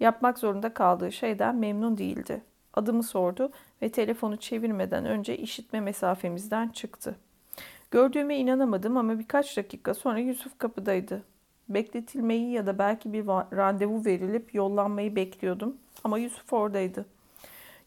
Yapmak 0.00 0.38
zorunda 0.38 0.74
kaldığı 0.74 1.12
şeyden 1.12 1.56
memnun 1.56 1.98
değildi. 1.98 2.42
Adımı 2.74 3.02
sordu 3.02 3.50
ve 3.82 3.88
telefonu 3.88 4.36
çevirmeden 4.36 5.04
önce 5.04 5.36
işitme 5.36 5.80
mesafemizden 5.80 6.68
çıktı. 6.68 7.16
Gördüğüme 7.90 8.36
inanamadım 8.36 8.96
ama 8.96 9.18
birkaç 9.18 9.56
dakika 9.56 9.94
sonra 9.94 10.18
Yusuf 10.18 10.58
kapıdaydı. 10.58 11.22
Bekletilmeyi 11.68 12.52
ya 12.52 12.66
da 12.66 12.78
belki 12.78 13.12
bir 13.12 13.26
randevu 13.56 14.04
verilip 14.04 14.54
yollanmayı 14.54 15.16
bekliyordum 15.16 15.76
ama 16.04 16.18
Yusuf 16.18 16.52
oradaydı. 16.52 17.06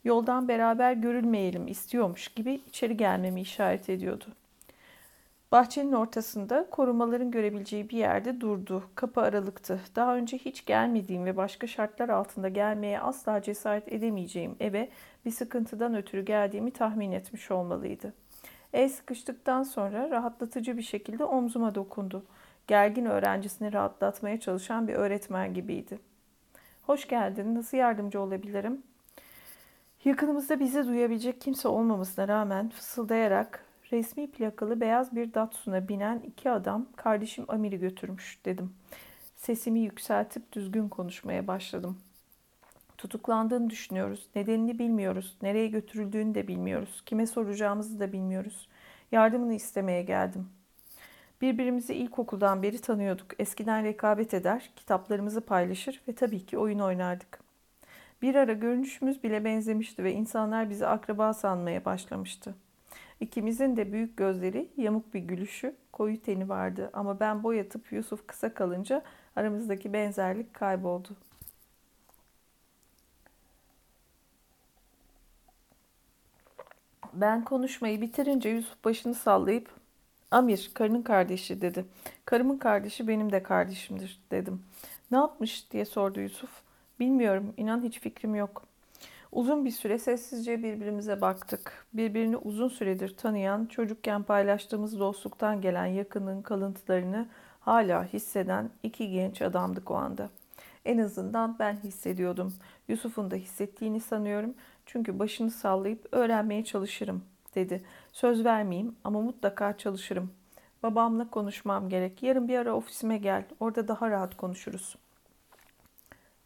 Yoldan 0.03 0.47
beraber 0.47 0.93
görülmeyelim 0.93 1.67
istiyormuş 1.67 2.27
gibi 2.27 2.61
içeri 2.67 2.97
gelmemi 2.97 3.41
işaret 3.41 3.89
ediyordu. 3.89 4.25
Bahçenin 5.51 5.91
ortasında 5.91 6.67
korumaların 6.71 7.31
görebileceği 7.31 7.89
bir 7.89 7.97
yerde 7.97 8.41
durdu. 8.41 8.83
Kapı 8.95 9.21
aralıktı. 9.21 9.81
Daha 9.95 10.15
önce 10.15 10.37
hiç 10.37 10.65
gelmediğim 10.65 11.25
ve 11.25 11.37
başka 11.37 11.67
şartlar 11.67 12.09
altında 12.09 12.49
gelmeye 12.49 12.99
asla 12.99 13.41
cesaret 13.41 13.93
edemeyeceğim 13.93 14.55
eve 14.59 14.89
bir 15.25 15.31
sıkıntıdan 15.31 15.95
ötürü 15.95 16.25
geldiğimi 16.25 16.71
tahmin 16.71 17.11
etmiş 17.11 17.51
olmalıydı. 17.51 18.13
El 18.73 18.89
sıkıştıktan 18.89 19.63
sonra 19.63 20.09
rahatlatıcı 20.09 20.77
bir 20.77 20.81
şekilde 20.81 21.23
omzuma 21.25 21.75
dokundu. 21.75 22.25
Gergin 22.67 23.05
öğrencisini 23.05 23.73
rahatlatmaya 23.73 24.39
çalışan 24.39 24.87
bir 24.87 24.93
öğretmen 24.93 25.53
gibiydi. 25.53 25.99
Hoş 26.83 27.07
geldin, 27.07 27.55
nasıl 27.55 27.77
yardımcı 27.77 28.21
olabilirim? 28.21 28.83
Yakınımızda 30.05 30.59
bizi 30.59 30.87
duyabilecek 30.87 31.41
kimse 31.41 31.67
olmamasına 31.67 32.27
rağmen 32.27 32.69
fısıldayarak 32.69 33.70
resmi 33.91 34.31
plakalı 34.31 34.81
beyaz 34.81 35.15
bir 35.15 35.33
Datsun'a 35.33 35.87
binen 35.87 36.19
iki 36.19 36.49
adam 36.49 36.87
kardeşim 36.95 37.45
Amir'i 37.47 37.79
götürmüş 37.79 38.39
dedim. 38.45 38.73
Sesimi 39.35 39.79
yükseltip 39.79 40.53
düzgün 40.53 40.89
konuşmaya 40.89 41.47
başladım. 41.47 41.97
Tutuklandığını 42.97 43.69
düşünüyoruz. 43.69 44.27
Nedenini 44.35 44.79
bilmiyoruz. 44.79 45.37
Nereye 45.41 45.67
götürüldüğünü 45.67 46.35
de 46.35 46.47
bilmiyoruz. 46.47 47.03
Kime 47.05 47.27
soracağımızı 47.27 47.99
da 47.99 48.13
bilmiyoruz. 48.13 48.67
Yardımını 49.11 49.53
istemeye 49.53 50.01
geldim. 50.01 50.49
Birbirimizi 51.41 51.93
ilkokuldan 51.93 52.63
beri 52.63 52.81
tanıyorduk. 52.81 53.39
Eskiden 53.39 53.83
rekabet 53.83 54.33
eder, 54.33 54.71
kitaplarımızı 54.75 55.41
paylaşır 55.41 56.01
ve 56.07 56.15
tabii 56.15 56.45
ki 56.45 56.57
oyun 56.57 56.79
oynardık. 56.79 57.39
Bir 58.21 58.35
ara 58.35 58.53
görünüşümüz 58.53 59.23
bile 59.23 59.45
benzemişti 59.45 60.03
ve 60.03 60.13
insanlar 60.13 60.69
bizi 60.69 60.87
akraba 60.87 61.33
sanmaya 61.33 61.85
başlamıştı. 61.85 62.55
İkimizin 63.21 63.77
de 63.77 63.91
büyük 63.91 64.17
gözleri, 64.17 64.69
yamuk 64.77 65.13
bir 65.13 65.19
gülüşü, 65.19 65.75
koyu 65.91 66.21
teni 66.21 66.49
vardı 66.49 66.89
ama 66.93 67.19
ben 67.19 67.43
boyatıp 67.43 67.91
Yusuf 67.91 68.27
kısa 68.27 68.53
kalınca 68.53 69.01
aramızdaki 69.35 69.93
benzerlik 69.93 70.53
kayboldu. 70.53 71.09
Ben 77.13 77.43
konuşmayı 77.45 78.01
bitirince 78.01 78.49
Yusuf 78.49 78.83
başını 78.85 79.15
sallayıp 79.15 79.69
Amir, 80.31 80.71
karının 80.73 81.01
kardeşi 81.01 81.61
dedi. 81.61 81.85
Karımın 82.25 82.57
kardeşi 82.57 83.07
benim 83.07 83.31
de 83.31 83.43
kardeşimdir 83.43 84.19
dedim. 84.31 84.63
Ne 85.11 85.17
yapmış 85.17 85.71
diye 85.71 85.85
sordu 85.85 86.19
Yusuf. 86.19 86.49
Bilmiyorum, 86.99 87.53
inan 87.57 87.83
hiç 87.83 87.99
fikrim 87.99 88.35
yok. 88.35 88.70
Uzun 89.31 89.65
bir 89.65 89.71
süre 89.71 89.99
sessizce 89.99 90.63
birbirimize 90.63 91.21
baktık. 91.21 91.85
Birbirini 91.93 92.37
uzun 92.37 92.67
süredir 92.67 93.17
tanıyan, 93.17 93.65
çocukken 93.65 94.23
paylaştığımız 94.23 94.99
dostluktan 94.99 95.61
gelen 95.61 95.85
yakının 95.85 96.41
kalıntılarını 96.41 97.27
hala 97.59 98.05
hisseden 98.05 98.69
iki 98.83 99.09
genç 99.09 99.41
adamdık 99.41 99.91
o 99.91 99.95
anda. 99.95 100.29
En 100.85 100.97
azından 100.97 101.55
ben 101.59 101.73
hissediyordum. 101.73 102.53
Yusuf'un 102.87 103.31
da 103.31 103.35
hissettiğini 103.35 103.99
sanıyorum. 103.99 104.53
Çünkü 104.85 105.19
başını 105.19 105.51
sallayıp 105.51 106.07
öğrenmeye 106.11 106.63
çalışırım 106.63 107.23
dedi. 107.55 107.83
Söz 108.11 108.45
vermeyeyim 108.45 108.95
ama 109.03 109.21
mutlaka 109.21 109.77
çalışırım. 109.77 110.31
Babamla 110.83 111.29
konuşmam 111.29 111.89
gerek. 111.89 112.23
Yarın 112.23 112.47
bir 112.47 112.57
ara 112.57 112.75
ofisime 112.75 113.17
gel. 113.17 113.43
Orada 113.59 113.87
daha 113.87 114.09
rahat 114.09 114.37
konuşuruz. 114.37 114.95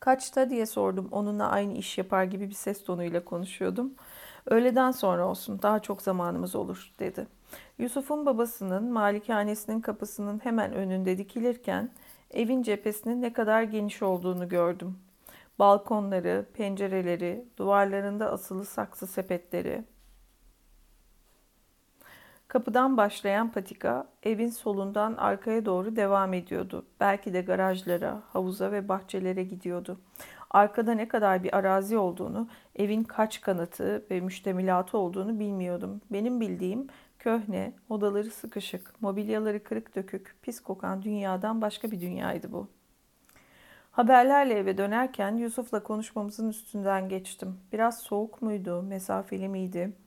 Kaçta 0.06 0.50
diye 0.50 0.66
sordum. 0.66 1.08
Onunla 1.12 1.50
aynı 1.50 1.74
iş 1.74 1.98
yapar 1.98 2.24
gibi 2.24 2.50
bir 2.50 2.54
ses 2.54 2.84
tonuyla 2.84 3.26
konuşuyordum. 3.26 3.94
Öğleden 4.46 4.92
sonra 4.92 5.28
olsun. 5.28 5.60
Daha 5.62 5.80
çok 5.80 6.02
zamanımız 6.02 6.56
olur 6.56 6.94
dedi. 7.00 7.28
Yusuf'un 7.80 8.26
babasının 8.26 8.92
malikanesinin 8.92 9.82
kapısının 9.82 10.40
hemen 10.44 10.74
önünde 10.74 11.18
dikilirken 11.18 11.92
evin 12.32 12.64
cephesinin 12.64 13.22
ne 13.22 13.34
kadar 13.34 13.64
geniş 13.64 14.02
olduğunu 14.02 14.50
gördüm. 14.50 14.98
Balkonları, 15.60 16.46
pencereleri, 16.54 17.46
duvarlarında 17.58 18.32
asılı 18.32 18.66
saksı 18.66 19.08
sepetleri, 19.08 19.84
Kapıdan 22.56 22.98
başlayan 22.98 23.52
patika 23.52 24.08
evin 24.24 24.50
solundan 24.50 25.14
arkaya 25.16 25.66
doğru 25.66 25.96
devam 25.96 26.34
ediyordu. 26.34 26.86
Belki 27.00 27.34
de 27.34 27.42
garajlara, 27.42 28.22
havuza 28.34 28.72
ve 28.72 28.90
bahçelere 28.90 29.44
gidiyordu. 29.44 30.00
Arkada 30.50 30.94
ne 30.94 31.08
kadar 31.08 31.44
bir 31.44 31.58
arazi 31.58 31.98
olduğunu, 31.98 32.48
evin 32.76 33.04
kaç 33.04 33.42
kanatı 33.42 34.06
ve 34.12 34.22
müştemilatı 34.22 34.98
olduğunu 34.98 35.40
bilmiyordum. 35.40 36.02
Benim 36.12 36.42
bildiğim 36.42 36.88
köhne, 37.20 37.74
odaları 37.90 38.32
sıkışık, 38.32 39.02
mobilyaları 39.02 39.64
kırık 39.64 39.96
dökük, 39.96 40.36
pis 40.42 40.60
kokan 40.60 41.04
dünyadan 41.04 41.62
başka 41.62 41.92
bir 41.92 42.02
dünyaydı 42.02 42.52
bu. 42.52 42.68
Haberlerle 43.92 44.54
eve 44.54 44.78
dönerken 44.78 45.36
Yusuf'la 45.36 45.84
konuşmamızın 45.84 46.50
üstünden 46.50 47.10
geçtim. 47.10 47.58
Biraz 47.74 48.00
soğuk 48.00 48.42
muydu, 48.42 48.82
mesafeli 48.82 49.48
miydi? 49.50 50.05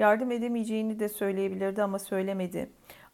Yardım 0.00 0.30
edemeyeceğini 0.30 1.00
de 1.00 1.08
söyleyebilirdi 1.08 1.82
ama 1.82 1.98
söylemedi. 1.98 2.70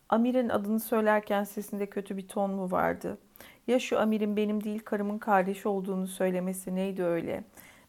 Amir'in 0.08 0.48
adını 0.48 0.80
söylerken 0.80 1.44
sesinde 1.44 1.86
kötü 1.86 2.16
bir 2.16 2.28
ton 2.28 2.50
mu 2.50 2.70
vardı? 2.70 3.18
Ya 3.66 3.78
şu 3.78 4.00
Amir'in 4.00 4.36
benim 4.36 4.64
değil 4.64 4.80
karımın 4.84 5.18
kardeşi 5.18 5.68
olduğunu 5.68 6.06
söylemesi 6.06 6.74
neydi 6.74 7.02
öyle? 7.02 7.44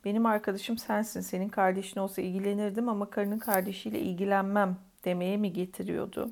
Benim 0.06 0.26
arkadaşım 0.26 0.78
sensin, 0.78 1.22
senin 1.22 1.49
kardeşin 1.49 1.99
olsa 1.99 2.22
ilgilenirdim 2.22 2.90
ama 2.90 3.10
karının 3.10 3.40
kardeşiyle 3.40 3.99
ilgilenmem 3.99 4.78
demeye 5.06 5.38
mi 5.38 5.53
getiriyordu? 5.53 6.32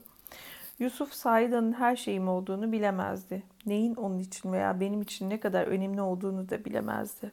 Yusuf 0.79 1.13
Saida'nın 1.13 1.73
her 1.73 1.95
şeyim 1.95 2.27
olduğunu 2.27 2.71
bilemezdi. 2.71 3.43
Neyin 3.65 3.95
onun 3.95 4.19
için 4.19 4.53
veya 4.53 4.79
benim 4.79 5.01
için 5.01 5.29
ne 5.29 5.39
kadar 5.39 5.67
önemli 5.67 6.01
olduğunu 6.01 6.49
da 6.49 6.65
bilemezdi. 6.65 7.31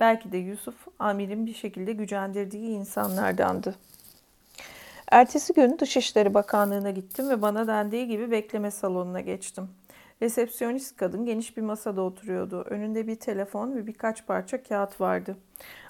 Belki 0.00 0.32
de 0.32 0.36
Yusuf, 0.36 0.74
Amir'in 0.98 1.46
bir 1.46 1.54
şekilde 1.54 1.92
gücendirdiği 1.92 2.68
insanlardandı. 2.68 3.74
Ertesi 5.10 5.52
gün 5.52 5.78
Dışişleri 5.78 6.34
Bakanlığı'na 6.34 6.90
gittim 6.90 7.30
ve 7.30 7.42
bana 7.42 7.66
dendiği 7.66 8.08
gibi 8.08 8.30
bekleme 8.30 8.70
salonuna 8.70 9.20
geçtim. 9.20 9.68
Resepsiyonist 10.22 10.96
kadın 10.96 11.24
geniş 11.24 11.56
bir 11.56 11.62
masada 11.62 12.02
oturuyordu. 12.02 12.62
Önünde 12.62 13.06
bir 13.06 13.16
telefon 13.16 13.76
ve 13.76 13.86
birkaç 13.86 14.26
parça 14.26 14.62
kağıt 14.62 15.00
vardı. 15.00 15.36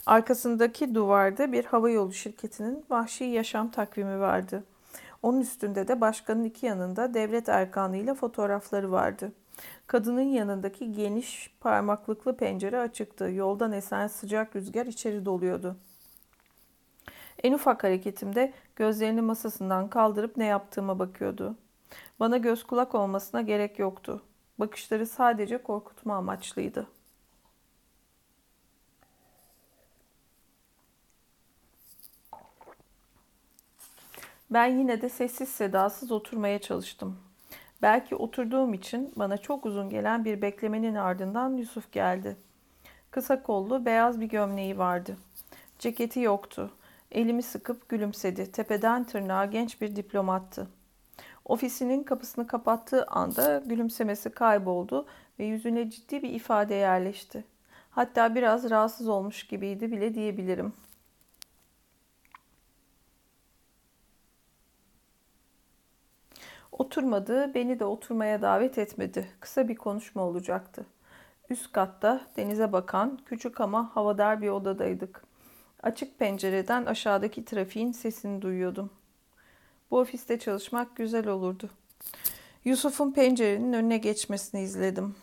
Arkasındaki 0.07 0.95
duvarda 0.95 1.53
bir 1.53 1.65
havayolu 1.65 2.13
şirketinin 2.13 2.85
vahşi 2.91 3.25
yaşam 3.25 3.71
takvimi 3.71 4.21
vardı. 4.21 4.65
Onun 5.23 5.41
üstünde 5.41 5.89
de 5.89 6.01
başkanın 6.01 6.45
iki 6.45 6.67
yanında 6.67 7.15
devlet 7.15 7.49
erkanıyla 7.49 8.15
fotoğrafları 8.15 8.93
vardı. 8.93 9.33
Kadının 9.87 10.21
yanındaki 10.21 10.93
geniş 10.93 11.55
parmaklıklı 11.61 12.37
pencere 12.37 12.79
açıktı. 12.79 13.31
Yoldan 13.31 13.73
esen 13.73 14.07
sıcak 14.07 14.57
rüzgar 14.57 14.87
içeri 14.87 15.25
doluyordu. 15.25 15.77
En 17.45 17.53
ufak 17.53 17.85
hareketimde 17.85 18.53
gözlerini 18.77 19.21
masasından 19.21 19.89
kaldırıp 19.89 20.37
ne 20.37 20.45
yaptığıma 20.45 20.99
bakıyordu. 20.99 21.57
Bana 22.21 22.37
göz 22.37 22.65
kulak 22.65 22.95
olmasına 22.95 23.43
gerek 23.43 23.79
yoktu. 23.79 24.23
Bakışları 24.59 25.07
sadece 25.07 25.63
korkutma 25.63 26.17
amaçlıydı. 26.17 26.87
Ben 34.51 34.67
yine 34.67 35.03
de 35.03 35.09
sessiz 35.09 35.49
sedasız 35.49 36.13
oturmaya 36.13 36.59
çalıştım. 36.59 37.19
Belki 37.83 38.17
oturduğum 38.17 38.75
için 38.75 39.13
bana 39.17 39.39
çok 39.39 39.67
uzun 39.67 39.91
gelen 39.91 40.25
bir 40.25 40.43
beklemenin 40.43 40.95
ardından 40.95 41.57
Yusuf 41.57 41.93
geldi. 41.93 42.37
Kısa 43.11 43.43
kollu 43.43 43.85
beyaz 43.85 44.21
bir 44.21 44.27
gömleği 44.27 44.79
vardı. 44.79 45.17
Ceketi 45.79 46.21
yoktu. 46.21 46.71
Elimi 47.13 47.43
sıkıp 47.43 47.89
gülümsedi. 47.89 48.53
Tepeden 48.53 49.05
tırnağa 49.05 49.45
genç 49.45 49.81
bir 49.81 49.97
diplomattı. 49.97 50.69
Ofisinin 51.45 52.03
kapısını 52.03 52.47
kapattığı 52.47 53.07
anda 53.07 53.59
gülümsemesi 53.67 54.31
kayboldu 54.31 55.07
ve 55.39 55.45
yüzüne 55.45 55.91
ciddi 55.91 56.23
bir 56.23 56.31
ifade 56.31 56.75
yerleşti. 56.75 57.45
Hatta 57.91 58.35
biraz 58.35 58.71
rahatsız 58.71 59.09
olmuş 59.09 59.47
gibiydi 59.47 59.93
bile 59.93 60.15
diyebilirim. 60.15 60.73
Oturmadı, 66.73 67.55
beni 67.55 67.79
de 67.81 67.85
oturmaya 67.85 68.43
davet 68.43 68.79
etmedi. 68.79 69.29
Kısa 69.41 69.69
bir 69.69 69.77
konuşma 69.77 70.23
olacaktı. 70.23 70.87
Üst 71.51 71.73
katta 71.73 72.21
denize 72.37 72.73
bakan 72.73 73.19
küçük 73.27 73.61
ama 73.61 73.97
havadar 73.97 74.43
bir 74.43 74.49
odadaydık. 74.49 75.28
Açık 75.83 76.19
pencereden 76.19 76.87
aşağıdaki 76.87 77.45
trafiğin 77.45 77.93
sesini 77.93 78.43
duyuyordum. 78.43 78.91
Bu 79.91 79.99
ofiste 79.99 80.39
çalışmak 80.39 80.97
güzel 80.97 81.29
olurdu. 81.29 81.71
Yusuf'un 82.65 83.13
pencerenin 83.13 83.73
önüne 83.73 83.99
geçmesini 83.99 84.63
izledim. 84.63 85.15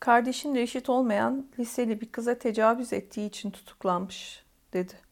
Kardeşin 0.00 0.54
reşit 0.54 0.88
olmayan 0.88 1.46
liseli 1.58 2.00
bir 2.00 2.12
kıza 2.12 2.38
tecavüz 2.38 2.92
ettiği 2.92 3.28
için 3.28 3.50
tutuklanmış 3.50 4.44
dedi. 4.72 5.07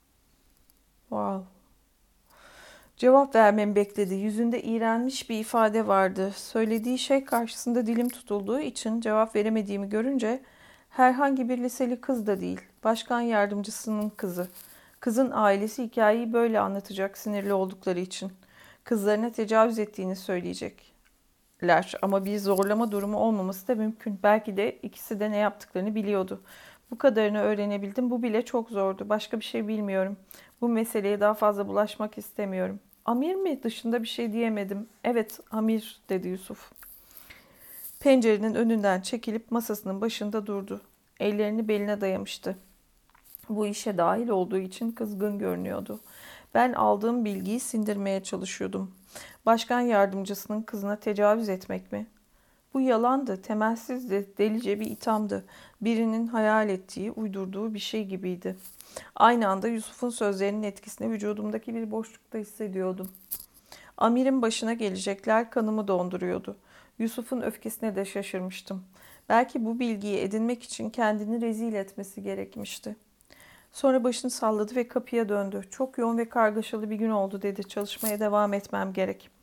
Wow. 1.08 1.44
Cevap 2.96 3.34
vermemi 3.34 3.76
bekledi. 3.76 4.14
Yüzünde 4.14 4.62
iğrenmiş 4.62 5.30
bir 5.30 5.38
ifade 5.38 5.86
vardı. 5.86 6.32
Söylediği 6.36 6.98
şey 6.98 7.24
karşısında 7.24 7.86
dilim 7.86 8.08
tutulduğu 8.08 8.60
için 8.60 9.00
cevap 9.00 9.36
veremediğimi 9.36 9.88
görünce 9.88 10.42
herhangi 10.88 11.48
bir 11.48 11.58
liseli 11.58 12.00
kız 12.00 12.26
da 12.26 12.40
değil, 12.40 12.60
başkan 12.84 13.20
yardımcısının 13.20 14.08
kızı. 14.08 14.48
Kızın 15.00 15.30
ailesi 15.34 15.82
hikayeyi 15.84 16.32
böyle 16.32 16.60
anlatacak 16.60 17.18
sinirli 17.18 17.52
oldukları 17.52 18.00
için. 18.00 18.32
Kızlarına 18.84 19.30
tecavüz 19.32 19.78
ettiğini 19.78 20.16
söyleyecekler 20.16 21.94
ama 22.02 22.24
bir 22.24 22.38
zorlama 22.38 22.92
durumu 22.92 23.18
olmaması 23.18 23.68
da 23.68 23.74
mümkün. 23.74 24.18
Belki 24.22 24.56
de 24.56 24.72
ikisi 24.82 25.20
de 25.20 25.30
ne 25.30 25.36
yaptıklarını 25.36 25.94
biliyordu. 25.94 26.42
Bu 26.90 26.98
kadarını 26.98 27.40
öğrenebildim. 27.40 28.10
Bu 28.10 28.22
bile 28.22 28.44
çok 28.44 28.70
zordu. 28.70 29.08
Başka 29.08 29.40
bir 29.40 29.44
şey 29.44 29.68
bilmiyorum. 29.68 30.16
Bu 30.60 30.68
meseleye 30.68 31.20
daha 31.20 31.34
fazla 31.34 31.68
bulaşmak 31.68 32.18
istemiyorum. 32.18 32.80
Amir 33.04 33.34
mi? 33.34 33.62
Dışında 33.62 34.02
bir 34.02 34.08
şey 34.08 34.32
diyemedim. 34.32 34.88
Evet, 35.04 35.40
Amir 35.50 36.00
dedi 36.08 36.28
Yusuf. 36.28 36.72
Pencerenin 38.00 38.54
önünden 38.54 39.00
çekilip 39.00 39.50
masasının 39.50 40.00
başında 40.00 40.46
durdu. 40.46 40.80
Ellerini 41.20 41.68
beline 41.68 42.00
dayamıştı. 42.00 42.56
Bu 43.48 43.66
işe 43.66 43.98
dahil 43.98 44.28
olduğu 44.28 44.58
için 44.58 44.92
kızgın 44.92 45.38
görünüyordu. 45.38 46.00
Ben 46.54 46.72
aldığım 46.72 47.24
bilgiyi 47.24 47.60
sindirmeye 47.60 48.22
çalışıyordum. 48.22 48.94
Başkan 49.46 49.80
yardımcısının 49.80 50.62
kızına 50.62 50.96
tecavüz 50.96 51.48
etmek 51.48 51.92
mi? 51.92 52.06
Bu 52.76 52.80
yalandı, 52.80 53.42
temelsizdi, 53.42 54.26
delice 54.38 54.80
bir 54.80 54.86
ithamdı. 54.86 55.44
Birinin 55.80 56.26
hayal 56.26 56.68
ettiği, 56.68 57.10
uydurduğu 57.10 57.74
bir 57.74 57.78
şey 57.78 58.04
gibiydi. 58.04 58.56
Aynı 59.14 59.48
anda 59.48 59.68
Yusuf'un 59.68 60.10
sözlerinin 60.10 60.62
etkisini 60.62 61.10
vücudumdaki 61.10 61.74
bir 61.74 61.90
boşlukta 61.90 62.38
hissediyordum. 62.38 63.10
Amir'in 63.96 64.42
başına 64.42 64.72
gelecekler 64.72 65.50
kanımı 65.50 65.88
donduruyordu. 65.88 66.56
Yusuf'un 66.98 67.40
öfkesine 67.40 67.96
de 67.96 68.04
şaşırmıştım. 68.04 68.84
Belki 69.28 69.64
bu 69.64 69.80
bilgiyi 69.80 70.18
edinmek 70.18 70.62
için 70.62 70.90
kendini 70.90 71.40
rezil 71.40 71.74
etmesi 71.74 72.22
gerekmişti. 72.22 72.96
Sonra 73.72 74.04
başını 74.04 74.30
salladı 74.30 74.76
ve 74.76 74.88
kapıya 74.88 75.28
döndü. 75.28 75.62
Çok 75.70 75.98
yoğun 75.98 76.18
ve 76.18 76.28
kargaşalı 76.28 76.90
bir 76.90 76.96
gün 76.96 77.10
oldu 77.10 77.42
dedi. 77.42 77.68
Çalışmaya 77.68 78.20
devam 78.20 78.54
etmem 78.54 78.92
gerek. 78.92 79.35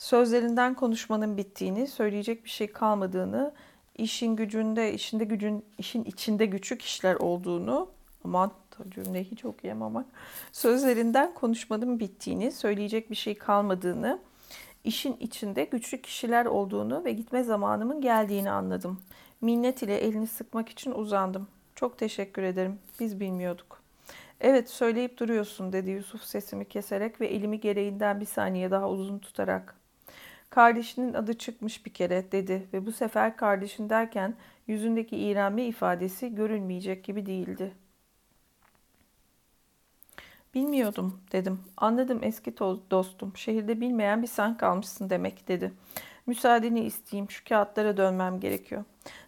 Sözlerinden 0.00 0.74
konuşmanın 0.74 1.36
bittiğini, 1.36 1.86
söyleyecek 1.86 2.44
bir 2.44 2.50
şey 2.50 2.72
kalmadığını, 2.72 3.52
işin 3.98 4.36
gücünde, 4.36 4.94
işinde 4.94 5.24
gücün, 5.24 5.64
işin 5.78 6.04
içinde 6.04 6.46
güçlü 6.46 6.78
kişiler 6.78 7.14
olduğunu, 7.14 7.88
aman 8.24 8.52
cümleyi 8.88 9.24
hiç 9.24 9.44
okuyamamak, 9.44 10.06
sözlerinden 10.52 11.34
konuşmanın 11.34 12.00
bittiğini, 12.00 12.52
söyleyecek 12.52 13.10
bir 13.10 13.16
şey 13.16 13.34
kalmadığını, 13.34 14.18
işin 14.84 15.16
içinde 15.20 15.64
güçlü 15.64 16.02
kişiler 16.02 16.46
olduğunu 16.46 17.04
ve 17.04 17.12
gitme 17.12 17.42
zamanımın 17.42 18.00
geldiğini 18.00 18.50
anladım. 18.50 19.00
Minnet 19.40 19.82
ile 19.82 19.96
elini 19.96 20.26
sıkmak 20.26 20.68
için 20.68 20.92
uzandım. 20.92 21.48
Çok 21.74 21.98
teşekkür 21.98 22.42
ederim. 22.42 22.78
Biz 23.00 23.20
bilmiyorduk. 23.20 23.82
Evet 24.40 24.70
söyleyip 24.70 25.18
duruyorsun 25.18 25.72
dedi 25.72 25.90
Yusuf 25.90 26.22
sesimi 26.22 26.64
keserek 26.68 27.20
ve 27.20 27.26
elimi 27.26 27.60
gereğinden 27.60 28.20
bir 28.20 28.26
saniye 28.26 28.70
daha 28.70 28.90
uzun 28.90 29.18
tutarak. 29.18 29.79
Kardeşinin 30.50 31.14
adı 31.14 31.38
çıkmış 31.38 31.86
bir 31.86 31.92
kere 31.92 32.32
dedi 32.32 32.68
ve 32.72 32.86
bu 32.86 32.92
sefer 32.92 33.36
kardeşin 33.36 33.90
derken 33.90 34.34
yüzündeki 34.66 35.16
iğrenme 35.16 35.64
ifadesi 35.64 36.34
görülmeyecek 36.34 37.04
gibi 37.04 37.26
değildi. 37.26 37.72
Bilmiyordum 40.54 41.20
dedim. 41.32 41.60
Anladım 41.76 42.18
eski 42.22 42.58
dostum. 42.90 43.36
Şehirde 43.36 43.80
bilmeyen 43.80 44.22
bir 44.22 44.26
sen 44.26 44.56
kalmışsın 44.56 45.10
demek 45.10 45.48
dedi. 45.48 45.72
Müsaadeni 46.26 46.80
isteyeyim 46.80 47.30
şu 47.30 47.44
kağıtlara 47.44 47.96
dönmem 47.96 48.40
gerekiyor. 48.40 48.84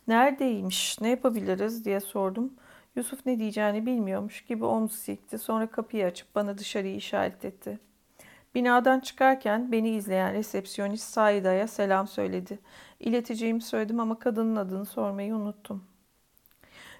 Neredeymiş 0.08 1.00
ne 1.00 1.08
yapabiliriz 1.08 1.84
diye 1.84 2.00
sordum. 2.00 2.52
Yusuf 2.96 3.26
ne 3.26 3.38
diyeceğini 3.38 3.86
bilmiyormuş 3.86 4.44
gibi 4.44 4.64
omuz 4.64 4.92
silkti. 4.92 5.38
Sonra 5.38 5.66
kapıyı 5.66 6.06
açıp 6.06 6.34
bana 6.34 6.58
dışarıyı 6.58 6.96
işaret 6.96 7.44
etti. 7.44 7.78
Binadan 8.54 9.00
çıkarken 9.00 9.72
beni 9.72 9.90
izleyen 9.90 10.32
resepsiyonist 10.32 11.10
Saida'ya 11.10 11.68
selam 11.68 12.08
söyledi. 12.08 12.58
İleteceğimi 13.00 13.62
söyledim 13.62 14.00
ama 14.00 14.18
kadının 14.18 14.56
adını 14.56 14.86
sormayı 14.86 15.34
unuttum. 15.34 15.84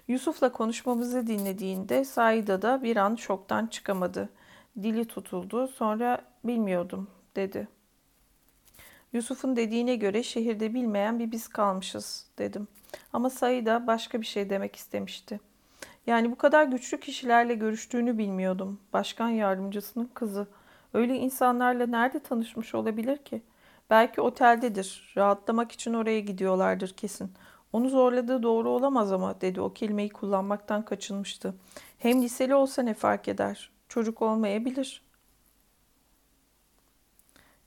Yusuf'la 0.07 0.51
konuşmamızı 0.51 1.27
dinlediğinde 1.27 2.05
Saida 2.05 2.61
da 2.61 2.83
bir 2.83 2.97
an 2.97 3.15
şoktan 3.15 3.67
çıkamadı. 3.67 4.29
Dili 4.81 5.05
tutuldu. 5.05 5.67
Sonra 5.67 6.21
bilmiyordum 6.43 7.07
dedi. 7.35 7.67
Yusuf'un 9.13 9.55
dediğine 9.55 9.95
göre 9.95 10.23
şehirde 10.23 10.73
bilmeyen 10.73 11.19
bir 11.19 11.31
biz 11.31 11.47
kalmışız 11.47 12.27
dedim. 12.37 12.67
Ama 13.13 13.29
Saida 13.29 13.87
başka 13.87 14.21
bir 14.21 14.25
şey 14.25 14.49
demek 14.49 14.75
istemişti. 14.75 15.39
Yani 16.07 16.31
bu 16.31 16.35
kadar 16.35 16.63
güçlü 16.63 16.99
kişilerle 16.99 17.55
görüştüğünü 17.55 18.17
bilmiyordum. 18.17 18.79
Başkan 18.93 19.29
yardımcısının 19.29 20.11
kızı. 20.13 20.47
Öyle 20.93 21.15
insanlarla 21.15 21.87
nerede 21.87 22.19
tanışmış 22.19 22.75
olabilir 22.75 23.17
ki? 23.17 23.41
Belki 23.89 24.21
oteldedir. 24.21 25.13
Rahatlamak 25.17 25.71
için 25.71 25.93
oraya 25.93 26.19
gidiyorlardır 26.19 26.89
kesin. 26.93 27.31
Onu 27.73 27.89
zorladığı 27.89 28.43
doğru 28.43 28.69
olamaz 28.69 29.11
ama 29.11 29.41
dedi 29.41 29.61
o 29.61 29.73
kelimeyi 29.73 30.09
kullanmaktan 30.09 30.85
kaçınmıştı. 30.85 31.55
Hem 31.97 32.21
liseli 32.21 32.55
olsa 32.55 32.81
ne 32.81 32.93
fark 32.93 33.27
eder? 33.27 33.71
Çocuk 33.89 34.21
olmayabilir. 34.21 35.03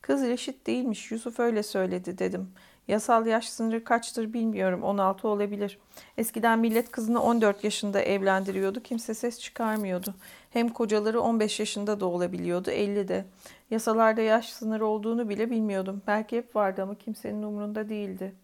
Kız 0.01 0.23
reşit 0.23 0.67
değilmiş 0.67 1.11
Yusuf 1.11 1.41
öyle 1.41 1.63
söyledi 1.63 2.19
dedim. 2.19 2.53
Yasal 2.89 3.27
yaş 3.27 3.49
sınırı 3.49 3.85
kaçtır 3.85 4.33
bilmiyorum 4.33 4.83
16 4.83 5.29
olabilir. 5.29 5.79
Eskiden 6.19 6.59
millet 6.59 6.91
kızını 6.91 7.23
14 7.23 7.65
yaşında 7.65 8.01
evlendiriyordu 8.01 8.83
kimse 8.83 9.15
ses 9.15 9.41
çıkarmıyordu. 9.41 10.15
Hem 10.51 10.69
kocaları 10.69 11.21
15 11.21 11.61
yaşında 11.61 12.01
da 12.01 12.07
olabiliyordu 12.07 12.71
50 12.71 13.09
de. 13.09 13.25
Yasalarda 13.71 14.21
yaş 14.21 14.53
sınırı 14.53 14.87
olduğunu 14.87 15.29
bile 15.29 15.51
bilmiyordum. 15.51 16.03
Belki 16.07 16.37
hep 16.37 16.57
vardı 16.57 16.83
ama 16.83 16.95
kimsenin 16.95 17.43
umurunda 17.43 17.89
değildi. 17.89 18.35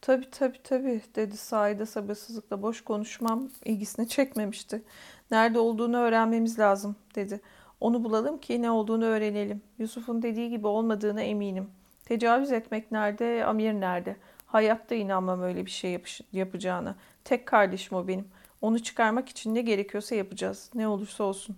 Tabii 0.00 0.30
tabii 0.30 0.62
tabii 0.64 1.00
dedi 1.14 1.36
sahide 1.36 1.86
sabırsızlıkla 1.86 2.62
boş 2.62 2.80
konuşmam 2.84 3.48
ilgisini 3.64 4.08
çekmemişti. 4.08 4.82
Nerede 5.30 5.58
olduğunu 5.58 5.96
öğrenmemiz 5.96 6.58
lazım 6.58 6.96
dedi. 7.14 7.40
Onu 7.80 8.04
bulalım 8.04 8.38
ki 8.38 8.62
ne 8.62 8.70
olduğunu 8.70 9.04
öğrenelim. 9.04 9.62
Yusuf'un 9.78 10.22
dediği 10.22 10.50
gibi 10.50 10.66
olmadığına 10.66 11.20
eminim. 11.20 11.70
Tecavüz 12.06 12.52
etmek 12.52 12.92
nerede, 12.92 13.44
Amir 13.44 13.72
nerede? 13.72 14.16
Hayatta 14.46 14.94
inanmam 14.94 15.42
öyle 15.42 15.66
bir 15.66 15.70
şey 15.70 15.92
yap 15.92 16.06
yapacağına. 16.32 16.96
Tek 17.24 17.46
kardeşim 17.46 17.98
o 17.98 18.08
benim. 18.08 18.28
Onu 18.60 18.82
çıkarmak 18.82 19.28
için 19.28 19.54
ne 19.54 19.60
gerekiyorsa 19.60 20.14
yapacağız. 20.14 20.70
Ne 20.74 20.88
olursa 20.88 21.24
olsun. 21.24 21.56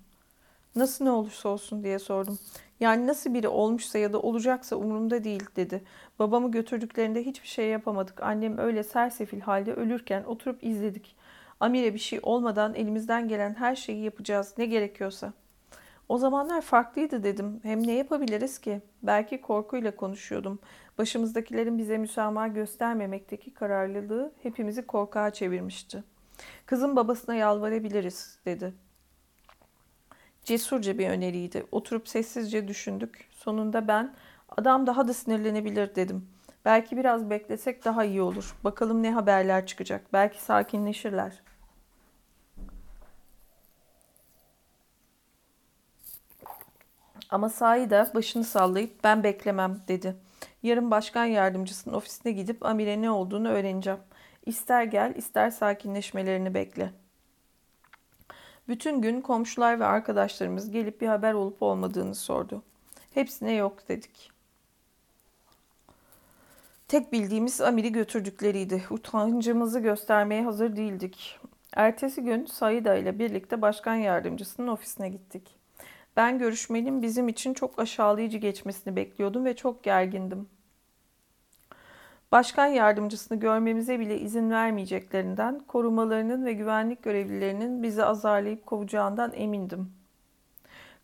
Nasıl 0.76 1.04
ne 1.04 1.10
olursa 1.10 1.48
olsun 1.48 1.84
diye 1.84 1.98
sordum. 1.98 2.38
Yani 2.80 3.06
nasıl 3.06 3.34
biri 3.34 3.48
olmuşsa 3.48 3.98
ya 3.98 4.12
da 4.12 4.20
olacaksa 4.20 4.76
umurumda 4.76 5.24
değil 5.24 5.44
dedi. 5.56 5.84
Babamı 6.18 6.50
götürdüklerinde 6.50 7.26
hiçbir 7.26 7.48
şey 7.48 7.68
yapamadık. 7.68 8.22
Annem 8.22 8.58
öyle 8.58 8.82
sersefil 8.82 9.40
halde 9.40 9.74
ölürken 9.74 10.24
oturup 10.24 10.64
izledik. 10.64 11.16
Amir'e 11.60 11.94
bir 11.94 11.98
şey 11.98 12.20
olmadan 12.22 12.74
elimizden 12.74 13.28
gelen 13.28 13.54
her 13.54 13.76
şeyi 13.76 14.04
yapacağız 14.04 14.54
ne 14.58 14.66
gerekiyorsa. 14.66 15.32
O 16.08 16.18
zamanlar 16.18 16.60
farklıydı 16.60 17.22
dedim. 17.22 17.60
Hem 17.62 17.86
ne 17.86 17.92
yapabiliriz 17.92 18.58
ki? 18.58 18.82
Belki 19.02 19.40
korkuyla 19.40 19.96
konuşuyordum. 19.96 20.58
Başımızdakilerin 20.98 21.78
bize 21.78 21.98
müsamaha 21.98 22.48
göstermemekteki 22.48 23.54
kararlılığı 23.54 24.32
hepimizi 24.42 24.86
korkağa 24.86 25.30
çevirmişti. 25.30 26.04
Kızın 26.66 26.96
babasına 26.96 27.34
yalvarabiliriz 27.34 28.38
dedi. 28.46 28.74
Cesurca 30.44 30.98
bir 30.98 31.08
öneriydi. 31.08 31.66
Oturup 31.72 32.08
sessizce 32.08 32.68
düşündük. 32.68 33.28
Sonunda 33.30 33.88
ben 33.88 34.14
adam 34.48 34.86
daha 34.86 35.08
da 35.08 35.14
sinirlenebilir 35.14 35.94
dedim. 35.94 36.28
Belki 36.64 36.96
biraz 36.96 37.30
beklesek 37.30 37.84
daha 37.84 38.04
iyi 38.04 38.22
olur. 38.22 38.54
Bakalım 38.64 39.02
ne 39.02 39.12
haberler 39.12 39.66
çıkacak. 39.66 40.12
Belki 40.12 40.42
sakinleşirler. 40.42 41.42
Ama 47.30 47.48
sahi 47.48 47.90
de 47.90 48.06
başını 48.14 48.44
sallayıp 48.44 49.04
ben 49.04 49.22
beklemem 49.22 49.80
dedi. 49.88 50.16
Yarın 50.62 50.90
başkan 50.90 51.24
yardımcısının 51.24 51.94
ofisine 51.94 52.32
gidip 52.32 52.66
Amire 52.66 53.02
ne 53.02 53.10
olduğunu 53.10 53.48
öğreneceğim. 53.48 54.00
İster 54.46 54.82
gel 54.82 55.14
ister 55.16 55.50
sakinleşmelerini 55.50 56.54
bekle. 56.54 56.92
Bütün 58.68 59.02
gün 59.02 59.20
komşular 59.20 59.80
ve 59.80 59.84
arkadaşlarımız 59.84 60.70
gelip 60.70 61.00
bir 61.00 61.06
haber 61.06 61.32
olup 61.32 61.62
olmadığını 61.62 62.14
sordu. 62.14 62.62
Hepsine 63.14 63.52
yok 63.52 63.88
dedik. 63.88 64.30
Tek 66.88 67.12
bildiğimiz 67.12 67.60
Amir'i 67.60 67.92
götürdükleriydi. 67.92 68.84
Utancımızı 68.90 69.80
göstermeye 69.80 70.42
hazır 70.44 70.76
değildik. 70.76 71.38
Ertesi 71.76 72.22
gün 72.22 72.46
Saida 72.46 72.94
ile 72.94 73.18
birlikte 73.18 73.62
başkan 73.62 73.94
yardımcısının 73.94 74.68
ofisine 74.68 75.08
gittik. 75.08 75.57
Ben 76.16 76.38
görüşmenin 76.38 77.02
bizim 77.02 77.28
için 77.28 77.54
çok 77.54 77.78
aşağılayıcı 77.78 78.38
geçmesini 78.38 78.96
bekliyordum 78.96 79.44
ve 79.44 79.56
çok 79.56 79.82
gergindim. 79.84 80.48
Başkan 82.32 82.66
yardımcısını 82.66 83.40
görmemize 83.40 84.00
bile 84.00 84.20
izin 84.20 84.50
vermeyeceklerinden, 84.50 85.60
korumalarının 85.68 86.44
ve 86.44 86.52
güvenlik 86.52 87.02
görevlilerinin 87.02 87.82
bizi 87.82 88.04
azarlayıp 88.04 88.66
kovacağından 88.66 89.32
emindim. 89.34 89.92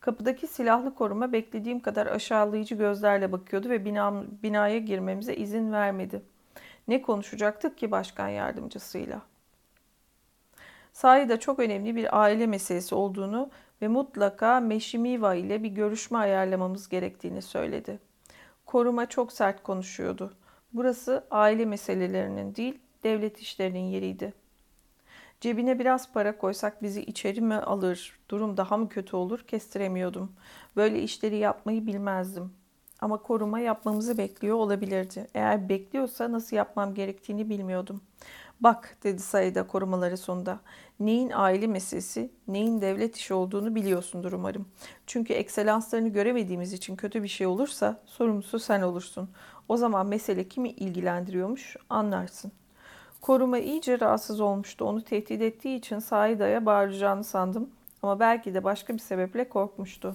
Kapıdaki 0.01 0.47
silahlı 0.47 0.95
koruma 0.95 1.33
beklediğim 1.33 1.81
kadar 1.81 2.07
aşağılayıcı 2.07 2.75
gözlerle 2.75 3.33
bakıyordu 3.33 3.69
ve 3.69 3.85
binam, 3.85 4.25
binaya 4.43 4.79
girmemize 4.79 5.37
izin 5.37 5.73
vermedi. 5.73 6.23
Ne 6.89 7.03
konuşacaktık 7.03 7.79
ki 7.79 7.91
başkan 7.91 8.29
yardımcısıyla? 8.29 9.23
Sahide 10.93 11.41
çok 11.41 11.59
önemli 11.59 11.97
bir 11.97 12.23
aile 12.23 12.47
meselesi 12.47 12.95
olduğunu 12.95 13.51
ve 13.85 13.89
mutlaka 13.89 14.61
Meşimiva 14.61 15.35
ile 15.35 15.62
bir 15.62 15.69
görüşme 15.69 16.19
ayarlamamız 16.19 16.89
gerektiğini 16.89 17.43
söyledi. 17.43 17.98
Koruma 18.66 19.09
çok 19.09 19.32
sert 19.32 19.62
konuşuyordu. 19.62 20.35
Burası 20.73 21.24
aile 21.31 21.65
meselelerinin 21.65 22.55
değil, 22.55 22.78
devlet 23.02 23.39
işlerinin 23.39 23.85
yeriydi. 23.85 24.32
Cebine 25.40 25.78
biraz 25.78 26.12
para 26.12 26.39
koysak 26.39 26.82
bizi 26.82 27.02
içeri 27.02 27.40
mi 27.40 27.55
alır, 27.55 28.19
durum 28.28 28.56
daha 28.56 28.77
mı 28.77 28.89
kötü 28.89 29.16
olur 29.16 29.40
kestiremiyordum. 29.40 30.32
Böyle 30.77 31.02
işleri 31.02 31.36
yapmayı 31.36 31.86
bilmezdim. 31.86 32.52
Ama 33.01 33.23
koruma 33.23 33.61
yapmamızı 33.61 34.19
bekliyor 34.19 34.56
olabilirdi. 34.56 35.27
Eğer 35.35 35.69
bekliyorsa 35.69 36.32
nasıl 36.32 36.56
yapmam 36.56 36.94
gerektiğini 36.94 37.51
bilmiyordum. 37.51 38.01
Bak 38.65 38.97
dedi 39.03 39.23
Saida 39.23 39.66
korumaları 39.66 40.16
sonunda. 40.16 40.61
Neyin 41.01 41.31
aile 41.35 41.66
meselesi, 41.66 42.31
neyin 42.49 42.81
devlet 42.81 43.16
işi 43.16 43.35
olduğunu 43.35 43.74
biliyorsundur 43.74 44.32
umarım. 44.32 44.69
Çünkü 45.07 45.32
ekselanslarını 45.32 46.09
göremediğimiz 46.09 46.73
için 46.73 46.97
kötü 46.97 47.23
bir 47.23 47.28
şey 47.28 47.47
olursa 47.47 48.01
sorumlusu 48.07 48.59
sen 48.59 48.82
olursun. 48.82 49.31
O 49.69 49.77
zaman 49.77 50.07
mesele 50.07 50.49
kimi 50.49 50.70
ilgilendiriyormuş 50.70 51.77
anlarsın. 51.91 52.53
Koruma 53.20 53.59
iyice 53.59 54.01
rahatsız 54.01 54.41
olmuştu. 54.41 54.85
Onu 54.85 55.05
tehdit 55.05 55.43
ettiği 55.43 55.77
için 55.77 55.99
Saida'ya 55.99 56.66
bağıracağını 56.66 57.24
sandım. 57.24 57.70
Ama 58.03 58.20
belki 58.20 58.55
de 58.55 58.65
başka 58.65 58.95
bir 58.95 58.99
sebeple 58.99 59.49
korkmuştu. 59.49 60.15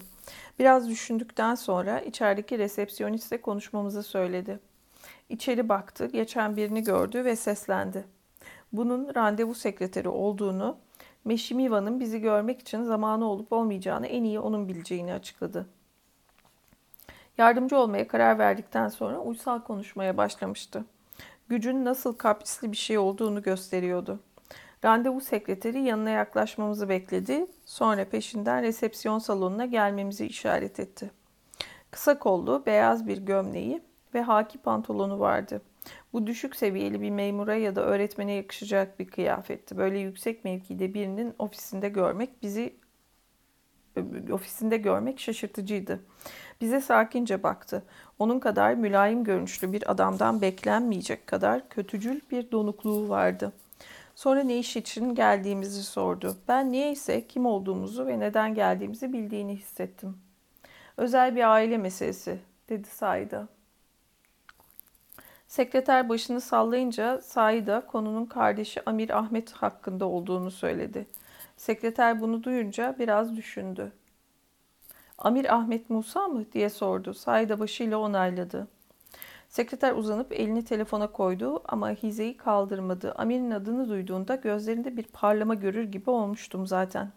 Biraz 0.58 0.88
düşündükten 0.88 1.54
sonra 1.54 2.00
içerideki 2.00 2.58
resepsiyonistle 2.58 3.40
konuşmamızı 3.40 4.02
söyledi. 4.02 4.60
İçeri 5.28 5.68
baktı, 5.68 6.06
geçen 6.06 6.56
birini 6.56 6.82
gördü 6.82 7.24
ve 7.24 7.36
seslendi 7.36 8.04
bunun 8.72 9.14
randevu 9.14 9.54
sekreteri 9.54 10.08
olduğunu, 10.08 10.76
Meşimiva'nın 11.24 12.00
bizi 12.00 12.20
görmek 12.20 12.60
için 12.60 12.82
zamanı 12.82 13.24
olup 13.24 13.52
olmayacağını 13.52 14.06
en 14.06 14.24
iyi 14.24 14.40
onun 14.40 14.68
bileceğini 14.68 15.12
açıkladı. 15.12 15.66
Yardımcı 17.38 17.78
olmaya 17.78 18.08
karar 18.08 18.38
verdikten 18.38 18.88
sonra 18.88 19.18
uysal 19.18 19.60
konuşmaya 19.60 20.16
başlamıştı. 20.16 20.84
Gücün 21.48 21.84
nasıl 21.84 22.12
kaprisli 22.12 22.72
bir 22.72 22.76
şey 22.76 22.98
olduğunu 22.98 23.42
gösteriyordu. 23.42 24.20
Randevu 24.84 25.20
sekreteri 25.20 25.82
yanına 25.82 26.10
yaklaşmamızı 26.10 26.88
bekledi. 26.88 27.46
Sonra 27.64 28.04
peşinden 28.04 28.62
resepsiyon 28.62 29.18
salonuna 29.18 29.66
gelmemizi 29.66 30.26
işaret 30.26 30.80
etti. 30.80 31.10
Kısa 31.90 32.18
kollu, 32.18 32.62
beyaz 32.66 33.06
bir 33.06 33.18
gömleği 33.18 33.82
ve 34.14 34.22
haki 34.22 34.58
pantolonu 34.58 35.20
vardı. 35.20 35.62
Bu 36.12 36.26
düşük 36.26 36.56
seviyeli 36.56 37.00
bir 37.00 37.10
memura 37.10 37.54
ya 37.54 37.76
da 37.76 37.84
öğretmene 37.84 38.32
yakışacak 38.32 38.98
bir 38.98 39.06
kıyafetti. 39.06 39.76
Böyle 39.76 39.98
yüksek 39.98 40.44
mevkide 40.44 40.94
birinin 40.94 41.34
ofisinde 41.38 41.88
görmek 41.88 42.42
bizi 42.42 42.76
ofisinde 44.32 44.76
görmek 44.76 45.20
şaşırtıcıydı. 45.20 46.00
Bize 46.60 46.80
sakince 46.80 47.42
baktı. 47.42 47.84
Onun 48.18 48.40
kadar 48.40 48.74
mülayim 48.74 49.24
görünüşlü 49.24 49.72
bir 49.72 49.90
adamdan 49.90 50.40
beklenmeyecek 50.40 51.26
kadar 51.26 51.68
kötücül 51.68 52.20
bir 52.30 52.50
donukluğu 52.50 53.08
vardı. 53.08 53.52
Sonra 54.14 54.42
ne 54.42 54.58
iş 54.58 54.76
için 54.76 55.14
geldiğimizi 55.14 55.82
sordu. 55.82 56.36
Ben 56.48 56.72
niyeyse 56.72 57.26
kim 57.26 57.46
olduğumuzu 57.46 58.06
ve 58.06 58.20
neden 58.20 58.54
geldiğimizi 58.54 59.12
bildiğini 59.12 59.56
hissettim. 59.56 60.16
Özel 60.96 61.36
bir 61.36 61.50
aile 61.50 61.78
meselesi 61.78 62.38
dedi 62.68 62.88
Saida. 62.88 63.48
Sekreter 65.50 66.08
başını 66.08 66.40
sallayınca 66.40 67.20
Saida 67.20 67.86
konunun 67.86 68.26
kardeşi 68.26 68.84
Amir 68.86 69.18
Ahmet 69.18 69.52
hakkında 69.52 70.06
olduğunu 70.06 70.50
söyledi. 70.50 71.06
Sekreter 71.56 72.20
bunu 72.20 72.42
duyunca 72.42 72.96
biraz 72.98 73.36
düşündü. 73.36 73.92
Amir 75.18 75.54
Ahmet 75.54 75.90
Musa 75.90 76.28
mı 76.28 76.44
diye 76.52 76.70
sordu. 76.70 77.14
Saida 77.14 77.60
başıyla 77.60 77.98
onayladı. 77.98 78.68
Sekreter 79.48 79.92
uzanıp 79.92 80.32
elini 80.32 80.64
telefona 80.64 81.06
koydu 81.06 81.62
ama 81.64 81.90
hizeyi 81.90 82.36
kaldırmadı. 82.36 83.12
Amir'in 83.12 83.50
adını 83.50 83.88
duyduğunda 83.88 84.34
gözlerinde 84.34 84.96
bir 84.96 85.04
parlama 85.04 85.54
görür 85.54 85.84
gibi 85.84 86.10
olmuştum 86.10 86.66
zaten. 86.66 87.12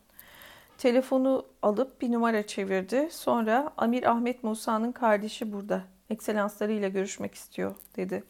Telefonu 0.78 1.46
alıp 1.62 2.02
bir 2.02 2.12
numara 2.12 2.48
çevirdi. 2.48 3.08
Sonra 3.12 3.74
Amir 3.78 4.12
Ahmet 4.12 4.44
Musa'nın 4.44 4.92
kardeşi 4.92 5.54
burada. 5.54 5.93
Ekselanslarıyla 6.10 6.90
görüşmek 6.90 7.36
istiyor 7.36 7.76
dedi. 7.96 8.24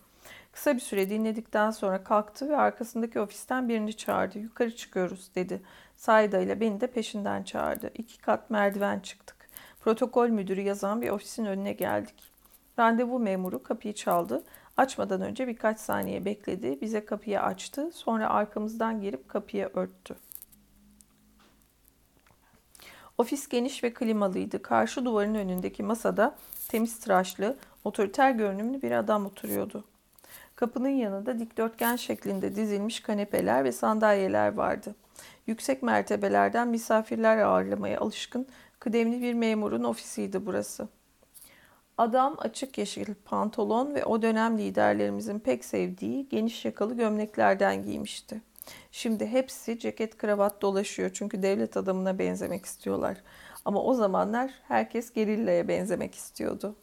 Kısa 0.52 0.76
bir 0.76 0.80
süre 0.80 1.10
dinledikten 1.10 1.72
sonra 1.72 2.04
kalktı 2.04 2.50
ve 2.50 2.58
arkasındaki 2.58 3.20
ofisten 3.20 3.70
birini 3.70 3.98
çağırdı. 3.98 4.40
Yukarı 4.40 4.76
çıkıyoruz 4.76 5.36
dedi. 5.36 5.62
Sayda 5.96 6.40
ile 6.40 6.60
beni 6.60 6.82
de 6.82 6.88
peşinden 6.88 7.44
çağırdı. 7.44 7.92
İki 7.94 8.18
kat 8.18 8.50
merdiven 8.50 9.00
çıktık. 9.00 9.50
Protokol 9.82 10.30
müdürü 10.30 10.62
yazan 10.62 11.02
bir 11.02 11.10
ofisin 11.10 11.46
önüne 11.46 11.74
geldik. 11.74 12.32
Randevu 12.80 13.20
memuru 13.20 13.64
kapıyı 13.64 13.94
çaldı. 13.94 14.44
Açmadan 14.78 15.22
önce 15.22 15.48
birkaç 15.48 15.80
saniye 15.80 16.26
bekledi. 16.26 16.82
Bize 16.82 17.06
kapıyı 17.06 17.42
açtı. 17.42 17.92
Sonra 17.94 18.30
arkamızdan 18.30 19.02
girip 19.02 19.30
kapıyı 19.30 19.70
örttü. 19.74 20.16
Ofis 23.18 23.48
geniş 23.48 23.84
ve 23.84 23.94
klimalıydı. 23.94 24.62
Karşı 24.62 25.06
duvarın 25.06 25.36
önündeki 25.36 25.84
masada 25.84 26.36
temiz 26.74 27.00
tıraşlı, 27.00 27.58
otoriter 27.84 28.32
görünümlü 28.32 28.82
bir 28.82 28.92
adam 28.92 29.26
oturuyordu. 29.26 29.84
Kapının 30.56 30.90
yanında 30.90 31.40
dikdörtgen 31.40 31.96
şeklinde 31.96 32.56
dizilmiş 32.56 33.00
kanepeler 33.00 33.64
ve 33.64 33.72
sandalyeler 33.72 34.54
vardı. 34.54 34.96
Yüksek 35.48 35.84
mertebelerden 35.84 36.68
misafirler 36.68 37.38
ağırlamaya 37.38 38.00
alışkın 38.00 38.48
kıdemli 38.80 39.22
bir 39.22 39.34
memurun 39.34 39.84
ofisiydi 39.84 40.46
burası. 40.46 40.88
Adam 41.98 42.36
açık 42.38 42.78
yeşil 42.78 43.14
pantolon 43.26 43.96
ve 43.96 44.06
o 44.06 44.22
dönem 44.22 44.58
liderlerimizin 44.58 45.40
pek 45.40 45.66
sevdiği 45.66 46.30
geniş 46.30 46.66
yakalı 46.66 46.98
gömleklerden 46.98 47.84
giymişti. 47.84 48.42
Şimdi 48.92 49.28
hepsi 49.28 49.80
ceket 49.80 50.18
kravat 50.18 50.62
dolaşıyor 50.62 51.10
çünkü 51.14 51.44
devlet 51.44 51.78
adamına 51.78 52.20
benzemek 52.20 52.66
istiyorlar. 52.66 53.18
Ama 53.66 53.84
o 53.84 53.94
zamanlar 53.94 54.52
herkes 54.68 55.14
gerillaya 55.14 55.68
benzemek 55.68 56.16
istiyordu. 56.16 56.76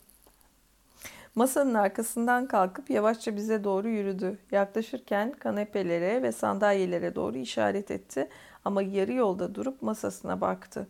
Masanın 1.34 1.74
arkasından 1.74 2.46
kalkıp 2.46 2.90
yavaşça 2.90 3.36
bize 3.36 3.64
doğru 3.64 3.88
yürüdü. 3.88 4.38
Yaklaşırken 4.50 5.32
kanepelere 5.32 6.22
ve 6.22 6.32
sandalyelere 6.32 7.14
doğru 7.14 7.36
işaret 7.36 7.90
etti 7.90 8.28
ama 8.64 8.82
yarı 8.82 9.12
yolda 9.12 9.54
durup 9.54 9.82
masasına 9.82 10.40
baktı. 10.40 10.88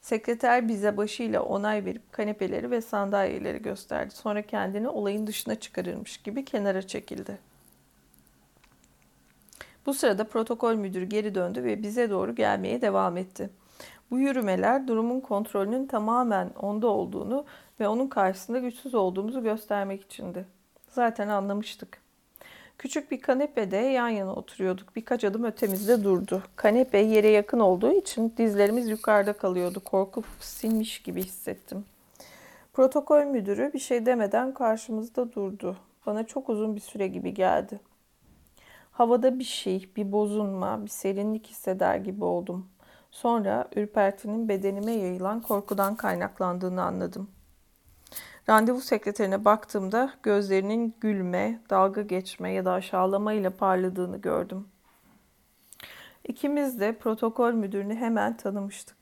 Sekreter 0.00 0.68
bize 0.68 0.96
başıyla 0.96 1.42
onay 1.42 1.84
verip 1.84 2.12
kanepeleri 2.12 2.70
ve 2.70 2.80
sandalyeleri 2.80 3.62
gösterdi. 3.62 4.14
Sonra 4.14 4.42
kendini 4.42 4.88
olayın 4.88 5.26
dışına 5.26 5.54
çıkarırmış 5.54 6.16
gibi 6.16 6.44
kenara 6.44 6.86
çekildi. 6.86 7.38
Bu 9.86 9.94
sırada 9.94 10.24
protokol 10.24 10.74
müdürü 10.74 11.04
geri 11.04 11.34
döndü 11.34 11.64
ve 11.64 11.82
bize 11.82 12.10
doğru 12.10 12.34
gelmeye 12.34 12.80
devam 12.80 13.16
etti. 13.16 13.50
Bu 14.10 14.18
yürümeler 14.18 14.88
durumun 14.88 15.20
kontrolünün 15.20 15.86
tamamen 15.86 16.50
onda 16.60 16.86
olduğunu 16.86 17.44
ve 17.80 17.88
onun 17.88 18.06
karşısında 18.06 18.58
güçsüz 18.58 18.94
olduğumuzu 18.94 19.42
göstermek 19.42 20.02
içindi. 20.02 20.46
Zaten 20.90 21.28
anlamıştık. 21.28 22.00
Küçük 22.78 23.10
bir 23.10 23.20
kanepede 23.20 23.76
yan 23.76 24.08
yana 24.08 24.34
oturuyorduk. 24.34 24.96
Birkaç 24.96 25.24
adım 25.24 25.44
ötemizde 25.44 26.04
durdu. 26.04 26.42
Kanepe 26.56 26.98
yere 26.98 27.28
yakın 27.28 27.60
olduğu 27.60 27.92
için 27.92 28.34
dizlerimiz 28.36 28.88
yukarıda 28.88 29.32
kalıyordu. 29.32 29.80
Korkup 29.84 30.24
sinmiş 30.40 31.02
gibi 31.02 31.22
hissettim. 31.22 31.84
Protokol 32.72 33.24
müdürü 33.24 33.72
bir 33.74 33.78
şey 33.78 34.06
demeden 34.06 34.54
karşımızda 34.54 35.32
durdu. 35.32 35.76
Bana 36.06 36.26
çok 36.26 36.48
uzun 36.48 36.76
bir 36.76 36.80
süre 36.80 37.08
gibi 37.08 37.34
geldi. 37.34 37.80
Havada 38.90 39.38
bir 39.38 39.44
şey, 39.44 39.90
bir 39.96 40.12
bozulma, 40.12 40.84
bir 40.84 40.90
serinlik 40.90 41.46
hisseder 41.46 41.96
gibi 41.96 42.24
oldum. 42.24 42.66
Sonra 43.10 43.68
ürpertinin 43.76 44.48
bedenime 44.48 44.92
yayılan 44.92 45.40
korkudan 45.40 45.96
kaynaklandığını 45.96 46.82
anladım. 46.82 47.30
Randevu 48.48 48.80
sekreterine 48.80 49.44
baktığımda 49.44 50.12
gözlerinin 50.22 50.94
gülme, 51.00 51.60
dalga 51.70 52.02
geçme 52.02 52.52
ya 52.52 52.64
da 52.64 52.72
aşağılama 52.72 53.32
ile 53.32 53.50
parladığını 53.50 54.16
gördüm. 54.16 54.68
İkimiz 56.28 56.80
de 56.80 56.98
protokol 56.98 57.52
müdürünü 57.52 57.94
hemen 57.94 58.36
tanımıştık. 58.36 58.96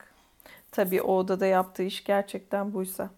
Tabii 0.73 1.03
o 1.03 1.17
odada 1.17 1.47
yaptığı 1.47 1.83
iş 1.83 2.05
gerçekten 2.05 2.75
buysa. 2.75 3.11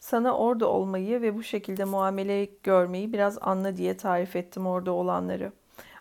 Sana 0.00 0.36
orada 0.36 0.68
olmayı 0.68 1.22
ve 1.22 1.34
bu 1.34 1.42
şekilde 1.42 1.84
muamele 1.84 2.44
görmeyi 2.62 3.12
biraz 3.12 3.38
anla 3.40 3.76
diye 3.76 3.96
tarif 3.96 4.36
ettim 4.36 4.66
orada 4.66 4.92
olanları. 4.92 5.52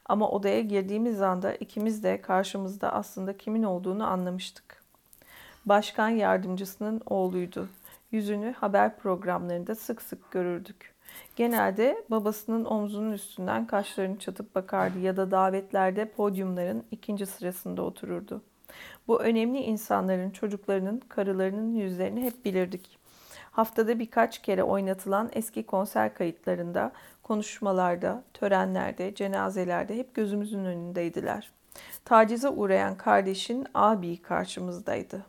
Ama 0.10 0.30
odaya 0.30 0.62
girdiğimiz 0.62 1.22
anda 1.22 1.54
ikimiz 1.54 2.04
de 2.04 2.22
karşımızda 2.22 2.94
aslında 2.94 3.38
kimin 3.38 3.64
olduğunu 3.64 4.08
anlamıştık. 4.08 4.84
Başkan 5.66 6.10
yardımcısının 6.10 7.02
oğluydu 7.06 7.70
yüzünü 8.12 8.54
haber 8.54 8.98
programlarında 8.98 9.76
sık 9.76 10.02
sık 10.02 10.32
görürdük. 10.32 10.94
Genelde 11.36 12.04
babasının 12.10 12.66
omzunun 12.66 13.12
üstünden 13.12 13.68
kaşlarını 13.68 14.20
çatıp 14.20 14.56
bakardı 14.56 15.00
ya 15.00 15.18
da 15.18 15.32
davetlerde 15.32 16.06
podyumların 16.06 16.84
ikinci 16.92 17.26
sırasında 17.26 17.82
otururdu. 17.82 18.42
Bu 19.08 19.22
önemli 19.22 19.60
insanların, 19.60 20.30
çocuklarının, 20.30 21.02
karılarının 21.10 21.74
yüzlerini 21.74 22.24
hep 22.24 22.46
bilirdik. 22.46 23.00
Haftada 23.52 24.00
birkaç 24.00 24.42
kere 24.42 24.64
oynatılan 24.64 25.30
eski 25.34 25.64
konser 25.64 26.14
kayıtlarında, 26.14 26.92
konuşmalarda, 27.30 28.24
törenlerde, 28.34 29.16
cenazelerde 29.16 29.98
hep 29.98 30.16
gözümüzün 30.16 30.66
önündeydiler. 30.66 31.52
Tacize 32.06 32.50
uğrayan 32.50 32.98
kardeşin 32.98 33.66
abi 33.74 34.22
karşımızdaydı 34.22 35.26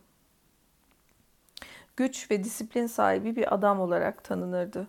güç 2.01 2.31
ve 2.31 2.45
disiplin 2.45 2.87
sahibi 2.87 3.37
bir 3.37 3.55
adam 3.55 3.81
olarak 3.81 4.25
tanınırdı. 4.25 4.89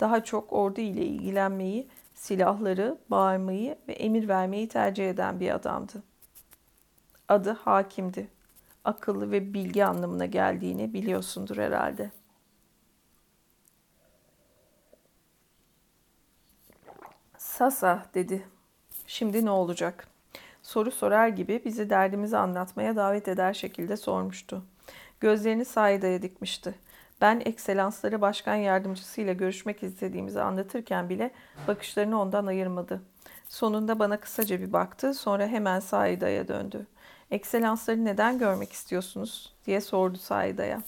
Daha 0.00 0.24
çok 0.24 0.52
ordu 0.52 0.80
ile 0.80 1.04
ilgilenmeyi, 1.04 1.88
silahları, 2.14 2.98
bağırmayı 3.10 3.78
ve 3.88 3.92
emir 3.92 4.28
vermeyi 4.28 4.68
tercih 4.68 5.10
eden 5.10 5.40
bir 5.40 5.54
adamdı. 5.54 6.02
Adı 7.28 7.50
Hakim'di. 7.50 8.28
Akıllı 8.84 9.30
ve 9.30 9.54
bilgi 9.54 9.84
anlamına 9.84 10.26
geldiğini 10.26 10.92
biliyorsundur 10.92 11.56
herhalde. 11.56 12.10
Sasa 17.52 18.06
dedi. 18.14 18.46
Şimdi 19.06 19.44
ne 19.44 19.50
olacak? 19.50 20.08
Soru 20.62 20.90
sorar 20.90 21.28
gibi 21.28 21.62
bizi 21.64 21.90
derdimizi 21.90 22.36
anlatmaya 22.36 22.96
davet 22.96 23.28
eder 23.28 23.54
şekilde 23.54 23.96
sormuştu. 23.96 24.62
Gözlerini 25.20 25.64
Saida'ya 25.64 26.22
dikmişti. 26.22 26.74
Ben 27.20 27.42
ekselansları 27.44 28.20
başkan 28.20 28.54
yardımcısıyla 28.54 29.32
görüşmek 29.32 29.82
istediğimizi 29.82 30.42
anlatırken 30.42 31.08
bile 31.08 31.30
bakışlarını 31.68 32.20
ondan 32.20 32.46
ayırmadı. 32.46 33.02
Sonunda 33.48 33.98
bana 33.98 34.20
kısaca 34.20 34.60
bir 34.60 34.72
baktı, 34.72 35.14
sonra 35.14 35.46
hemen 35.46 35.80
Saida'ya 35.80 36.48
döndü. 36.48 36.86
Ekselansları 37.30 38.04
neden 38.04 38.38
görmek 38.38 38.72
istiyorsunuz? 38.72 39.52
diye 39.66 39.80
sordu 39.80 40.18
Saida'ya. 40.18 40.82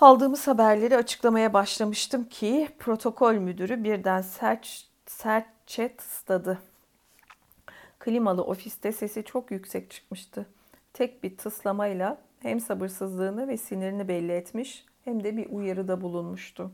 Aldığımız 0.00 0.48
haberleri 0.48 0.96
açıklamaya 0.96 1.52
başlamıştım 1.52 2.24
ki 2.24 2.68
protokol 2.78 3.34
müdürü 3.34 3.84
birden 3.84 4.22
sert, 4.22 4.93
sertçe 5.14 5.96
tısladı. 5.96 6.58
Klimalı 7.98 8.42
ofiste 8.44 8.92
sesi 8.92 9.24
çok 9.24 9.50
yüksek 9.50 9.90
çıkmıştı. 9.90 10.46
Tek 10.92 11.22
bir 11.22 11.36
tıslamayla 11.36 12.18
hem 12.40 12.60
sabırsızlığını 12.60 13.48
ve 13.48 13.56
sinirini 13.56 14.08
belli 14.08 14.32
etmiş 14.32 14.84
hem 15.04 15.24
de 15.24 15.36
bir 15.36 15.50
uyarıda 15.50 16.00
bulunmuştu. 16.00 16.70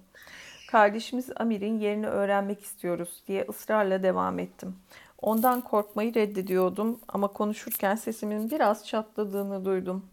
Kardeşimiz 0.70 1.30
Amir'in 1.36 1.78
yerini 1.78 2.06
öğrenmek 2.06 2.62
istiyoruz 2.62 3.22
diye 3.28 3.46
ısrarla 3.48 4.02
devam 4.02 4.38
ettim. 4.38 4.76
Ondan 5.22 5.60
korkmayı 5.60 6.14
reddediyordum 6.14 7.00
ama 7.08 7.28
konuşurken 7.28 7.94
sesimin 7.94 8.50
biraz 8.50 8.86
çatladığını 8.86 9.64
duydum. 9.64 10.06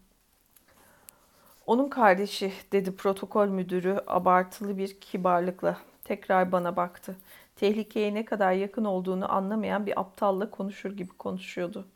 Onun 1.66 1.88
kardeşi 1.88 2.52
dedi 2.72 2.96
protokol 2.96 3.48
müdürü 3.48 4.00
abartılı 4.06 4.78
bir 4.78 5.00
kibarlıkla. 5.00 5.76
Tekrar 6.04 6.52
bana 6.52 6.76
baktı. 6.76 7.16
Tehlikeye 7.58 8.14
ne 8.14 8.24
kadar 8.24 8.52
yakın 8.52 8.84
olduğunu 8.84 9.32
anlamayan 9.32 9.86
bir 9.86 10.00
aptalla 10.00 10.50
konuşur 10.50 10.96
gibi 10.96 11.10
konuşuyordu. 11.10 11.88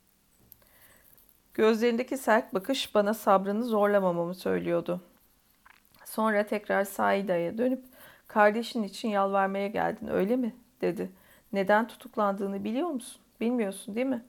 Gözlerindeki 1.54 2.16
sert 2.16 2.54
bakış 2.54 2.94
bana 2.94 3.14
sabrını 3.14 3.64
zorlamamamı 3.64 4.34
söylüyordu. 4.34 5.00
Sonra 6.04 6.46
tekrar 6.46 6.84
Saida'ya 6.84 7.58
dönüp 7.58 7.84
kardeşin 8.26 8.82
için 8.82 9.08
yalvarmaya 9.08 9.68
geldin 9.68 10.08
öyle 10.08 10.36
mi? 10.36 10.54
dedi. 10.80 11.10
Neden 11.52 11.88
tutuklandığını 11.88 12.64
biliyor 12.64 12.88
musun? 12.88 13.22
Bilmiyorsun 13.40 13.94
değil 13.94 14.06
mi? 14.06 14.24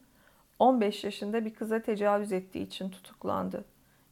15 0.60 1.04
yaşında 1.04 1.46
bir 1.46 1.54
kıza 1.54 1.82
tecavüz 1.82 2.32
ettiği 2.32 2.68
için 2.68 2.90
tutuklandı. 2.90 3.66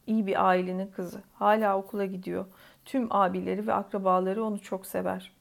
İyi 0.06 0.26
bir 0.26 0.48
ailenin 0.48 0.86
kızı. 0.86 1.22
Hala 1.34 1.78
okula 1.78 2.04
gidiyor. 2.04 2.46
Tüm 2.84 3.12
abileri 3.12 3.66
ve 3.66 3.72
akrabaları 3.72 4.44
onu 4.44 4.58
çok 4.62 4.86
sever. 4.86 5.32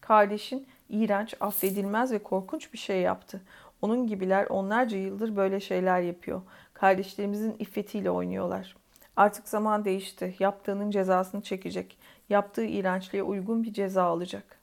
Kardeşin 0.00 0.66
iğrenç, 0.90 1.34
affedilmez 1.40 2.12
ve 2.12 2.18
korkunç 2.18 2.72
bir 2.72 2.78
şey 2.78 3.00
yaptı. 3.00 3.40
Onun 3.82 4.06
gibiler 4.06 4.46
onlarca 4.46 4.98
yıldır 4.98 5.36
böyle 5.36 5.60
şeyler 5.60 6.00
yapıyor. 6.00 6.42
Kardeşlerimizin 6.74 7.56
iffetiyle 7.58 8.10
oynuyorlar. 8.10 8.76
Artık 9.16 9.48
zaman 9.48 9.84
değişti. 9.84 10.36
Yaptığının 10.38 10.90
cezasını 10.90 11.40
çekecek. 11.42 11.98
Yaptığı 12.28 12.64
iğrençliğe 12.64 13.22
uygun 13.22 13.62
bir 13.62 13.72
ceza 13.72 14.04
alacak. 14.04 14.58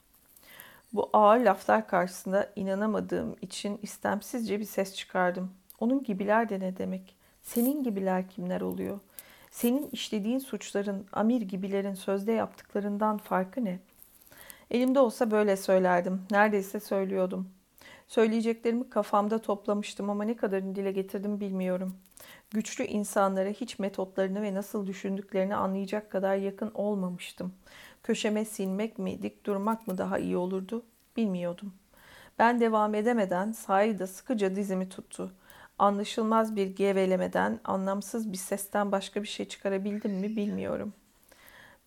Bu 0.93 1.09
ağır 1.13 1.39
laflar 1.39 1.87
karşısında 1.87 2.49
inanamadığım 2.55 3.35
için 3.41 3.79
istemsizce 3.81 4.59
bir 4.59 4.65
ses 4.65 4.95
çıkardım. 4.95 5.51
Onun 5.79 6.03
gibiler 6.03 6.49
de 6.49 6.59
ne 6.59 6.77
demek? 6.77 7.15
Senin 7.41 7.83
gibiler 7.83 8.29
kimler 8.29 8.61
oluyor? 8.61 8.99
Senin 9.51 9.89
işlediğin 9.91 10.39
suçların 10.39 11.05
amir 11.11 11.41
gibilerin 11.41 11.93
sözde 11.93 12.31
yaptıklarından 12.31 13.17
farkı 13.17 13.65
ne? 13.65 13.79
Elimde 14.71 14.99
olsa 14.99 15.31
böyle 15.31 15.57
söylerdim. 15.57 16.21
Neredeyse 16.31 16.79
söylüyordum. 16.79 17.49
Söyleyeceklerimi 18.07 18.89
kafamda 18.89 19.41
toplamıştım 19.41 20.09
ama 20.09 20.23
ne 20.23 20.35
kadarını 20.35 20.75
dile 20.75 20.91
getirdim 20.91 21.39
bilmiyorum. 21.39 21.95
Güçlü 22.51 22.83
insanlara 22.83 23.49
hiç 23.49 23.79
metotlarını 23.79 24.41
ve 24.41 24.53
nasıl 24.53 24.87
düşündüklerini 24.87 25.55
anlayacak 25.55 26.11
kadar 26.11 26.35
yakın 26.35 26.71
olmamıştım. 26.73 27.53
Köşeme 28.03 28.45
sinmek 28.45 28.99
mi, 28.99 29.21
dik 29.21 29.45
durmak 29.45 29.87
mı 29.87 29.97
daha 29.97 30.19
iyi 30.19 30.37
olurdu 30.37 30.85
bilmiyordum. 31.17 31.73
Ben 32.39 32.59
devam 32.59 32.95
edemeden 32.95 33.51
sahilde 33.51 34.07
sıkıca 34.07 34.55
dizimi 34.55 34.89
tuttu. 34.89 35.31
Anlaşılmaz 35.79 36.55
bir 36.55 36.67
gevelemeden, 36.67 37.59
anlamsız 37.63 38.31
bir 38.31 38.37
sesten 38.37 38.91
başka 38.91 39.23
bir 39.23 39.27
şey 39.27 39.47
çıkarabildim 39.47 40.11
mi 40.11 40.35
bilmiyorum. 40.35 40.93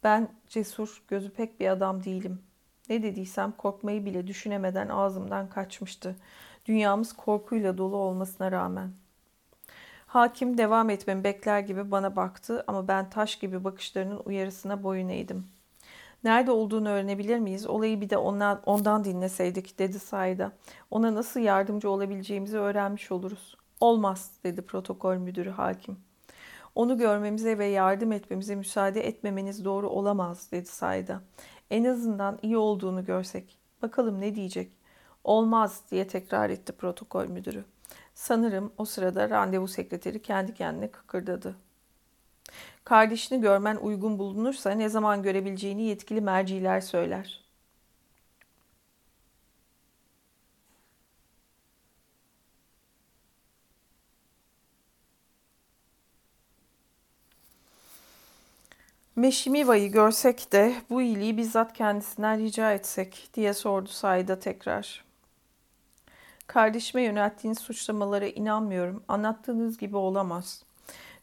Ben 0.05 0.29
cesur, 0.49 1.03
gözü 1.09 1.31
pek 1.31 1.61
bir 1.61 1.69
adam 1.69 2.05
değilim. 2.05 2.43
Ne 2.91 3.03
dediysem 3.03 3.53
korkmayı 3.53 4.05
bile 4.05 4.27
düşünemeden 4.27 4.89
ağzımdan 4.89 5.49
kaçmıştı. 5.49 6.17
Dünyamız 6.67 7.13
korkuyla 7.13 7.79
dolu 7.79 7.97
olmasına 7.97 8.53
rağmen. 8.53 8.93
Hakim 10.07 10.59
devam 10.59 10.91
etmemi 10.91 11.25
bekler 11.25 11.61
gibi 11.61 11.91
bana 11.91 12.17
baktı 12.17 12.65
ama 12.67 12.89
ben 12.89 13.11
taş 13.11 13.37
gibi 13.37 13.65
bakışlarının 13.65 14.23
uyarısına 14.25 14.83
boyun 14.83 15.09
eğdim. 15.09 15.47
Nerede 16.25 16.51
olduğunu 16.51 16.89
öğrenebilir 16.89 17.39
miyiz? 17.39 17.67
Olayı 17.67 18.01
bir 18.01 18.11
de 18.11 18.17
ondan, 18.17 18.63
ondan 18.67 19.05
dinleseydik 19.05 19.79
dedi 19.79 19.99
Sayda. 19.99 20.53
Ona 20.91 21.15
nasıl 21.15 21.41
yardımcı 21.41 21.91
olabileceğimizi 21.91 22.59
öğrenmiş 22.59 23.13
oluruz. 23.13 23.57
Olmaz 23.81 24.31
dedi 24.45 24.63
protokol 24.63 25.17
müdürü 25.17 25.51
hakim. 25.51 25.97
Onu 26.75 26.99
görmemize 26.99 27.59
ve 27.59 27.67
yardım 27.67 28.13
etmemize 28.13 28.55
müsaade 28.55 29.07
etmemeniz 29.07 29.65
doğru 29.65 29.89
olamaz 29.89 30.53
dedi 30.53 30.67
Sayda. 30.67 31.23
En 31.71 31.85
azından 31.85 32.39
iyi 32.43 32.57
olduğunu 32.57 33.05
görsek. 33.05 33.59
Bakalım 33.83 34.21
ne 34.21 34.35
diyecek. 34.35 34.73
Olmaz 35.25 35.83
diye 35.91 36.07
tekrar 36.09 36.51
etti 36.51 36.73
protokol 36.73 37.27
müdürü. 37.27 37.65
Sanırım 38.15 38.73
o 38.79 38.85
sırada 38.85 39.31
randevu 39.31 39.69
sekreteri 39.69 40.23
kendi 40.23 40.55
kendine 40.55 40.91
kıkırdadı. 40.91 41.57
Kardeşini 42.85 43.41
görmen 43.41 43.77
uygun 43.77 44.19
bulunursa 44.19 44.71
ne 44.71 44.89
zaman 44.89 45.23
görebileceğini 45.23 45.83
yetkili 45.83 46.21
merciler 46.21 46.81
söyler. 46.81 47.40
Meşimiva'yı 59.21 59.93
görsek 59.93 60.53
de 60.53 60.75
bu 60.91 61.03
iyiliği 61.03 61.37
bizzat 61.37 61.73
kendisinden 61.73 62.39
rica 62.39 62.73
etsek 62.73 63.29
diye 63.35 63.55
sordu 63.55 63.89
Saida 63.89 64.39
tekrar. 64.39 65.05
Kardeşime 66.47 67.03
yönelttiğiniz 67.03 67.59
suçlamalara 67.59 68.27
inanmıyorum. 68.27 69.03
Anlattığınız 69.09 69.79
gibi 69.79 69.97
olamaz. 69.97 70.63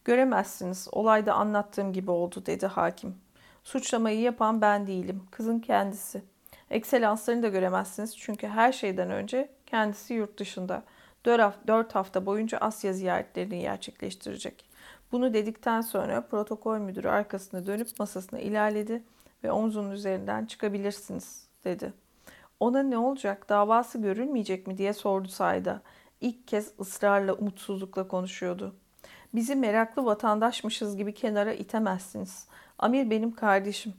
Göremezsiniz. 0.05 0.87
Olayda 0.91 1.33
anlattığım 1.33 1.93
gibi 1.93 2.11
oldu 2.11 2.43
dedi 2.45 2.67
hakim. 2.67 3.15
Suçlamayı 3.63 4.19
yapan 4.19 4.61
ben 4.61 4.87
değilim. 4.87 5.23
Kızın 5.31 5.59
kendisi. 5.59 6.21
Ekselanslarını 6.69 7.43
da 7.43 7.47
göremezsiniz 7.47 8.17
çünkü 8.17 8.47
her 8.47 8.71
şeyden 8.71 9.11
önce 9.11 9.49
kendisi 9.65 10.13
yurt 10.13 10.39
dışında. 10.39 10.83
Dört 11.67 11.95
hafta 11.95 12.25
boyunca 12.25 12.57
Asya 12.57 12.93
ziyaretlerini 12.93 13.59
gerçekleştirecek. 13.59 14.66
Bunu 15.11 15.33
dedikten 15.33 15.81
sonra 15.81 16.21
protokol 16.21 16.77
müdürü 16.77 17.07
arkasına 17.07 17.65
dönüp 17.65 17.87
masasına 17.99 18.39
ilerledi 18.39 19.03
ve 19.43 19.51
omzunun 19.51 19.91
üzerinden 19.91 20.45
çıkabilirsiniz 20.45 21.47
dedi. 21.63 21.93
Ona 22.59 22.83
ne 22.83 22.97
olacak 22.97 23.49
davası 23.49 23.97
görülmeyecek 23.97 24.67
mi 24.67 24.77
diye 24.77 24.93
sordu 24.93 25.27
Sayda. 25.27 25.81
İlk 26.21 26.47
kez 26.47 26.73
ısrarla 26.79 27.33
umutsuzlukla 27.33 28.07
konuşuyordu. 28.07 28.75
Bizi 29.33 29.55
meraklı 29.55 30.05
vatandaşmışız 30.05 30.97
gibi 30.97 31.13
kenara 31.13 31.53
itemezsiniz. 31.53 32.47
Amir 32.79 33.09
benim 33.09 33.35
kardeşim. 33.35 33.93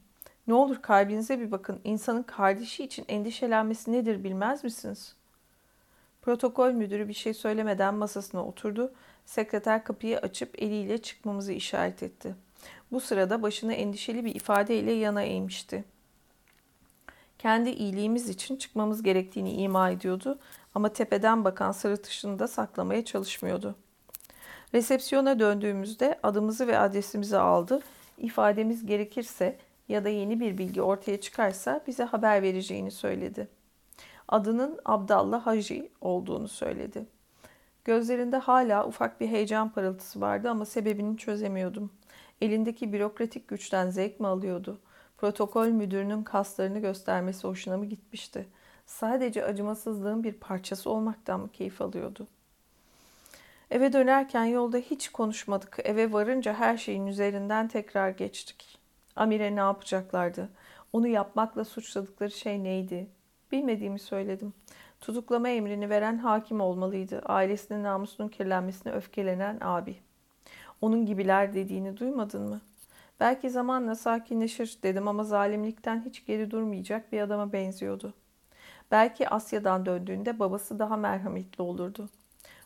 Ne 0.47 0.55
olur 0.55 0.83
kalbinize 0.83 1.41
bir 1.41 1.51
bakın. 1.51 1.81
İnsanın 1.85 2.23
kardeşi 2.23 2.85
için 2.85 3.05
endişelenmesi 3.09 3.93
nedir 3.93 4.25
bilmez 4.25 4.65
misiniz? 4.65 5.17
Protokol 6.23 6.73
müdürü 6.73 7.09
bir 7.09 7.15
şey 7.15 7.35
söylemeden 7.35 7.95
masasına 7.95 8.45
oturdu. 8.45 8.93
Sekreter 9.29 9.85
kapıyı 9.85 10.19
açıp 10.19 10.63
eliyle 10.63 10.99
çıkmamızı 10.99 11.53
işaret 11.53 12.03
etti. 12.03 12.35
Bu 12.93 13.01
sırada 13.01 13.43
başını 13.43 13.75
endişeli 13.75 14.25
bir 14.25 14.35
ifadeyle 14.35 14.93
yana 14.93 15.23
eğmişti. 15.23 15.85
Kendi 17.39 17.71
iyiliğimiz 17.71 18.29
için 18.29 18.57
çıkmamız 18.57 19.03
gerektiğini 19.03 19.53
ima 19.53 19.91
ediyordu 19.91 20.39
ama 20.75 20.93
tepeden 20.93 21.45
bakan 21.45 21.73
sırıtışını 21.73 22.39
da 22.39 22.49
saklamaya 22.49 23.05
çalışmıyordu. 23.05 23.75
Resepsiyona 24.75 25.39
döndüğümüzde 25.39 26.19
adımızı 26.23 26.67
ve 26.67 26.79
adresimizi 26.79 27.39
aldı. 27.39 27.81
İfademiz 28.19 28.87
gerekirse 28.87 29.59
ya 29.89 30.05
da 30.05 30.09
yeni 30.09 30.41
bir 30.41 30.59
bilgi 30.59 30.83
ortaya 30.83 31.21
çıkarsa 31.21 31.81
bize 31.87 32.05
haber 32.05 32.43
vereceğini 32.43 32.91
söyledi. 32.91 33.49
Adının 34.29 34.81
Abdallah 34.85 35.47
Hacı 35.47 35.89
olduğunu 36.01 36.49
söyledi. 36.49 37.18
Gözlerinde 37.89 38.36
hala 38.36 38.86
ufak 38.86 39.20
bir 39.20 39.28
heyecan 39.28 39.69
parıltısı 39.69 40.20
vardı 40.20 40.51
ama 40.51 40.65
sebebini 40.65 41.16
çözemiyordum. 41.16 41.90
Elindeki 42.40 42.93
bürokratik 42.93 43.48
güçten 43.48 43.90
zevk 43.90 44.20
mi 44.20 44.27
alıyordu? 44.27 44.81
Protokol 45.19 45.66
müdürünün 45.66 46.23
kaslarını 46.23 46.78
göstermesi 46.78 47.48
hoşuna 47.48 47.77
mı 47.77 47.86
gitmişti? 47.86 48.48
Sadece 48.86 49.44
acımasızlığın 49.44 50.24
bir 50.24 50.32
parçası 50.32 50.90
olmaktan 50.90 51.40
mı 51.40 51.48
keyif 51.52 51.82
alıyordu? 51.82 52.27
Eve 53.70 53.93
dönerken 53.93 54.44
yolda 54.44 54.78
hiç 54.78 55.09
konuşmadık. 55.09 55.78
Eve 55.85 56.12
varınca 56.12 56.55
her 56.55 56.77
şeyin 56.77 57.06
üzerinden 57.06 57.69
tekrar 57.69 58.10
geçtik. 58.10 58.78
Amire 59.16 59.56
ne 59.56 59.60
yapacaklardı? 59.60 60.48
Onu 60.93 61.09
yapmakla 61.09 61.65
suçladıkları 61.65 62.31
şey 62.31 62.65
neydi? 62.65 63.06
Bilmediğimi 63.52 63.98
söyledim. 63.98 64.52
Tutuklama 65.01 65.49
emrini 65.49 65.91
veren 65.91 66.19
hakim 66.19 66.61
olmalıydı. 66.61 67.23
Ailesinin 67.27 67.83
namusunun 67.83 68.29
kirlenmesine 68.29 68.93
öfkelenen 68.93 69.59
abi. 69.61 69.97
Onun 70.81 71.07
gibiler 71.07 71.55
dediğini 71.55 71.97
duymadın 71.97 72.49
mı? 72.49 72.61
Belki 73.20 73.51
zamanla 73.51 73.95
sakinleşir 73.95 74.79
dedim 74.83 75.09
ama 75.09 75.25
zalimlikten 75.25 76.05
hiç 76.05 76.27
geri 76.27 76.51
durmayacak 76.51 77.12
bir 77.12 77.20
adama 77.20 77.53
benziyordu. 77.53 78.15
Belki 78.91 79.29
Asya'dan 79.29 79.87
döndüğünde 79.87 80.39
babası 80.39 80.79
daha 80.79 80.97
merhametli 80.97 81.62
olurdu. 81.62 82.09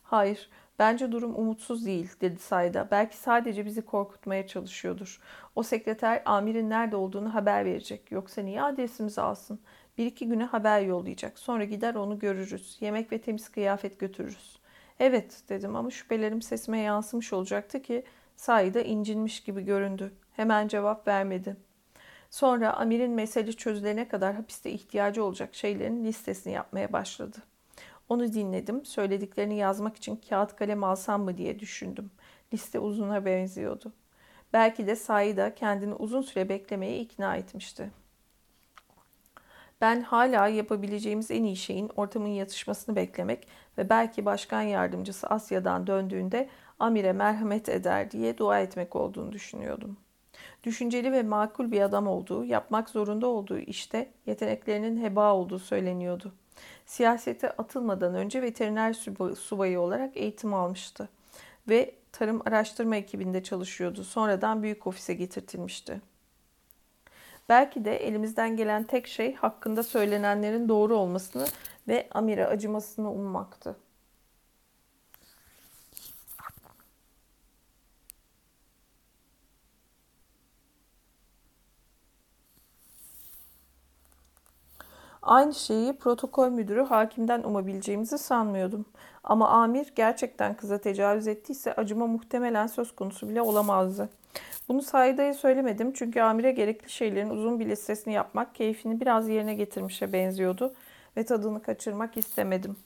Hayır, 0.02 0.50
bence 0.78 1.12
durum 1.12 1.34
umutsuz 1.36 1.86
değil 1.86 2.10
dedi 2.20 2.38
Sayda. 2.38 2.88
Belki 2.90 3.16
sadece 3.16 3.66
bizi 3.66 3.82
korkutmaya 3.82 4.46
çalışıyordur. 4.46 5.20
O 5.56 5.62
sekreter 5.62 6.22
amirin 6.24 6.70
nerede 6.70 6.96
olduğunu 6.96 7.34
haber 7.34 7.64
verecek. 7.64 8.12
Yoksa 8.12 8.42
niye 8.42 8.62
adresimizi 8.62 9.20
alsın? 9.20 9.60
Bir 9.98 10.06
iki 10.06 10.28
güne 10.28 10.44
haber 10.44 10.80
yollayacak. 10.80 11.38
Sonra 11.38 11.64
gider 11.64 11.94
onu 11.94 12.18
görürüz. 12.18 12.76
Yemek 12.80 13.12
ve 13.12 13.20
temiz 13.20 13.48
kıyafet 13.48 13.98
götürürüz. 13.98 14.58
Evet 15.00 15.42
dedim 15.48 15.76
ama 15.76 15.90
şüphelerim 15.90 16.42
sesime 16.42 16.78
yansımış 16.78 17.32
olacaktı 17.32 17.82
ki 17.82 18.04
Sayda 18.36 18.80
incinmiş 18.80 19.40
gibi 19.40 19.64
göründü. 19.64 20.12
Hemen 20.36 20.68
cevap 20.68 21.08
vermedi. 21.08 21.56
Sonra 22.30 22.72
Amir'in 22.72 23.12
mesele 23.12 23.52
çözülene 23.52 24.08
kadar 24.08 24.34
hapiste 24.34 24.70
ihtiyacı 24.70 25.24
olacak 25.24 25.54
şeylerin 25.54 26.04
listesini 26.04 26.52
yapmaya 26.52 26.92
başladı. 26.92 27.36
Onu 28.08 28.32
dinledim. 28.32 28.84
Söylediklerini 28.84 29.56
yazmak 29.56 29.96
için 29.96 30.20
kağıt 30.28 30.56
kalem 30.56 30.84
alsam 30.84 31.22
mı 31.22 31.38
diye 31.38 31.58
düşündüm. 31.58 32.10
Liste 32.54 32.78
uzuna 32.78 33.24
benziyordu. 33.24 33.92
Belki 34.52 34.86
de 34.86 34.96
Saida 34.96 35.54
kendini 35.54 35.94
uzun 35.94 36.22
süre 36.22 36.48
beklemeye 36.48 36.98
ikna 36.98 37.36
etmişti. 37.36 37.90
Ben 39.82 40.00
hala 40.02 40.48
yapabileceğimiz 40.48 41.30
en 41.30 41.44
iyi 41.44 41.56
şeyin 41.56 41.90
ortamın 41.96 42.28
yatışmasını 42.28 42.96
beklemek 42.96 43.48
ve 43.78 43.88
belki 43.88 44.24
başkan 44.24 44.62
yardımcısı 44.62 45.26
Asya'dan 45.26 45.86
döndüğünde 45.86 46.48
Amir'e 46.78 47.12
merhamet 47.12 47.68
eder 47.68 48.10
diye 48.10 48.38
dua 48.38 48.60
etmek 48.60 48.96
olduğunu 48.96 49.32
düşünüyordum. 49.32 49.96
Düşünceli 50.64 51.12
ve 51.12 51.22
makul 51.22 51.72
bir 51.72 51.80
adam 51.80 52.06
olduğu, 52.06 52.44
yapmak 52.44 52.90
zorunda 52.90 53.26
olduğu 53.26 53.58
işte 53.58 54.10
yeteneklerinin 54.26 55.02
heba 55.02 55.34
olduğu 55.34 55.58
söyleniyordu. 55.58 56.32
Siyasete 56.86 57.50
atılmadan 57.50 58.14
önce 58.14 58.42
veteriner 58.42 58.92
subayı 59.38 59.80
olarak 59.80 60.16
eğitim 60.16 60.54
almıştı 60.54 61.08
ve 61.68 61.94
tarım 62.12 62.42
araştırma 62.46 62.96
ekibinde 62.96 63.42
çalışıyordu. 63.42 64.04
Sonradan 64.04 64.62
büyük 64.62 64.86
ofise 64.86 65.14
getirtilmişti. 65.14 66.11
Belki 67.52 67.84
de 67.84 67.96
elimizden 67.96 68.56
gelen 68.56 68.84
tek 68.84 69.06
şey 69.06 69.34
hakkında 69.34 69.82
söylenenlerin 69.82 70.68
doğru 70.68 70.96
olmasını 70.96 71.46
ve 71.88 72.08
Amir'e 72.14 72.46
acımasını 72.46 73.12
ummaktı. 73.12 73.76
Aynı 85.22 85.54
şeyi 85.54 85.92
protokol 85.98 86.48
müdürü 86.48 86.82
hakimden 86.82 87.42
umabileceğimizi 87.42 88.18
sanmıyordum. 88.18 88.84
Ama 89.24 89.48
amir 89.48 89.92
gerçekten 89.96 90.56
kıza 90.56 90.78
tecavüz 90.78 91.26
ettiyse 91.26 91.74
acıma 91.74 92.06
muhtemelen 92.06 92.66
söz 92.66 92.96
konusu 92.96 93.28
bile 93.28 93.42
olamazdı. 93.42 94.08
Bunu 94.68 94.82
Saida'ya 94.82 95.34
söylemedim 95.34 95.92
çünkü 95.92 96.20
amire 96.20 96.52
gerekli 96.52 96.90
şeylerin 96.90 97.30
uzun 97.30 97.60
bir 97.60 97.66
listesini 97.66 98.14
yapmak 98.14 98.54
keyfini 98.54 99.00
biraz 99.00 99.28
yerine 99.28 99.54
getirmişe 99.54 100.12
benziyordu 100.12 100.74
ve 101.16 101.24
tadını 101.24 101.62
kaçırmak 101.62 102.16
istemedim. 102.16 102.76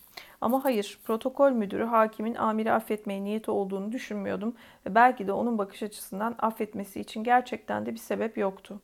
Ama 0.41 0.65
hayır, 0.65 0.99
protokol 1.05 1.51
müdürü 1.51 1.85
hakimin 1.85 2.35
amiri 2.35 2.73
affetmeye 2.73 3.25
niyeti 3.25 3.51
olduğunu 3.51 3.93
düşünmüyordum 3.93 4.55
ve 4.87 4.95
belki 4.95 5.27
de 5.27 5.33
onun 5.33 5.59
bakış 5.59 5.83
açısından 5.83 6.35
affetmesi 6.39 7.01
için 7.01 7.25
gerçekten 7.25 7.87
de 7.87 7.93
bir 7.93 7.99
sebep 7.99 8.39
yoktu. 8.39 8.81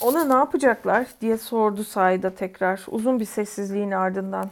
Ona 0.00 0.24
ne 0.24 0.34
yapacaklar 0.34 1.06
diye 1.20 1.38
sordu 1.38 1.84
Saida 1.84 2.34
tekrar 2.34 2.84
uzun 2.88 3.20
bir 3.20 3.24
sessizliğin 3.24 3.90
ardından. 3.90 4.50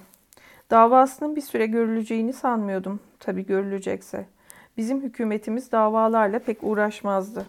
Davasının 0.71 1.37
bir 1.37 1.41
süre 1.41 1.67
görüleceğini 1.67 2.33
sanmıyordum. 2.33 3.01
Tabii 3.21 3.47
görülecekse. 3.47 4.27
Bizim 4.77 5.03
hükümetimiz 5.03 5.73
davalarla 5.73 6.39
pek 6.39 6.59
uğraşmazdı. 6.63 7.47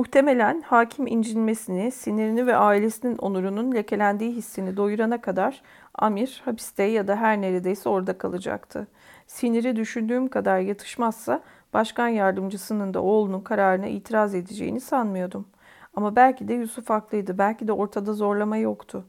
Muhtemelen 0.00 0.62
hakim 0.62 1.06
incinmesini, 1.06 1.90
sinirini 1.90 2.46
ve 2.46 2.56
ailesinin 2.56 3.18
onurunun 3.18 3.74
lekelendiği 3.74 4.32
hissini 4.32 4.76
doyurana 4.76 5.20
kadar 5.20 5.62
Amir 5.94 6.42
hapiste 6.44 6.82
ya 6.82 7.08
da 7.08 7.16
her 7.16 7.40
neredeyse 7.40 7.88
orada 7.88 8.18
kalacaktı. 8.18 8.86
Siniri 9.26 9.76
düşündüğüm 9.76 10.28
kadar 10.28 10.60
yatışmazsa 10.60 11.42
başkan 11.72 12.08
yardımcısının 12.08 12.94
da 12.94 13.02
oğlunun 13.02 13.40
kararına 13.40 13.86
itiraz 13.86 14.34
edeceğini 14.34 14.80
sanmıyordum. 14.80 15.46
Ama 15.94 16.16
belki 16.16 16.48
de 16.48 16.54
Yusuf 16.54 16.90
haklıydı. 16.90 17.38
Belki 17.38 17.68
de 17.68 17.72
ortada 17.72 18.12
zorlama 18.12 18.56
yoktu. 18.56 19.04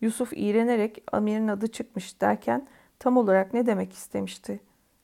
Yusuf 0.00 0.32
iğrenerek 0.36 1.02
Amir'in 1.12 1.48
adı 1.48 1.66
çıkmış 1.66 2.20
derken 2.20 2.68
tam 2.98 3.16
olarak 3.16 3.54
ne 3.54 3.66
demek 3.66 3.92
istemişti? 3.92 4.60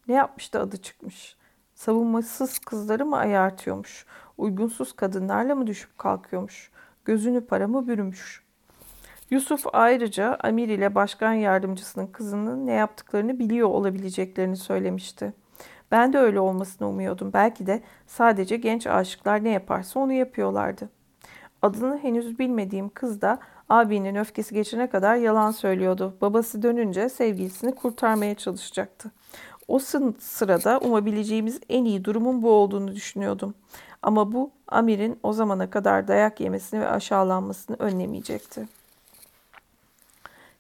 Ne 0.09 0.15
yapmıştı 0.15 0.61
adı 0.61 0.77
çıkmış? 0.77 1.37
Savunmasız 1.75 2.59
kızları 2.59 3.07
mı 3.07 3.17
ayartıyormuş? 3.17 4.07
Uygunsuz 4.41 4.93
kadınlarla 4.93 5.55
mı 5.55 5.67
düşüp 5.67 5.99
kalkıyormuş? 5.99 6.71
Gözünü 7.05 7.47
para 7.47 7.69
mı 7.69 7.89
bürümüş? 7.89 8.45
Yusuf 9.31 9.67
ayrıca 9.73 10.39
Amir 10.41 10.69
ile 10.69 10.95
başkan 10.95 11.33
yardımcısının 11.33 12.07
kızının 12.07 12.67
ne 12.67 12.73
yaptıklarını 12.73 13.39
biliyor 13.39 13.69
olabileceklerini 13.69 14.57
söylemişti. 14.57 15.33
Ben 15.91 16.13
de 16.13 16.19
öyle 16.19 16.41
olmasını 16.41 16.89
umuyordum. 16.89 17.33
Belki 17.33 17.67
de 17.67 17.83
sadece 18.07 18.57
genç 18.57 18.87
aşıklar 18.87 19.45
ne 19.45 19.51
yaparsa 19.51 20.01
onu 20.01 20.13
yapıyorlardı. 20.13 20.89
Adını 21.63 21.99
henüz 21.99 22.39
bilmediğim 22.39 22.89
kız 22.89 23.21
da 23.21 23.39
abinin 23.69 24.15
öfkesi 24.15 24.55
geçene 24.55 24.91
kadar 24.91 25.17
yalan 25.17 25.51
söylüyordu. 25.51 26.17
Babası 26.21 26.63
dönünce 26.63 27.09
sevgilisini 27.09 27.75
kurtarmaya 27.75 28.35
çalışacaktı. 28.35 29.11
O 29.69 29.79
sırada 30.19 30.79
umabileceğimiz 30.79 31.61
en 31.69 31.85
iyi 31.85 32.05
durumun 32.05 32.43
bu 32.43 32.51
olduğunu 32.51 32.95
düşünüyordum. 32.95 33.55
Ama 34.03 34.33
bu 34.33 34.51
Amir'in 34.69 35.19
o 35.23 35.33
zamana 35.33 35.71
kadar 35.71 36.09
dayak 36.09 36.41
yemesini 36.41 36.81
ve 36.81 36.89
aşağılanmasını 36.89 37.77
önlemeyecekti. 37.79 38.69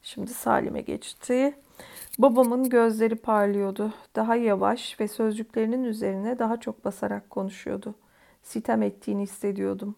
Şimdi 0.02 0.34
Salim'e 0.34 0.80
geçti. 0.80 1.54
Babamın 2.18 2.68
gözleri 2.68 3.16
parlıyordu. 3.16 3.92
Daha 4.16 4.36
yavaş 4.36 5.00
ve 5.00 5.08
sözcüklerinin 5.08 5.84
üzerine 5.84 6.38
daha 6.38 6.60
çok 6.60 6.84
basarak 6.84 7.30
konuşuyordu. 7.30 7.94
Sitem 8.42 8.82
ettiğini 8.82 9.22
hissediyordum. 9.22 9.94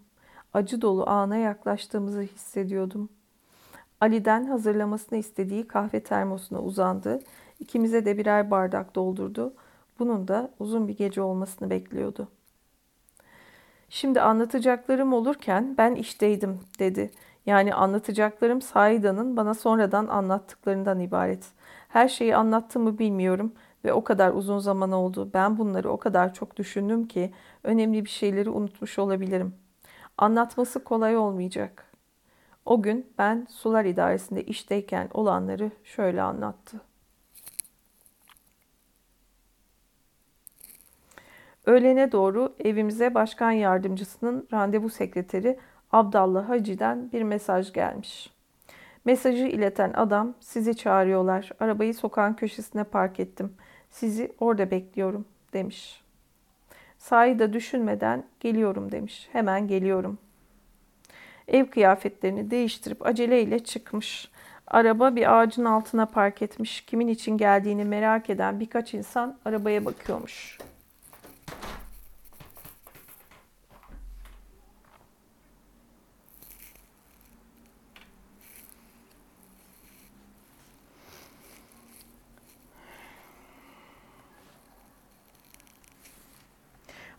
Acı 0.55 0.81
dolu 0.83 1.09
ana 1.09 1.37
yaklaştığımızı 1.37 2.21
hissediyordum. 2.21 3.09
Ali'den 4.01 4.45
hazırlamasını 4.45 5.19
istediği 5.19 5.69
kahve 5.69 6.01
termosuna 6.01 6.63
uzandı. 6.63 7.21
İkimize 7.61 8.05
de 8.05 8.19
birer 8.19 8.51
bardak 8.51 8.95
doldurdu. 8.95 9.55
Bunun 9.99 10.29
da 10.29 10.51
uzun 10.59 10.89
bir 10.89 10.97
gece 10.97 11.23
olmasını 11.23 11.71
bekliyordu. 11.71 12.29
Şimdi 13.95 14.21
anlatacaklarım 14.21 15.13
olurken 15.13 15.75
ben 15.79 15.95
işteydim 15.95 16.61
dedi. 16.79 17.11
Yani 17.47 17.75
anlatacaklarım 17.75 18.63
Saida'nın 18.63 19.37
bana 19.37 19.55
sonradan 19.55 20.07
anlattıklarından 20.07 21.01
ibaret. 21.01 21.53
Her 21.89 22.09
şeyi 22.09 22.37
anlattığımı 22.37 22.99
bilmiyorum 22.99 23.53
ve 23.85 23.93
o 23.93 24.05
kadar 24.05 24.33
uzun 24.33 24.59
zaman 24.59 24.93
oldu. 24.93 25.31
Ben 25.35 25.59
bunları 25.59 25.91
o 25.91 25.97
kadar 25.97 26.35
çok 26.35 26.57
düşündüm 26.57 27.09
ki 27.09 27.33
önemli 27.65 28.05
bir 28.05 28.11
şeyleri 28.11 28.51
unutmuş 28.51 28.99
olabilirim. 28.99 29.55
Anlatması 30.19 30.85
kolay 30.85 31.17
olmayacak. 31.17 31.93
O 32.65 32.83
gün 32.83 33.13
ben 33.19 33.47
sular 33.51 33.85
idaresinde 33.85 34.45
işteyken 34.45 35.09
olanları 35.15 35.71
şöyle 35.85 36.23
anlattı. 36.23 36.92
Öğlene 41.67 42.13
doğru 42.13 42.55
evimize 42.65 43.15
başkan 43.15 43.51
yardımcısının 43.51 44.49
randevu 44.53 44.89
sekreteri 44.91 45.59
Abdallah 45.93 46.49
Hacı'den 46.49 47.13
bir 47.13 47.23
mesaj 47.23 47.73
gelmiş. 47.73 48.31
Mesajı 49.05 49.47
ileten 49.47 49.93
adam 49.93 50.35
sizi 50.41 50.77
çağırıyorlar. 50.77 51.51
Arabayı 51.61 51.95
sokağın 51.95 52.35
köşesine 52.35 52.85
park 52.85 53.21
ettim. 53.21 53.53
Sizi 53.91 54.33
orada 54.41 54.71
bekliyorum 54.71 55.25
demiş. 55.53 56.03
Sahi 56.99 57.53
düşünmeden 57.53 58.25
geliyorum 58.41 58.93
demiş. 58.93 59.29
Hemen 59.33 59.69
geliyorum. 59.69 60.19
Ev 61.49 61.67
kıyafetlerini 61.67 62.51
değiştirip 62.51 63.07
aceleyle 63.07 63.59
çıkmış. 63.59 64.31
Araba 64.67 65.17
bir 65.17 65.39
ağacın 65.39 65.65
altına 65.65 66.07
park 66.07 66.43
etmiş. 66.43 66.81
Kimin 66.81 67.09
için 67.09 67.37
geldiğini 67.37 67.85
merak 67.85 68.31
eden 68.31 68.61
birkaç 68.61 68.95
insan 68.95 69.39
arabaya 69.45 69.85
bakıyormuş. 69.85 70.59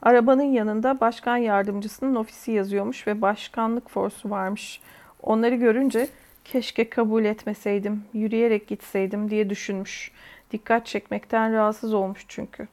Arabanın 0.03 0.43
yanında 0.43 0.99
başkan 0.99 1.37
yardımcısının 1.37 2.15
ofisi 2.15 2.51
yazıyormuş 2.51 3.07
ve 3.07 3.21
başkanlık 3.21 3.89
forsu 3.89 4.29
varmış. 4.29 4.81
Onları 5.21 5.55
görünce 5.55 6.07
keşke 6.45 6.89
kabul 6.89 7.25
etmeseydim, 7.25 8.03
yürüyerek 8.13 8.67
gitseydim 8.67 9.29
diye 9.29 9.49
düşünmüş. 9.49 10.11
Dikkat 10.51 10.85
çekmekten 10.85 11.53
rahatsız 11.53 11.93
olmuş 11.93 12.25
çünkü. 12.27 12.67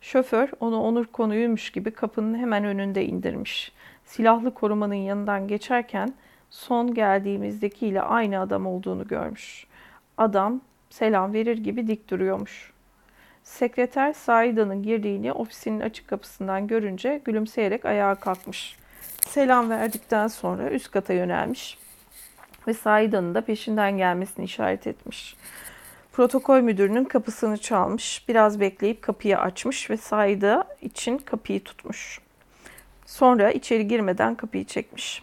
Şoför 0.00 0.48
onu 0.60 0.80
onur 0.82 1.06
konuymuş 1.06 1.70
gibi 1.70 1.90
kapının 1.90 2.38
hemen 2.38 2.64
önünde 2.64 3.04
indirmiş. 3.04 3.72
Silahlı 4.04 4.54
korumanın 4.54 4.94
yanından 4.94 5.48
geçerken 5.48 6.14
son 6.50 6.94
geldiğimizdekiyle 6.94 8.02
aynı 8.02 8.40
adam 8.40 8.66
olduğunu 8.66 9.08
görmüş. 9.08 9.66
Adam 10.18 10.60
selam 10.90 11.32
verir 11.32 11.58
gibi 11.58 11.86
dik 11.86 12.10
duruyormuş. 12.10 12.72
Sekreter 13.48 14.12
Saida'nın 14.12 14.82
girdiğini 14.82 15.32
ofisinin 15.32 15.80
açık 15.80 16.08
kapısından 16.08 16.66
görünce 16.66 17.20
gülümseyerek 17.24 17.84
ayağa 17.84 18.14
kalkmış. 18.14 18.76
Selam 19.26 19.70
verdikten 19.70 20.26
sonra 20.26 20.70
üst 20.70 20.90
kata 20.90 21.12
yönelmiş 21.12 21.78
ve 22.66 22.74
Saida'nın 22.74 23.34
da 23.34 23.40
peşinden 23.40 23.96
gelmesini 23.96 24.44
işaret 24.44 24.86
etmiş. 24.86 25.36
Protokol 26.12 26.60
müdürünün 26.60 27.04
kapısını 27.04 27.58
çalmış, 27.58 28.28
biraz 28.28 28.60
bekleyip 28.60 29.02
kapıyı 29.02 29.38
açmış 29.38 29.90
ve 29.90 29.96
Saida 29.96 30.64
için 30.82 31.18
kapıyı 31.18 31.64
tutmuş. 31.64 32.20
Sonra 33.06 33.50
içeri 33.50 33.88
girmeden 33.88 34.34
kapıyı 34.34 34.64
çekmiş. 34.64 35.22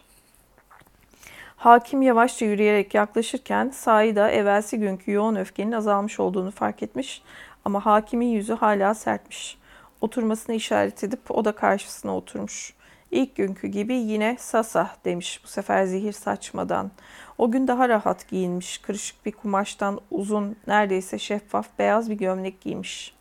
Hakim 1.55 2.01
yavaşça 2.01 2.45
yürüyerek 2.45 2.93
yaklaşırken 2.93 3.69
Saida 3.69 4.31
evvelsi 4.31 4.79
günkü 4.79 5.11
yoğun 5.11 5.35
öfkenin 5.35 5.71
azalmış 5.71 6.19
olduğunu 6.19 6.51
fark 6.51 6.83
etmiş 6.83 7.21
ama 7.65 7.85
hakimin 7.85 8.27
yüzü 8.27 8.53
hala 8.53 8.93
sertmiş. 8.93 9.57
Oturmasını 10.01 10.55
işaret 10.55 11.03
edip 11.03 11.31
o 11.31 11.45
da 11.45 11.51
karşısına 11.51 12.17
oturmuş. 12.17 12.73
İlk 13.11 13.35
günkü 13.35 13.67
gibi 13.67 13.93
yine 13.93 14.35
sasa 14.39 14.89
demiş 15.05 15.41
bu 15.43 15.47
sefer 15.47 15.85
zehir 15.85 16.13
saçmadan. 16.13 16.91
O 17.37 17.51
gün 17.51 17.67
daha 17.67 17.89
rahat 17.89 18.27
giyinmiş, 18.27 18.77
kırışık 18.77 19.25
bir 19.25 19.31
kumaştan 19.31 19.99
uzun, 20.11 20.55
neredeyse 20.67 21.19
şeffaf 21.19 21.67
beyaz 21.79 22.09
bir 22.09 22.15
gömlek 22.15 22.61
giymiş. 22.61 23.15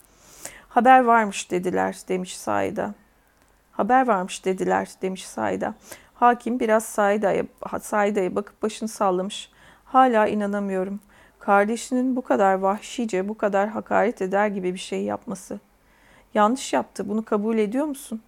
Haber 0.68 1.04
varmış 1.04 1.50
dediler 1.50 1.96
demiş 2.08 2.36
Saida. 2.36 2.94
Haber 3.72 4.06
varmış 4.06 4.44
dediler 4.44 4.88
demiş 5.02 5.26
Saida. 5.26 5.74
Hakim 6.14 6.60
biraz 6.60 6.84
Saida'ya 6.84 7.44
Saida'ya 7.80 8.36
bakıp 8.36 8.62
başını 8.62 8.88
sallamış. 8.88 9.50
Hala 9.84 10.26
inanamıyorum. 10.26 11.00
Kardeşinin 11.44 12.16
bu 12.16 12.22
kadar 12.22 12.54
vahşice, 12.54 13.28
bu 13.28 13.38
kadar 13.38 13.68
hakaret 13.68 14.22
eder 14.22 14.46
gibi 14.46 14.74
bir 14.74 14.78
şey 14.78 15.02
yapması. 15.02 15.60
Yanlış 16.34 16.72
yaptı. 16.72 17.08
Bunu 17.08 17.24
kabul 17.24 17.58
ediyor 17.58 17.86
musun? 17.86 18.22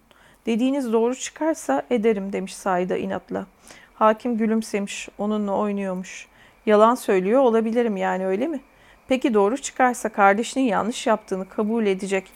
Dediğiniz 0.45 0.93
doğru 0.93 1.15
çıkarsa 1.15 1.83
ederim 1.89 2.33
demiş 2.33 2.55
Saida 2.55 2.97
inatla. 2.97 3.45
Hakim 3.93 4.37
gülümsemiş, 4.37 5.09
onunla 5.17 5.51
oynuyormuş. 5.51 6.27
Yalan 6.65 6.95
söylüyor 6.95 7.41
olabilirim 7.41 7.97
yani 7.97 8.25
öyle 8.25 8.47
mi? 8.47 8.59
Peki 9.07 9.33
doğru 9.33 9.57
çıkarsa 9.57 10.09
kardeşinin 10.09 10.63
yanlış 10.63 11.07
yaptığını 11.07 11.49
kabul 11.49 11.85
edecek, 11.85 12.31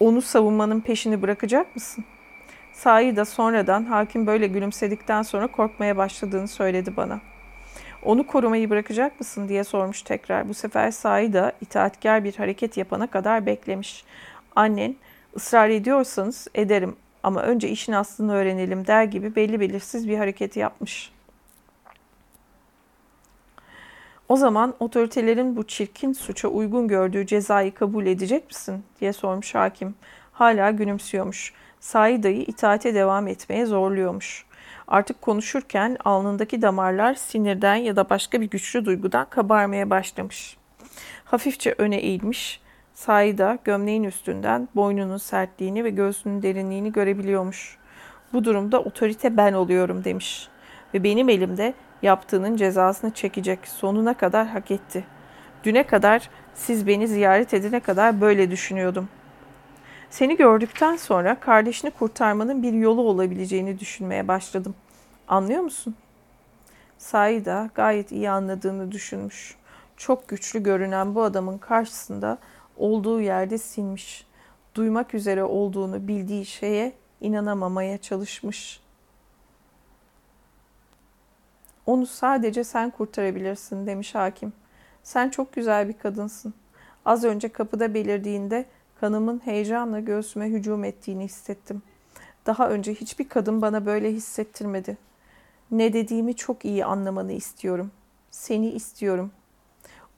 onu 0.00 0.22
savunmanın 0.22 0.80
peşini 0.80 1.22
bırakacak 1.22 1.74
mısın? 1.74 2.04
Sahi 2.72 3.24
sonradan 3.24 3.84
hakim 3.84 4.26
böyle 4.26 4.46
gülümsedikten 4.46 5.22
sonra 5.22 5.46
korkmaya 5.46 5.96
başladığını 5.96 6.48
söyledi 6.48 6.96
bana. 6.96 7.33
Onu 8.04 8.26
korumayı 8.26 8.70
bırakacak 8.70 9.20
mısın 9.20 9.48
diye 9.48 9.64
sormuş 9.64 10.02
tekrar. 10.02 10.48
Bu 10.48 10.54
sefer 10.54 10.90
Sahi 10.90 11.32
da 11.32 11.52
itaatkar 11.60 12.24
bir 12.24 12.36
hareket 12.36 12.76
yapana 12.76 13.06
kadar 13.06 13.46
beklemiş. 13.46 14.04
Annen 14.56 14.96
ısrar 15.36 15.68
ediyorsanız 15.68 16.48
ederim 16.54 16.96
ama 17.22 17.42
önce 17.42 17.68
işin 17.68 17.92
aslını 17.92 18.34
öğrenelim 18.34 18.86
der 18.86 19.04
gibi 19.04 19.36
belli 19.36 19.60
belirsiz 19.60 20.08
bir 20.08 20.18
hareket 20.18 20.56
yapmış. 20.56 21.12
O 24.28 24.36
zaman 24.36 24.74
otoritelerin 24.80 25.56
bu 25.56 25.66
çirkin 25.66 26.12
suça 26.12 26.48
uygun 26.48 26.88
gördüğü 26.88 27.26
cezayı 27.26 27.74
kabul 27.74 28.06
edecek 28.06 28.46
misin 28.46 28.84
diye 29.00 29.12
sormuş 29.12 29.54
hakim. 29.54 29.94
Hala 30.32 30.70
gülümsüyormuş. 30.70 31.52
Saida'yı 31.80 32.42
itaate 32.42 32.94
devam 32.94 33.28
etmeye 33.28 33.66
zorluyormuş. 33.66 34.46
Artık 34.88 35.22
konuşurken 35.22 35.96
alnındaki 36.04 36.62
damarlar 36.62 37.14
sinirden 37.14 37.74
ya 37.74 37.96
da 37.96 38.10
başka 38.10 38.40
bir 38.40 38.50
güçlü 38.50 38.84
duygudan 38.84 39.26
kabarmaya 39.30 39.90
başlamış. 39.90 40.56
Hafifçe 41.24 41.74
öne 41.78 41.96
eğilmiş, 41.96 42.60
Saida 42.94 43.58
gömleğin 43.64 44.04
üstünden 44.04 44.68
boynunun 44.74 45.16
sertliğini 45.16 45.84
ve 45.84 45.90
göğsünün 45.90 46.42
derinliğini 46.42 46.92
görebiliyormuş. 46.92 47.78
Bu 48.32 48.44
durumda 48.44 48.80
otorite 48.80 49.36
ben 49.36 49.52
oluyorum 49.52 50.04
demiş. 50.04 50.48
Ve 50.94 51.04
benim 51.04 51.28
elimde 51.28 51.74
yaptığının 52.02 52.56
cezasını 52.56 53.10
çekecek. 53.10 53.58
Sonuna 53.68 54.14
kadar 54.14 54.46
hak 54.46 54.70
etti. 54.70 55.04
Düne 55.64 55.82
kadar 55.82 56.30
siz 56.54 56.86
beni 56.86 57.08
ziyaret 57.08 57.54
edene 57.54 57.80
kadar 57.80 58.20
böyle 58.20 58.50
düşünüyordum. 58.50 59.08
Seni 60.14 60.36
gördükten 60.36 60.96
sonra 60.96 61.40
kardeşini 61.40 61.90
kurtarmanın 61.90 62.62
bir 62.62 62.72
yolu 62.72 63.02
olabileceğini 63.02 63.78
düşünmeye 63.78 64.28
başladım. 64.28 64.74
Anlıyor 65.28 65.60
musun? 65.60 65.94
Saida 66.98 67.70
gayet 67.74 68.12
iyi 68.12 68.30
anladığını 68.30 68.92
düşünmüş. 68.92 69.56
Çok 69.96 70.28
güçlü 70.28 70.62
görünen 70.62 71.14
bu 71.14 71.22
adamın 71.22 71.58
karşısında 71.58 72.38
olduğu 72.76 73.20
yerde 73.20 73.58
sinmiş. 73.58 74.26
Duymak 74.74 75.14
üzere 75.14 75.44
olduğunu 75.44 76.08
bildiği 76.08 76.46
şeye 76.46 76.92
inanamamaya 77.20 77.98
çalışmış. 77.98 78.80
Onu 81.86 82.06
sadece 82.06 82.64
sen 82.64 82.90
kurtarabilirsin 82.90 83.86
demiş 83.86 84.14
hakim. 84.14 84.52
Sen 85.02 85.30
çok 85.30 85.52
güzel 85.52 85.88
bir 85.88 85.98
kadınsın. 85.98 86.54
Az 87.04 87.24
önce 87.24 87.48
kapıda 87.48 87.94
belirdiğinde 87.94 88.66
kanımın 89.04 89.40
heyecanla 89.44 90.00
göğsüme 90.00 90.46
hücum 90.46 90.84
ettiğini 90.84 91.24
hissettim. 91.24 91.82
Daha 92.46 92.70
önce 92.70 92.94
hiçbir 92.94 93.28
kadın 93.28 93.62
bana 93.62 93.86
böyle 93.86 94.12
hissettirmedi. 94.12 94.98
Ne 95.70 95.92
dediğimi 95.92 96.36
çok 96.36 96.64
iyi 96.64 96.84
anlamanı 96.84 97.32
istiyorum. 97.32 97.90
Seni 98.30 98.70
istiyorum. 98.70 99.30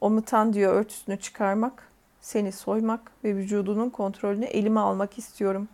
O 0.00 0.10
mutan 0.10 0.52
diyor 0.52 0.74
örtüsünü 0.74 1.16
çıkarmak, 1.16 1.88
seni 2.20 2.52
soymak 2.52 3.12
ve 3.24 3.36
vücudunun 3.36 3.90
kontrolünü 3.90 4.44
elime 4.44 4.80
almak 4.80 5.18
istiyorum. 5.18 5.68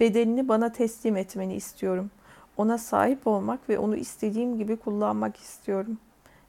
Bedenini 0.00 0.48
bana 0.48 0.72
teslim 0.72 1.16
etmeni 1.16 1.54
istiyorum. 1.54 2.10
Ona 2.56 2.78
sahip 2.78 3.26
olmak 3.26 3.68
ve 3.68 3.78
onu 3.78 3.96
istediğim 3.96 4.58
gibi 4.58 4.76
kullanmak 4.76 5.36
istiyorum. 5.36 5.98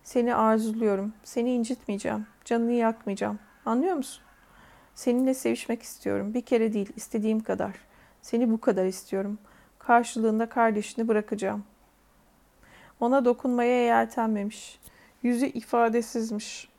Seni 0.04 0.36
arzuluyorum. 0.36 1.14
Seni 1.24 1.54
incitmeyeceğim. 1.54 2.28
Canını 2.46 2.72
yakmayacağım. 2.72 3.40
Anlıyor 3.66 3.96
musun? 3.96 4.29
Seninle 5.00 5.34
sevişmek 5.34 5.82
istiyorum. 5.84 6.34
Bir 6.34 6.42
kere 6.42 6.74
değil, 6.74 6.90
istediğim 6.96 7.40
kadar. 7.40 7.76
Seni 8.22 8.52
bu 8.52 8.62
kadar 8.62 8.86
istiyorum. 8.86 9.38
Karşılığında 9.80 10.50
kardeşini 10.50 11.08
bırakacağım. 11.08 11.64
Ona 13.00 13.26
dokunmaya 13.26 13.84
yeltenmemiş. 13.86 14.80
Yüzü 15.24 15.46
ifadesizmiş. 15.46 16.70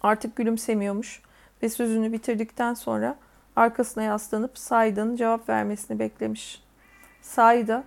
Artık 0.00 0.36
gülümsemiyormuş 0.36 1.22
ve 1.62 1.68
sözünü 1.68 2.12
bitirdikten 2.12 2.74
sonra 2.74 3.16
arkasına 3.56 4.02
yaslanıp 4.02 4.58
Saida'nın 4.58 5.16
cevap 5.16 5.48
vermesini 5.48 5.98
beklemiş. 5.98 6.62
Saida, 7.22 7.84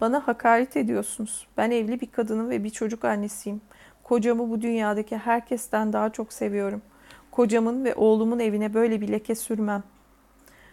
bana 0.00 0.28
hakaret 0.28 0.76
ediyorsunuz. 0.76 1.46
Ben 1.56 1.70
evli 1.70 2.00
bir 2.00 2.10
kadının 2.10 2.50
ve 2.50 2.64
bir 2.64 2.70
çocuk 2.70 3.04
annesiyim. 3.04 3.60
Kocamı 4.04 4.50
bu 4.50 4.60
dünyadaki 4.62 5.16
herkesten 5.16 5.92
daha 5.92 6.12
çok 6.12 6.32
seviyorum. 6.32 6.82
Kocamın 7.30 7.84
ve 7.84 7.94
oğlumun 7.94 8.38
evine 8.38 8.74
böyle 8.74 9.00
bir 9.00 9.08
leke 9.08 9.34
sürmem. 9.34 9.82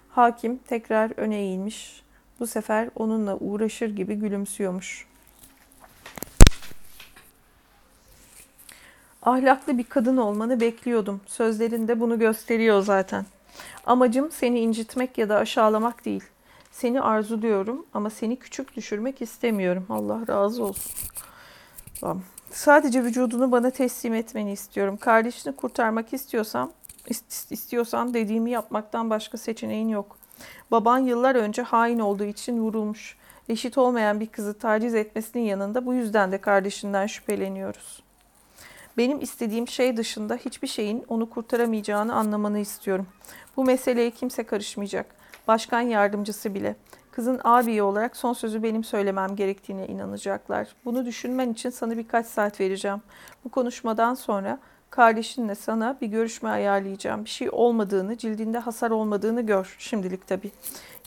Hakim 0.10 0.58
tekrar 0.58 1.20
öne 1.20 1.40
eğilmiş. 1.40 2.04
Bu 2.40 2.48
sefer 2.48 2.90
onunla 2.96 3.38
uğraşır 3.38 3.96
gibi 3.96 4.16
gülümsüyormuş.'' 4.16 5.16
Ahlaklı 9.26 9.78
bir 9.78 9.84
kadın 9.84 10.18
olmanı 10.18 10.60
bekliyordum. 10.60 11.22
Sözlerinde 11.26 12.00
bunu 12.00 12.20
gösteriyor 12.20 12.82
zaten. 12.82 13.26
Amacım 13.86 14.32
seni 14.32 14.60
incitmek 14.60 15.18
ya 15.18 15.30
da 15.30 15.38
aşağılamak 15.38 16.06
değil. 16.06 16.24
Seni 16.72 17.02
arzuluyorum 17.02 17.86
ama 17.94 18.10
seni 18.10 18.36
küçük 18.36 18.76
düşürmek 18.76 19.22
istemiyorum. 19.22 19.86
Allah 19.90 20.28
razı 20.28 20.64
olsun. 20.64 20.94
Tamam. 22.02 22.24
Sadece 22.56 23.04
vücudunu 23.04 23.52
bana 23.52 23.70
teslim 23.70 24.14
etmeni 24.14 24.52
istiyorum. 24.52 24.98
Kardeşini 24.98 25.56
kurtarmak 25.56 26.14
istiyorsam, 26.14 26.72
istiyorsan 27.50 28.14
dediğimi 28.14 28.52
yapmaktan 28.52 29.10
başka 29.10 29.38
seçeneğin 29.38 29.88
yok. 29.88 30.18
Baban 30.72 31.00
yıllar 31.00 31.36
önce 31.36 31.62
hain 31.62 32.00
olduğu 32.00 32.24
için 32.24 32.60
vurulmuş. 32.60 33.18
Eşit 33.50 33.78
olmayan 33.78 34.20
bir 34.20 34.28
kızı 34.28 34.54
taciz 34.54 34.96
etmesinin 34.96 35.44
yanında 35.44 35.86
bu 35.86 35.94
yüzden 35.94 36.32
de 36.32 36.42
kardeşinden 36.42 37.08
şüpheleniyoruz. 37.08 38.04
Benim 38.98 39.22
istediğim 39.22 39.68
şey 39.68 39.98
dışında 39.98 40.36
hiçbir 40.36 40.68
şeyin 40.68 41.06
onu 41.08 41.30
kurtaramayacağını 41.30 42.16
anlamanı 42.16 42.60
istiyorum. 42.60 43.08
Bu 43.58 43.64
meseleye 43.66 44.12
kimse 44.12 44.44
karışmayacak. 44.44 45.06
Başkan 45.48 45.82
yardımcısı 45.82 46.54
bile. 46.54 46.76
Kızın 47.16 47.42
abiyi 47.44 47.84
olarak 47.84 48.18
son 48.18 48.34
sözü 48.34 48.64
benim 48.64 48.84
söylemem 48.84 49.36
gerektiğine 49.36 49.88
inanacaklar. 49.88 50.68
Bunu 50.86 51.06
düşünmen 51.06 51.54
için 51.54 51.70
sana 51.70 51.98
birkaç 51.98 52.26
saat 52.26 52.60
vereceğim. 52.60 53.02
Bu 53.46 53.50
konuşmadan 53.50 54.14
sonra 54.14 54.60
Kardeşinle 54.96 55.56
sana 55.56 55.98
bir 56.02 56.08
görüşme 56.08 56.50
ayarlayacağım. 56.50 57.26
Bir 57.26 57.30
şey 57.30 57.50
olmadığını, 57.52 58.18
cildinde 58.18 58.60
hasar 58.60 58.92
olmadığını 58.92 59.42
gör 59.42 59.76
şimdilik 59.80 60.28
tabii. 60.28 60.52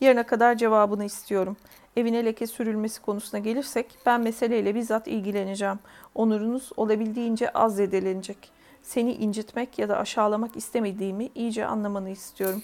Yarına 0.00 0.22
kadar 0.22 0.54
cevabını 0.54 1.04
istiyorum. 1.04 1.56
Evine 1.96 2.24
leke 2.24 2.46
sürülmesi 2.46 3.02
konusuna 3.02 3.40
gelirsek 3.40 3.86
ben 4.06 4.20
meseleyle 4.20 4.74
bizzat 4.74 5.08
ilgileneceğim. 5.08 5.78
Onurunuz 6.14 6.70
olabildiğince 6.76 7.50
az 7.50 7.76
zedelenecek. 7.76 8.50
Seni 8.82 9.12
incitmek 9.12 9.78
ya 9.78 9.88
da 9.88 9.98
aşağılamak 9.98 10.56
istemediğimi 10.56 11.28
iyice 11.34 11.66
anlamanı 11.66 12.10
istiyorum. 12.10 12.62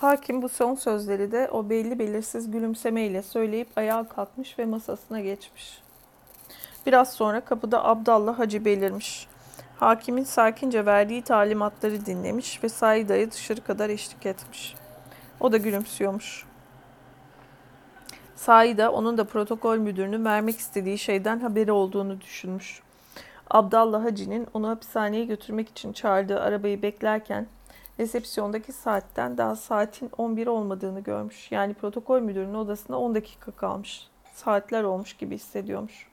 Hakim 0.00 0.42
bu 0.42 0.48
son 0.48 0.74
sözleri 0.74 1.32
de 1.32 1.48
o 1.52 1.70
belli 1.70 1.98
belirsiz 1.98 2.50
gülümsemeyle 2.50 3.22
söyleyip 3.22 3.68
ayağa 3.76 4.08
kalkmış 4.08 4.58
ve 4.58 4.66
masasına 4.66 5.20
geçmiş. 5.20 5.82
Biraz 6.86 7.12
sonra 7.12 7.40
kapıda 7.40 7.84
Abdallah 7.84 8.38
Hacı 8.38 8.64
belirmiş. 8.64 9.26
Hakimin 9.76 10.24
sakince 10.24 10.86
verdiği 10.86 11.22
talimatları 11.22 12.06
dinlemiş 12.06 12.64
ve 12.64 12.68
Saida'yı 12.68 13.30
dışarı 13.30 13.60
kadar 13.60 13.90
eşlik 13.90 14.26
etmiş. 14.26 14.74
O 15.40 15.52
da 15.52 15.56
gülümsüyormuş. 15.56 16.46
Saida 18.36 18.92
onun 18.92 19.18
da 19.18 19.24
protokol 19.24 19.76
müdürünün 19.76 20.24
vermek 20.24 20.58
istediği 20.58 20.98
şeyden 20.98 21.40
haberi 21.40 21.72
olduğunu 21.72 22.20
düşünmüş. 22.20 22.82
Abdallah 23.50 24.04
Hacı'nin 24.04 24.46
onu 24.54 24.68
hapishaneye 24.68 25.24
götürmek 25.24 25.68
için 25.68 25.92
çağırdığı 25.92 26.40
arabayı 26.40 26.82
beklerken 26.82 27.46
resepsiyondaki 27.98 28.72
saatten 28.72 29.38
daha 29.38 29.56
saatin 29.56 30.10
11 30.18 30.46
olmadığını 30.46 31.00
görmüş. 31.00 31.52
Yani 31.52 31.74
protokol 31.74 32.20
müdürünün 32.20 32.54
odasında 32.54 32.98
10 32.98 33.14
dakika 33.14 33.50
kalmış. 33.50 34.08
Saatler 34.34 34.82
olmuş 34.82 35.12
gibi 35.16 35.34
hissediyormuş. 35.34 36.10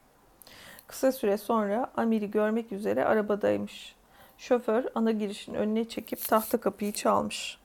Kısa 0.87 1.11
süre 1.11 1.37
sonra 1.37 1.91
Amir'i 1.97 2.31
görmek 2.31 2.71
üzere 2.71 3.05
arabadaymış. 3.05 3.95
Şoför 4.37 4.85
ana 4.95 5.11
girişin 5.11 5.53
önüne 5.53 5.87
çekip 5.87 6.27
tahta 6.27 6.57
kapıyı 6.57 6.91
çalmış. 6.91 7.57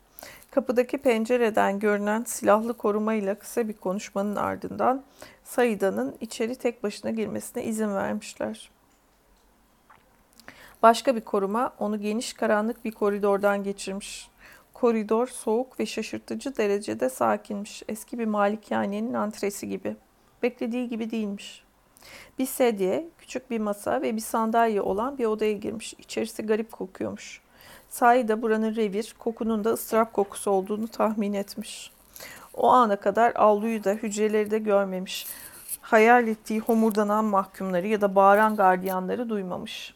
Kapıdaki 0.51 0.99
pencereden 0.99 1.79
görünen 1.79 2.25
silahlı 2.25 2.75
korumayla 2.75 3.35
kısa 3.35 3.69
bir 3.69 3.73
konuşmanın 3.73 4.37
ardından 4.37 5.03
Saida'nın 5.45 6.17
içeri 6.21 6.57
tek 6.57 6.83
başına 6.83 7.11
girmesine 7.11 7.65
izin 7.65 7.95
vermişler. 7.95 8.71
Başka 10.83 11.17
bir 11.17 11.21
koruma 11.21 11.73
onu 11.79 12.01
geniş 12.01 12.33
karanlık 12.33 12.85
bir 12.85 12.93
koridordan 12.93 13.65
geçirmiş. 13.65 14.31
Koridor 14.75 15.27
soğuk 15.27 15.81
ve 15.81 15.87
şaşırtıcı 15.87 16.57
derecede 16.57 17.09
sakinmiş. 17.09 17.83
Eski 17.89 18.19
bir 18.19 18.25
malikanenin 18.25 19.15
antresi 19.15 19.69
gibi. 19.69 19.97
Beklediği 20.43 20.89
gibi 20.89 21.11
değilmiş. 21.11 21.65
Bir 22.39 22.47
sedye, 22.47 23.09
küçük 23.19 23.51
bir 23.51 23.59
masa 23.59 24.03
ve 24.03 24.17
bir 24.17 24.21
sandalye 24.21 24.83
olan 24.83 25.19
bir 25.19 25.25
odaya 25.25 25.53
girmiş. 25.53 25.95
İçerisi 25.99 26.43
garip 26.43 26.73
kokuyormuş. 26.73 27.41
Sahi 27.89 28.43
buranın 28.43 28.77
revir, 28.77 29.15
kokunun 29.19 29.65
da 29.65 29.71
ıstırap 29.71 30.13
kokusu 30.13 30.51
olduğunu 30.51 30.89
tahmin 30.89 31.33
etmiş. 31.33 31.93
O 32.55 32.69
ana 32.69 32.97
kadar 32.97 33.33
avluyu 33.37 33.85
da 33.85 33.91
hücreleri 33.91 34.51
de 34.51 34.59
görmemiş. 34.59 35.27
Hayal 35.81 36.29
ettiği 36.29 36.61
homurdanan 36.61 37.25
mahkumları 37.25 37.87
ya 37.87 38.01
da 38.01 38.15
bağıran 38.15 38.57
gardiyanları 38.57 39.29
duymamış. 39.29 39.95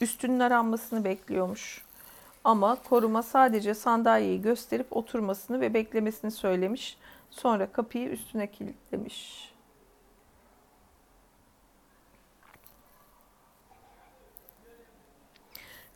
Üstünün 0.00 0.40
aranmasını 0.40 1.04
bekliyormuş. 1.04 1.84
Ama 2.44 2.76
koruma 2.88 3.22
sadece 3.22 3.74
sandalyeyi 3.74 4.42
gösterip 4.42 4.96
oturmasını 4.96 5.60
ve 5.60 5.74
beklemesini 5.74 6.30
söylemiş. 6.30 6.98
Sonra 7.30 7.72
kapıyı 7.72 8.08
üstüne 8.08 8.50
kilitlemiş. 8.50 9.54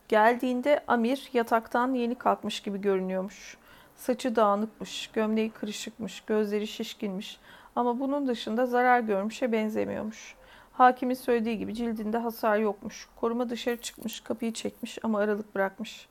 Geldiğinde 0.07 0.83
Amir 0.87 1.29
yataktan 1.33 1.93
yeni 1.93 2.15
kalkmış 2.15 2.59
gibi 2.59 2.81
görünüyormuş. 2.81 3.57
Saçı 3.95 4.35
dağınıkmış, 4.35 5.07
gömleği 5.13 5.49
kırışıkmış, 5.49 6.21
gözleri 6.21 6.67
şişkinmiş 6.67 7.39
ama 7.75 7.99
bunun 7.99 8.27
dışında 8.27 8.65
zarar 8.65 8.99
görmüşe 8.99 9.51
benzemiyormuş. 9.51 10.35
Hakimin 10.79 11.15
söylediği 11.15 11.57
gibi 11.57 11.73
cildinde 11.73 12.17
hasar 12.17 12.57
yokmuş. 12.57 13.07
Koruma 13.15 13.49
dışarı 13.49 13.77
çıkmış, 13.77 14.19
kapıyı 14.19 14.53
çekmiş 14.53 14.99
ama 15.03 15.19
aralık 15.19 15.55
bırakmış. 15.55 16.07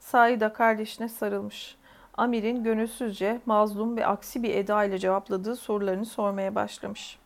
Sahi 0.00 0.40
da 0.40 0.52
kardeşine 0.52 1.08
sarılmış. 1.08 1.76
Amir'in 2.16 2.64
gönülsüzce, 2.64 3.40
mazlum 3.46 3.96
ve 3.96 4.06
aksi 4.06 4.42
bir 4.42 4.54
eda 4.54 4.84
ile 4.84 4.98
cevapladığı 4.98 5.56
sorularını 5.56 6.06
sormaya 6.06 6.54
başlamış. 6.54 7.18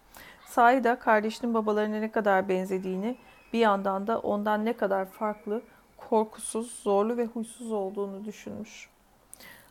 Sahi 0.47 0.85
da 0.85 0.99
kardeşinin 0.99 1.55
babalarına 1.55 1.97
ne 1.97 2.11
kadar 2.11 2.49
benzediğini, 2.49 3.17
bir 3.53 3.59
yandan 3.59 4.07
da 4.07 4.19
ondan 4.19 4.65
ne 4.65 4.73
kadar 4.73 5.07
farklı, 5.07 5.63
korkusuz, 5.97 6.71
zorlu 6.83 7.17
ve 7.17 7.27
huysuz 7.27 7.73
olduğunu 7.73 8.25
düşünmüş. 8.25 8.89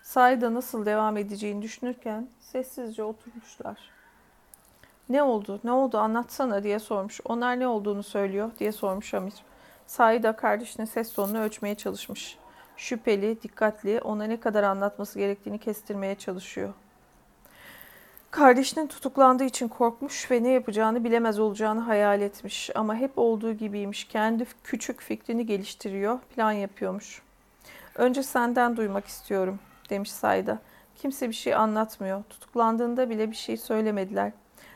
Sahi 0.04 0.40
nasıl 0.40 0.86
devam 0.86 1.18
edeceğini 1.18 1.62
düşünürken 1.62 2.28
sessizce 2.40 3.04
oturmuşlar. 3.04 3.95
Ne 5.10 5.24
oldu, 5.24 5.60
ne 5.64 5.72
oldu 5.72 5.98
anlatsana 5.98 6.64
diye 6.64 6.80
sormuş. 6.80 7.22
Onlar 7.26 7.60
ne 7.60 7.68
olduğunu 7.68 8.04
söylüyor 8.04 8.52
diye 8.60 8.72
sormuş 8.72 9.14
Amir. 9.14 9.34
Sahi 9.88 10.36
kardeşinin 10.38 10.86
ses 10.86 11.14
tonunu 11.14 11.40
ölçmeye 11.40 11.76
çalışmış. 11.76 12.38
Şüpheli, 12.78 13.42
dikkatli, 13.42 14.02
ona 14.02 14.24
ne 14.24 14.40
kadar 14.40 14.64
anlatması 14.64 15.20
gerektiğini 15.20 15.60
kestirmeye 15.60 16.16
çalışıyor. 16.16 16.74
Kardeşinin 18.32 18.88
tutuklandığı 18.88 19.44
için 19.44 19.68
korkmuş 19.68 20.32
ve 20.32 20.44
ne 20.44 20.50
yapacağını 20.50 21.04
bilemez 21.04 21.40
olacağını 21.40 21.80
hayal 21.80 22.22
etmiş. 22.22 22.70
Ama 22.76 22.96
hep 22.96 23.12
olduğu 23.16 23.54
gibiymiş. 23.54 24.04
Kendi 24.04 24.46
küçük 24.64 25.02
fikrini 25.02 25.46
geliştiriyor, 25.46 26.20
plan 26.20 26.52
yapıyormuş. 26.52 27.22
Önce 27.96 28.24
senden 28.24 28.78
duymak 28.78 29.08
istiyorum 29.08 29.60
demiş 29.90 30.12
Sayda. 30.12 30.60
Kimse 30.96 31.30
bir 31.30 31.34
şey 31.34 31.56
anlatmıyor. 31.56 32.24
Tutuklandığında 32.30 33.10
bile 33.10 33.32
bir 33.32 33.36
şey 33.36 33.58
söylemediler. 33.58 34.32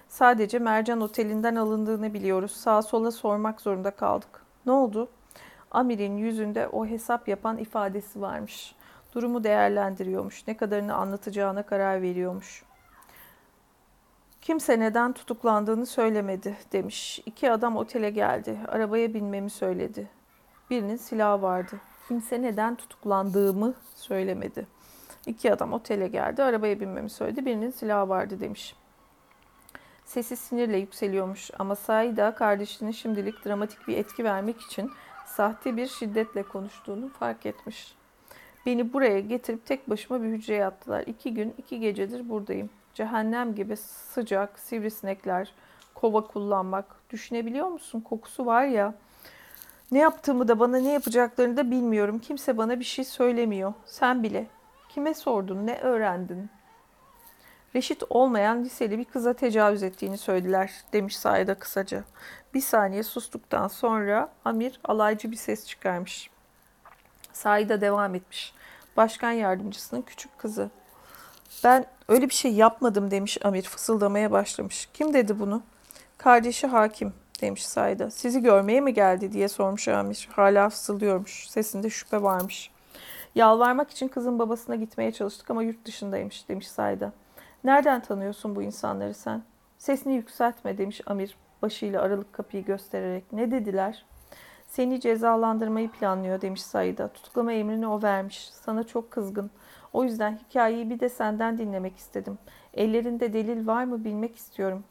Sadece 0.09 0.59
Mercan 0.59 1.01
Oteli'nden 1.01 1.55
alındığını 1.55 2.13
biliyoruz. 2.13 2.51
Sağa 2.51 2.81
sola 2.81 3.11
sormak 3.11 3.61
zorunda 3.61 3.91
kaldık. 3.91 4.43
Ne 4.65 4.71
oldu? 4.71 5.09
Amir'in 5.71 6.17
yüzünde 6.17 6.67
o 6.67 6.85
hesap 6.85 7.27
yapan 7.27 7.57
ifadesi 7.57 8.21
varmış. 8.21 8.75
Durumu 9.13 9.43
değerlendiriyormuş. 9.43 10.47
Ne 10.47 10.57
kadarını 10.57 10.95
anlatacağına 10.95 11.63
karar 11.63 12.01
veriyormuş. 12.01 12.63
Kimse 14.41 14.79
neden 14.79 15.13
tutuklandığını 15.13 15.85
söylemedi 15.85 16.57
demiş. 16.71 17.21
İki 17.25 17.51
adam 17.51 17.77
otele 17.77 18.09
geldi. 18.09 18.57
Arabaya 18.67 19.13
binmemi 19.13 19.49
söyledi. 19.49 20.09
Birinin 20.69 20.97
silahı 20.97 21.41
vardı. 21.41 21.81
Kimse 22.07 22.41
neden 22.41 22.75
tutuklandığımı 22.75 23.73
söylemedi. 23.95 24.67
İki 25.25 25.53
adam 25.53 25.73
otele 25.73 26.07
geldi. 26.07 26.43
Arabaya 26.43 26.79
binmemi 26.79 27.09
söyledi. 27.09 27.45
Birinin 27.45 27.71
silahı 27.71 28.09
vardı 28.09 28.39
demiş. 28.39 28.75
Sesi 30.09 30.35
sinirle 30.35 30.77
yükseliyormuş 30.77 31.51
ama 31.59 31.75
Saida 31.75 32.35
kardeşinin 32.35 32.91
şimdilik 32.91 33.45
dramatik 33.45 33.87
bir 33.87 33.97
etki 33.97 34.23
vermek 34.23 34.61
için 34.61 34.91
sahte 35.25 35.77
bir 35.77 35.87
şiddetle 35.87 36.43
konuştuğunu 36.43 37.09
fark 37.09 37.45
etmiş. 37.45 37.95
Beni 38.65 38.93
buraya 38.93 39.19
getirip 39.19 39.65
tek 39.65 39.89
başıma 39.89 40.23
bir 40.23 40.27
hücreye 40.27 40.65
attılar. 40.65 41.03
İki 41.07 41.33
gün, 41.33 41.53
iki 41.57 41.79
gecedir 41.79 42.29
buradayım. 42.29 42.69
Cehennem 42.93 43.55
gibi 43.55 43.77
sıcak, 44.13 44.59
sivrisinekler, 44.59 45.53
kova 45.95 46.27
kullanmak. 46.27 46.85
Düşünebiliyor 47.09 47.67
musun? 47.67 48.01
Kokusu 48.01 48.45
var 48.45 48.63
ya. 48.63 48.93
Ne 49.91 49.99
yaptığımı 49.99 50.47
da 50.47 50.59
bana 50.59 50.77
ne 50.77 50.91
yapacaklarını 50.91 51.57
da 51.57 51.71
bilmiyorum. 51.71 52.19
Kimse 52.19 52.57
bana 52.57 52.79
bir 52.79 52.85
şey 52.85 53.05
söylemiyor. 53.05 53.73
Sen 53.85 54.23
bile. 54.23 54.47
Kime 54.89 55.13
sordun? 55.13 55.67
Ne 55.67 55.77
öğrendin? 55.79 56.49
Reşit 57.75 58.03
olmayan 58.09 58.63
liseli 58.63 58.97
bir 58.97 59.05
kıza 59.05 59.33
tecavüz 59.33 59.83
ettiğini 59.83 60.17
söylediler 60.17 60.71
demiş 60.93 61.17
Saide 61.17 61.55
kısaca. 61.55 62.03
Bir 62.53 62.61
saniye 62.61 63.03
sustuktan 63.03 63.67
sonra 63.67 64.29
Amir 64.45 64.79
alaycı 64.83 65.31
bir 65.31 65.35
ses 65.35 65.67
çıkarmış. 65.67 66.29
Saide 67.33 67.81
devam 67.81 68.15
etmiş. 68.15 68.53
Başkan 68.97 69.31
yardımcısının 69.31 70.01
küçük 70.01 70.37
kızı. 70.37 70.69
Ben 71.63 71.85
öyle 72.07 72.29
bir 72.29 72.33
şey 72.33 72.53
yapmadım 72.53 73.11
demiş 73.11 73.37
Amir 73.43 73.63
fısıldamaya 73.63 74.31
başlamış. 74.31 74.89
Kim 74.93 75.13
dedi 75.13 75.39
bunu? 75.39 75.61
Kardeşi 76.17 76.67
hakim 76.67 77.13
demiş 77.41 77.65
Sayda. 77.65 78.11
Sizi 78.11 78.41
görmeye 78.41 78.81
mi 78.81 78.93
geldi 78.93 79.31
diye 79.31 79.47
sormuş 79.47 79.87
Amir. 79.87 80.29
Hala 80.31 80.69
fısıldıyormuş. 80.69 81.49
Sesinde 81.49 81.89
şüphe 81.89 82.21
varmış. 82.21 82.71
Yalvarmak 83.35 83.91
için 83.91 84.07
kızın 84.07 84.39
babasına 84.39 84.75
gitmeye 84.75 85.11
çalıştık 85.11 85.51
ama 85.51 85.63
yurt 85.63 85.85
dışındaymış 85.85 86.49
demiş 86.49 86.67
Sayda. 86.67 87.13
Nereden 87.63 88.01
tanıyorsun 88.01 88.55
bu 88.55 88.63
insanları 88.63 89.13
sen? 89.13 89.43
Sesini 89.77 90.13
yükseltme 90.13 90.77
demiş 90.77 91.01
Amir 91.05 91.37
başıyla 91.61 92.01
aralık 92.01 92.33
kapıyı 92.33 92.65
göstererek. 92.65 93.33
Ne 93.33 93.51
dediler? 93.51 94.05
Seni 94.67 95.01
cezalandırmayı 95.01 95.91
planlıyor 95.91 96.41
demiş 96.41 96.61
Sayda. 96.61 97.07
Tutuklama 97.07 97.53
emrini 97.53 97.87
o 97.87 98.01
vermiş. 98.01 98.49
Sana 98.49 98.83
çok 98.83 99.11
kızgın. 99.11 99.51
O 99.93 100.03
yüzden 100.03 100.37
hikayeyi 100.37 100.89
bir 100.89 100.99
de 100.99 101.09
senden 101.09 101.57
dinlemek 101.57 101.97
istedim. 101.97 102.37
Ellerinde 102.73 103.33
delil 103.33 103.67
var 103.67 103.83
mı 103.83 104.03
bilmek 104.03 104.35
istiyorum. 104.35 104.83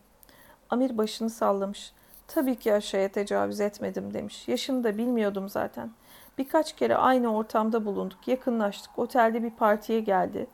Amir 0.71 0.99
başını 0.99 1.31
sallamış. 1.31 1.93
Tabii 2.27 2.57
ki 2.57 2.73
aşağıya 2.73 3.09
tecavüz 3.09 3.61
etmedim 3.61 4.15
demiş. 4.15 4.49
Yaşını 4.49 4.85
da 4.85 4.99
bilmiyordum 4.99 5.49
zaten. 5.49 5.91
Birkaç 6.39 6.77
kere 6.77 6.97
aynı 6.97 7.37
ortamda 7.37 7.85
bulunduk, 7.85 8.29
yakınlaştık. 8.29 8.99
Otelde 8.99 9.43
bir 9.43 9.51
partiye 9.51 10.01
geldi. 10.01 10.47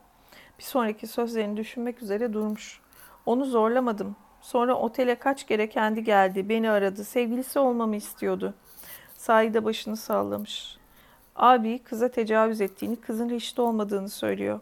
Bir 0.64 0.68
sonraki 0.68 1.06
sözlerini 1.06 1.56
düşünmek 1.56 2.02
üzere 2.02 2.32
durmuş. 2.32 2.80
Onu 3.26 3.44
zorlamadım. 3.44 4.16
Sonra 4.40 4.74
otele 4.74 5.14
kaç 5.14 5.46
kere 5.46 5.68
kendi 5.68 6.04
geldi, 6.04 6.48
beni 6.48 6.70
aradı, 6.70 7.04
sevgilisi 7.04 7.58
olmamı 7.58 7.96
istiyordu. 7.96 8.54
Saide 9.14 9.64
başını 9.64 9.96
sallamış. 9.96 10.76
Abi 11.36 11.78
kıza 11.78 12.08
tecavüz 12.08 12.60
ettiğini, 12.60 12.96
kızın 12.96 13.30
reşit 13.30 13.58
olmadığını 13.58 14.08
söylüyor. 14.08 14.60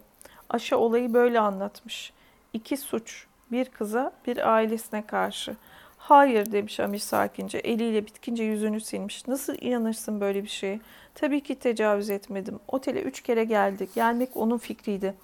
Aşa 0.50 0.76
olayı 0.76 1.14
böyle 1.14 1.40
anlatmış. 1.40 2.12
İki 2.52 2.76
suç, 2.76 3.26
bir 3.52 3.64
kıza, 3.64 4.12
bir 4.26 4.52
ailesine 4.55 5.06
karşı. 5.06 5.56
Hayır 5.98 6.52
demiş 6.52 6.81
Amir 6.81 6.98
sakince, 6.98 7.58
eliyle 7.58 8.06
bitkince 8.06 8.44
yüzünü 8.44 8.81
silmiş. 8.81 9.28
Nasıl 9.28 9.55
inanırsın 9.60 10.20
böyle 10.20 10.42
bir 10.42 10.48
şeye? 10.48 10.81
Tabii 11.14 11.40
ki 11.40 11.55
tecavüz 11.55 12.10
etmedim. 12.10 12.60
Otele 12.68 13.02
üç 13.02 13.20
kere 13.20 13.44
geldi. 13.44 13.89
Gelmek 13.94 14.36
onun 14.36 14.58
fikriydi. 14.58 15.14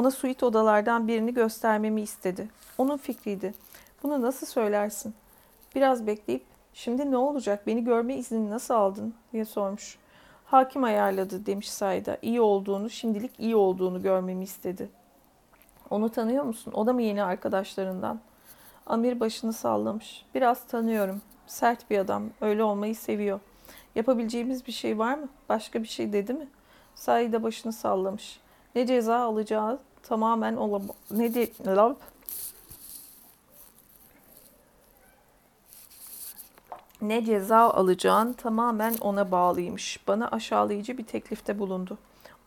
Ona 0.00 0.10
suite 0.10 0.46
odalardan 0.46 1.08
birini 1.08 1.34
göstermemi 1.34 2.00
istedi. 2.00 2.48
Onun 2.78 2.96
fikriydi. 2.96 3.54
Bunu 4.02 4.22
nasıl 4.22 4.46
söylersin? 4.46 5.14
Biraz 5.74 6.06
bekleyip 6.06 6.44
şimdi 6.74 7.10
ne 7.10 7.16
olacak 7.16 7.66
beni 7.66 7.84
görme 7.84 8.14
iznini 8.14 8.50
nasıl 8.50 8.74
aldın 8.74 9.14
diye 9.32 9.44
sormuş. 9.44 9.98
Hakim 10.44 10.84
ayarladı 10.84 11.46
demiş 11.46 11.70
Sayda. 11.70 12.18
İyi 12.22 12.40
olduğunu, 12.40 12.90
şimdilik 12.90 13.30
iyi 13.38 13.56
olduğunu 13.56 14.02
görmemi 14.02 14.44
istedi. 14.44 14.90
Onu 15.90 16.08
tanıyor 16.08 16.44
musun? 16.44 16.72
O 16.72 16.86
da 16.86 16.92
mı 16.92 17.02
yeni 17.02 17.22
arkadaşlarından? 17.22 18.20
Amir 18.86 19.20
başını 19.20 19.52
sallamış. 19.52 20.26
Biraz 20.34 20.66
tanıyorum. 20.66 21.22
Sert 21.46 21.90
bir 21.90 21.98
adam. 21.98 22.22
Öyle 22.40 22.62
olmayı 22.62 22.96
seviyor. 22.96 23.40
Yapabileceğimiz 23.94 24.66
bir 24.66 24.72
şey 24.72 24.98
var 24.98 25.14
mı? 25.14 25.28
Başka 25.48 25.82
bir 25.82 25.88
şey 25.88 26.12
dedi 26.12 26.34
mi? 26.34 26.48
Saide 26.94 27.42
başını 27.42 27.72
sallamış. 27.72 28.40
Ne 28.74 28.86
ceza 28.86 29.16
alacağı 29.16 29.78
tamamen 30.02 30.56
ola 30.56 30.80
ne 31.10 31.34
de 31.34 31.50
ne 37.02 37.24
ceza 37.24 37.58
alacağın 37.58 38.32
tamamen 38.32 38.94
ona 39.00 39.30
bağlıymış. 39.30 40.00
Bana 40.08 40.28
aşağılayıcı 40.28 40.98
bir 40.98 41.04
teklifte 41.04 41.58
bulundu. 41.58 41.98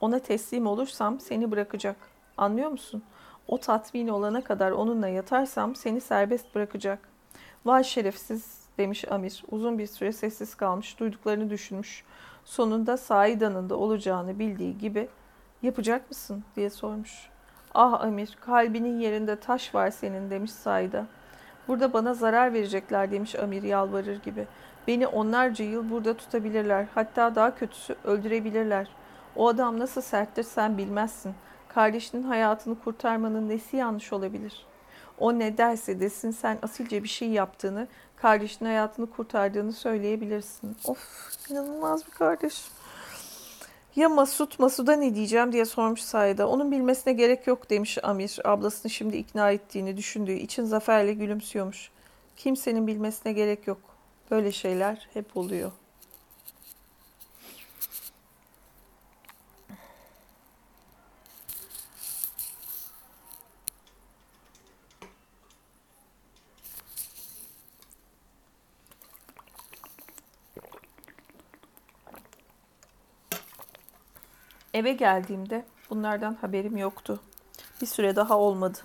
Ona 0.02 0.20
teslim 0.20 0.68
olursam 0.68 1.20
seni 1.20 1.52
bırakacak. 1.52 1.96
Anlıyor 2.38 2.70
musun? 2.70 3.04
O 3.48 3.58
tatmin 3.58 4.08
olana 4.08 4.44
kadar 4.44 4.72
onunla 4.72 5.08
yatarsam 5.08 5.76
seni 5.76 6.02
serbest 6.02 6.56
bırakacak. 6.56 7.00
Vay 7.66 7.84
şerefsiz 7.84 8.64
demiş 8.78 9.12
Amir. 9.12 9.44
Uzun 9.52 9.78
bir 9.78 9.88
süre 9.88 10.12
sessiz 10.12 10.56
kalmış, 10.56 11.00
duyduklarını 11.00 11.50
düşünmüş. 11.50 12.04
Sonunda 12.46 12.98
Saida'nın 12.98 13.70
da 13.70 13.76
olacağını 13.76 14.40
bildiği 14.40 14.78
gibi 14.78 15.08
yapacak 15.62 16.10
mısın 16.10 16.44
diye 16.56 16.70
sormuş. 16.70 17.33
Ah 17.74 18.02
Amir, 18.02 18.38
kalbinin 18.42 19.00
yerinde 19.00 19.36
taş 19.36 19.76
var 19.76 19.92
senin 19.92 20.30
demiş 20.30 20.52
Saida. 20.52 21.06
Burada 21.68 21.94
bana 21.94 22.14
zarar 22.14 22.54
verecekler 22.54 23.12
demiş 23.12 23.36
Amir 23.36 23.64
yalvarır 23.64 24.22
gibi. 24.22 24.48
Beni 24.88 25.08
onlarca 25.08 25.66
yıl 25.66 25.90
burada 25.90 26.14
tutabilirler. 26.14 26.88
Hatta 26.96 27.36
daha 27.36 27.56
kötüsü 27.56 27.96
öldürebilirler. 28.04 28.88
O 29.36 29.48
adam 29.48 29.80
nasıl 29.80 30.02
serttir 30.02 30.44
sen 30.44 30.78
bilmezsin. 30.78 31.34
Kardeşinin 31.68 32.24
hayatını 32.24 32.80
kurtarmanın 32.80 33.50
nesi 33.50 33.78
yanlış 33.78 34.14
olabilir? 34.14 34.66
O 35.20 35.40
ne 35.40 35.58
derse 35.58 36.00
desin 36.00 36.32
sen 36.32 36.58
asilce 36.62 37.04
bir 37.04 37.08
şey 37.08 37.30
yaptığını, 37.30 37.88
kardeşinin 38.16 38.70
hayatını 38.70 39.10
kurtardığını 39.10 39.74
söyleyebilirsin. 39.74 40.78
Of 40.86 41.30
inanılmaz 41.50 42.08
bir 42.08 42.12
kardeş. 42.12 42.66
Ya 43.96 44.10
Masut, 44.10 44.60
Masud'a 44.60 44.96
ne 44.96 45.16
diyeceğim 45.16 45.52
diye 45.52 45.66
sormuş 45.66 46.02
Sayda. 46.02 46.48
Onun 46.48 46.72
bilmesine 46.72 47.14
gerek 47.14 47.48
yok 47.48 47.70
demiş 47.70 47.98
Amir. 48.04 48.40
Ablasını 48.44 48.92
şimdi 48.92 49.18
ikna 49.18 49.52
ettiğini 49.52 49.98
düşündüğü 49.98 50.34
için 50.34 50.64
zaferle 50.64 51.14
gülümsüyormuş. 51.14 51.90
Kimsenin 52.38 52.88
bilmesine 52.88 53.34
gerek 53.34 53.68
yok. 53.68 53.80
Böyle 54.32 54.52
şeyler 54.52 55.08
hep 55.14 55.38
oluyor. 55.38 55.72
Eve 74.74 74.94
geldiğimde 74.94 75.66
bunlardan 75.90 76.34
haberim 76.42 76.78
yoktu. 76.78 77.20
Bir 77.82 77.86
süre 77.86 78.16
daha 78.16 78.38
olmadı. 78.38 78.78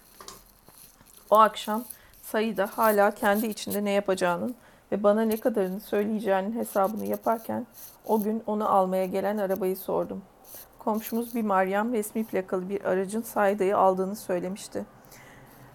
O 1.31 1.39
akşam 1.39 1.85
Sayıda 2.23 2.67
hala 2.67 3.11
kendi 3.11 3.47
içinde 3.47 3.85
ne 3.85 3.91
yapacağının 3.91 4.55
ve 4.93 5.03
bana 5.03 5.23
ne 5.23 5.37
kadarını 5.37 5.81
söyleyeceğinin 5.81 6.53
hesabını 6.53 7.07
yaparken 7.07 7.67
o 8.07 8.23
gün 8.23 8.43
onu 8.47 8.69
almaya 8.69 9.07
gelen 9.07 9.39
arabayı 9.39 9.77
sordum. 9.77 10.23
Komşumuz 10.79 11.35
bir 11.35 11.43
Meryem 11.43 11.93
resmi 11.93 12.25
plakalı 12.25 12.69
bir 12.69 12.85
aracın 12.85 13.23
Saida'yı 13.23 13.77
aldığını 13.77 14.17
söylemişti. 14.17 14.85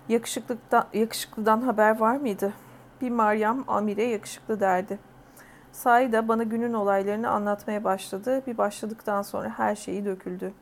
Yakışıklıktan, 0.09 0.87
yakışıklıdan 0.93 1.61
haber 1.61 1.99
var 1.99 2.15
mıydı? 2.15 2.53
Bir 3.01 3.09
Meryem 3.09 3.63
Amir'e 3.67 4.03
yakışıklı 4.03 4.59
derdi. 4.59 4.99
Saida 5.73 6.27
bana 6.27 6.43
günün 6.43 6.73
olaylarını 6.73 7.29
anlatmaya 7.29 7.83
başladı. 7.83 8.43
Bir 8.47 8.57
başladıktan 8.57 9.21
sonra 9.21 9.49
her 9.49 9.75
şeyi 9.75 10.05
döküldü. 10.05 10.53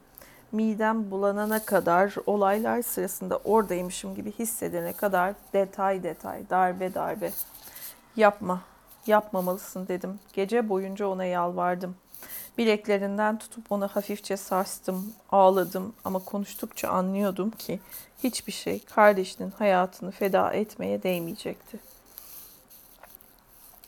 Midem 0.51 1.11
bulanana 1.11 1.65
kadar, 1.65 2.15
olaylar 2.25 2.81
sırasında 2.81 3.37
oradaymışım 3.37 4.15
gibi 4.15 4.31
hissedene 4.31 4.93
kadar 4.93 5.33
detay 5.53 6.03
detay, 6.03 6.49
darbe 6.49 6.93
darbe. 6.93 7.31
Yapma, 8.15 8.61
yapmamalısın 9.07 9.87
dedim. 9.87 10.19
Gece 10.33 10.69
boyunca 10.69 11.07
ona 11.07 11.25
yalvardım. 11.25 11.95
Bileklerinden 12.57 13.37
tutup 13.37 13.71
onu 13.71 13.87
hafifçe 13.87 14.37
sarstım, 14.37 15.13
ağladım 15.31 15.93
ama 16.03 16.19
konuştukça 16.19 16.89
anlıyordum 16.89 17.51
ki 17.51 17.79
hiçbir 18.23 18.53
şey 18.53 18.79
kardeşinin 18.83 19.51
hayatını 19.51 20.11
feda 20.11 20.53
etmeye 20.53 21.03
değmeyecekti. 21.03 21.90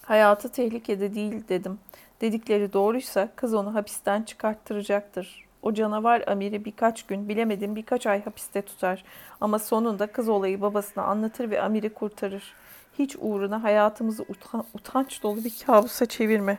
Hayatı 0.06 0.50
tehlikede 0.50 1.16
değil 1.16 1.44
dedim. 1.50 1.80
Dedikleri 2.22 2.74
doğruysa 2.74 3.30
kız 3.36 3.54
onu 3.54 3.76
hapisten 3.76 4.24
çıkarttıracaktır. 4.24 5.46
O 5.62 5.74
canavar 5.74 6.24
Amir'i 6.28 6.66
birkaç 6.66 7.04
gün 7.06 7.30
bilemedim 7.30 7.76
birkaç 7.76 8.08
ay 8.08 8.24
hapiste 8.24 8.62
tutar. 8.62 9.04
Ama 9.42 9.60
sonunda 9.60 10.08
kız 10.08 10.30
olayı 10.30 10.62
babasına 10.62 11.04
anlatır 11.04 11.52
ve 11.52 11.62
Amir'i 11.62 11.94
kurtarır. 11.94 12.54
Hiç 13.00 13.16
uğruna 13.22 13.64
hayatımızı 13.64 14.26
utan 14.30 14.66
utanç 14.74 15.24
dolu 15.24 15.44
bir 15.44 15.64
kabusa 15.66 16.06
çevirme. 16.06 16.58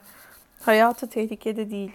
Hayatı 0.63 1.09
tehlikede 1.09 1.71
değil. 1.71 1.93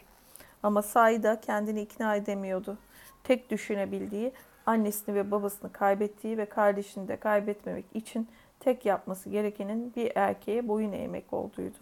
Ama 0.63 0.81
Saida 0.81 1.41
kendini 1.41 1.81
ikna 1.81 2.15
edemiyordu. 2.15 2.77
Tek 3.23 3.51
düşünebildiği 3.51 4.31
annesini 4.65 5.15
ve 5.15 5.31
babasını 5.31 5.71
kaybettiği 5.71 6.37
ve 6.37 6.45
kardeşini 6.45 7.07
de 7.07 7.17
kaybetmemek 7.17 7.85
için 7.93 8.27
tek 8.59 8.85
yapması 8.85 9.29
gerekenin 9.29 9.93
bir 9.95 10.11
erkeğe 10.15 10.67
boyun 10.67 10.91
eğmek 10.91 11.33
olduğuydu. 11.33 11.79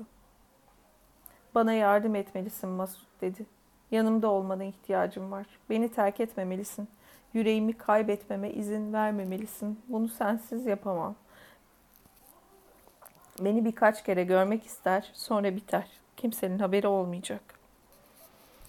Bana 1.55 1.73
yardım 1.73 2.15
etmelisin 2.15 2.69
Masut 2.69 3.21
dedi. 3.21 3.45
Yanımda 3.91 4.27
olmana 4.27 4.63
ihtiyacım 4.63 5.31
var. 5.31 5.45
Beni 5.69 5.89
terk 5.89 6.19
etmemelisin. 6.19 6.87
Yüreğimi 7.33 7.73
kaybetmeme 7.73 8.51
izin 8.51 8.93
vermemelisin. 8.93 9.79
Bunu 9.87 10.07
sensiz 10.07 10.65
yapamam. 10.65 11.15
Beni 13.39 13.65
birkaç 13.65 14.03
kere 14.03 14.23
görmek 14.23 14.65
ister, 14.65 15.11
sonra 15.13 15.55
biter. 15.55 15.87
Kimsenin 16.17 16.59
haberi 16.59 16.87
olmayacak. 16.87 17.41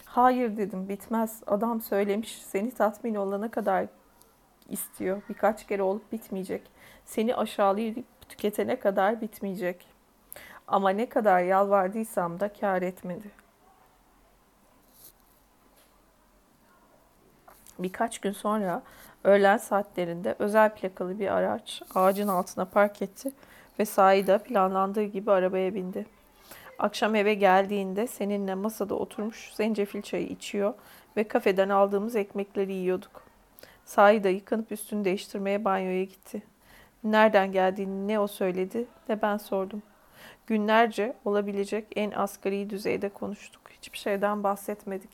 Hayır 0.05 0.57
dedim, 0.57 0.89
bitmez. 0.89 1.43
Adam 1.47 1.81
söylemiş, 1.81 2.43
seni 2.43 2.71
tatmin 2.71 3.15
olana 3.15 3.51
kadar 3.51 3.87
istiyor. 4.69 5.23
Birkaç 5.29 5.67
kere 5.67 5.83
olup 5.83 6.13
bitmeyecek. 6.13 6.63
Seni 7.05 7.37
aşağılayıp 7.37 8.05
tüketene 8.29 8.79
kadar 8.79 9.21
bitmeyecek. 9.21 9.87
Ama 10.69 10.91
ne 10.91 11.09
kadar 11.09 11.41
yalvardıysam 11.41 12.41
da 12.41 12.53
kar 12.53 12.83
etmedi. 12.83 13.31
Birkaç 17.79 18.19
gün 18.19 18.33
sonra 18.33 18.83
öğlen 19.25 19.57
saatlerinde 19.57 20.35
özel 20.39 20.75
plakalı 20.75 21.19
bir 21.19 21.37
araç 21.37 21.83
ağacın 21.95 22.29
altına 22.29 22.65
park 22.65 23.03
etti 23.03 23.33
ve 23.79 23.85
Saida 23.85 24.39
planlandığı 24.39 25.03
gibi 25.03 25.31
arabaya 25.31 25.75
bindi. 25.75 26.07
Akşam 26.79 27.15
eve 27.15 27.35
geldiğinde 27.35 28.07
seninle 28.07 28.55
masada 28.55 28.95
oturmuş 28.95 29.53
zencefil 29.55 30.03
çayı 30.03 30.27
içiyor 30.27 30.75
ve 31.17 31.29
kafeden 31.29 31.69
aldığımız 31.69 32.17
ekmekleri 32.17 32.73
yiyorduk. 32.73 33.28
Sahi 33.89 34.25
da 34.25 34.29
yıkanıp 34.29 34.73
üstünü 34.73 35.05
değiştirmeye 35.05 35.65
banyoya 35.65 36.05
gitti. 36.05 36.43
Nereden 37.05 37.53
geldiğini 37.53 38.09
ne 38.09 38.21
o 38.21 38.27
söyledi 38.27 38.87
ne 39.09 39.23
ben 39.23 39.37
sordum. 39.37 39.83
Günlerce 40.47 41.17
olabilecek 41.25 41.87
en 41.97 42.11
asgari 42.11 42.71
düzeyde 42.71 43.09
konuştuk. 43.09 43.63
Hiçbir 43.71 43.99
şeyden 43.99 44.45
bahsetmedik. 44.45 45.11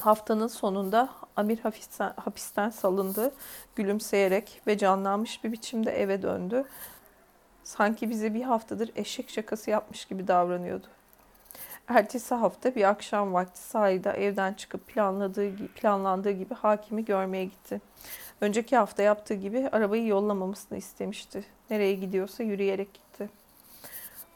Haftanın 0.00 0.46
sonunda 0.46 1.08
Amir 1.36 1.58
hapisten, 1.58 2.12
hapisten 2.16 2.70
salındı. 2.70 3.34
Gülümseyerek 3.76 4.62
ve 4.66 4.78
canlanmış 4.78 5.44
bir 5.44 5.52
biçimde 5.52 5.90
eve 5.90 6.22
döndü. 6.22 6.64
Sanki 7.64 8.10
bize 8.10 8.34
bir 8.34 8.42
haftadır 8.42 8.90
eşek 8.96 9.30
şakası 9.30 9.70
yapmış 9.70 10.04
gibi 10.04 10.28
davranıyordu. 10.28 10.86
Ertesi 11.88 12.34
hafta 12.34 12.74
bir 12.74 12.88
akşam 12.88 13.34
vakti 13.34 13.60
sahilde 13.60 14.10
evden 14.10 14.52
çıkıp 14.52 14.86
planladığı, 14.86 15.66
planlandığı 15.66 16.30
gibi 16.30 16.54
hakimi 16.54 17.04
görmeye 17.04 17.44
gitti. 17.44 17.80
Önceki 18.40 18.76
hafta 18.76 19.02
yaptığı 19.02 19.34
gibi 19.34 19.68
arabayı 19.72 20.06
yollamamasını 20.06 20.78
istemişti. 20.78 21.44
Nereye 21.70 21.94
gidiyorsa 21.94 22.42
yürüyerek 22.42 22.94
gitti. 22.94 23.30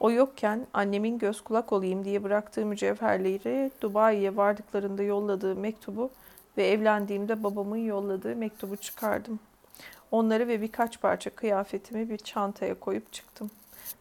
O 0.00 0.10
yokken 0.10 0.66
annemin 0.72 1.18
göz 1.18 1.40
kulak 1.40 1.72
olayım 1.72 2.04
diye 2.04 2.22
bıraktığı 2.22 2.66
mücevherleri 2.66 3.70
Dubai'ye 3.80 4.36
vardıklarında 4.36 5.02
yolladığı 5.02 5.56
mektubu 5.56 6.10
ve 6.56 6.68
evlendiğimde 6.68 7.42
babamın 7.42 7.76
yolladığı 7.76 8.36
mektubu 8.36 8.76
çıkardım. 8.76 9.40
Onları 10.10 10.48
ve 10.48 10.60
birkaç 10.62 11.00
parça 11.00 11.30
kıyafetimi 11.30 12.10
bir 12.10 12.18
çantaya 12.18 12.80
koyup 12.80 13.12
çıktım. 13.12 13.50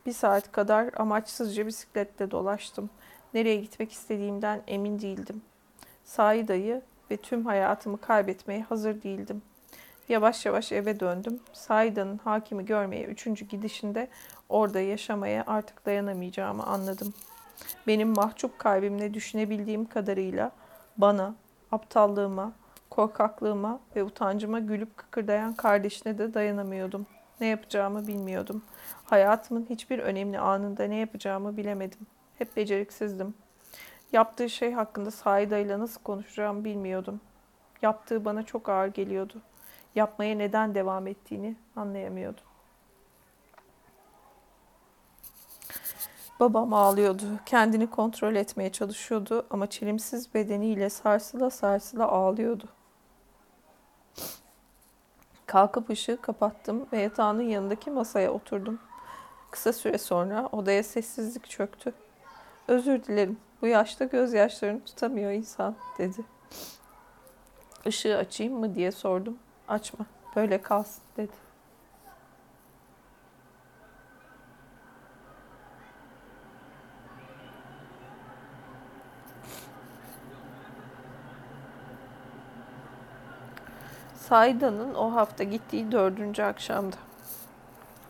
Bir 0.06 0.14
saat 0.14 0.52
kadar 0.52 0.90
amaçsızca 0.98 1.68
bisikletle 1.68 2.32
dolaştım. 2.32 2.90
Nereye 3.34 3.56
gitmek 3.56 3.92
istediğimden 3.92 4.61
emin 4.68 5.00
değildim. 5.00 5.42
Sahi 6.06 6.48
dayı 6.48 6.82
ve 7.11 7.18
tüm 7.18 7.45
hayatımı 7.45 8.01
kaybetmeye 8.01 8.61
hazır 8.61 9.01
değildim. 9.01 9.42
Yavaş 10.10 10.45
yavaş 10.45 10.72
eve 10.72 11.00
döndüm. 11.00 11.40
Saida'nın 11.53 12.18
hakimi 12.18 12.66
görmeye 12.66 13.03
üçüncü 13.03 13.45
gidişinde 13.45 14.08
orada 14.50 14.80
yaşamaya 14.80 15.43
artık 15.48 15.85
dayanamayacağımı 15.85 16.64
anladım. 16.64 17.14
Benim 17.88 18.10
mahcup 18.10 18.60
kalbimle 18.60 19.14
düşünebildiğim 19.14 19.85
kadarıyla 19.85 20.51
bana, 20.98 21.35
aptallığıma, 21.72 22.51
korkaklığıma 22.90 23.80
ve 23.95 24.03
utancıma 24.03 24.60
gülüp 24.60 24.98
kıkırdayan 24.98 25.53
kardeşine 25.53 26.18
de 26.18 26.34
dayanamıyordum. 26.34 27.06
Ne 27.42 27.48
yapacağımı 27.48 28.08
bilmiyordum. 28.08 28.64
Hayatımın 29.03 29.66
hiçbir 29.69 30.00
önemli 30.00 30.40
anında 30.40 30.84
ne 30.84 30.95
yapacağımı 30.95 31.58
bilemedim. 31.58 32.08
Hep 32.42 32.58
beceriksizdim. 32.58 33.34
Yaptığı 34.14 34.50
şey 34.50 34.72
hakkında 34.72 35.11
Saida'yla 35.11 35.80
nasıl 35.80 36.02
konuşacağımı 36.02 36.64
bilmiyordum. 36.64 37.22
Yaptığı 37.82 38.26
bana 38.26 38.44
çok 38.44 38.70
ağır 38.70 38.88
geliyordu. 38.88 39.42
Yapmaya 39.95 40.36
neden 40.36 40.76
devam 40.76 41.08
ettiğini 41.08 41.56
anlayamıyordum. 41.76 42.44
Babam 46.40 46.74
ağlıyordu. 46.74 47.24
Kendini 47.45 47.90
kontrol 47.90 48.36
etmeye 48.36 48.72
çalışıyordu 48.72 49.45
ama 49.50 49.70
çelimsiz 49.70 50.34
bedeniyle 50.34 50.90
sarsıla 50.90 51.50
sarsıla 51.50 52.08
ağlıyordu. 52.08 52.66
Kalkıp 55.45 55.90
ışığı 55.90 56.22
kapattım 56.22 56.88
ve 56.94 57.02
yatağının 57.02 57.44
yanındaki 57.44 57.92
masaya 57.92 58.32
oturdum. 58.32 58.80
Kısa 59.52 59.74
süre 59.74 59.98
sonra 59.98 60.50
odaya 60.52 60.84
sessizlik 60.84 61.50
çöktü. 61.50 61.94
Özür 62.67 63.03
dilerim. 63.03 63.38
Bu 63.61 63.67
yaşta 63.67 64.06
gözyaşlarını 64.06 64.83
tutamıyor 64.85 65.31
insan 65.31 65.75
dedi. 65.98 66.22
Işığı 67.85 68.17
açayım 68.17 68.59
mı 68.59 68.75
diye 68.75 68.91
sordum. 68.91 69.38
Açma. 69.67 70.06
Böyle 70.35 70.61
kalsın 70.61 71.03
dedi. 71.17 71.51
Sayda'nın 84.15 84.93
o 84.93 85.14
hafta 85.15 85.43
gittiği 85.43 85.91
dördüncü 85.91 86.43
akşamdı. 86.43 86.95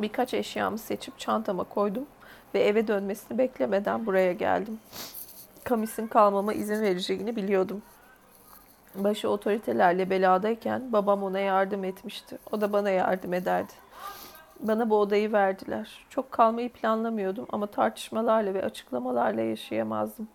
Birkaç 0.01 0.33
eşyamı 0.33 0.77
seçip 0.77 1.19
çantama 1.19 1.63
koydum 1.63 2.05
ve 2.53 2.63
eve 2.63 2.87
dönmesini 2.87 3.37
beklemeden 3.37 4.05
buraya 4.05 4.33
geldim. 4.33 4.79
Kamis'in 5.63 6.07
kalmama 6.07 6.53
izin 6.53 6.81
vereceğini 6.81 7.35
biliyordum. 7.35 7.81
Başı 8.95 9.29
otoritelerle 9.29 10.09
beladayken 10.09 10.93
babam 10.93 11.23
ona 11.23 11.39
yardım 11.39 11.83
etmişti. 11.83 12.37
O 12.51 12.61
da 12.61 12.73
bana 12.73 12.89
yardım 12.89 13.33
ederdi. 13.33 13.73
Bana 14.59 14.89
bu 14.89 14.97
odayı 14.97 15.31
verdiler. 15.31 16.05
Çok 16.09 16.31
kalmayı 16.31 16.69
planlamıyordum 16.69 17.45
ama 17.49 17.67
tartışmalarla 17.67 18.53
ve 18.53 18.63
açıklamalarla 18.65 19.41
yaşayamazdım. 19.41 20.27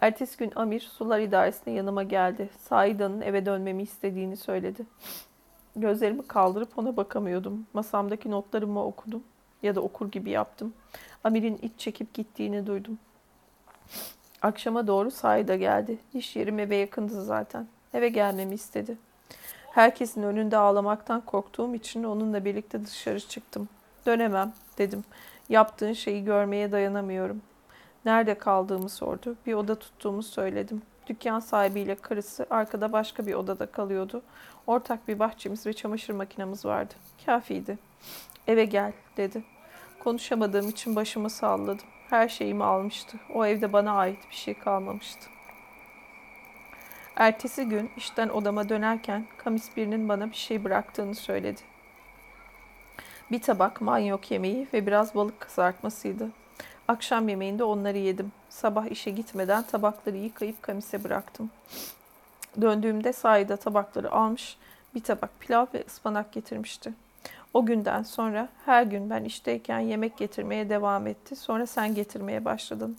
Ertesi 0.00 0.38
gün 0.38 0.52
Amir 0.56 0.80
sular 0.80 1.20
idaresine 1.20 1.74
yanıma 1.74 2.02
geldi. 2.02 2.48
Saida'nın 2.58 3.20
eve 3.20 3.46
dönmemi 3.46 3.82
istediğini 3.82 4.36
söyledi. 4.36 4.86
Gözlerimi 5.76 6.26
kaldırıp 6.26 6.78
ona 6.78 6.96
bakamıyordum. 6.96 7.66
Masamdaki 7.72 8.30
notlarımı 8.30 8.84
okudum 8.84 9.22
ya 9.62 9.74
da 9.74 9.80
okur 9.80 10.10
gibi 10.10 10.30
yaptım. 10.30 10.74
Amir'in 11.24 11.58
iç 11.62 11.72
çekip 11.78 12.14
gittiğini 12.14 12.66
duydum. 12.66 12.98
Akşama 14.42 14.86
doğru 14.86 15.10
Saida 15.10 15.56
geldi. 15.56 15.98
İş 16.14 16.36
yerim 16.36 16.58
eve 16.58 16.76
yakındı 16.76 17.24
zaten. 17.24 17.66
Eve 17.94 18.08
gelmemi 18.08 18.54
istedi. 18.54 18.98
Herkesin 19.72 20.22
önünde 20.22 20.56
ağlamaktan 20.56 21.20
korktuğum 21.20 21.74
için 21.74 22.04
onunla 22.04 22.44
birlikte 22.44 22.86
dışarı 22.86 23.20
çıktım. 23.20 23.68
Dönemem 24.06 24.52
dedim. 24.78 25.04
Yaptığın 25.48 25.92
şeyi 25.92 26.24
görmeye 26.24 26.72
dayanamıyorum. 26.72 27.42
Nerede 28.04 28.38
kaldığımı 28.38 28.88
sordu. 28.88 29.36
Bir 29.46 29.54
oda 29.54 29.74
tuttuğumu 29.74 30.22
söyledim. 30.22 30.82
Dükkan 31.06 31.40
sahibiyle 31.40 31.94
karısı 31.94 32.46
arkada 32.50 32.92
başka 32.92 33.26
bir 33.26 33.34
odada 33.34 33.66
kalıyordu. 33.66 34.22
Ortak 34.66 35.08
bir 35.08 35.18
bahçemiz 35.18 35.66
ve 35.66 35.72
çamaşır 35.72 36.14
makinemiz 36.14 36.64
vardı. 36.64 36.94
Kafiydi. 37.26 37.78
Eve 38.46 38.64
gel 38.64 38.92
dedi. 39.16 39.42
Konuşamadığım 39.98 40.68
için 40.68 40.96
başımı 40.96 41.30
salladım. 41.30 41.86
Her 42.10 42.28
şeyimi 42.28 42.64
almıştı. 42.64 43.18
O 43.34 43.46
evde 43.46 43.72
bana 43.72 43.92
ait 43.92 44.18
bir 44.30 44.34
şey 44.34 44.54
kalmamıştı. 44.54 45.30
Ertesi 47.16 47.64
gün 47.64 47.90
işten 47.96 48.28
odama 48.28 48.68
dönerken 48.68 49.26
kamis 49.38 49.76
birinin 49.76 50.08
bana 50.08 50.30
bir 50.30 50.36
şey 50.36 50.64
bıraktığını 50.64 51.14
söyledi. 51.14 51.60
Bir 53.30 53.42
tabak 53.42 53.80
manyok 53.80 54.30
yemeği 54.30 54.68
ve 54.74 54.86
biraz 54.86 55.14
balık 55.14 55.40
kızartmasıydı. 55.40 56.30
Akşam 56.88 57.28
yemeğinde 57.28 57.64
onları 57.64 57.98
yedim. 57.98 58.32
Sabah 58.48 58.86
işe 58.86 59.10
gitmeden 59.10 59.62
tabakları 59.62 60.16
yıkayıp 60.16 60.62
kamise 60.62 61.04
bıraktım. 61.04 61.50
Döndüğümde 62.60 63.12
sahide 63.12 63.56
tabakları 63.56 64.12
almış, 64.12 64.56
bir 64.94 65.02
tabak 65.02 65.40
pilav 65.40 65.66
ve 65.74 65.84
ıspanak 65.86 66.32
getirmişti. 66.32 66.92
O 67.56 67.66
günden 67.66 68.02
sonra 68.02 68.48
her 68.64 68.82
gün 68.82 69.10
ben 69.10 69.24
işteyken 69.24 69.78
yemek 69.78 70.16
getirmeye 70.16 70.70
devam 70.70 71.06
etti. 71.06 71.36
Sonra 71.36 71.66
sen 71.66 71.94
getirmeye 71.94 72.44
başladın. 72.44 72.96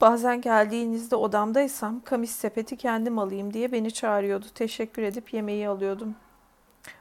Bazen 0.00 0.40
geldiğinizde 0.40 1.16
odamdaysam 1.16 2.00
kamis 2.04 2.30
sepeti 2.30 2.76
kendim 2.76 3.18
alayım 3.18 3.54
diye 3.54 3.72
beni 3.72 3.90
çağırıyordu. 3.90 4.46
Teşekkür 4.54 5.02
edip 5.02 5.34
yemeği 5.34 5.68
alıyordum. 5.68 6.14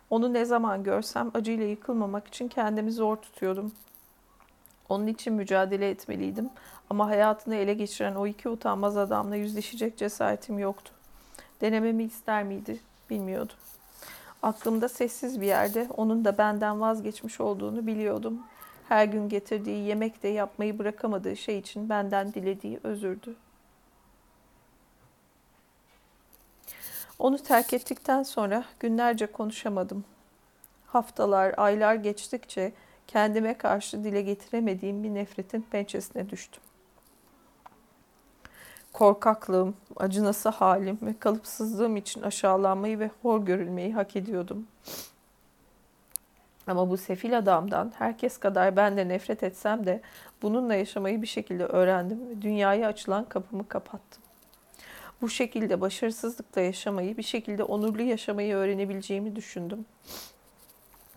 Onu 0.10 0.34
ne 0.34 0.46
zaman 0.46 0.84
görsem 0.84 1.32
acıyla 1.34 1.66
yıkılmamak 1.66 2.28
için 2.28 2.48
kendimi 2.48 2.92
zor 2.92 3.16
tutuyordum. 3.16 3.72
Onun 4.90 5.08
için 5.08 5.34
mücadele 5.34 5.90
etmeliydim 5.90 6.50
ama 6.90 7.08
hayatını 7.08 7.56
ele 7.56 7.74
geçiren 7.74 8.16
o 8.16 8.28
iki 8.28 8.50
utanmaz 8.50 8.98
adamla 8.98 9.36
yüzleşecek 9.36 9.98
cesaretim 9.98 10.60
yoktu. 10.60 10.94
Denememi 11.62 12.04
ister 12.04 12.44
miydi 12.44 12.80
bilmiyordum. 13.10 13.56
Aklımda 14.44 14.90
sessiz 14.90 15.42
bir 15.42 15.48
yerde 15.48 15.88
onun 15.98 16.26
da 16.26 16.38
benden 16.38 16.82
vazgeçmiş 16.82 17.42
olduğunu 17.42 17.88
biliyordum. 17.88 18.40
Her 18.90 19.06
gün 19.06 19.30
getirdiği 19.30 19.88
yemek 19.88 20.24
de 20.24 20.28
yapmayı 20.28 20.80
bırakamadığı 20.80 21.36
şey 21.38 21.58
için 21.58 21.90
benden 21.90 22.34
dilediği 22.34 22.80
özürdü. 22.84 23.36
Onu 27.20 27.38
terk 27.38 27.74
ettikten 27.74 28.24
sonra 28.24 28.66
günlerce 28.80 29.26
konuşamadım. 29.26 30.06
Haftalar, 30.88 31.54
aylar 31.58 31.96
geçtikçe 31.96 32.74
kendime 33.08 33.58
karşı 33.58 34.04
dile 34.04 34.22
getiremediğim 34.22 35.04
bir 35.04 35.14
nefretin 35.14 35.62
pençesine 35.62 36.30
düştüm. 36.30 36.64
Korkaklığım, 38.94 39.76
acınası 39.96 40.50
halim 40.50 41.00
ve 41.02 41.20
kalıpsızlığım 41.20 41.96
için 41.96 42.22
aşağılanmayı 42.22 43.00
ve 43.00 43.10
hor 43.22 43.46
görülmeyi 43.46 43.94
hak 43.94 44.16
ediyordum. 44.16 44.68
Ama 46.68 46.90
bu 46.90 46.98
sefil 46.98 47.38
adamdan 47.38 47.92
herkes 47.98 48.38
kadar 48.38 48.76
ben 48.76 48.98
de 48.98 49.08
nefret 49.08 49.44
etsem 49.44 49.86
de 49.86 50.02
bununla 50.42 50.76
yaşamayı 50.76 51.22
bir 51.22 51.28
şekilde 51.28 51.66
öğrendim 51.66 52.30
ve 52.30 52.42
dünyaya 52.42 52.88
açılan 52.88 53.26
kapımı 53.30 53.68
kapattım. 53.68 54.24
Bu 55.22 55.30
şekilde 55.30 55.82
başarısızlıkla 55.82 56.62
yaşamayı, 56.62 57.18
bir 57.18 57.24
şekilde 57.24 57.64
onurlu 57.64 58.02
yaşamayı 58.02 58.56
öğrenebileceğimi 58.56 59.36
düşündüm. 59.36 59.86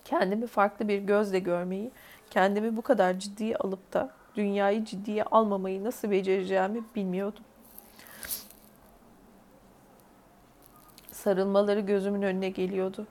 Kendimi 0.04 0.46
farklı 0.46 0.88
bir 0.88 0.98
gözle 0.98 1.38
görmeyi, 1.38 1.90
kendimi 2.30 2.76
bu 2.76 2.82
kadar 2.82 3.18
ciddiye 3.18 3.56
alıp 3.56 3.92
da 3.92 4.10
dünyayı 4.36 4.84
ciddiye 4.84 5.24
almamayı 5.24 5.84
nasıl 5.84 6.10
becereceğimi 6.10 6.84
bilmiyordum. 6.94 7.44
Sarılmaları 11.26 11.80
gözümün 11.80 12.22
önüne 12.22 12.48
geliyordu. 12.48 13.06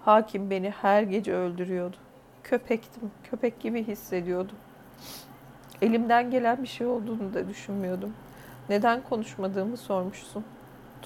Hakim 0.00 0.50
beni 0.50 0.70
her 0.70 1.02
gece 1.02 1.34
öldürüyordu. 1.34 1.96
Köpektim, 2.44 3.10
köpek 3.30 3.60
gibi 3.60 3.86
hissediyordum. 3.86 4.56
Elimden 5.82 6.30
gelen 6.30 6.62
bir 6.62 6.68
şey 6.68 6.86
olduğunu 6.86 7.34
da 7.34 7.48
düşünmüyordum. 7.48 8.14
Neden 8.68 9.02
konuşmadığımı 9.02 9.76
sormuşsun. 9.76 10.44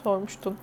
Sormuştum. 0.03 0.57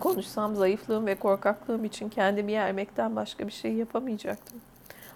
Konuşsam 0.00 0.56
zayıflığım 0.56 1.06
ve 1.06 1.14
korkaklığım 1.14 1.84
için 1.84 2.08
kendimi 2.08 2.52
yermekten 2.52 3.16
başka 3.16 3.46
bir 3.46 3.52
şey 3.52 3.72
yapamayacaktım. 3.72 4.60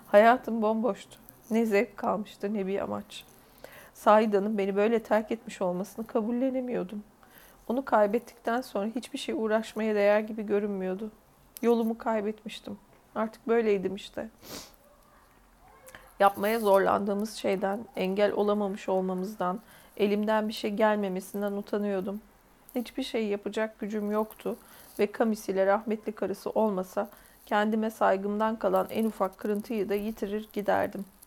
Hayatım 0.06 0.62
bomboştu. 0.62 1.18
Ne 1.50 1.66
zevk 1.66 1.96
kalmıştı 1.96 2.54
ne 2.54 2.66
bir 2.66 2.80
amaç. 2.80 3.24
Sahidan'ın 3.94 4.58
beni 4.58 4.76
böyle 4.76 5.02
terk 5.02 5.32
etmiş 5.32 5.62
olmasını 5.62 6.06
kabullenemiyordum. 6.06 7.02
Onu 7.70 7.84
kaybettikten 7.84 8.60
sonra 8.60 8.86
hiçbir 8.94 9.18
şey 9.18 9.34
uğraşmaya 9.34 9.94
değer 9.94 10.20
gibi 10.20 10.46
görünmüyordu. 10.46 11.10
Yolumu 11.62 11.98
kaybetmiştim. 11.98 12.78
Artık 13.14 13.48
böyleydim 13.48 13.94
işte. 13.94 14.28
Yapmaya 16.20 16.60
zorlandığımız 16.60 17.34
şeyden, 17.34 17.80
engel 17.96 18.32
olamamış 18.32 18.88
olmamızdan, 18.88 19.60
elimden 19.96 20.48
bir 20.48 20.52
şey 20.52 20.70
gelmemesinden 20.70 21.52
utanıyordum. 21.52 22.20
Hiçbir 22.74 23.02
şey 23.02 23.26
yapacak 23.26 23.78
gücüm 23.78 24.10
yoktu 24.10 24.56
ve 24.98 25.12
Kamis 25.12 25.48
ile 25.48 25.66
rahmetli 25.66 26.12
karısı 26.12 26.50
olmasa 26.50 27.08
kendime 27.46 27.90
saygımdan 27.90 28.56
kalan 28.56 28.86
en 28.90 29.04
ufak 29.04 29.38
kırıntıyı 29.38 29.88
da 29.88 29.94
yitirir 29.94 30.48
giderdim.'' 30.52 31.20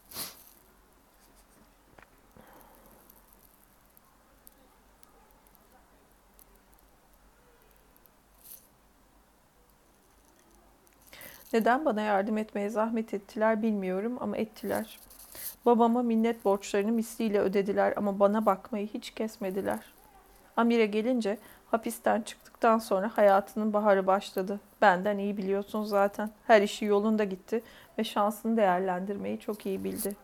Neden 11.54 11.86
bana 11.86 12.02
yardım 12.02 12.38
etmeye 12.38 12.70
zahmet 12.70 13.14
ettiler 13.14 13.62
bilmiyorum 13.62 14.18
ama 14.20 14.38
ettiler. 14.38 15.00
Babama 15.66 16.04
minnet 16.04 16.46
borçlarını 16.46 16.92
misliyle 16.92 17.40
ödediler 17.40 17.94
ama 17.98 18.20
bana 18.20 18.46
bakmayı 18.46 18.88
hiç 18.88 19.12
kesmediler. 19.12 19.80
Amire 20.58 20.86
gelince 20.86 21.38
hapisten 21.72 22.22
çıktıktan 22.22 22.78
sonra 22.78 23.12
hayatının 23.16 23.74
baharı 23.74 24.08
başladı. 24.08 24.60
Benden 24.82 25.18
iyi 25.18 25.38
biliyorsun 25.38 25.84
zaten. 25.84 26.30
Her 26.48 26.62
işi 26.62 26.86
yolunda 26.86 27.24
gitti 27.24 27.62
ve 27.98 28.04
şansını 28.04 28.58
değerlendirmeyi 28.58 29.40
çok 29.40 29.66
iyi 29.66 29.84
bildi. 29.84 30.16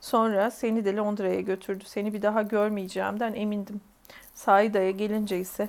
Sonra 0.00 0.50
seni 0.50 0.84
de 0.84 0.96
Londra'ya 0.96 1.40
götürdü. 1.40 1.84
Seni 1.86 2.12
bir 2.12 2.22
daha 2.22 2.42
görmeyeceğimden 2.42 3.34
emindim. 3.34 3.80
Saida'ya 4.34 4.90
gelince 4.90 5.38
ise 5.38 5.68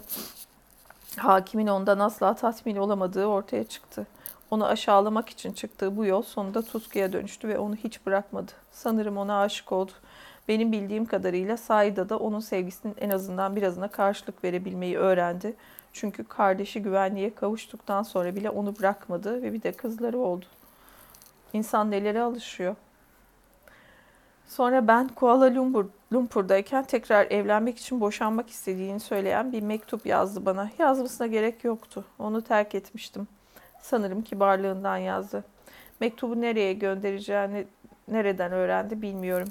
hakimin 1.18 1.68
ondan 1.68 2.00
asla 2.00 2.36
tatmin 2.36 2.76
olamadığı 2.76 3.26
ortaya 3.26 3.64
çıktı. 3.64 4.08
Onu 4.52 4.66
aşağılamak 4.66 5.30
için 5.30 5.54
çıktığı 5.54 5.98
bu 5.98 6.06
yol 6.06 6.22
sonunda 6.22 6.62
tutkuya 6.62 7.14
dönüştü 7.14 7.48
ve 7.48 7.60
onu 7.60 7.76
hiç 7.76 8.06
bırakmadı. 8.06 8.52
Sanırım 8.72 9.18
ona 9.18 9.42
aşık 9.42 9.72
oldu. 9.72 9.92
Benim 10.48 10.72
bildiğim 10.72 11.06
kadarıyla 11.06 11.58
Saida 11.58 12.10
da 12.10 12.18
onun 12.18 12.40
sevgisinin 12.40 12.96
en 13.00 13.10
azından 13.10 13.56
birazına 13.56 13.88
karşılık 13.88 14.44
verebilmeyi 14.44 14.98
öğrendi. 14.98 15.54
Çünkü 15.94 16.24
kardeşi 16.24 16.82
güvenliğe 16.82 17.36
kavuştuktan 17.36 18.04
sonra 18.04 18.36
bile 18.36 18.50
onu 18.50 18.80
bırakmadı 18.80 19.42
ve 19.42 19.54
bir 19.54 19.64
de 19.64 19.72
kızları 19.72 20.20
oldu. 20.20 20.46
İnsan 21.54 21.92
nelere 21.92 22.22
alışıyor. 22.22 22.76
Sonra 24.48 24.88
ben 24.88 25.08
Kuala 25.08 25.56
Lumpur, 25.56 25.86
Lumpur'dayken 26.14 26.84
tekrar 26.84 27.32
evlenmek 27.32 27.78
için 27.78 28.02
boşanmak 28.02 28.50
istediğini 28.50 29.00
söyleyen 29.00 29.52
bir 29.52 29.62
mektup 29.62 30.06
yazdı 30.06 30.46
bana. 30.46 30.70
Yazmasına 30.80 31.28
gerek 31.28 31.64
yoktu. 31.64 32.06
Onu 32.20 32.42
terk 32.42 32.76
etmiştim. 32.76 33.28
Sanırım 33.86 34.22
kibarlığından 34.22 34.98
yazdı. 34.98 35.44
Mektubu 36.00 36.42
nereye 36.42 36.74
göndereceğini 36.74 37.68
nereden 38.08 38.52
öğrendi 38.52 39.02
bilmiyorum. 39.02 39.48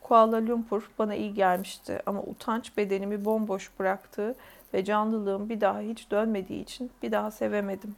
Kuala 0.00 0.46
Lumpur 0.46 0.90
bana 0.98 1.14
iyi 1.14 1.34
gelmişti 1.34 2.00
ama 2.06 2.22
utanç 2.22 2.76
bedenimi 2.76 3.24
bomboş 3.24 3.70
bıraktığı 3.78 4.34
ve 4.74 4.84
canlılığım 4.84 5.48
bir 5.48 5.60
daha 5.60 5.80
hiç 5.80 6.10
dönmediği 6.10 6.62
için 6.62 6.90
bir 7.02 7.12
daha 7.12 7.30
sevemedim. 7.30 7.96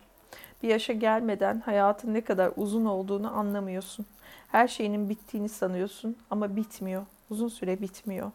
Bir 0.62 0.68
yaşa 0.68 0.92
gelmeden 0.92 1.60
hayatın 1.60 2.14
ne 2.14 2.20
kadar 2.20 2.52
uzun 2.56 2.84
olduğunu 2.84 3.38
anlamıyorsun. 3.38 4.06
Her 4.48 4.68
şeyinin 4.68 5.08
bittiğini 5.08 5.48
sanıyorsun 5.48 6.16
ama 6.30 6.56
bitmiyor. 6.56 7.02
Uzun 7.30 7.48
süre 7.48 7.80
bitmiyor. 7.80 8.30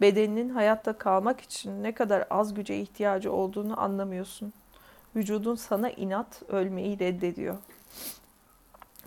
Bedeninin 0.00 0.48
hayatta 0.48 0.92
kalmak 0.92 1.40
için 1.40 1.82
ne 1.82 1.94
kadar 1.94 2.24
az 2.30 2.54
güce 2.54 2.80
ihtiyacı 2.80 3.32
olduğunu 3.32 3.80
anlamıyorsun. 3.80 4.52
Vücudun 5.16 5.54
sana 5.54 5.90
inat 5.90 6.42
ölmeyi 6.48 6.98
reddediyor. 6.98 7.56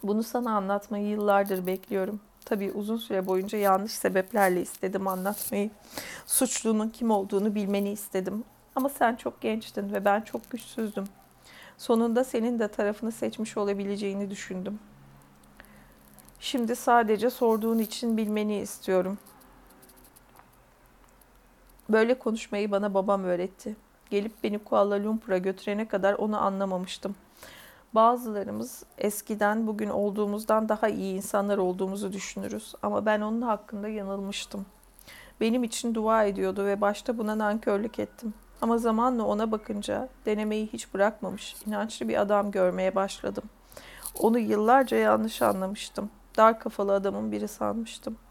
Bunu 0.04 0.24
sana 0.24 0.56
anlatmayı 0.56 1.08
yıllardır 1.08 1.68
bekliyorum. 1.68 2.20
Tabii 2.46 2.72
uzun 2.72 2.98
süre 2.98 3.28
boyunca 3.28 3.58
yanlış 3.58 3.92
sebeplerle 3.92 4.62
istedim 4.62 5.08
anlatmayı. 5.08 5.70
Suçlunun 6.26 6.90
kim 6.90 7.12
olduğunu 7.12 7.56
bilmeni 7.56 7.92
istedim. 7.92 8.44
Ama 8.76 8.90
sen 8.90 9.16
çok 9.16 9.42
gençtin 9.42 9.94
ve 9.94 10.06
ben 10.06 10.22
çok 10.22 10.52
güçsüzdüm. 10.52 11.06
Sonunda 11.78 12.24
senin 12.24 12.60
de 12.60 12.68
tarafını 12.68 13.12
seçmiş 13.12 13.58
olabileceğini 13.58 14.30
düşündüm. 14.30 14.80
Şimdi 16.40 16.76
sadece 16.76 17.30
sorduğun 17.30 17.80
için 17.80 18.18
bilmeni 18.18 18.58
istiyorum. 18.58 19.18
Böyle 21.90 22.20
konuşmayı 22.20 22.72
bana 22.72 22.94
babam 22.94 23.24
öğretti 23.24 23.76
gelip 24.12 24.44
beni 24.44 24.60
Kuala 24.60 25.04
Lumpur'a 25.04 25.38
götürene 25.38 25.88
kadar 25.88 26.14
onu 26.14 26.42
anlamamıştım. 26.42 27.16
Bazılarımız 27.96 28.84
eskiden 28.98 29.68
bugün 29.68 29.90
olduğumuzdan 29.90 30.70
daha 30.70 30.90
iyi 30.90 31.16
insanlar 31.16 31.58
olduğumuzu 31.58 32.14
düşünürüz 32.14 32.74
ama 32.82 33.06
ben 33.06 33.22
onun 33.22 33.42
hakkında 33.42 33.88
yanılmıştım. 33.88 34.66
Benim 35.42 35.64
için 35.64 35.96
dua 35.96 36.24
ediyordu 36.24 36.66
ve 36.66 36.82
başta 36.82 37.18
buna 37.18 37.38
nankörlük 37.38 38.00
ettim. 38.00 38.34
Ama 38.62 38.78
zamanla 38.78 39.24
ona 39.24 39.52
bakınca 39.52 40.10
denemeyi 40.26 40.68
hiç 40.68 40.94
bırakmamış, 40.94 41.56
inançlı 41.68 42.08
bir 42.10 42.22
adam 42.22 42.52
görmeye 42.52 42.96
başladım. 42.96 43.44
Onu 44.20 44.40
yıllarca 44.40 44.98
yanlış 44.98 45.42
anlamıştım. 45.42 46.10
Dar 46.38 46.60
kafalı 46.60 46.94
adamın 46.94 47.32
biri 47.32 47.48
sanmıştım.'' 47.48 48.31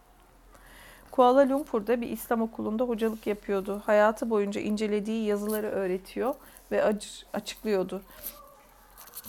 Kuala 1.10 1.48
Lumpur'da 1.48 2.00
bir 2.00 2.08
İslam 2.08 2.42
okulunda 2.42 2.84
hocalık 2.84 3.26
yapıyordu. 3.26 3.82
Hayatı 3.86 4.30
boyunca 4.30 4.60
incelediği 4.60 5.26
yazıları 5.26 5.66
öğretiyor 5.66 6.34
ve 6.72 6.84
açıklıyordu. 7.32 8.02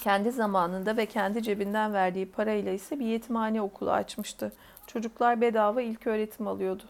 Kendi 0.04 0.32
zamanında 0.32 0.98
ve 0.98 1.06
kendi 1.06 1.44
cebinden 1.44 1.94
verdiği 1.94 2.32
parayla 2.32 2.72
ise 2.72 3.00
bir 3.00 3.06
yetimhane 3.06 3.62
okulu 3.62 3.92
açmıştı. 3.92 4.54
Çocuklar 4.88 5.42
bedava 5.42 5.82
ilk 5.82 6.08
öğretim 6.08 6.48
alıyordu. 6.48 6.84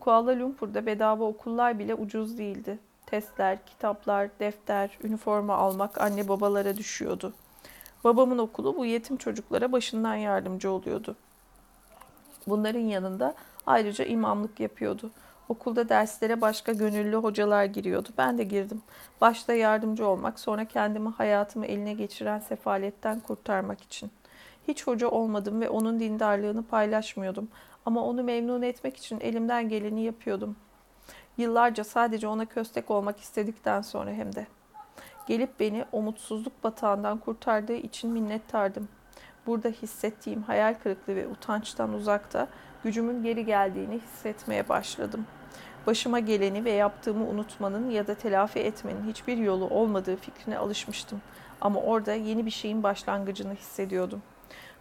Kuala 0.00 0.38
Lumpur'da 0.38 0.86
bedava 0.86 1.24
okullar 1.24 1.78
bile 1.78 1.94
ucuz 1.94 2.38
değildi. 2.38 2.78
Testler, 3.06 3.66
kitaplar, 3.66 4.28
defter, 4.40 4.98
üniforma 5.04 5.54
almak 5.54 6.00
anne 6.00 6.28
babalara 6.28 6.76
düşüyordu. 6.76 7.32
Babamın 8.04 8.38
okulu 8.38 8.76
bu 8.76 8.84
yetim 8.84 9.16
çocuklara 9.16 9.72
başından 9.72 10.14
yardımcı 10.14 10.70
oluyordu. 10.70 11.16
Bunların 12.46 12.80
yanında 12.80 13.34
Ayrıca 13.66 14.04
imamlık 14.04 14.60
yapıyordu. 14.60 15.10
Okulda 15.48 15.88
derslere 15.88 16.40
başka 16.40 16.72
gönüllü 16.72 17.16
hocalar 17.16 17.64
giriyordu. 17.64 18.08
Ben 18.18 18.38
de 18.38 18.44
girdim. 18.44 18.82
Başta 19.20 19.52
yardımcı 19.52 20.06
olmak, 20.06 20.40
sonra 20.40 20.64
kendimi 20.64 21.08
hayatımı 21.08 21.66
eline 21.66 21.92
geçiren 21.92 22.38
sefaletten 22.38 23.20
kurtarmak 23.20 23.82
için. 23.82 24.10
Hiç 24.68 24.86
hoca 24.86 25.08
olmadım 25.08 25.60
ve 25.60 25.68
onun 25.68 26.00
dindarlığını 26.00 26.62
paylaşmıyordum. 26.62 27.48
Ama 27.86 28.04
onu 28.04 28.22
memnun 28.22 28.62
etmek 28.62 28.96
için 28.96 29.20
elimden 29.20 29.68
geleni 29.68 30.02
yapıyordum. 30.02 30.56
Yıllarca 31.38 31.84
sadece 31.84 32.28
ona 32.28 32.46
köstek 32.46 32.90
olmak 32.90 33.20
istedikten 33.20 33.82
sonra 33.82 34.10
hem 34.10 34.34
de. 34.34 34.46
Gelip 35.26 35.60
beni 35.60 35.84
umutsuzluk 35.92 36.64
batağından 36.64 37.18
kurtardığı 37.18 37.76
için 37.76 38.10
minnettardım. 38.10 38.88
Burada 39.46 39.68
hissettiğim 39.68 40.42
hayal 40.42 40.74
kırıklığı 40.74 41.16
ve 41.16 41.28
utançtan 41.28 41.92
uzakta 41.92 42.48
gücümün 42.84 43.22
geri 43.22 43.44
geldiğini 43.46 43.98
hissetmeye 44.00 44.68
başladım. 44.68 45.26
Başıma 45.86 46.18
geleni 46.18 46.64
ve 46.64 46.70
yaptığımı 46.70 47.28
unutmanın 47.28 47.90
ya 47.90 48.06
da 48.06 48.14
telafi 48.14 48.58
etmenin 48.58 49.08
hiçbir 49.08 49.36
yolu 49.36 49.68
olmadığı 49.68 50.16
fikrine 50.16 50.58
alışmıştım. 50.58 51.20
Ama 51.60 51.80
orada 51.80 52.12
yeni 52.14 52.46
bir 52.46 52.50
şeyin 52.50 52.82
başlangıcını 52.82 53.54
hissediyordum. 53.54 54.22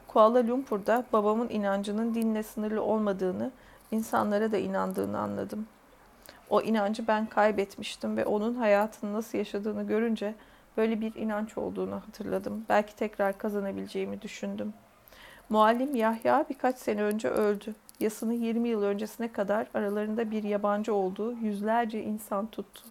Kuala 0.07 0.47
Lumpur'da 0.47 1.05
babamın 1.13 1.49
inancının 1.49 2.13
dinle 2.13 2.43
sınırlı 2.43 2.83
olmadığını, 2.83 3.51
insanlara 3.91 4.51
da 4.51 4.57
inandığını 4.57 5.19
anladım. 5.19 5.67
O 6.49 6.61
inancı 6.61 7.07
ben 7.07 7.25
kaybetmiştim 7.25 8.17
ve 8.17 8.25
onun 8.25 8.55
hayatını 8.55 9.13
nasıl 9.13 9.37
yaşadığını 9.37 9.87
görünce 9.87 10.35
böyle 10.77 11.01
bir 11.01 11.15
inanç 11.15 11.57
olduğunu 11.57 11.95
hatırladım. 11.95 12.65
Belki 12.69 12.95
tekrar 12.95 13.37
kazanabileceğimi 13.37 14.21
düşündüm. 14.21 14.73
Muallim 15.49 15.95
Yahya 15.95 16.45
birkaç 16.49 16.77
sene 16.77 17.03
önce 17.03 17.29
öldü. 17.29 17.75
Yasını 18.01 18.33
20 18.33 18.69
yıl 18.69 18.83
öncesine 18.83 19.31
kadar 19.31 19.67
aralarında 19.73 20.31
bir 20.31 20.43
yabancı 20.43 20.93
olduğu 20.93 21.33
yüzlerce 21.33 22.03
insan 22.03 22.47
tuttu. 22.47 22.81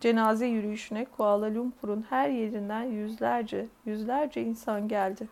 Cenaze 0.00 0.46
yürüyüşüne 0.46 1.04
Kuala 1.04 1.54
Lumpur'un 1.54 2.06
her 2.10 2.28
yerinden 2.28 2.82
yüzlerce, 2.82 3.66
yüzlerce 3.86 4.42
insan 4.42 4.88
geldi. 4.88 5.28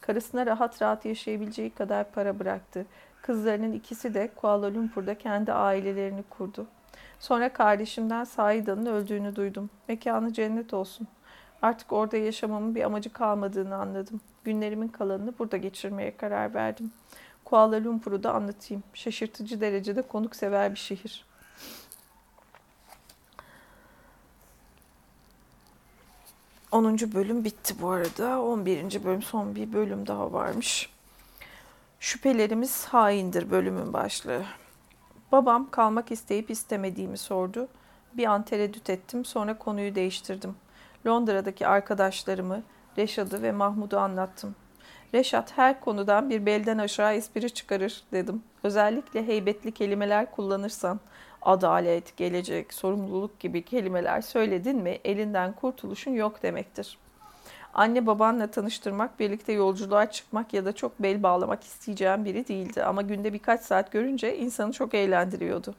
Karısına 0.00 0.46
rahat 0.46 0.82
rahat 0.82 1.04
yaşayabileceği 1.04 1.70
kadar 1.70 2.12
para 2.12 2.38
bıraktı. 2.38 2.86
Kızlarının 3.22 3.72
ikisi 3.72 4.14
de 4.14 4.30
Kuala 4.36 4.74
Lumpur'da 4.74 5.18
kendi 5.18 5.52
ailelerini 5.52 6.22
kurdu. 6.22 6.66
Sonra 7.20 7.52
kardeşimden 7.52 8.24
Saida'nın 8.24 8.86
öldüğünü 8.86 9.36
duydum. 9.36 9.70
Mekanı 9.88 10.32
cennet 10.32 10.74
olsun. 10.74 11.08
Artık 11.62 11.92
orada 11.92 12.16
yaşamamın 12.16 12.74
bir 12.74 12.84
amacı 12.84 13.12
kalmadığını 13.12 13.76
anladım. 13.76 14.20
Günlerimin 14.44 14.88
kalanını 14.88 15.32
burada 15.38 15.56
geçirmeye 15.56 16.16
karar 16.16 16.54
verdim. 16.54 16.92
Kuala 17.48 17.84
Lumpur'u 17.84 18.22
da 18.22 18.34
anlatayım. 18.34 18.82
Şaşırtıcı 18.94 19.60
derecede 19.60 20.02
konuksever 20.02 20.70
bir 20.70 20.78
şehir. 20.78 21.26
10. 26.72 26.98
bölüm 26.98 27.44
bitti 27.44 27.74
bu 27.80 27.90
arada. 27.90 28.42
11. 28.42 29.04
bölüm 29.04 29.22
son 29.22 29.54
bir 29.54 29.72
bölüm 29.72 30.06
daha 30.06 30.32
varmış. 30.32 30.90
Şüphelerimiz 32.00 32.84
haindir 32.84 33.50
bölümün 33.50 33.92
başlığı. 33.92 34.44
Babam 35.32 35.70
kalmak 35.70 36.10
isteyip 36.10 36.50
istemediğimi 36.50 37.18
sordu. 37.18 37.68
Bir 38.12 38.24
an 38.24 38.42
tereddüt 38.42 38.90
ettim 38.90 39.24
sonra 39.24 39.58
konuyu 39.58 39.94
değiştirdim. 39.94 40.56
Londra'daki 41.06 41.66
arkadaşlarımı, 41.66 42.62
Reşat'ı 42.98 43.42
ve 43.42 43.52
Mahmud'u 43.52 43.98
anlattım. 43.98 44.54
Reşat 45.14 45.58
her 45.58 45.80
konudan 45.80 46.30
bir 46.30 46.46
belden 46.46 46.78
aşağı 46.78 47.14
espri 47.14 47.50
çıkarır 47.50 48.02
dedim. 48.12 48.42
Özellikle 48.62 49.26
heybetli 49.26 49.72
kelimeler 49.72 50.30
kullanırsan 50.30 51.00
adalet, 51.42 52.16
gelecek, 52.16 52.74
sorumluluk 52.74 53.40
gibi 53.40 53.62
kelimeler 53.62 54.20
söyledin 54.20 54.76
mi 54.76 54.98
elinden 55.04 55.52
kurtuluşun 55.52 56.10
yok 56.10 56.42
demektir. 56.42 56.98
Anne 57.74 58.06
babanla 58.06 58.46
tanıştırmak, 58.46 59.20
birlikte 59.20 59.52
yolculuğa 59.52 60.10
çıkmak 60.10 60.54
ya 60.54 60.64
da 60.64 60.72
çok 60.72 61.02
bel 61.02 61.22
bağlamak 61.22 61.64
isteyeceğim 61.64 62.24
biri 62.24 62.48
değildi 62.48 62.84
ama 62.84 63.02
günde 63.02 63.32
birkaç 63.32 63.60
saat 63.60 63.92
görünce 63.92 64.36
insanı 64.36 64.72
çok 64.72 64.94
eğlendiriyordu. 64.94 65.74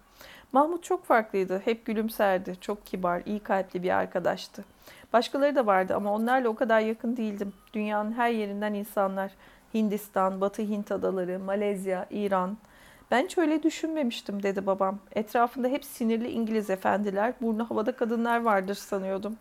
Mahmut 0.52 0.84
çok 0.84 1.06
farklıydı, 1.06 1.62
hep 1.66 1.86
gülümserdi, 1.86 2.56
çok 2.62 2.86
kibar, 2.86 3.22
iyi 3.26 3.40
kalpli 3.40 3.84
bir 3.84 3.98
arkadaştı. 3.98 4.66
Başkaları 5.14 5.56
da 5.56 5.66
vardı 5.66 5.96
ama 5.96 6.14
onlarla 6.14 6.50
o 6.50 6.56
kadar 6.56 6.80
yakın 6.80 7.18
değildim. 7.18 7.54
Dünyanın 7.74 8.12
her 8.12 8.30
yerinden 8.30 8.74
insanlar, 8.74 9.32
Hindistan, 9.74 10.42
Batı 10.42 10.62
Hint 10.62 10.92
adaları, 10.92 11.40
Malezya, 11.40 12.06
İran, 12.12 12.58
ben 13.12 13.24
hiç 13.24 13.38
öyle 13.38 13.64
düşünmemiştim 13.64 14.44
dedi 14.44 14.66
babam. 14.66 15.00
Etrafında 15.16 15.68
hep 15.68 15.86
sinirli 15.86 16.32
İngiliz 16.32 16.70
efendiler, 16.70 17.34
burnu 17.42 17.70
havada 17.70 17.92
kadınlar 17.92 18.42
vardır 18.42 18.76
sanıyordum. 18.76 19.38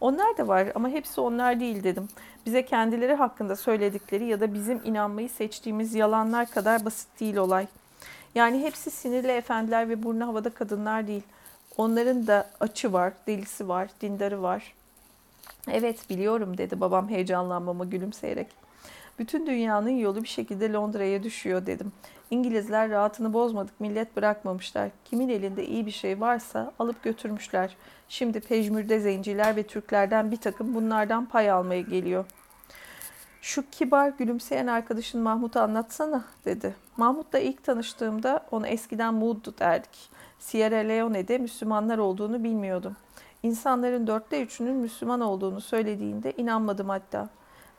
Onlar 0.00 0.38
da 0.38 0.48
var 0.48 0.68
ama 0.74 0.88
hepsi 0.88 1.20
onlar 1.20 1.60
değil 1.60 1.84
dedim. 1.84 2.08
Bize 2.46 2.64
kendileri 2.64 3.14
hakkında 3.14 3.56
söyledikleri 3.56 4.24
ya 4.24 4.40
da 4.40 4.54
bizim 4.54 4.80
inanmayı 4.84 5.28
seçtiğimiz 5.28 5.94
yalanlar 5.94 6.50
kadar 6.50 6.84
basit 6.84 7.20
değil 7.20 7.36
olay. 7.36 7.66
Yani 8.34 8.62
hepsi 8.62 8.90
sinirli 8.90 9.30
efendiler 9.30 9.88
ve 9.88 10.02
burnu 10.02 10.26
havada 10.26 10.50
kadınlar 10.50 11.06
değil. 11.06 11.22
Onların 11.76 12.26
da 12.26 12.50
açı 12.60 12.92
var, 12.92 13.12
delisi 13.26 13.68
var, 13.68 13.88
dindarı 14.00 14.42
var. 14.42 14.74
Evet 15.70 16.10
biliyorum 16.10 16.58
dedi 16.58 16.80
babam 16.80 17.08
heyecanlanmama 17.08 17.84
gülümseyerek. 17.84 18.46
Bütün 19.18 19.46
dünyanın 19.46 19.90
yolu 19.90 20.22
bir 20.22 20.28
şekilde 20.28 20.72
Londra'ya 20.72 21.22
düşüyor 21.22 21.66
dedim. 21.66 21.92
İngilizler 22.30 22.90
rahatını 22.90 23.32
bozmadık, 23.32 23.80
millet 23.80 24.16
bırakmamışlar. 24.16 24.90
Kimin 25.04 25.28
elinde 25.28 25.66
iyi 25.66 25.86
bir 25.86 25.90
şey 25.90 26.20
varsa 26.20 26.72
alıp 26.78 27.02
götürmüşler. 27.02 27.76
Şimdi 28.08 28.40
pejmürde 28.40 29.00
zenciler 29.00 29.56
ve 29.56 29.62
Türklerden 29.62 30.30
bir 30.30 30.36
takım 30.36 30.74
bunlardan 30.74 31.26
pay 31.26 31.50
almaya 31.50 31.80
geliyor. 31.80 32.24
Şu 33.42 33.70
kibar 33.70 34.08
gülümseyen 34.08 34.66
arkadaşın 34.66 35.20
Mahmut'u 35.20 35.60
anlatsana 35.60 36.24
dedi. 36.44 36.74
Mahmut'la 36.96 37.38
ilk 37.38 37.64
tanıştığımda 37.64 38.46
onu 38.50 38.66
eskiden 38.66 39.14
Mood 39.14 39.58
derdik. 39.58 40.10
Sierra 40.38 40.76
Leone'de 40.76 41.38
Müslümanlar 41.38 41.98
olduğunu 41.98 42.44
bilmiyordum. 42.44 42.96
İnsanların 43.42 44.06
dörtte 44.06 44.42
üçünün 44.42 44.76
Müslüman 44.76 45.20
olduğunu 45.20 45.60
söylediğinde 45.60 46.32
inanmadım 46.36 46.88
hatta. 46.88 47.28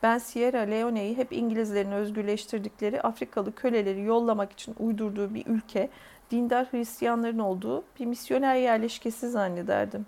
Ben 0.03 0.17
Sierra 0.17 0.59
Leone'yi 0.59 1.17
hep 1.17 1.33
İngilizlerin 1.33 1.92
özgürleştirdikleri 1.92 3.01
Afrikalı 3.01 3.56
köleleri 3.56 4.01
yollamak 4.01 4.51
için 4.51 4.75
uydurduğu 4.80 5.33
bir 5.33 5.45
ülke, 5.45 5.90
dindar 6.32 6.67
Hristiyanların 6.72 7.40
olduğu 7.40 7.83
bir 8.00 8.06
misyoner 8.06 8.56
yerleşkesi 8.56 9.30
zannederdim. 9.30 10.06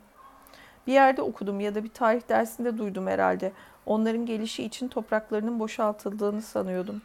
Bir 0.88 0.94
yerde 0.94 1.22
okudum 1.22 1.60
ya 1.60 1.76
da 1.76 1.84
bir 1.84 1.90
tarih 1.90 2.30
dersinde 2.30 2.78
duydum 2.78 3.08
herhalde. 3.08 3.52
Onların 3.86 4.26
gelişi 4.26 4.64
için 4.64 4.88
topraklarının 4.88 5.60
boşaltıldığını 5.60 6.42
sanıyordum. 6.42 7.02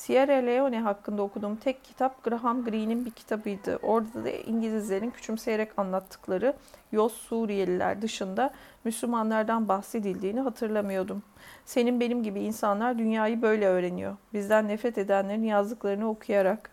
Sierra 0.00 0.32
Leone 0.32 0.80
hakkında 0.80 1.22
okuduğum 1.22 1.56
tek 1.56 1.84
kitap 1.84 2.24
Graham 2.24 2.64
Greene'in 2.64 3.04
bir 3.04 3.10
kitabıydı. 3.10 3.76
Orada 3.76 4.24
da 4.24 4.30
İngilizlerin 4.30 5.10
küçümseyerek 5.10 5.78
anlattıkları 5.78 6.54
Yos 6.92 7.12
Suriyeliler 7.12 8.02
dışında 8.02 8.50
Müslümanlardan 8.84 9.68
bahsedildiğini 9.68 10.40
hatırlamıyordum. 10.40 11.22
Senin 11.64 12.00
benim 12.00 12.22
gibi 12.22 12.40
insanlar 12.40 12.98
dünyayı 12.98 13.42
böyle 13.42 13.66
öğreniyor. 13.66 14.16
Bizden 14.32 14.68
nefret 14.68 14.98
edenlerin 14.98 15.44
yazdıklarını 15.44 16.08
okuyarak. 16.08 16.70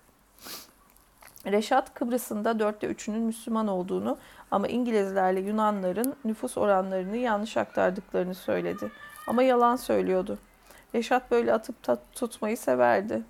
Reşat 1.46 1.94
Kıbrıs'ında 1.94 2.60
dörtte 2.60 2.88
üçünün 2.88 3.22
Müslüman 3.22 3.68
olduğunu 3.68 4.18
ama 4.52 4.68
İngilizlerle 4.68 5.40
Yunanların 5.40 6.16
nüfus 6.26 6.58
oranlarını 6.58 7.18
yanlış 7.18 7.58
aktardıklarını 7.58 8.36
söyledi. 8.36 8.92
Ama 9.28 9.44
yalan 9.44 9.76
söylüyordu. 9.76 10.38
Reşat 10.96 11.32
böyle 11.32 11.54
atıp 11.54 11.76
tutmayı 12.14 12.58
severdi. 12.58 13.24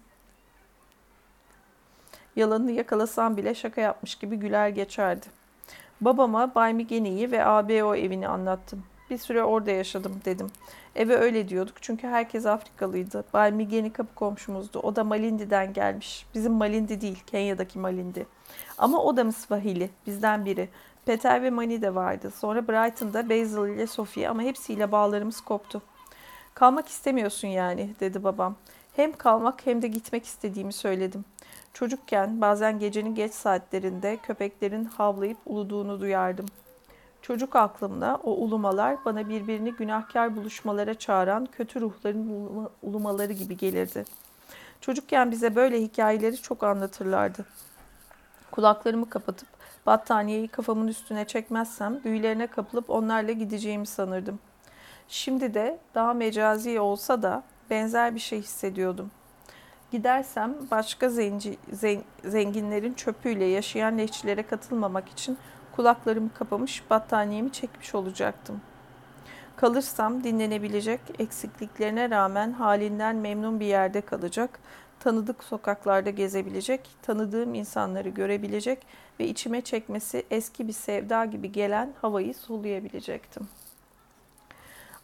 Yalanını 2.36 2.72
yakalasam 2.72 3.38
bile 3.38 3.56
şaka 3.56 3.82
yapmış 3.82 4.16
gibi 4.16 4.36
güler 4.36 4.70
geçerdi. 4.70 5.26
Babama 6.02 6.56
Bay 6.56 6.74
Migeni'yi 6.74 7.32
ve 7.32 7.46
ABO 7.46 7.96
evini 7.96 8.28
anlattım. 8.28 8.84
Bir 9.10 9.18
süre 9.18 9.44
orada 9.44 9.72
yaşadım 9.72 10.22
dedim. 10.26 10.48
Eve 10.96 11.16
öyle 11.16 11.50
diyorduk 11.50 11.76
çünkü 11.82 12.08
herkes 12.08 12.46
Afrikalıydı. 12.46 13.24
Bay 13.34 13.52
Migeni 13.52 13.94
kapı 13.94 14.16
komşumuzdu. 14.16 14.80
O 14.80 14.96
da 14.96 15.04
Malindi'den 15.04 15.74
gelmiş. 15.74 16.26
Bizim 16.36 16.54
Malindi 16.54 17.02
değil, 17.02 17.24
Kenya'daki 17.28 17.80
Malindi. 17.80 18.28
Ama 18.78 19.04
o 19.04 19.18
da 19.18 19.24
Mısvahili, 19.24 19.90
bizden 20.08 20.46
biri. 20.46 20.70
Peter 21.06 21.44
ve 21.44 21.50
Mani 21.50 21.82
de 21.82 21.96
vardı. 21.96 22.32
Sonra 22.32 22.68
Brighton'da 22.68 23.30
Basil 23.30 23.76
ile 23.76 23.88
Sophie 23.88 24.30
ama 24.30 24.42
hepsiyle 24.42 24.92
bağlarımız 24.92 25.42
koptu. 25.42 25.82
Kalmak 26.58 26.88
istemiyorsun 26.88 27.48
yani 27.48 27.90
dedi 28.00 28.24
babam. 28.24 28.56
Hem 28.96 29.18
kalmak 29.18 29.66
hem 29.66 29.82
de 29.82 29.88
gitmek 29.88 30.26
istediğimi 30.26 30.74
söyledim. 30.74 31.26
Çocukken 31.74 32.42
bazen 32.42 32.80
gecenin 32.80 33.16
geç 33.16 33.34
saatlerinde 33.34 34.18
köpeklerin 34.24 34.86
havlayıp 34.86 35.38
uluduğunu 35.46 36.00
duyardım. 36.00 36.46
Çocuk 37.22 37.56
aklımda 37.56 38.20
o 38.24 38.32
ulumalar 38.32 38.98
bana 39.06 39.30
birbirini 39.30 39.74
günahkar 39.74 40.36
buluşmalara 40.36 40.94
çağıran 40.94 41.46
kötü 41.52 41.82
ruhların 41.82 42.70
ulumaları 42.84 43.34
gibi 43.34 43.58
gelirdi. 43.58 44.06
Çocukken 44.82 45.32
bize 45.32 45.56
böyle 45.56 45.82
hikayeleri 45.82 46.38
çok 46.38 46.64
anlatırlardı. 46.64 47.46
Kulaklarımı 48.52 49.10
kapatıp 49.10 49.48
battaniyeyi 49.86 50.48
kafamın 50.48 50.88
üstüne 50.88 51.26
çekmezsem 51.26 52.04
büyülerine 52.04 52.48
kapılıp 52.48 52.90
onlarla 52.90 53.32
gideceğimi 53.32 53.88
sanırdım. 53.88 54.40
Şimdi 55.10 55.54
de 55.54 55.80
daha 55.96 56.14
mecazi 56.14 56.80
olsa 56.80 57.22
da 57.22 57.44
benzer 57.70 58.16
bir 58.16 58.20
şey 58.20 58.40
hissediyordum. 58.40 59.12
Gidersem 59.92 60.56
başka 60.72 61.10
zenci, 61.10 61.58
zen, 61.72 62.02
zenginlerin 62.26 62.94
çöpüyle 62.94 63.46
yaşayan 63.46 63.98
leşçilere 63.98 64.44
katılmamak 64.44 65.10
için 65.10 65.38
kulaklarımı 65.76 66.34
kapamış 66.34 66.84
battaniyemi 66.90 67.52
çekmiş 67.52 67.96
olacaktım. 67.96 68.62
Kalırsam 69.56 70.24
dinlenebilecek, 70.24 71.00
eksikliklerine 71.20 72.10
rağmen 72.10 72.52
halinden 72.52 73.16
memnun 73.16 73.60
bir 73.60 73.66
yerde 73.66 74.02
kalacak, 74.02 74.60
tanıdık 75.00 75.44
sokaklarda 75.44 76.10
gezebilecek, 76.10 76.90
tanıdığım 77.02 77.54
insanları 77.54 78.10
görebilecek 78.10 78.86
ve 79.20 79.28
içime 79.28 79.62
çekmesi 79.62 80.24
eski 80.32 80.68
bir 80.68 80.74
sevda 80.74 81.26
gibi 81.26 81.52
gelen 81.52 81.94
havayı 82.02 82.34
soluyabilecektim. 82.34 83.48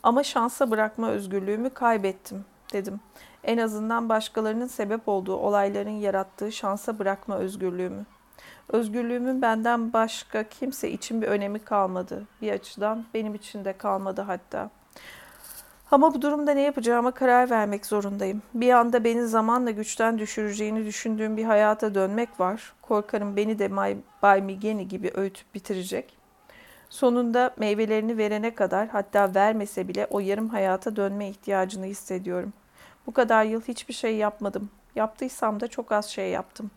Ama 0.03 0.23
şansa 0.23 0.71
bırakma 0.71 1.09
özgürlüğümü 1.09 1.69
kaybettim 1.69 2.45
dedim. 2.73 2.99
En 3.43 3.57
azından 3.57 4.09
başkalarının 4.09 4.67
sebep 4.67 5.07
olduğu 5.07 5.35
olayların 5.35 5.89
yarattığı 5.89 6.51
şansa 6.51 6.99
bırakma 6.99 7.37
özgürlüğümü. 7.37 8.05
Özgürlüğümün 8.69 9.41
benden 9.41 9.93
başka 9.93 10.43
kimse 10.43 10.91
için 10.91 11.21
bir 11.21 11.27
önemi 11.27 11.59
kalmadı. 11.59 12.27
Bir 12.41 12.51
açıdan 12.51 13.05
benim 13.13 13.35
için 13.35 13.65
de 13.65 13.77
kalmadı 13.77 14.21
hatta. 14.21 14.69
Ama 15.91 16.13
bu 16.13 16.21
durumda 16.21 16.51
ne 16.51 16.61
yapacağıma 16.61 17.11
karar 17.11 17.49
vermek 17.49 17.85
zorundayım. 17.85 18.41
Bir 18.53 18.69
anda 18.69 19.03
beni 19.03 19.27
zamanla 19.27 19.71
güçten 19.71 20.19
düşüreceğini 20.19 20.85
düşündüğüm 20.85 21.37
bir 21.37 21.43
hayata 21.43 21.95
dönmek 21.95 22.39
var. 22.39 22.73
Korkarım 22.81 23.35
beni 23.35 23.59
de 23.59 23.75
Bay 24.21 24.41
Migeni 24.41 24.87
gibi 24.87 25.11
öğütüp 25.15 25.55
bitirecek. 25.55 26.22
Sonunda 26.93 27.53
meyvelerini 27.57 28.17
verene 28.17 28.55
kadar 28.55 28.87
hatta 28.87 29.35
vermese 29.35 29.87
bile 29.87 30.07
o 30.09 30.19
yarım 30.19 30.49
hayata 30.49 30.95
dönme 30.95 31.29
ihtiyacını 31.29 31.85
hissediyorum. 31.85 32.53
Bu 33.07 33.11
kadar 33.11 33.43
yıl 33.43 33.61
hiçbir 33.61 33.93
şey 33.93 34.15
yapmadım. 34.15 34.69
Yaptıysam 34.95 35.59
da 35.59 35.67
çok 35.67 35.91
az 35.91 36.05
şey 36.05 36.29
yaptım. 36.29 36.71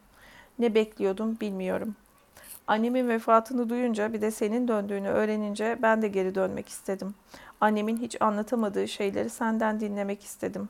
Ne 0.59 0.75
bekliyordum 0.75 1.41
bilmiyorum. 1.41 1.97
Annemin 2.67 3.09
vefatını 3.09 3.69
duyunca 3.69 4.13
bir 4.13 4.21
de 4.21 4.31
senin 4.31 4.69
döndüğünü 4.69 5.09
öğrenince 5.09 5.79
ben 5.83 6.03
de 6.03 6.09
geri 6.09 6.35
dönmek 6.35 6.69
istedim. 6.69 7.15
Annemin 7.61 7.97
hiç 7.97 8.23
anlatamadığı 8.23 8.89
şeyleri 8.89 9.31
senden 9.31 9.81
dinlemek 9.81 10.23
istedim. 10.23 10.69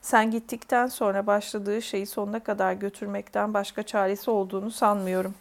Sen 0.00 0.30
gittikten 0.30 0.86
sonra 0.86 1.26
başladığı 1.26 1.82
şeyi 1.82 2.06
sonuna 2.06 2.40
kadar 2.40 2.72
götürmekten 2.72 3.54
başka 3.54 3.82
çaresi 3.82 4.30
olduğunu 4.30 4.70
sanmıyorum. 4.70 5.34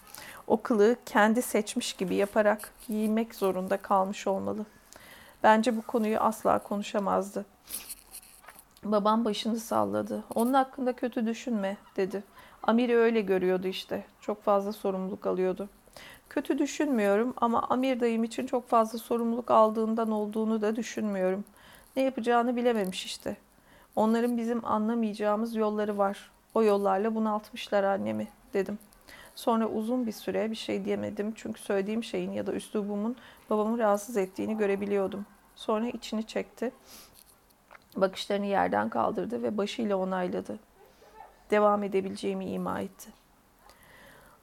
O 0.48 0.62
kılığı 0.62 0.96
kendi 1.06 1.42
seçmiş 1.42 1.94
gibi 1.94 2.16
yaparak 2.16 2.72
giymek 2.88 3.36
zorunda 3.36 3.78
kalmış 3.78 4.28
olmalı. 4.28 4.66
Bence 5.44 5.78
bu 5.78 5.82
konuyu 5.82 6.18
asla 6.20 6.60
konuşamazdı. 6.60 7.46
Babam 8.84 9.26
başını 9.26 9.60
salladı. 9.60 10.24
Onun 10.36 10.54
hakkında 10.54 10.94
kötü 10.94 11.26
düşünme 11.26 11.78
dedi. 11.96 12.24
Amir'i 12.64 12.98
öyle 12.98 13.22
görüyordu 13.22 13.68
işte. 13.68 14.06
Çok 14.22 14.44
fazla 14.44 14.74
sorumluluk 14.74 15.28
alıyordu. 15.28 15.70
Kötü 16.30 16.60
düşünmüyorum 16.60 17.34
ama 17.38 17.62
Amir 17.62 18.00
dayım 18.00 18.24
için 18.24 18.48
çok 18.48 18.70
fazla 18.70 19.00
sorumluluk 19.00 19.52
aldığından 19.52 20.12
olduğunu 20.12 20.62
da 20.62 20.76
düşünmüyorum. 20.76 21.44
Ne 21.96 22.04
yapacağını 22.04 22.56
bilememiş 22.56 23.06
işte. 23.06 23.38
Onların 23.96 24.38
bizim 24.38 24.66
anlamayacağımız 24.66 25.56
yolları 25.56 25.98
var. 25.98 26.32
O 26.54 26.64
yollarla 26.64 27.16
bunaltmışlar 27.16 27.84
annemi 27.84 28.28
dedim. 28.54 28.80
Sonra 29.36 29.68
uzun 29.68 30.08
bir 30.08 30.12
süre 30.12 30.52
bir 30.52 30.56
şey 30.56 30.86
diyemedim 30.86 31.34
çünkü 31.36 31.62
söylediğim 31.62 32.04
şeyin 32.04 32.32
ya 32.32 32.48
da 32.48 32.54
üslubumun 32.54 33.16
babamı 33.50 33.78
rahatsız 33.78 34.18
ettiğini 34.18 34.58
görebiliyordum. 34.58 35.26
Sonra 35.56 35.88
içini 35.88 36.28
çekti. 36.28 36.72
Bakışlarını 37.96 38.46
yerden 38.46 38.90
kaldırdı 38.90 39.44
ve 39.44 39.58
başıyla 39.58 39.98
onayladı. 39.98 40.60
Devam 41.52 41.84
edebileceğimi 41.84 42.46
ima 42.46 42.82
etti. 42.82 43.10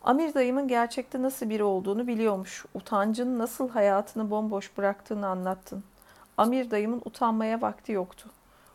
Amir 0.02 0.34
dayımın 0.34 0.68
gerçekte 0.68 1.22
nasıl 1.22 1.50
biri 1.50 1.64
olduğunu 1.64 2.06
biliyormuş. 2.06 2.64
Utancın 2.74 3.38
nasıl 3.38 3.68
hayatını 3.68 4.30
bomboş 4.30 4.76
bıraktığını 4.76 5.26
anlattın. 5.26 5.84
Amir 6.36 6.70
dayımın 6.70 7.02
utanmaya 7.04 7.60
vakti 7.60 7.92
yoktu. 7.92 8.30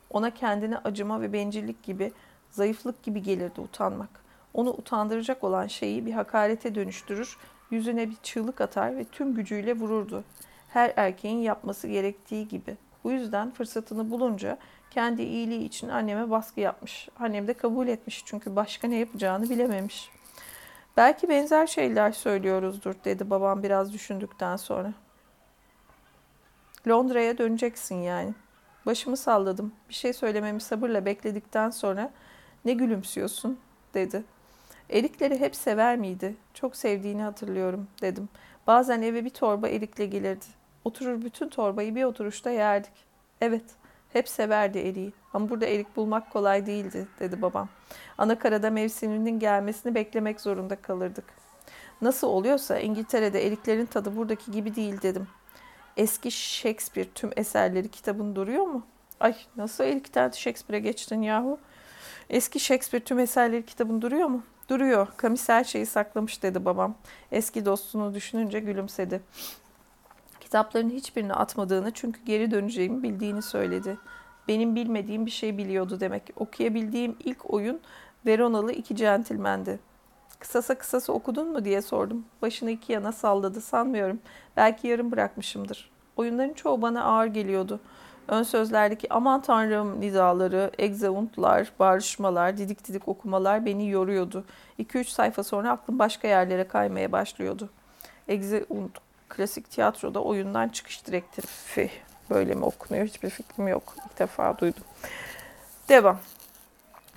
Ona 0.09 0.29
kendine 0.29 0.77
acıma 0.77 1.21
ve 1.21 1.33
bencillik 1.33 1.83
gibi, 1.83 2.13
zayıflık 2.49 3.03
gibi 3.03 3.23
gelirdi 3.23 3.61
utanmak. 3.61 4.26
Onu 4.57 4.69
utandıracak 4.69 5.43
olan 5.43 5.67
şeyi 5.67 6.05
bir 6.05 6.11
hakarete 6.11 6.75
dönüştürür, 6.75 7.37
yüzüne 7.71 8.09
bir 8.09 8.15
çığlık 8.23 8.61
atar 8.61 8.97
ve 8.97 9.03
tüm 9.03 9.35
gücüyle 9.35 9.73
vururdu. 9.73 10.23
Her 10.69 10.93
erkeğin 10.95 11.37
yapması 11.37 11.87
gerektiği 11.87 12.47
gibi. 12.47 12.77
Bu 13.03 13.11
yüzden 13.11 13.51
fırsatını 13.51 14.11
bulunca 14.11 14.57
kendi 14.91 15.21
iyiliği 15.21 15.63
için 15.63 15.89
anneme 15.89 16.29
baskı 16.29 16.59
yapmış. 16.59 17.09
Annem 17.19 17.47
de 17.47 17.53
kabul 17.53 17.87
etmiş 17.87 18.23
çünkü 18.25 18.55
başka 18.55 18.87
ne 18.87 18.95
yapacağını 18.95 19.49
bilememiş. 19.49 20.09
Belki 20.97 21.29
benzer 21.29 21.67
şeyler 21.67 22.11
söylüyoruzdur 22.11 22.95
dedi 23.05 23.29
babam 23.29 23.63
biraz 23.63 23.93
düşündükten 23.93 24.55
sonra. 24.55 24.93
Londra'ya 26.87 27.37
döneceksin 27.37 27.95
yani. 27.95 28.33
Başımı 28.85 29.17
salladım. 29.17 29.71
Bir 29.89 29.93
şey 29.93 30.13
söylememi 30.13 30.61
sabırla 30.61 31.05
bekledikten 31.05 31.69
sonra 31.69 32.11
ne 32.65 32.73
gülümsüyorsun 32.73 33.59
dedi. 33.93 34.23
Erikleri 34.89 35.39
hep 35.39 35.55
sever 35.55 35.97
miydi? 35.97 36.35
Çok 36.53 36.75
sevdiğini 36.75 37.23
hatırlıyorum 37.23 37.87
dedim. 38.01 38.29
Bazen 38.67 39.01
eve 39.01 39.25
bir 39.25 39.29
torba 39.29 39.67
erikle 39.67 40.05
gelirdi. 40.05 40.45
Oturur 40.83 41.21
bütün 41.21 41.49
torbayı 41.49 41.95
bir 41.95 42.03
oturuşta 42.03 42.49
yerdik. 42.49 42.93
Evet, 43.41 43.63
hep 44.13 44.29
severdi 44.29 44.79
eriği. 44.79 45.13
Ama 45.33 45.49
burada 45.49 45.65
erik 45.65 45.95
bulmak 45.95 46.31
kolay 46.31 46.65
değildi 46.65 47.07
dedi 47.19 47.41
babam. 47.41 47.69
Anakarada 48.17 48.69
mevsiminin 48.69 49.39
gelmesini 49.39 49.95
beklemek 49.95 50.41
zorunda 50.41 50.75
kalırdık. 50.75 51.25
Nasıl 52.01 52.27
oluyorsa 52.27 52.79
İngiltere'de 52.79 53.47
eriklerin 53.47 53.85
tadı 53.85 54.15
buradaki 54.15 54.51
gibi 54.51 54.75
değil 54.75 55.01
dedim. 55.01 55.27
Eski 55.97 56.31
Shakespeare 56.31 57.09
tüm 57.15 57.29
eserleri 57.35 57.91
kitabın 57.91 58.35
duruyor 58.35 58.63
mu? 58.63 58.85
Ay 59.19 59.35
nasıl 59.55 59.83
erikten 59.83 60.29
Shakespeare'e 60.29 60.79
geçtin 60.79 61.21
yahu? 61.21 61.59
Eski 62.29 62.59
Shakespeare 62.59 63.03
tüm 63.03 63.19
eserleri 63.19 63.65
kitabın 63.65 64.01
duruyor 64.01 64.27
mu? 64.27 64.43
Duruyor. 64.69 65.07
Kamis 65.17 65.49
her 65.49 65.63
şeyi 65.63 65.85
saklamış 65.85 66.43
dedi 66.43 66.65
babam. 66.65 66.95
Eski 67.31 67.65
dostunu 67.65 68.13
düşününce 68.13 68.59
gülümsedi. 68.59 69.21
Kitapların 70.39 70.89
hiçbirini 70.89 71.33
atmadığını 71.33 71.91
çünkü 71.91 72.25
geri 72.25 72.51
döneceğimi 72.51 73.03
bildiğini 73.03 73.41
söyledi. 73.41 73.97
Benim 74.47 74.75
bilmediğim 74.75 75.25
bir 75.25 75.31
şey 75.31 75.57
biliyordu 75.57 75.99
demek. 75.99 76.23
Okuyabildiğim 76.35 77.15
ilk 77.19 77.53
oyun 77.53 77.79
Veronalı 78.25 78.71
iki 78.71 78.95
centilmendi. 78.95 79.79
Kısasa 80.39 80.75
kısası 80.77 81.13
okudun 81.13 81.51
mu 81.51 81.65
diye 81.65 81.81
sordum. 81.81 82.25
Başını 82.41 82.71
iki 82.71 82.93
yana 82.93 83.11
salladı 83.11 83.61
sanmıyorum. 83.61 84.19
Belki 84.57 84.87
yarım 84.87 85.11
bırakmışımdır. 85.11 85.91
Oyunların 86.15 86.53
çoğu 86.53 86.81
bana 86.81 87.03
ağır 87.03 87.27
geliyordu. 87.27 87.79
Ön 88.27 88.43
sözlerdeki 88.43 89.13
aman 89.13 89.41
tanrım 89.41 90.01
nidaları, 90.01 90.71
egzauntlar, 90.77 91.71
barışmalar, 91.79 92.57
didik 92.57 92.87
didik 92.87 93.07
okumalar 93.07 93.65
beni 93.65 93.89
yoruyordu. 93.89 94.43
2-3 94.79 95.03
sayfa 95.03 95.43
sonra 95.43 95.71
aklım 95.71 95.99
başka 95.99 96.27
yerlere 96.27 96.67
kaymaya 96.67 97.11
başlıyordu. 97.11 97.69
Egzaunt 98.27 98.97
klasik 99.29 99.71
tiyatroda 99.71 100.23
oyundan 100.23 100.69
çıkış 100.69 101.07
direktifi. 101.07 101.89
Böyle 102.29 102.55
mi 102.55 102.65
okunuyor 102.65 103.07
hiçbir 103.07 103.29
fikrim 103.29 103.67
yok. 103.67 103.95
İlk 104.05 104.19
defa 104.19 104.57
duydum. 104.57 104.83
Devam. 105.89 106.19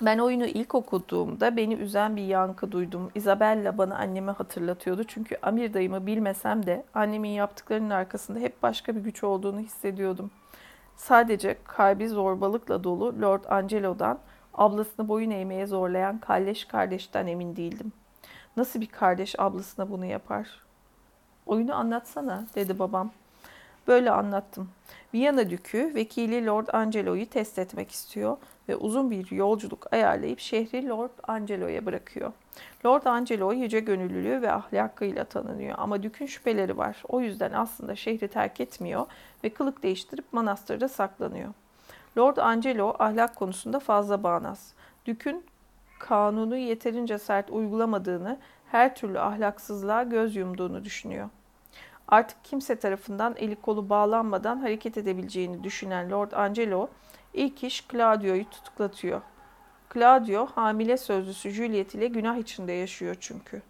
Ben 0.01 0.19
oyunu 0.19 0.47
ilk 0.47 0.75
okuduğumda 0.75 1.57
beni 1.57 1.75
üzen 1.75 2.17
bir 2.17 2.25
yankı 2.25 2.73
duydum. 2.73 3.11
Isabella 3.15 3.79
bana 3.79 3.97
annemi 3.97 4.31
hatırlatıyordu. 4.31 5.05
Çünkü 5.05 5.37
Amir 5.43 5.75
dayımı 5.75 6.07
bilmesem 6.07 6.67
de 6.67 6.85
annemin 6.95 7.29
yaptıklarının 7.29 7.91
arkasında 7.91 8.39
hep 8.39 8.63
başka 8.63 8.97
bir 8.97 9.01
güç 9.01 9.25
olduğunu 9.25 9.61
hissediyordum. 9.61 10.31
Sadece 11.01 11.59
kalbi 11.65 12.09
zorbalıkla 12.09 12.85
dolu 12.85 13.23
Lord 13.23 13.45
Angelo'dan, 13.49 14.19
ablasını 14.55 15.09
boyun 15.09 15.31
eğmeye 15.31 15.67
zorlayan 15.67 16.19
kalleş 16.19 16.65
kardeşten 16.65 17.27
emin 17.27 17.57
değildim. 17.57 17.93
Nasıl 18.57 18.81
bir 18.81 18.87
kardeş 18.87 19.35
ablasına 19.39 19.91
bunu 19.91 20.05
yapar? 20.05 20.49
Oyunu 21.47 21.75
anlatsana 21.75 22.47
dedi 22.55 22.79
babam. 22.79 23.11
Böyle 23.87 24.11
anlattım. 24.11 24.71
Viyana 25.15 25.51
Dükü 25.51 25.95
vekili 25.95 26.47
Lord 26.47 26.69
Angelo'yu 26.73 27.31
test 27.31 27.59
etmek 27.59 27.91
istiyor 27.91 28.37
ve 28.71 28.77
uzun 28.77 29.11
bir 29.11 29.31
yolculuk 29.31 29.93
ayarlayıp 29.93 30.41
şehri 30.41 30.89
Lord 30.89 31.11
Angelo'ya 31.29 31.87
bırakıyor. 31.87 32.33
Lord 32.87 33.05
Angelo 33.05 33.53
yüce 33.53 33.81
gönüllülüğü 33.81 34.43
ve 34.43 34.53
ahlakıyla 34.53 35.25
tanınıyor 35.25 35.75
ama 35.79 36.03
Dük'ün 36.03 36.27
şüpheleri 36.27 36.79
var. 36.79 37.03
O 37.09 37.21
yüzden 37.21 37.53
aslında 37.53 37.97
şehri 37.97 38.29
terk 38.29 38.61
etmiyor 38.61 39.07
ve 39.45 39.49
kılık 39.49 39.83
değiştirip 39.83 40.33
manastırda 40.33 40.89
saklanıyor. 40.89 41.49
Lord 42.19 42.37
Angelo 42.37 42.97
ahlak 42.99 43.37
konusunda 43.37 43.81
fazla 43.81 44.23
bağnaz. 44.23 44.73
Dük'ün 45.07 45.45
kanunu 46.01 46.57
yeterince 46.57 47.19
sert 47.19 47.51
uygulamadığını, 47.51 48.39
her 48.71 48.95
türlü 48.95 49.21
ahlaksızlığa 49.21 50.03
göz 50.03 50.37
yumduğunu 50.37 50.85
düşünüyor. 50.85 51.29
Artık 52.09 52.45
kimse 52.45 52.77
tarafından 52.77 53.35
eli 53.37 53.57
kolu 53.57 53.89
bağlanmadan 53.91 54.57
hareket 54.57 54.99
edebileceğini 54.99 55.65
düşünen 55.65 56.11
Lord 56.11 56.33
Angelo 56.33 56.89
ilk 57.35 57.65
iş 57.65 57.85
Claudio'yu 57.93 58.51
tutuklatıyor. 58.51 59.21
Claudio 59.95 60.47
hamile 60.47 60.97
sözlüsü 60.97 61.51
Juliet 61.51 61.95
ile 61.95 62.07
günah 62.07 62.37
içinde 62.37 62.73
yaşıyor 62.73 63.17
çünkü. 63.21 63.63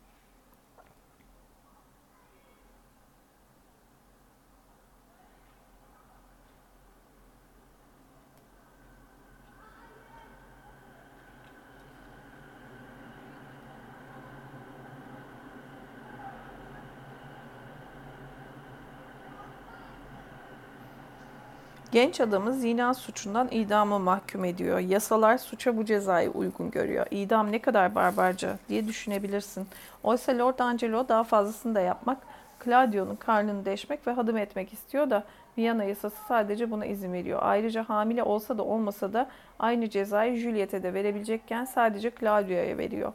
Genç 22.00 22.20
adamı 22.20 22.52
zina 22.54 22.94
suçundan 22.94 23.48
idama 23.50 23.98
mahkum 23.98 24.44
ediyor. 24.44 24.78
Yasalar 24.78 25.38
suça 25.38 25.76
bu 25.76 25.84
cezayı 25.84 26.30
uygun 26.30 26.70
görüyor. 26.70 27.06
İdam 27.10 27.52
ne 27.52 27.58
kadar 27.58 27.94
barbarca 27.94 28.58
diye 28.68 28.86
düşünebilirsin. 28.86 29.66
Oysa 30.02 30.38
Lord 30.38 30.58
Angelo 30.58 31.08
daha 31.08 31.24
fazlasını 31.24 31.74
da 31.74 31.80
yapmak, 31.80 32.18
Claudio'nun 32.64 33.16
karnını 33.16 33.64
deşmek 33.64 34.06
ve 34.06 34.10
hadım 34.10 34.36
etmek 34.36 34.72
istiyor 34.72 35.10
da 35.10 35.24
Viyana 35.58 35.84
yasası 35.84 36.16
sadece 36.28 36.70
buna 36.70 36.86
izin 36.86 37.12
veriyor. 37.12 37.38
Ayrıca 37.42 37.88
hamile 37.88 38.22
olsa 38.22 38.58
da 38.58 38.62
olmasa 38.62 39.12
da 39.12 39.28
aynı 39.58 39.90
cezayı 39.90 40.36
Juliet'e 40.36 40.82
de 40.82 40.94
verebilecekken 40.94 41.64
sadece 41.64 42.12
Claudio'ya 42.20 42.78
veriyor. 42.78 43.12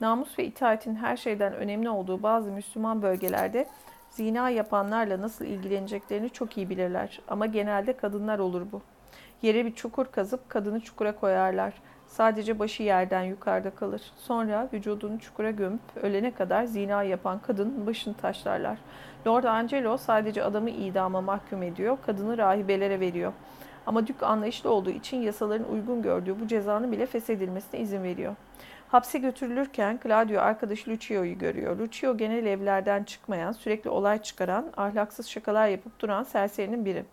Namus 0.00 0.38
ve 0.38 0.44
itaatin 0.44 0.94
her 0.94 1.16
şeyden 1.16 1.52
önemli 1.52 1.90
olduğu 1.90 2.22
bazı 2.22 2.50
Müslüman 2.50 3.02
bölgelerde 3.02 3.66
zina 4.14 4.50
yapanlarla 4.50 5.20
nasıl 5.20 5.44
ilgileneceklerini 5.44 6.30
çok 6.30 6.56
iyi 6.56 6.70
bilirler. 6.70 7.20
Ama 7.28 7.46
genelde 7.46 7.96
kadınlar 7.96 8.38
olur 8.38 8.62
bu. 8.72 8.82
Yere 9.42 9.66
bir 9.66 9.74
çukur 9.74 10.06
kazıp 10.06 10.50
kadını 10.50 10.80
çukura 10.80 11.16
koyarlar. 11.16 11.74
Sadece 12.06 12.58
başı 12.58 12.82
yerden 12.82 13.22
yukarıda 13.22 13.70
kalır. 13.70 14.02
Sonra 14.16 14.68
vücudunu 14.72 15.18
çukura 15.18 15.50
gömüp 15.50 15.80
ölene 16.02 16.30
kadar 16.30 16.64
zina 16.64 17.02
yapan 17.02 17.38
kadının 17.38 17.86
başını 17.86 18.14
taşlarlar. 18.14 18.78
Lord 19.26 19.44
Angelo 19.44 19.96
sadece 19.96 20.44
adamı 20.44 20.70
idama 20.70 21.20
mahkum 21.20 21.62
ediyor, 21.62 21.98
kadını 22.06 22.38
rahibelere 22.38 23.00
veriyor. 23.00 23.32
Ama 23.86 24.06
Dük 24.06 24.22
anlayışlı 24.22 24.70
olduğu 24.70 24.90
için 24.90 25.16
yasaların 25.16 25.72
uygun 25.72 26.02
gördüğü 26.02 26.40
bu 26.40 26.48
cezanın 26.48 26.92
bile 26.92 27.06
feshedilmesine 27.06 27.80
izin 27.80 28.02
veriyor. 28.02 28.34
Hapse 28.88 29.18
götürülürken 29.18 30.00
Claudio 30.02 30.40
arkadaşı 30.40 30.90
Lucio'yu 30.90 31.38
görüyor. 31.38 31.78
Lucio 31.78 32.16
genel 32.16 32.46
evlerden 32.46 33.04
çıkmayan, 33.04 33.52
sürekli 33.52 33.90
olay 33.90 34.22
çıkaran, 34.22 34.72
ahlaksız 34.76 35.26
şakalar 35.26 35.68
yapıp 35.68 36.00
duran 36.00 36.22
serserinin 36.22 36.84
biri. 36.84 37.04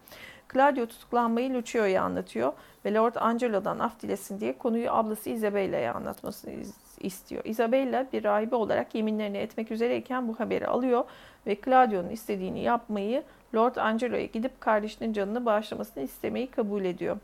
Claudio 0.53 0.85
tutuklanmayı 0.85 1.53
Lucio'ya 1.53 2.03
anlatıyor 2.03 2.53
ve 2.85 2.93
Lord 2.93 3.15
Angelo'dan 3.15 3.79
af 3.79 4.01
dilesin 4.01 4.39
diye 4.39 4.57
konuyu 4.57 4.91
ablası 4.91 5.29
Isabella'ya 5.29 5.93
anlatmasını 5.93 6.53
istiyor. 6.99 7.45
Isabella 7.45 8.07
bir 8.13 8.23
rahibe 8.23 8.55
olarak 8.55 8.95
yeminlerini 8.95 9.37
etmek 9.37 9.71
üzereyken 9.71 10.27
bu 10.27 10.39
haberi 10.39 10.67
alıyor 10.67 11.03
ve 11.47 11.57
Claudio'nun 11.65 12.09
istediğini 12.09 12.59
yapmayı 12.59 13.23
Lord 13.55 13.75
Angelo'ya 13.75 14.25
gidip 14.25 14.61
kardeşinin 14.61 15.13
canını 15.13 15.45
bağışlamasını 15.45 16.03
istemeyi 16.03 16.51
kabul 16.51 16.85
ediyor. 16.85 17.17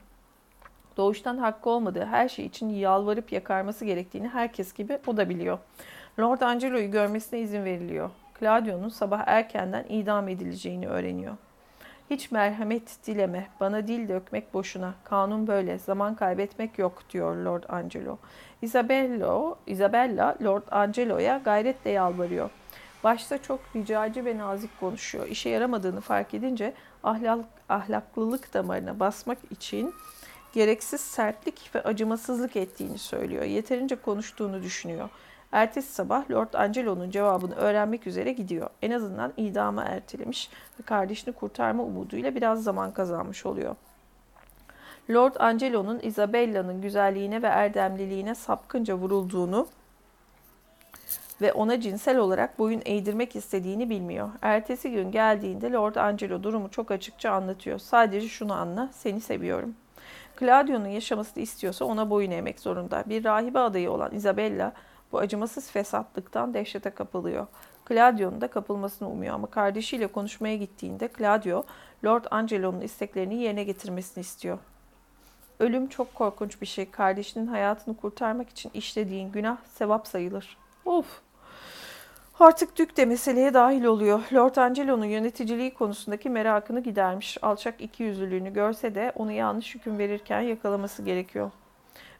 Doğuştan 0.98 1.38
hakkı 1.38 1.70
olmadığı 1.70 2.06
her 2.06 2.30
şey 2.30 2.46
için 2.46 2.70
yalvarıp 2.70 3.32
yakarması 3.32 3.86
gerektiğini 3.86 4.28
herkes 4.28 4.74
gibi 4.74 5.00
o 5.08 5.18
da 5.18 5.30
biliyor. 5.30 5.58
Lord 6.20 6.42
Angelo'yu 6.42 6.92
görmesine 6.92 7.40
izin 7.40 7.66
veriliyor. 7.66 8.10
Claudio'nun 8.40 8.90
sabah 8.90 9.24
erkenden 9.26 9.86
idam 9.90 10.28
edileceğini 10.28 10.88
öğreniyor. 10.88 11.36
Hiç 12.10 12.32
merhamet 12.32 13.08
dileme, 13.08 13.48
bana 13.60 13.88
dil 13.88 14.10
dökmek 14.10 14.54
boşuna. 14.54 14.94
Kanun 15.04 15.48
böyle, 15.48 15.80
zaman 15.80 16.16
kaybetmek 16.16 16.80
yok 16.80 17.04
diyor 17.10 17.36
Lord 17.36 17.64
Angelo. 17.70 18.18
Isabello, 18.62 19.56
Isabella 19.66 20.36
Lord 20.44 20.64
Angelo'ya 20.72 21.42
gayretle 21.46 21.90
yalvarıyor. 21.92 22.50
Başta 23.04 23.42
çok 23.42 23.60
ricacı 23.76 24.26
ve 24.26 24.38
nazik 24.38 24.80
konuşuyor. 24.80 25.28
İşe 25.28 25.50
yaramadığını 25.50 26.02
fark 26.02 26.34
edince 26.34 26.74
ahlak, 27.04 27.46
ahlaklılık 27.70 28.54
damarına 28.54 29.00
basmak 29.00 29.38
için 29.52 29.94
gereksiz 30.54 31.02
sertlik 31.02 31.76
ve 31.76 31.82
acımasızlık 31.82 32.56
ettiğini 32.56 32.98
söylüyor. 32.98 33.44
Yeterince 33.44 33.96
konuştuğunu 33.96 34.64
düşünüyor. 34.64 35.10
Ertesi 35.52 35.94
sabah 35.94 36.32
Lord 36.32 36.54
Angelo'nun 36.54 37.10
cevabını 37.10 37.56
öğrenmek 37.56 38.08
üzere 38.08 38.32
gidiyor. 38.32 38.70
En 38.82 38.92
azından 38.92 39.34
idama 39.38 39.84
ertelemiş 39.84 40.50
ve 40.80 40.84
kardeşini 40.84 41.34
kurtarma 41.34 41.84
umuduyla 41.84 42.36
biraz 42.36 42.64
zaman 42.64 42.94
kazanmış 42.94 43.46
oluyor. 43.46 43.76
Lord 45.10 45.36
Angelo'nun 45.40 46.00
Isabella'nın 46.00 46.82
güzelliğine 46.82 47.42
ve 47.42 47.48
erdemliliğine 47.48 48.36
sapkınca 48.36 48.96
vurulduğunu 48.96 49.68
ve 51.42 51.54
ona 51.54 51.82
cinsel 51.82 52.18
olarak 52.18 52.60
boyun 52.60 52.82
eğdirmek 52.86 53.36
istediğini 53.36 53.90
bilmiyor. 53.90 54.30
Ertesi 54.42 54.92
gün 54.92 55.12
geldiğinde 55.12 55.72
Lord 55.72 55.96
Angelo 55.96 56.44
durumu 56.44 56.70
çok 56.70 56.92
açıkça 56.92 57.32
anlatıyor. 57.32 57.80
Sadece 57.80 58.28
şunu 58.28 58.54
anla, 58.54 58.90
seni 58.94 59.22
seviyorum. 59.22 59.76
Claudio'nun 60.40 60.88
yaşamasını 60.88 61.44
istiyorsa 61.44 61.86
ona 61.86 62.10
boyun 62.10 62.32
eğmek 62.32 62.60
zorunda. 62.60 63.04
Bir 63.06 63.24
rahibe 63.24 63.60
adayı 63.60 63.92
olan 63.92 64.12
Isabella 64.12 64.74
bu 65.12 65.18
acımasız 65.18 65.72
fesatlıktan 65.72 66.54
dehşete 66.54 66.90
kapılıyor. 66.90 67.48
Claudio'nun 67.90 68.42
da 68.42 68.48
kapılmasını 68.48 69.10
umuyor 69.10 69.36
ama 69.36 69.48
kardeşiyle 69.48 70.08
konuşmaya 70.08 70.56
gittiğinde 70.56 71.10
Claudio, 71.18 71.64
Lord 72.06 72.26
Angelo'nun 72.32 72.82
isteklerini 72.82 73.36
yerine 73.36 73.64
getirmesini 73.64 74.22
istiyor. 74.22 74.58
Ölüm 75.60 75.88
çok 75.88 76.16
korkunç 76.16 76.62
bir 76.62 76.66
şey. 76.66 76.92
Kardeşinin 76.92 77.48
hayatını 77.48 77.98
kurtarmak 77.98 78.50
için 78.50 78.72
işlediğin 78.74 79.32
günah 79.32 79.58
sevap 79.66 80.08
sayılır. 80.08 80.58
Of! 80.86 81.22
Artık 82.40 82.78
Dük 82.78 82.98
de 82.98 83.06
meseleye 83.06 83.54
dahil 83.54 83.84
oluyor. 83.84 84.22
Lord 84.34 84.56
Angelo'nun 84.56 85.06
yöneticiliği 85.06 85.74
konusundaki 85.74 86.30
merakını 86.30 86.80
gidermiş. 86.80 87.38
Alçak 87.42 87.82
ikiyüzlülüğünü 87.82 88.54
görse 88.54 88.96
de 88.96 89.12
onu 89.16 89.32
yanlış 89.32 89.76
hüküm 89.76 89.98
verirken 89.98 90.42
yakalaması 90.42 91.04
gerekiyor. 91.04 91.52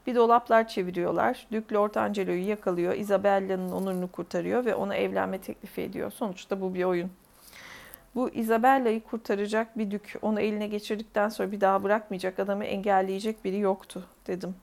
Bir 0.08 0.16
dolaplar 0.16 0.68
çeviriyorlar. 0.68 1.48
Dük 1.52 1.74
Lord 1.74 1.96
Angelo'yu 1.96 2.48
yakalıyor. 2.48 2.94
Isabella'nın 2.94 3.72
onurunu 3.72 4.12
kurtarıyor 4.12 4.66
ve 4.66 4.76
ona 4.76 4.96
evlenme 4.96 5.42
teklifi 5.42 5.82
ediyor. 5.82 6.12
Sonuçta 6.12 6.62
bu 6.62 6.74
bir 6.74 6.84
oyun. 6.84 7.12
Bu 8.16 8.30
Isabella'yı 8.30 9.04
kurtaracak 9.04 9.78
bir 9.78 9.92
dük, 9.92 10.16
onu 10.22 10.40
eline 10.40 10.68
geçirdikten 10.68 11.30
sonra 11.30 11.52
bir 11.52 11.62
daha 11.62 11.84
bırakmayacak 11.84 12.40
adamı 12.40 12.66
engelleyecek 12.66 13.46
biri 13.46 13.60
yoktu 13.60 14.04
dedim. 14.28 14.56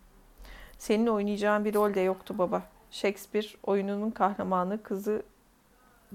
Senin 0.78 1.06
oynayacağın 1.06 1.64
bir 1.64 1.74
rol 1.74 1.94
de 1.94 2.00
yoktu 2.00 2.38
baba. 2.38 2.62
Shakespeare 2.90 3.46
oyununun 3.62 4.10
kahramanı 4.10 4.82
kızı 4.82 5.22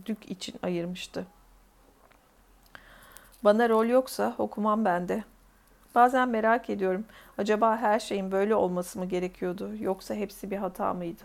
Dük 0.06 0.32
için 0.32 0.56
ayırmıştı. 0.64 1.26
Bana 3.44 3.70
rol 3.70 3.86
yoksa 3.86 4.36
okumam 4.38 4.86
bende. 4.86 5.24
Bazen 5.96 6.30
merak 6.30 6.70
ediyorum. 6.70 7.06
Acaba 7.38 7.78
her 7.78 8.00
şeyin 8.00 8.32
böyle 8.32 8.56
olması 8.56 9.00
mı 9.00 9.06
gerekiyordu 9.06 9.72
yoksa 9.80 10.16
hepsi 10.16 10.52
bir 10.52 10.58
hata 10.58 10.94
mıydı? 10.94 11.24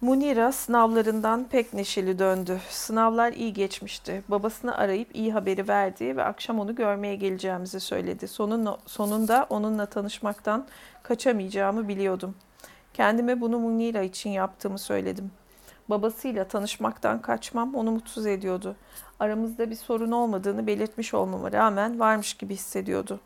Munira 0.00 0.52
sınavlarından 0.52 1.44
pek 1.50 1.74
neşeli 1.74 2.18
döndü. 2.18 2.60
Sınavlar 2.68 3.32
iyi 3.32 3.52
geçmişti. 3.52 4.22
Babasını 4.28 4.76
arayıp 4.76 5.16
iyi 5.16 5.32
haberi 5.32 5.68
verdi 5.68 6.16
ve 6.16 6.24
akşam 6.24 6.60
onu 6.60 6.74
görmeye 6.74 7.16
geleceğimizi 7.16 7.80
söyledi. 7.80 8.28
Sonun, 8.28 8.76
sonunda 8.86 9.46
onunla 9.50 9.86
tanışmaktan 9.86 10.66
kaçamayacağımı 11.02 11.88
biliyordum. 11.88 12.34
Kendime 12.94 13.40
bunu 13.40 13.58
Munira 13.58 14.02
için 14.02 14.30
yaptığımı 14.30 14.78
söyledim. 14.78 15.30
Babasıyla 15.90 16.48
tanışmaktan 16.48 17.22
kaçmam 17.22 17.74
onu 17.74 17.90
mutsuz 17.90 18.26
ediyordu. 18.26 18.76
Aramızda 19.20 19.70
bir 19.70 19.74
sorun 19.74 20.10
olmadığını 20.12 20.66
belirtmiş 20.66 21.14
olmama 21.14 21.52
rağmen 21.52 22.00
varmış 22.00 22.34
gibi 22.34 22.54
hissediyordu. 22.54 23.20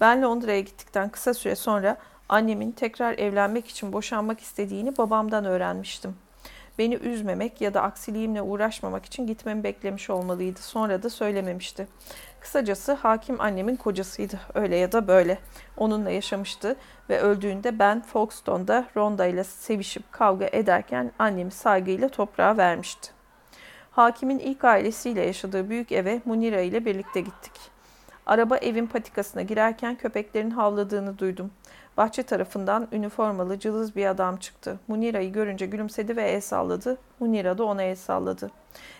Ben 0.00 0.22
Londra'ya 0.22 0.60
gittikten 0.60 1.08
kısa 1.08 1.34
süre 1.34 1.56
sonra 1.56 1.96
annemin 2.28 2.72
tekrar 2.72 3.18
evlenmek 3.18 3.68
için 3.68 3.92
boşanmak 3.92 4.40
istediğini 4.40 4.98
babamdan 4.98 5.44
öğrenmiştim. 5.44 6.14
Beni 6.78 6.94
üzmemek 6.94 7.60
ya 7.60 7.74
da 7.74 7.82
aksiliğimle 7.82 8.42
uğraşmamak 8.42 9.06
için 9.06 9.26
gitmemi 9.26 9.64
beklemiş 9.64 10.10
olmalıydı. 10.10 10.60
Sonra 10.60 11.02
da 11.02 11.10
söylememişti. 11.10 11.86
Kısacası 12.40 12.92
hakim 12.92 13.40
annemin 13.40 13.76
kocasıydı. 13.76 14.40
Öyle 14.54 14.76
ya 14.76 14.92
da 14.92 15.08
böyle. 15.08 15.38
Onunla 15.76 16.10
yaşamıştı 16.10 16.76
ve 17.10 17.20
öldüğünde 17.20 17.78
ben 17.78 18.00
Folkestone'da 18.02 18.84
Ronda 18.96 19.26
ile 19.26 19.44
sevişip 19.44 20.12
kavga 20.12 20.48
ederken 20.52 21.12
annemi 21.18 21.50
saygıyla 21.50 22.08
toprağa 22.08 22.56
vermişti. 22.56 23.10
Hakimin 23.90 24.38
ilk 24.38 24.64
ailesiyle 24.64 25.26
yaşadığı 25.26 25.70
büyük 25.70 25.92
eve 25.92 26.20
Munira 26.24 26.60
ile 26.60 26.84
birlikte 26.84 27.20
gittik. 27.20 27.52
Araba 28.26 28.56
evin 28.56 28.86
patikasına 28.86 29.42
girerken 29.42 29.94
köpeklerin 29.94 30.50
havladığını 30.50 31.18
duydum. 31.18 31.50
Bahçe 31.96 32.22
tarafından 32.22 32.88
üniformalı 32.92 33.58
cılız 33.58 33.96
bir 33.96 34.06
adam 34.06 34.36
çıktı. 34.36 34.78
Munira'yı 34.88 35.32
görünce 35.32 35.66
gülümsedi 35.66 36.16
ve 36.16 36.22
el 36.22 36.40
salladı. 36.40 36.98
Munira 37.20 37.58
da 37.58 37.64
ona 37.64 37.82
el 37.82 37.96
salladı. 37.96 38.50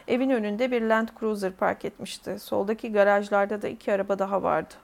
Evin 0.08 0.30
önünde 0.30 0.70
bir 0.70 0.82
Land 0.82 1.08
Cruiser 1.20 1.52
park 1.52 1.84
etmişti. 1.84 2.38
Soldaki 2.38 2.92
garajlarda 2.92 3.62
da 3.62 3.68
iki 3.68 3.92
araba 3.92 4.18
daha 4.18 4.42
vardı. 4.42 4.74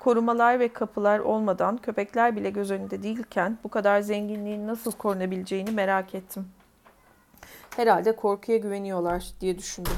Korumalar 0.00 0.60
ve 0.60 0.72
kapılar 0.72 1.18
olmadan 1.18 1.76
köpekler 1.76 2.36
bile 2.36 2.50
göz 2.50 2.70
önünde 2.70 3.02
değilken 3.02 3.58
bu 3.64 3.68
kadar 3.68 4.00
zenginliğin 4.00 4.66
nasıl 4.66 4.92
korunabileceğini 4.92 5.70
merak 5.70 6.14
ettim. 6.14 6.48
Herhalde 7.76 8.16
korkuya 8.16 8.58
güveniyorlar 8.58 9.24
diye 9.40 9.58
düşündüm. 9.58 9.92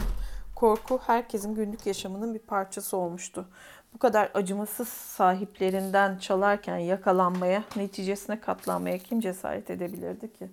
Korku 0.57 1.01
herkesin 1.07 1.55
günlük 1.55 1.86
yaşamının 1.86 2.35
bir 2.35 2.39
parçası 2.39 2.97
olmuştu. 2.97 3.49
Bu 3.94 3.99
kadar 3.99 4.31
acımasız 4.35 4.89
sahiplerinden 4.89 6.19
çalarken 6.19 6.77
yakalanmaya, 6.77 7.65
neticesine 7.77 8.41
katlanmaya 8.41 8.99
kim 8.99 9.20
cesaret 9.20 9.70
edebilirdi 9.70 10.33
ki? 10.33 10.49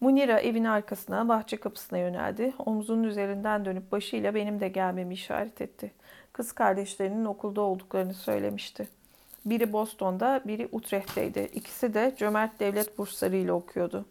Munira 0.00 0.40
evin 0.40 0.64
arkasına, 0.64 1.28
bahçe 1.28 1.56
kapısına 1.56 1.98
yöneldi. 1.98 2.52
Omzunun 2.58 3.02
üzerinden 3.02 3.64
dönüp 3.64 3.92
başıyla 3.92 4.34
benim 4.34 4.60
de 4.60 4.68
gelmemi 4.68 5.14
işaret 5.14 5.60
etti. 5.60 5.92
Kız 6.32 6.52
kardeşlerinin 6.52 7.24
okulda 7.24 7.60
olduklarını 7.60 8.14
söylemişti. 8.14 8.88
Biri 9.44 9.72
Boston'da, 9.72 10.40
biri 10.44 10.68
Utrecht'teydi. 10.72 11.50
İkisi 11.54 11.94
de 11.94 12.14
cömert 12.18 12.60
devlet 12.60 12.98
bursları 12.98 13.36
ile 13.36 13.52
okuyordu. 13.52 14.06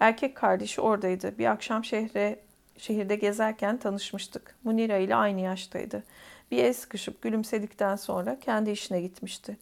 Erkek 0.00 0.34
kardeşi 0.34 0.80
oradaydı. 0.80 1.38
Bir 1.38 1.46
akşam 1.46 1.84
şehre, 1.84 2.40
şehirde 2.78 3.16
gezerken 3.16 3.76
tanışmıştık. 3.76 4.56
Munira 4.64 4.96
ile 4.96 5.16
aynı 5.16 5.40
yaştaydı. 5.40 6.04
Bir 6.50 6.64
el 6.64 6.72
sıkışıp 6.72 7.22
gülümsedikten 7.22 7.96
sonra 7.96 8.40
kendi 8.40 8.70
işine 8.70 9.00
gitmişti. 9.00 9.56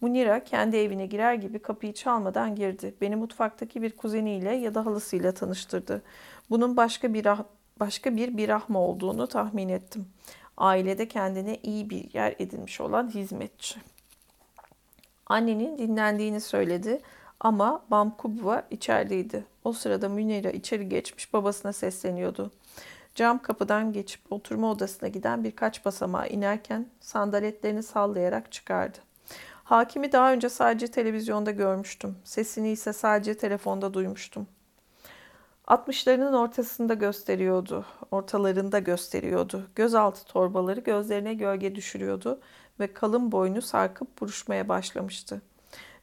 Munira 0.00 0.44
kendi 0.44 0.76
evine 0.76 1.06
girer 1.06 1.34
gibi 1.34 1.58
kapıyı 1.58 1.94
çalmadan 1.94 2.54
girdi. 2.54 2.94
Beni 3.00 3.16
mutfaktaki 3.16 3.82
bir 3.82 3.96
kuzeniyle 3.96 4.54
ya 4.54 4.74
da 4.74 4.86
halasıyla 4.86 5.32
tanıştırdı. 5.32 6.02
Bunun 6.50 6.76
başka 6.76 7.14
bir 7.14 7.26
başka 7.80 8.16
bir 8.16 8.36
birahma 8.36 8.78
olduğunu 8.78 9.26
tahmin 9.26 9.68
ettim. 9.68 10.06
Ailede 10.56 11.08
kendine 11.08 11.58
iyi 11.62 11.90
bir 11.90 12.14
yer 12.14 12.34
edinmiş 12.38 12.80
olan 12.80 13.14
hizmetçi. 13.14 13.80
Annenin 15.26 15.78
dinlendiğini 15.78 16.40
söyledi 16.40 17.00
ama 17.40 17.84
Bamkubva 17.90 18.66
içerideydi. 18.70 19.44
O 19.64 19.72
sırada 19.72 20.08
Münira 20.08 20.50
içeri 20.50 20.88
geçmiş 20.88 21.32
babasına 21.32 21.72
sesleniyordu. 21.72 22.50
Cam 23.20 23.42
kapıdan 23.42 23.92
geçip 23.92 24.32
oturma 24.32 24.70
odasına 24.70 25.08
giden 25.08 25.44
birkaç 25.44 25.84
basamağa 25.84 26.26
inerken 26.26 26.86
sandaletlerini 27.00 27.82
sallayarak 27.82 28.52
çıkardı. 28.52 28.98
Hakimi 29.64 30.12
daha 30.12 30.32
önce 30.32 30.48
sadece 30.48 30.86
televizyonda 30.86 31.50
görmüştüm. 31.50 32.16
Sesini 32.24 32.70
ise 32.70 32.92
sadece 32.92 33.36
telefonda 33.36 33.94
duymuştum. 33.94 34.46
60'larının 35.66 36.36
ortasında 36.36 36.94
gösteriyordu. 36.94 37.84
Ortalarında 38.10 38.78
gösteriyordu. 38.78 39.66
Gözaltı 39.74 40.24
torbaları 40.24 40.80
gözlerine 40.80 41.34
gölge 41.34 41.74
düşürüyordu 41.74 42.40
ve 42.80 42.92
kalın 42.92 43.32
boynu 43.32 43.62
sarkıp 43.62 44.20
buruşmaya 44.20 44.68
başlamıştı. 44.68 45.42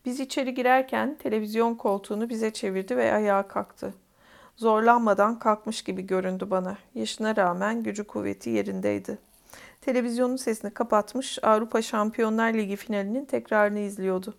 Biz 0.06 0.20
içeri 0.20 0.54
girerken 0.54 1.16
televizyon 1.16 1.76
koltuğunu 1.76 2.30
bize 2.30 2.54
çevirdi 2.54 2.98
ve 2.98 3.14
ayağa 3.14 3.48
kalktı. 3.48 3.94
Zorlanmadan 4.58 5.40
kalkmış 5.40 5.82
gibi 5.82 6.08
göründü 6.08 6.48
bana. 6.50 6.78
Yaşına 6.96 7.36
rağmen 7.36 7.84
gücü 7.84 8.04
kuvveti 8.04 8.50
yerindeydi. 8.50 9.18
Televizyonun 9.82 10.36
sesini 10.36 10.72
kapatmış 10.72 11.40
Avrupa 11.44 11.82
Şampiyonlar 11.82 12.54
Ligi 12.54 12.76
finalinin 12.76 13.26
tekrarını 13.26 13.80
izliyordu. 13.80 14.36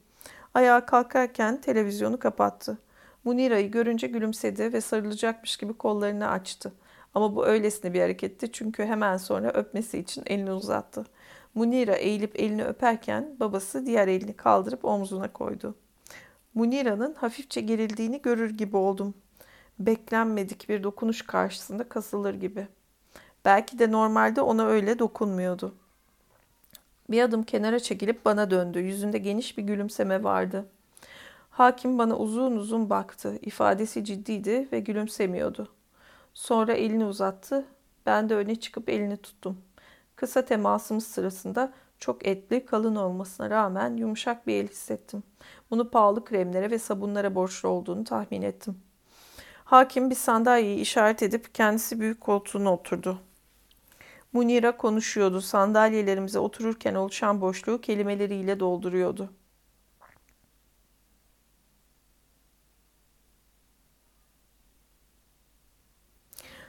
Ayağa 0.55 0.87
kalkarken 0.87 1.61
televizyonu 1.61 2.19
kapattı. 2.19 2.79
Munira'yı 3.25 3.71
görünce 3.71 4.07
gülümsedi 4.07 4.73
ve 4.73 4.81
sarılacakmış 4.81 5.57
gibi 5.57 5.73
kollarını 5.73 6.31
açtı. 6.31 6.73
Ama 7.15 7.37
bu 7.37 7.47
öylesine 7.47 7.95
bir 7.95 8.01
hareketti 8.01 8.53
çünkü 8.53 8.85
hemen 8.85 9.17
sonra 9.17 9.49
öpmesi 9.51 9.99
için 9.99 10.23
elini 10.27 10.53
uzattı. 10.53 11.05
Munira 11.55 11.95
eğilip 11.95 12.41
elini 12.41 12.65
öperken 12.65 13.37
babası 13.41 13.87
diğer 13.87 14.09
elini 14.09 14.33
kaldırıp 14.33 14.85
omzuna 14.85 15.33
koydu. 15.33 15.75
Munira'nın 16.55 17.15
hafifçe 17.15 17.61
gerildiğini 17.61 18.23
görür 18.23 18.51
gibi 18.51 18.77
oldum. 18.77 19.15
Beklenmedik 19.81 20.69
bir 20.69 20.83
dokunuş 20.83 21.23
karşısında 21.23 21.89
kasılır 21.89 22.35
gibi. 22.35 22.69
Belki 23.45 23.79
de 23.79 23.93
normalde 23.93 24.41
ona 24.41 24.67
öyle 24.67 24.99
dokunmuyordu. 24.99 25.75
Bir 27.11 27.23
adım 27.23 27.43
kenara 27.43 27.81
çekilip 27.81 28.25
bana 28.25 28.51
döndü. 28.51 28.81
Yüzünde 28.81 29.19
geniş 29.19 29.59
bir 29.59 29.63
gülümseme 29.63 30.25
vardı. 30.25 30.67
Hakim 31.51 31.99
bana 31.99 32.17
uzun 32.17 32.57
uzun 32.57 32.91
baktı. 32.91 33.39
İfadesi 33.43 34.05
ciddiydi 34.05 34.69
ve 34.73 34.81
gülümsemiyordu. 34.81 35.69
Sonra 36.35 36.73
elini 36.73 37.05
uzattı. 37.05 37.65
Ben 38.07 38.29
de 38.29 38.35
öne 38.35 38.57
çıkıp 38.57 38.89
elini 38.89 39.17
tuttum. 39.17 39.59
Kısa 40.17 40.45
temasımız 40.45 41.07
sırasında 41.07 41.73
çok 41.99 42.27
etli, 42.27 42.67
kalın 42.67 42.97
olmasına 42.97 43.51
rağmen 43.51 43.97
yumuşak 43.97 44.47
bir 44.47 44.55
el 44.55 44.69
hissettim. 44.69 45.23
Bunu 45.71 45.91
pahalı 45.91 46.25
kremlere 46.25 46.71
ve 46.71 46.79
sabunlara 46.79 47.35
borçlu 47.35 47.69
olduğunu 47.69 48.05
tahmin 48.05 48.43
ettim. 48.43 48.81
Hakim 49.69 50.11
bir 50.11 50.15
sandalyeyi 50.15 50.81
işaret 50.81 51.23
edip 51.23 51.55
kendisi 51.55 52.01
büyük 52.01 52.21
koltuğuna 52.21 52.73
oturdu. 52.73 53.19
Munira 54.33 54.77
konuşuyordu. 54.77 55.41
Sandalyelerimize 55.41 56.39
otururken 56.39 56.95
oluşan 56.95 57.41
boşluğu 57.41 57.81
kelimeleriyle 57.81 58.61
dolduruyordu. 58.61 59.33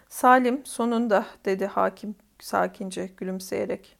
Salim 0.09 0.65
sonunda 0.65 1.25
dedi 1.45 1.65
hakim 1.65 2.15
sakince 2.39 3.05
gülümseyerek. 3.17 3.97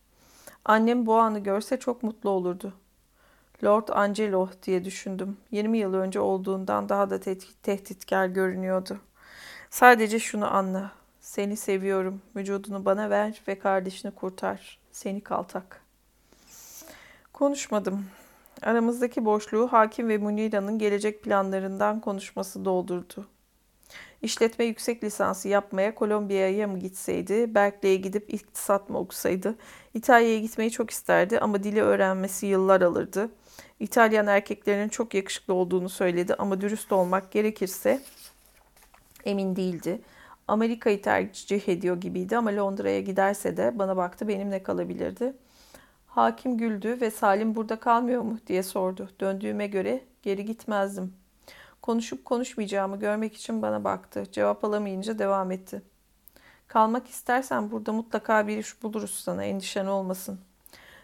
Annem 0.65 1.05
bu 1.05 1.15
anı 1.17 1.39
görse 1.39 1.79
çok 1.79 2.03
mutlu 2.03 2.29
olurdu. 2.29 2.73
Lord 3.63 3.88
Angelo 3.88 4.49
diye 4.63 4.85
düşündüm. 4.85 5.38
20 5.51 5.77
yıl 5.77 5.93
önce 5.93 6.19
olduğundan 6.19 6.89
daha 6.89 7.09
da 7.09 7.19
tehditkar 7.63 8.27
görünüyordu. 8.27 8.99
Sadece 9.69 10.19
şunu 10.19 10.53
anla. 10.53 10.91
Seni 11.21 11.57
seviyorum. 11.57 12.21
Vücudunu 12.35 12.85
bana 12.85 13.09
ver 13.09 13.41
ve 13.47 13.59
kardeşini 13.59 14.11
kurtar. 14.11 14.79
Seni 14.91 15.21
kaltak. 15.21 15.81
Konuşmadım. 17.33 18.05
Aramızdaki 18.61 19.25
boşluğu 19.25 19.67
Hakim 19.67 20.09
ve 20.09 20.17
Munira'nın 20.17 20.79
gelecek 20.79 21.23
planlarından 21.23 21.99
konuşması 21.99 22.65
doldurdu. 22.65 23.27
İşletme 24.21 24.65
yüksek 24.65 25.03
lisansı 25.03 25.47
yapmaya 25.47 25.95
Kolombiya'ya 25.95 26.67
mı 26.67 26.79
gitseydi, 26.79 27.55
Berkeley'e 27.55 27.95
gidip 27.95 28.33
iktisat 28.33 28.89
mı 28.89 28.97
okusaydı, 28.97 29.55
İtalya'ya 29.93 30.39
gitmeyi 30.39 30.71
çok 30.71 30.91
isterdi 30.91 31.39
ama 31.39 31.63
dili 31.63 31.81
öğrenmesi 31.81 32.45
yıllar 32.45 32.81
alırdı. 32.81 33.29
İtalyan 33.79 34.27
erkeklerinin 34.27 34.89
çok 34.89 35.13
yakışıklı 35.13 35.53
olduğunu 35.53 35.89
söyledi 35.89 36.33
ama 36.33 36.61
dürüst 36.61 36.91
olmak 36.91 37.31
gerekirse 37.31 38.01
emin 39.25 39.55
değildi. 39.55 40.01
Amerika'yı 40.47 41.01
tercih 41.01 41.69
ediyor 41.69 42.01
gibiydi 42.01 42.38
ama 42.38 42.55
Londra'ya 42.55 43.01
giderse 43.01 43.57
de 43.57 43.79
bana 43.79 43.97
baktı 43.97 44.27
benimle 44.27 44.63
kalabilirdi. 44.63 45.33
Hakim 46.07 46.57
güldü 46.57 46.97
ve 47.01 47.11
Salim 47.11 47.55
burada 47.55 47.79
kalmıyor 47.79 48.21
mu 48.21 48.39
diye 48.47 48.63
sordu. 48.63 49.09
Döndüğüme 49.19 49.67
göre 49.67 50.03
geri 50.21 50.45
gitmezdim. 50.45 51.13
Konuşup 51.81 52.25
konuşmayacağımı 52.25 52.99
görmek 52.99 53.35
için 53.35 53.61
bana 53.61 53.83
baktı. 53.83 54.23
Cevap 54.31 54.63
alamayınca 54.63 55.19
devam 55.19 55.51
etti. 55.51 55.81
Kalmak 56.67 57.07
istersen 57.07 57.71
burada 57.71 57.93
mutlaka 57.93 58.47
bir 58.47 58.57
iş 58.57 58.83
buluruz 58.83 59.11
sana 59.13 59.43
endişen 59.43 59.85
olmasın. 59.85 60.39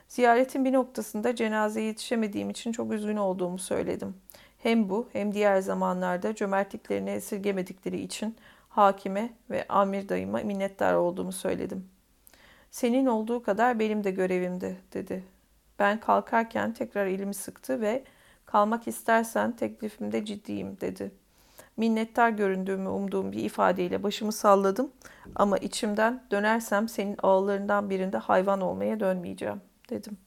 Ziyaretin 0.07 0.65
bir 0.65 0.73
noktasında 0.73 1.35
cenazeye 1.35 1.87
yetişemediğim 1.87 2.49
için 2.49 2.71
çok 2.71 2.93
üzgün 2.93 3.17
olduğumu 3.17 3.57
söyledim. 3.57 4.15
Hem 4.57 4.89
bu 4.89 5.09
hem 5.13 5.33
diğer 5.33 5.59
zamanlarda 5.59 6.35
cömertliklerini 6.35 7.09
esirgemedikleri 7.09 8.01
için 8.01 8.35
hakime 8.69 9.29
ve 9.49 9.65
amir 9.69 10.09
dayıma 10.09 10.39
minnettar 10.39 10.93
olduğumu 10.93 11.31
söyledim. 11.31 11.89
Senin 12.71 13.05
olduğu 13.05 13.43
kadar 13.43 13.79
benim 13.79 14.03
de 14.03 14.11
görevimdi 14.11 14.77
dedi. 14.93 15.23
Ben 15.79 15.99
kalkarken 15.99 16.73
tekrar 16.73 17.05
elimi 17.05 17.33
sıktı 17.33 17.81
ve 17.81 18.03
kalmak 18.45 18.87
istersen 18.87 19.51
teklifimde 19.51 20.25
ciddiyim 20.25 20.77
dedi. 20.81 21.11
Minnettar 21.77 22.29
göründüğümü 22.29 22.89
umduğum 22.89 23.31
bir 23.31 23.43
ifadeyle 23.43 24.03
başımı 24.03 24.31
salladım 24.31 24.91
ama 25.35 25.57
içimden 25.57 26.23
dönersem 26.31 26.89
senin 26.89 27.17
ağlarından 27.23 27.89
birinde 27.89 28.17
hayvan 28.17 28.61
olmaya 28.61 28.99
dönmeyeceğim 28.99 29.61
dedim. 29.89 30.17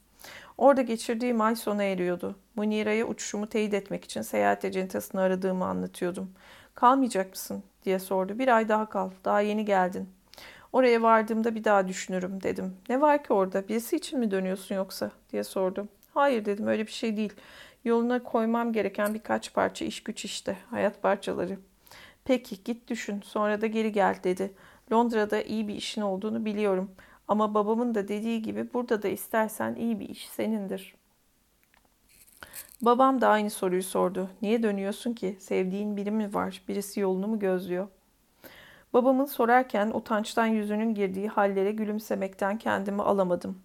Orada 0.58 0.82
geçirdiğim 0.82 1.40
ay 1.40 1.56
sona 1.56 1.82
eriyordu. 1.82 2.36
Munira'ya 2.56 3.06
uçuşumu 3.06 3.46
teyit 3.46 3.74
etmek 3.74 4.04
için 4.04 4.22
seyahat 4.22 4.64
acentasını 4.64 5.20
aradığımı 5.20 5.64
anlatıyordum. 5.64 6.30
Kalmayacak 6.74 7.30
mısın 7.30 7.62
diye 7.84 7.98
sordu. 7.98 8.38
Bir 8.38 8.56
ay 8.56 8.68
daha 8.68 8.88
kal. 8.88 9.10
Daha 9.24 9.40
yeni 9.40 9.64
geldin. 9.64 10.08
Oraya 10.72 11.02
vardığımda 11.02 11.54
bir 11.54 11.64
daha 11.64 11.88
düşünürüm 11.88 12.42
dedim. 12.42 12.76
Ne 12.88 13.00
var 13.00 13.24
ki 13.24 13.32
orada? 13.32 13.68
Birisi 13.68 13.96
için 13.96 14.18
mi 14.18 14.30
dönüyorsun 14.30 14.74
yoksa? 14.74 15.10
diye 15.32 15.44
sordu. 15.44 15.88
Hayır 16.14 16.44
dedim 16.44 16.66
öyle 16.66 16.86
bir 16.86 16.92
şey 16.92 17.16
değil. 17.16 17.32
Yoluna 17.84 18.22
koymam 18.22 18.72
gereken 18.72 19.14
birkaç 19.14 19.54
parça 19.54 19.84
iş 19.84 20.02
güç 20.02 20.24
işte. 20.24 20.56
Hayat 20.70 21.02
parçaları. 21.02 21.58
Peki 22.24 22.64
git 22.64 22.88
düşün 22.88 23.22
sonra 23.24 23.60
da 23.60 23.66
geri 23.66 23.92
gel 23.92 24.16
dedi. 24.24 24.52
Londra'da 24.92 25.42
iyi 25.42 25.68
bir 25.68 25.74
işin 25.74 26.00
olduğunu 26.00 26.44
biliyorum. 26.44 26.90
Ama 27.28 27.54
babamın 27.54 27.94
da 27.94 28.08
dediği 28.08 28.42
gibi 28.42 28.72
burada 28.72 29.02
da 29.02 29.08
istersen 29.08 29.74
iyi 29.74 30.00
bir 30.00 30.08
iş 30.08 30.28
senindir. 30.28 30.94
Babam 32.82 33.20
da 33.20 33.28
aynı 33.28 33.50
soruyu 33.50 33.82
sordu. 33.82 34.30
Niye 34.42 34.62
dönüyorsun 34.62 35.12
ki? 35.12 35.36
Sevdiğin 35.40 35.96
biri 35.96 36.10
mi 36.10 36.34
var? 36.34 36.62
Birisi 36.68 37.00
yolunu 37.00 37.26
mu 37.26 37.38
gözlüyor? 37.38 37.88
Babamın 38.92 39.24
sorarken 39.24 39.90
utançtan 39.94 40.46
yüzünün 40.46 40.94
girdiği 40.94 41.28
hallere 41.28 41.72
gülümsemekten 41.72 42.58
kendimi 42.58 43.02
alamadım. 43.02 43.58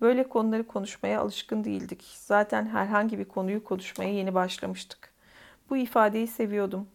Böyle 0.00 0.28
konuları 0.28 0.66
konuşmaya 0.66 1.20
alışkın 1.20 1.64
değildik. 1.64 2.04
Zaten 2.16 2.66
herhangi 2.66 3.18
bir 3.18 3.24
konuyu 3.24 3.64
konuşmaya 3.64 4.12
yeni 4.12 4.34
başlamıştık. 4.34 5.12
Bu 5.70 5.76
ifadeyi 5.76 6.26
seviyordum. 6.26 6.88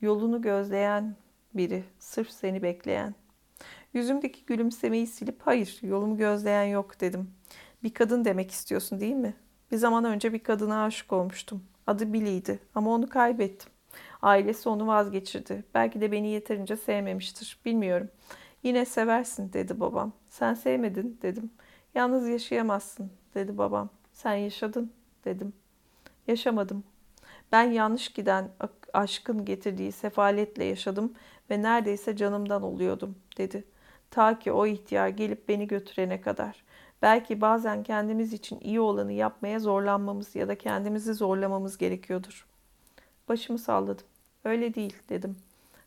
Yolunu 0.00 0.42
gözleyen 0.42 1.16
biri, 1.54 1.84
sırf 1.98 2.30
seni 2.30 2.62
bekleyen. 2.62 3.14
Yüzümdeki 3.94 4.44
gülümsemeyi 4.44 5.06
silip 5.06 5.40
hayır 5.44 5.78
yolumu 5.82 6.16
gözleyen 6.16 6.64
yok 6.64 7.00
dedim. 7.00 7.30
Bir 7.82 7.94
kadın 7.94 8.24
demek 8.24 8.50
istiyorsun 8.50 9.00
değil 9.00 9.14
mi? 9.14 9.34
Bir 9.72 9.76
zaman 9.76 10.04
önce 10.04 10.32
bir 10.32 10.38
kadına 10.38 10.84
aşık 10.84 11.12
olmuştum. 11.12 11.64
Adı 11.86 12.12
Billy'ydi 12.12 12.58
ama 12.74 12.90
onu 12.90 13.08
kaybettim. 13.08 13.72
Ailesi 14.22 14.68
onu 14.68 14.86
vazgeçirdi. 14.86 15.64
Belki 15.74 16.00
de 16.00 16.12
beni 16.12 16.28
yeterince 16.28 16.76
sevmemiştir. 16.76 17.60
Bilmiyorum. 17.64 18.08
Yine 18.62 18.84
seversin 18.84 19.52
dedi 19.52 19.80
babam. 19.80 20.12
Sen 20.28 20.54
sevmedin 20.54 21.18
dedim. 21.22 21.50
Yalnız 21.94 22.28
yaşayamazsın 22.28 23.10
dedi 23.34 23.58
babam. 23.58 23.88
Sen 24.12 24.34
yaşadın 24.34 24.92
dedim. 25.24 25.52
Yaşamadım. 26.26 26.84
Ben 27.52 27.70
yanlış 27.70 28.08
giden 28.08 28.48
aşkın 28.92 29.44
getirdiği 29.44 29.92
sefaletle 29.92 30.64
yaşadım 30.64 31.12
ve 31.50 31.62
neredeyse 31.62 32.16
canımdan 32.16 32.62
oluyordum 32.62 33.16
dedi. 33.38 33.64
Ta 34.12 34.38
ki 34.38 34.52
o 34.52 34.66
ihtiyar 34.66 35.08
gelip 35.08 35.48
beni 35.48 35.66
götürene 35.66 36.20
kadar. 36.20 36.64
Belki 37.02 37.40
bazen 37.40 37.82
kendimiz 37.82 38.32
için 38.32 38.60
iyi 38.60 38.80
olanı 38.80 39.12
yapmaya 39.12 39.60
zorlanmamız 39.60 40.36
ya 40.36 40.48
da 40.48 40.58
kendimizi 40.58 41.14
zorlamamız 41.14 41.78
gerekiyordur. 41.78 42.46
Başımı 43.28 43.58
salladım. 43.58 44.06
Öyle 44.44 44.74
değil 44.74 44.96
dedim. 45.08 45.36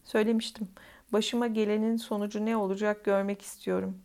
Söylemiştim. 0.03 0.67
Başıma 1.13 1.47
gelenin 1.47 1.97
sonucu 1.97 2.45
ne 2.45 2.57
olacak 2.57 3.05
görmek 3.05 3.41
istiyorum. 3.41 3.97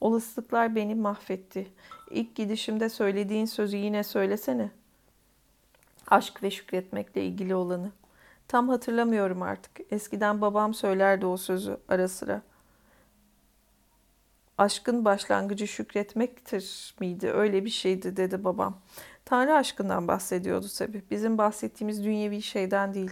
Olasılıklar 0.00 0.74
beni 0.74 0.94
mahvetti. 0.94 1.66
İlk 2.10 2.34
gidişimde 2.34 2.88
söylediğin 2.88 3.46
sözü 3.46 3.76
yine 3.76 4.04
söylesene. 4.04 4.70
Aşk 6.08 6.42
ve 6.42 6.50
şükretmekle 6.50 7.24
ilgili 7.24 7.54
olanı. 7.54 7.90
Tam 8.48 8.68
hatırlamıyorum 8.68 9.42
artık. 9.42 9.92
Eskiden 9.92 10.40
babam 10.40 10.74
söylerdi 10.74 11.26
o 11.26 11.36
sözü 11.36 11.76
ara 11.88 12.08
sıra. 12.08 12.42
Aşkın 14.58 15.04
başlangıcı 15.04 15.68
şükretmektir 15.68 16.94
miydi? 17.00 17.30
Öyle 17.30 17.64
bir 17.64 17.70
şeydi 17.70 18.16
dedi 18.16 18.44
babam. 18.44 18.80
Tanrı 19.24 19.54
aşkından 19.54 20.08
bahsediyordu 20.08 20.66
tabii. 20.78 21.02
Bizim 21.10 21.38
bahsettiğimiz 21.38 22.04
dünyevi 22.04 22.42
şeyden 22.42 22.94
değil. 22.94 23.10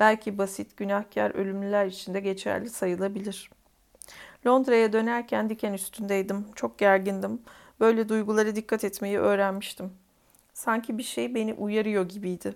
Belki 0.00 0.38
basit, 0.38 0.76
günahkar 0.76 1.30
ölümlüler 1.30 1.86
için 1.86 2.14
de 2.14 2.20
geçerli 2.20 2.70
sayılabilir. 2.70 3.50
Londra'ya 4.46 4.92
dönerken 4.92 5.50
diken 5.50 5.72
üstündeydim. 5.72 6.46
Çok 6.54 6.78
gergindim. 6.78 7.42
Böyle 7.80 8.08
duygulara 8.08 8.56
dikkat 8.56 8.84
etmeyi 8.84 9.18
öğrenmiştim. 9.18 9.92
Sanki 10.54 10.98
bir 10.98 11.02
şey 11.02 11.34
beni 11.34 11.54
uyarıyor 11.54 12.08
gibiydi. 12.08 12.54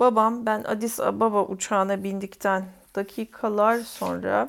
Babam 0.00 0.46
ben 0.46 0.64
Addis 0.64 1.00
Ababa 1.00 1.44
uçağına 1.44 2.04
bindikten 2.04 2.64
dakikalar 2.94 3.78
sonra 3.78 4.48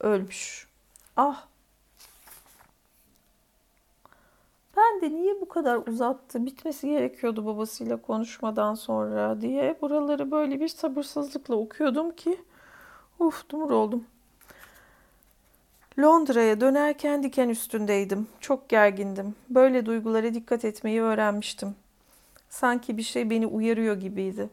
ölmüş. 0.00 0.68
Ah 1.16 1.46
Ben 4.76 5.00
de 5.00 5.14
niye 5.14 5.40
bu 5.40 5.48
kadar 5.48 5.86
uzattı, 5.86 6.46
bitmesi 6.46 6.88
gerekiyordu 6.88 7.46
babasıyla 7.46 8.02
konuşmadan 8.02 8.74
sonra 8.74 9.40
diye 9.40 9.78
buraları 9.82 10.30
böyle 10.30 10.60
bir 10.60 10.68
sabırsızlıkla 10.68 11.56
okuyordum 11.56 12.10
ki 12.10 12.40
uf 13.18 13.48
dumur 13.48 13.70
oldum. 13.70 14.04
Londra'ya 15.98 16.60
dönerken 16.60 17.22
diken 17.22 17.48
üstündeydim. 17.48 18.28
Çok 18.40 18.68
gergindim. 18.68 19.34
Böyle 19.50 19.86
duygulara 19.86 20.34
dikkat 20.34 20.64
etmeyi 20.64 21.02
öğrenmiştim. 21.02 21.74
Sanki 22.48 22.96
bir 22.96 23.02
şey 23.02 23.30
beni 23.30 23.46
uyarıyor 23.46 23.96
gibiydi. 23.96 24.50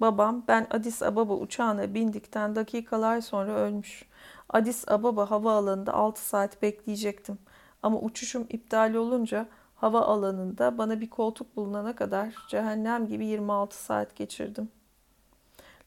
Babam 0.00 0.42
ben 0.48 0.66
Addis 0.70 1.02
Ababa 1.02 1.34
uçağına 1.34 1.94
bindikten 1.94 2.56
dakikalar 2.56 3.20
sonra 3.20 3.52
ölmüş. 3.52 4.04
Addis 4.48 4.88
Ababa 4.88 5.30
havaalanında 5.30 5.94
6 5.94 6.26
saat 6.26 6.62
bekleyecektim.'' 6.62 7.51
Ama 7.82 8.00
uçuşum 8.00 8.46
iptal 8.48 8.94
olunca 8.94 9.48
hava 9.74 10.00
alanında 10.00 10.78
bana 10.78 11.00
bir 11.00 11.10
koltuk 11.10 11.56
bulunana 11.56 11.96
kadar 11.96 12.34
cehennem 12.48 13.06
gibi 13.06 13.26
26 13.26 13.84
saat 13.84 14.16
geçirdim. 14.16 14.68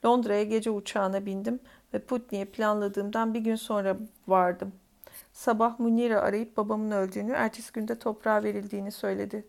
Londra'ya 0.06 0.44
gece 0.44 0.72
uçağına 0.72 1.26
bindim 1.26 1.60
ve 1.94 2.00
Putney'e 2.00 2.46
planladığımdan 2.46 3.34
bir 3.34 3.40
gün 3.40 3.56
sonra 3.56 3.98
vardım. 4.28 4.74
Sabah 5.34 5.80
Munir'i 5.80 6.18
arayıp 6.18 6.58
babamın 6.58 6.92
öldüğünü, 6.92 7.32
ertesi 7.32 7.74
günde 7.74 8.00
toprağa 8.00 8.44
verildiğini 8.44 8.92
söyledi. 8.92 9.48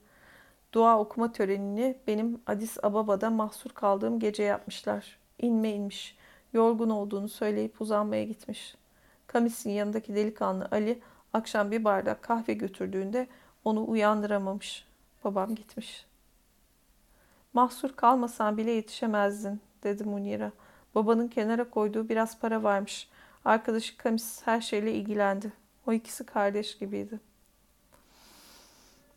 Dua 0.72 0.98
okuma 0.98 1.32
törenini 1.32 1.98
benim 2.06 2.40
Addis 2.46 2.78
Ababa'da 2.84 3.30
mahsur 3.30 3.70
kaldığım 3.70 4.18
gece 4.18 4.42
yapmışlar. 4.42 5.18
İnme 5.38 5.70
inmiş. 5.70 6.16
Yorgun 6.52 6.90
olduğunu 6.90 7.28
söyleyip 7.28 7.80
uzanmaya 7.80 8.24
gitmiş. 8.24 8.76
Kamis'in 9.26 9.70
yanındaki 9.70 10.14
delikanlı 10.14 10.68
Ali 10.70 11.00
Akşam 11.36 11.70
bir 11.70 11.84
bardak 11.84 12.22
kahve 12.22 12.52
götürdüğünde 12.52 13.26
onu 13.64 13.90
uyandıramamış. 13.90 14.86
Babam 15.24 15.54
gitmiş. 15.54 16.06
Mahsur 17.52 17.92
kalmasan 17.96 18.56
bile 18.56 18.70
yetişemezdin 18.70 19.60
dedi 19.82 20.04
Munira. 20.04 20.52
Babanın 20.94 21.28
kenara 21.28 21.70
koyduğu 21.70 22.08
biraz 22.08 22.38
para 22.38 22.62
varmış. 22.62 23.08
Arkadaşı 23.44 23.96
Kamis 23.96 24.40
her 24.44 24.60
şeyle 24.60 24.94
ilgilendi. 24.94 25.52
O 25.86 25.92
ikisi 25.92 26.24
kardeş 26.26 26.78
gibiydi. 26.78 27.20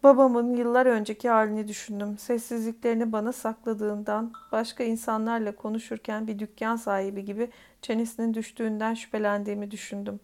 Babamın 0.04 0.56
yıllar 0.56 0.86
önceki 0.86 1.30
halini 1.30 1.68
düşündüm. 1.68 2.18
Sessizliklerini 2.18 3.12
bana 3.12 3.32
sakladığından, 3.34 4.34
başka 4.52 4.84
insanlarla 4.84 5.56
konuşurken 5.56 6.28
bir 6.28 6.40
dükkan 6.40 6.76
sahibi 6.76 7.26
gibi 7.26 7.50
çenesinin 7.82 8.34
düştüğünden 8.34 8.94
şüphelendiğimi 8.94 9.72
düşündüm. 9.72 10.20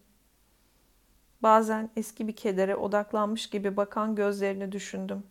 Bazen 1.45 1.89
eski 1.95 2.27
bir 2.27 2.35
kedere 2.35 2.75
odaklanmış 2.75 3.49
gibi 3.49 3.77
bakan 3.77 4.15
gözlerini 4.15 4.71
düşündüm. 4.71 5.23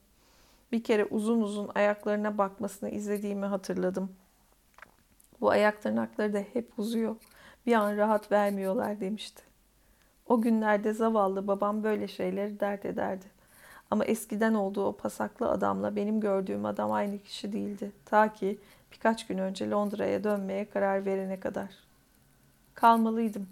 Bir 0.73 0.85
kere 0.85 1.05
uzun 1.05 1.41
uzun 1.41 1.71
ayaklarına 1.75 2.39
bakmasını 2.39 2.91
izlediğimi 2.91 3.47
hatırladım. 3.47 4.13
Bu 5.41 5.51
ayak 5.51 5.83
tırnakları 5.83 6.33
da 6.33 6.39
hep 6.39 6.79
uzuyor. 6.79 7.17
Bir 7.67 7.73
an 7.73 7.97
rahat 7.97 8.33
vermiyorlar 8.33 9.01
demişti. 9.01 9.43
O 10.27 10.41
günlerde 10.41 10.93
zavallı 10.93 11.47
babam 11.47 11.85
böyle 11.85 12.09
şeyleri 12.09 12.61
dert 12.61 12.85
ederdi. 12.85 13.27
Ama 13.91 14.05
eskiden 14.05 14.55
olduğu 14.55 14.87
o 14.87 14.97
pasaklı 14.97 15.51
adamla 15.51 15.97
benim 15.97 16.21
gördüğüm 16.21 16.65
adam 16.65 16.93
aynı 16.93 17.19
kişi 17.19 17.53
değildi. 17.53 17.93
Ta 18.05 18.33
ki 18.33 18.59
birkaç 18.93 19.27
gün 19.27 19.39
önce 19.39 19.71
Londra'ya 19.71 20.25
dönmeye 20.25 20.71
karar 20.71 21.05
verene 21.07 21.41
kadar. 21.41 21.71
Kalmalıydım. 22.75 23.49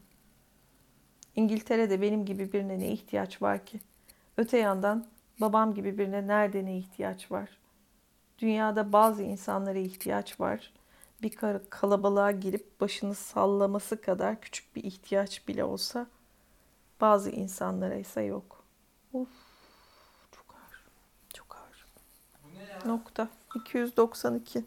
İngiltere'de 1.36 2.02
benim 2.02 2.24
gibi 2.24 2.52
birine 2.52 2.78
ne 2.78 2.88
ihtiyaç 2.92 3.42
var 3.42 3.66
ki? 3.66 3.80
Öte 4.36 4.58
yandan 4.58 5.06
babam 5.40 5.74
gibi 5.74 5.98
birine 5.98 6.26
nerede 6.26 6.64
ne 6.64 6.78
ihtiyaç 6.78 7.32
var? 7.32 7.48
Dünyada 8.38 8.92
bazı 8.92 9.22
insanlara 9.22 9.78
ihtiyaç 9.78 10.40
var. 10.40 10.72
Bir 11.22 11.36
kalabalığa 11.70 12.30
girip 12.30 12.80
başını 12.80 13.14
sallaması 13.14 14.00
kadar 14.00 14.40
küçük 14.40 14.76
bir 14.76 14.84
ihtiyaç 14.84 15.48
bile 15.48 15.64
olsa 15.64 16.06
bazı 17.00 17.30
insanlara 17.30 17.94
ise 17.94 18.22
yok. 18.22 18.64
Uf, 19.12 19.28
çok 20.32 20.54
ağır. 20.54 20.84
Çok 21.34 21.56
ağır. 21.56 21.86
Nokta. 22.84 23.28
292. 23.54 24.64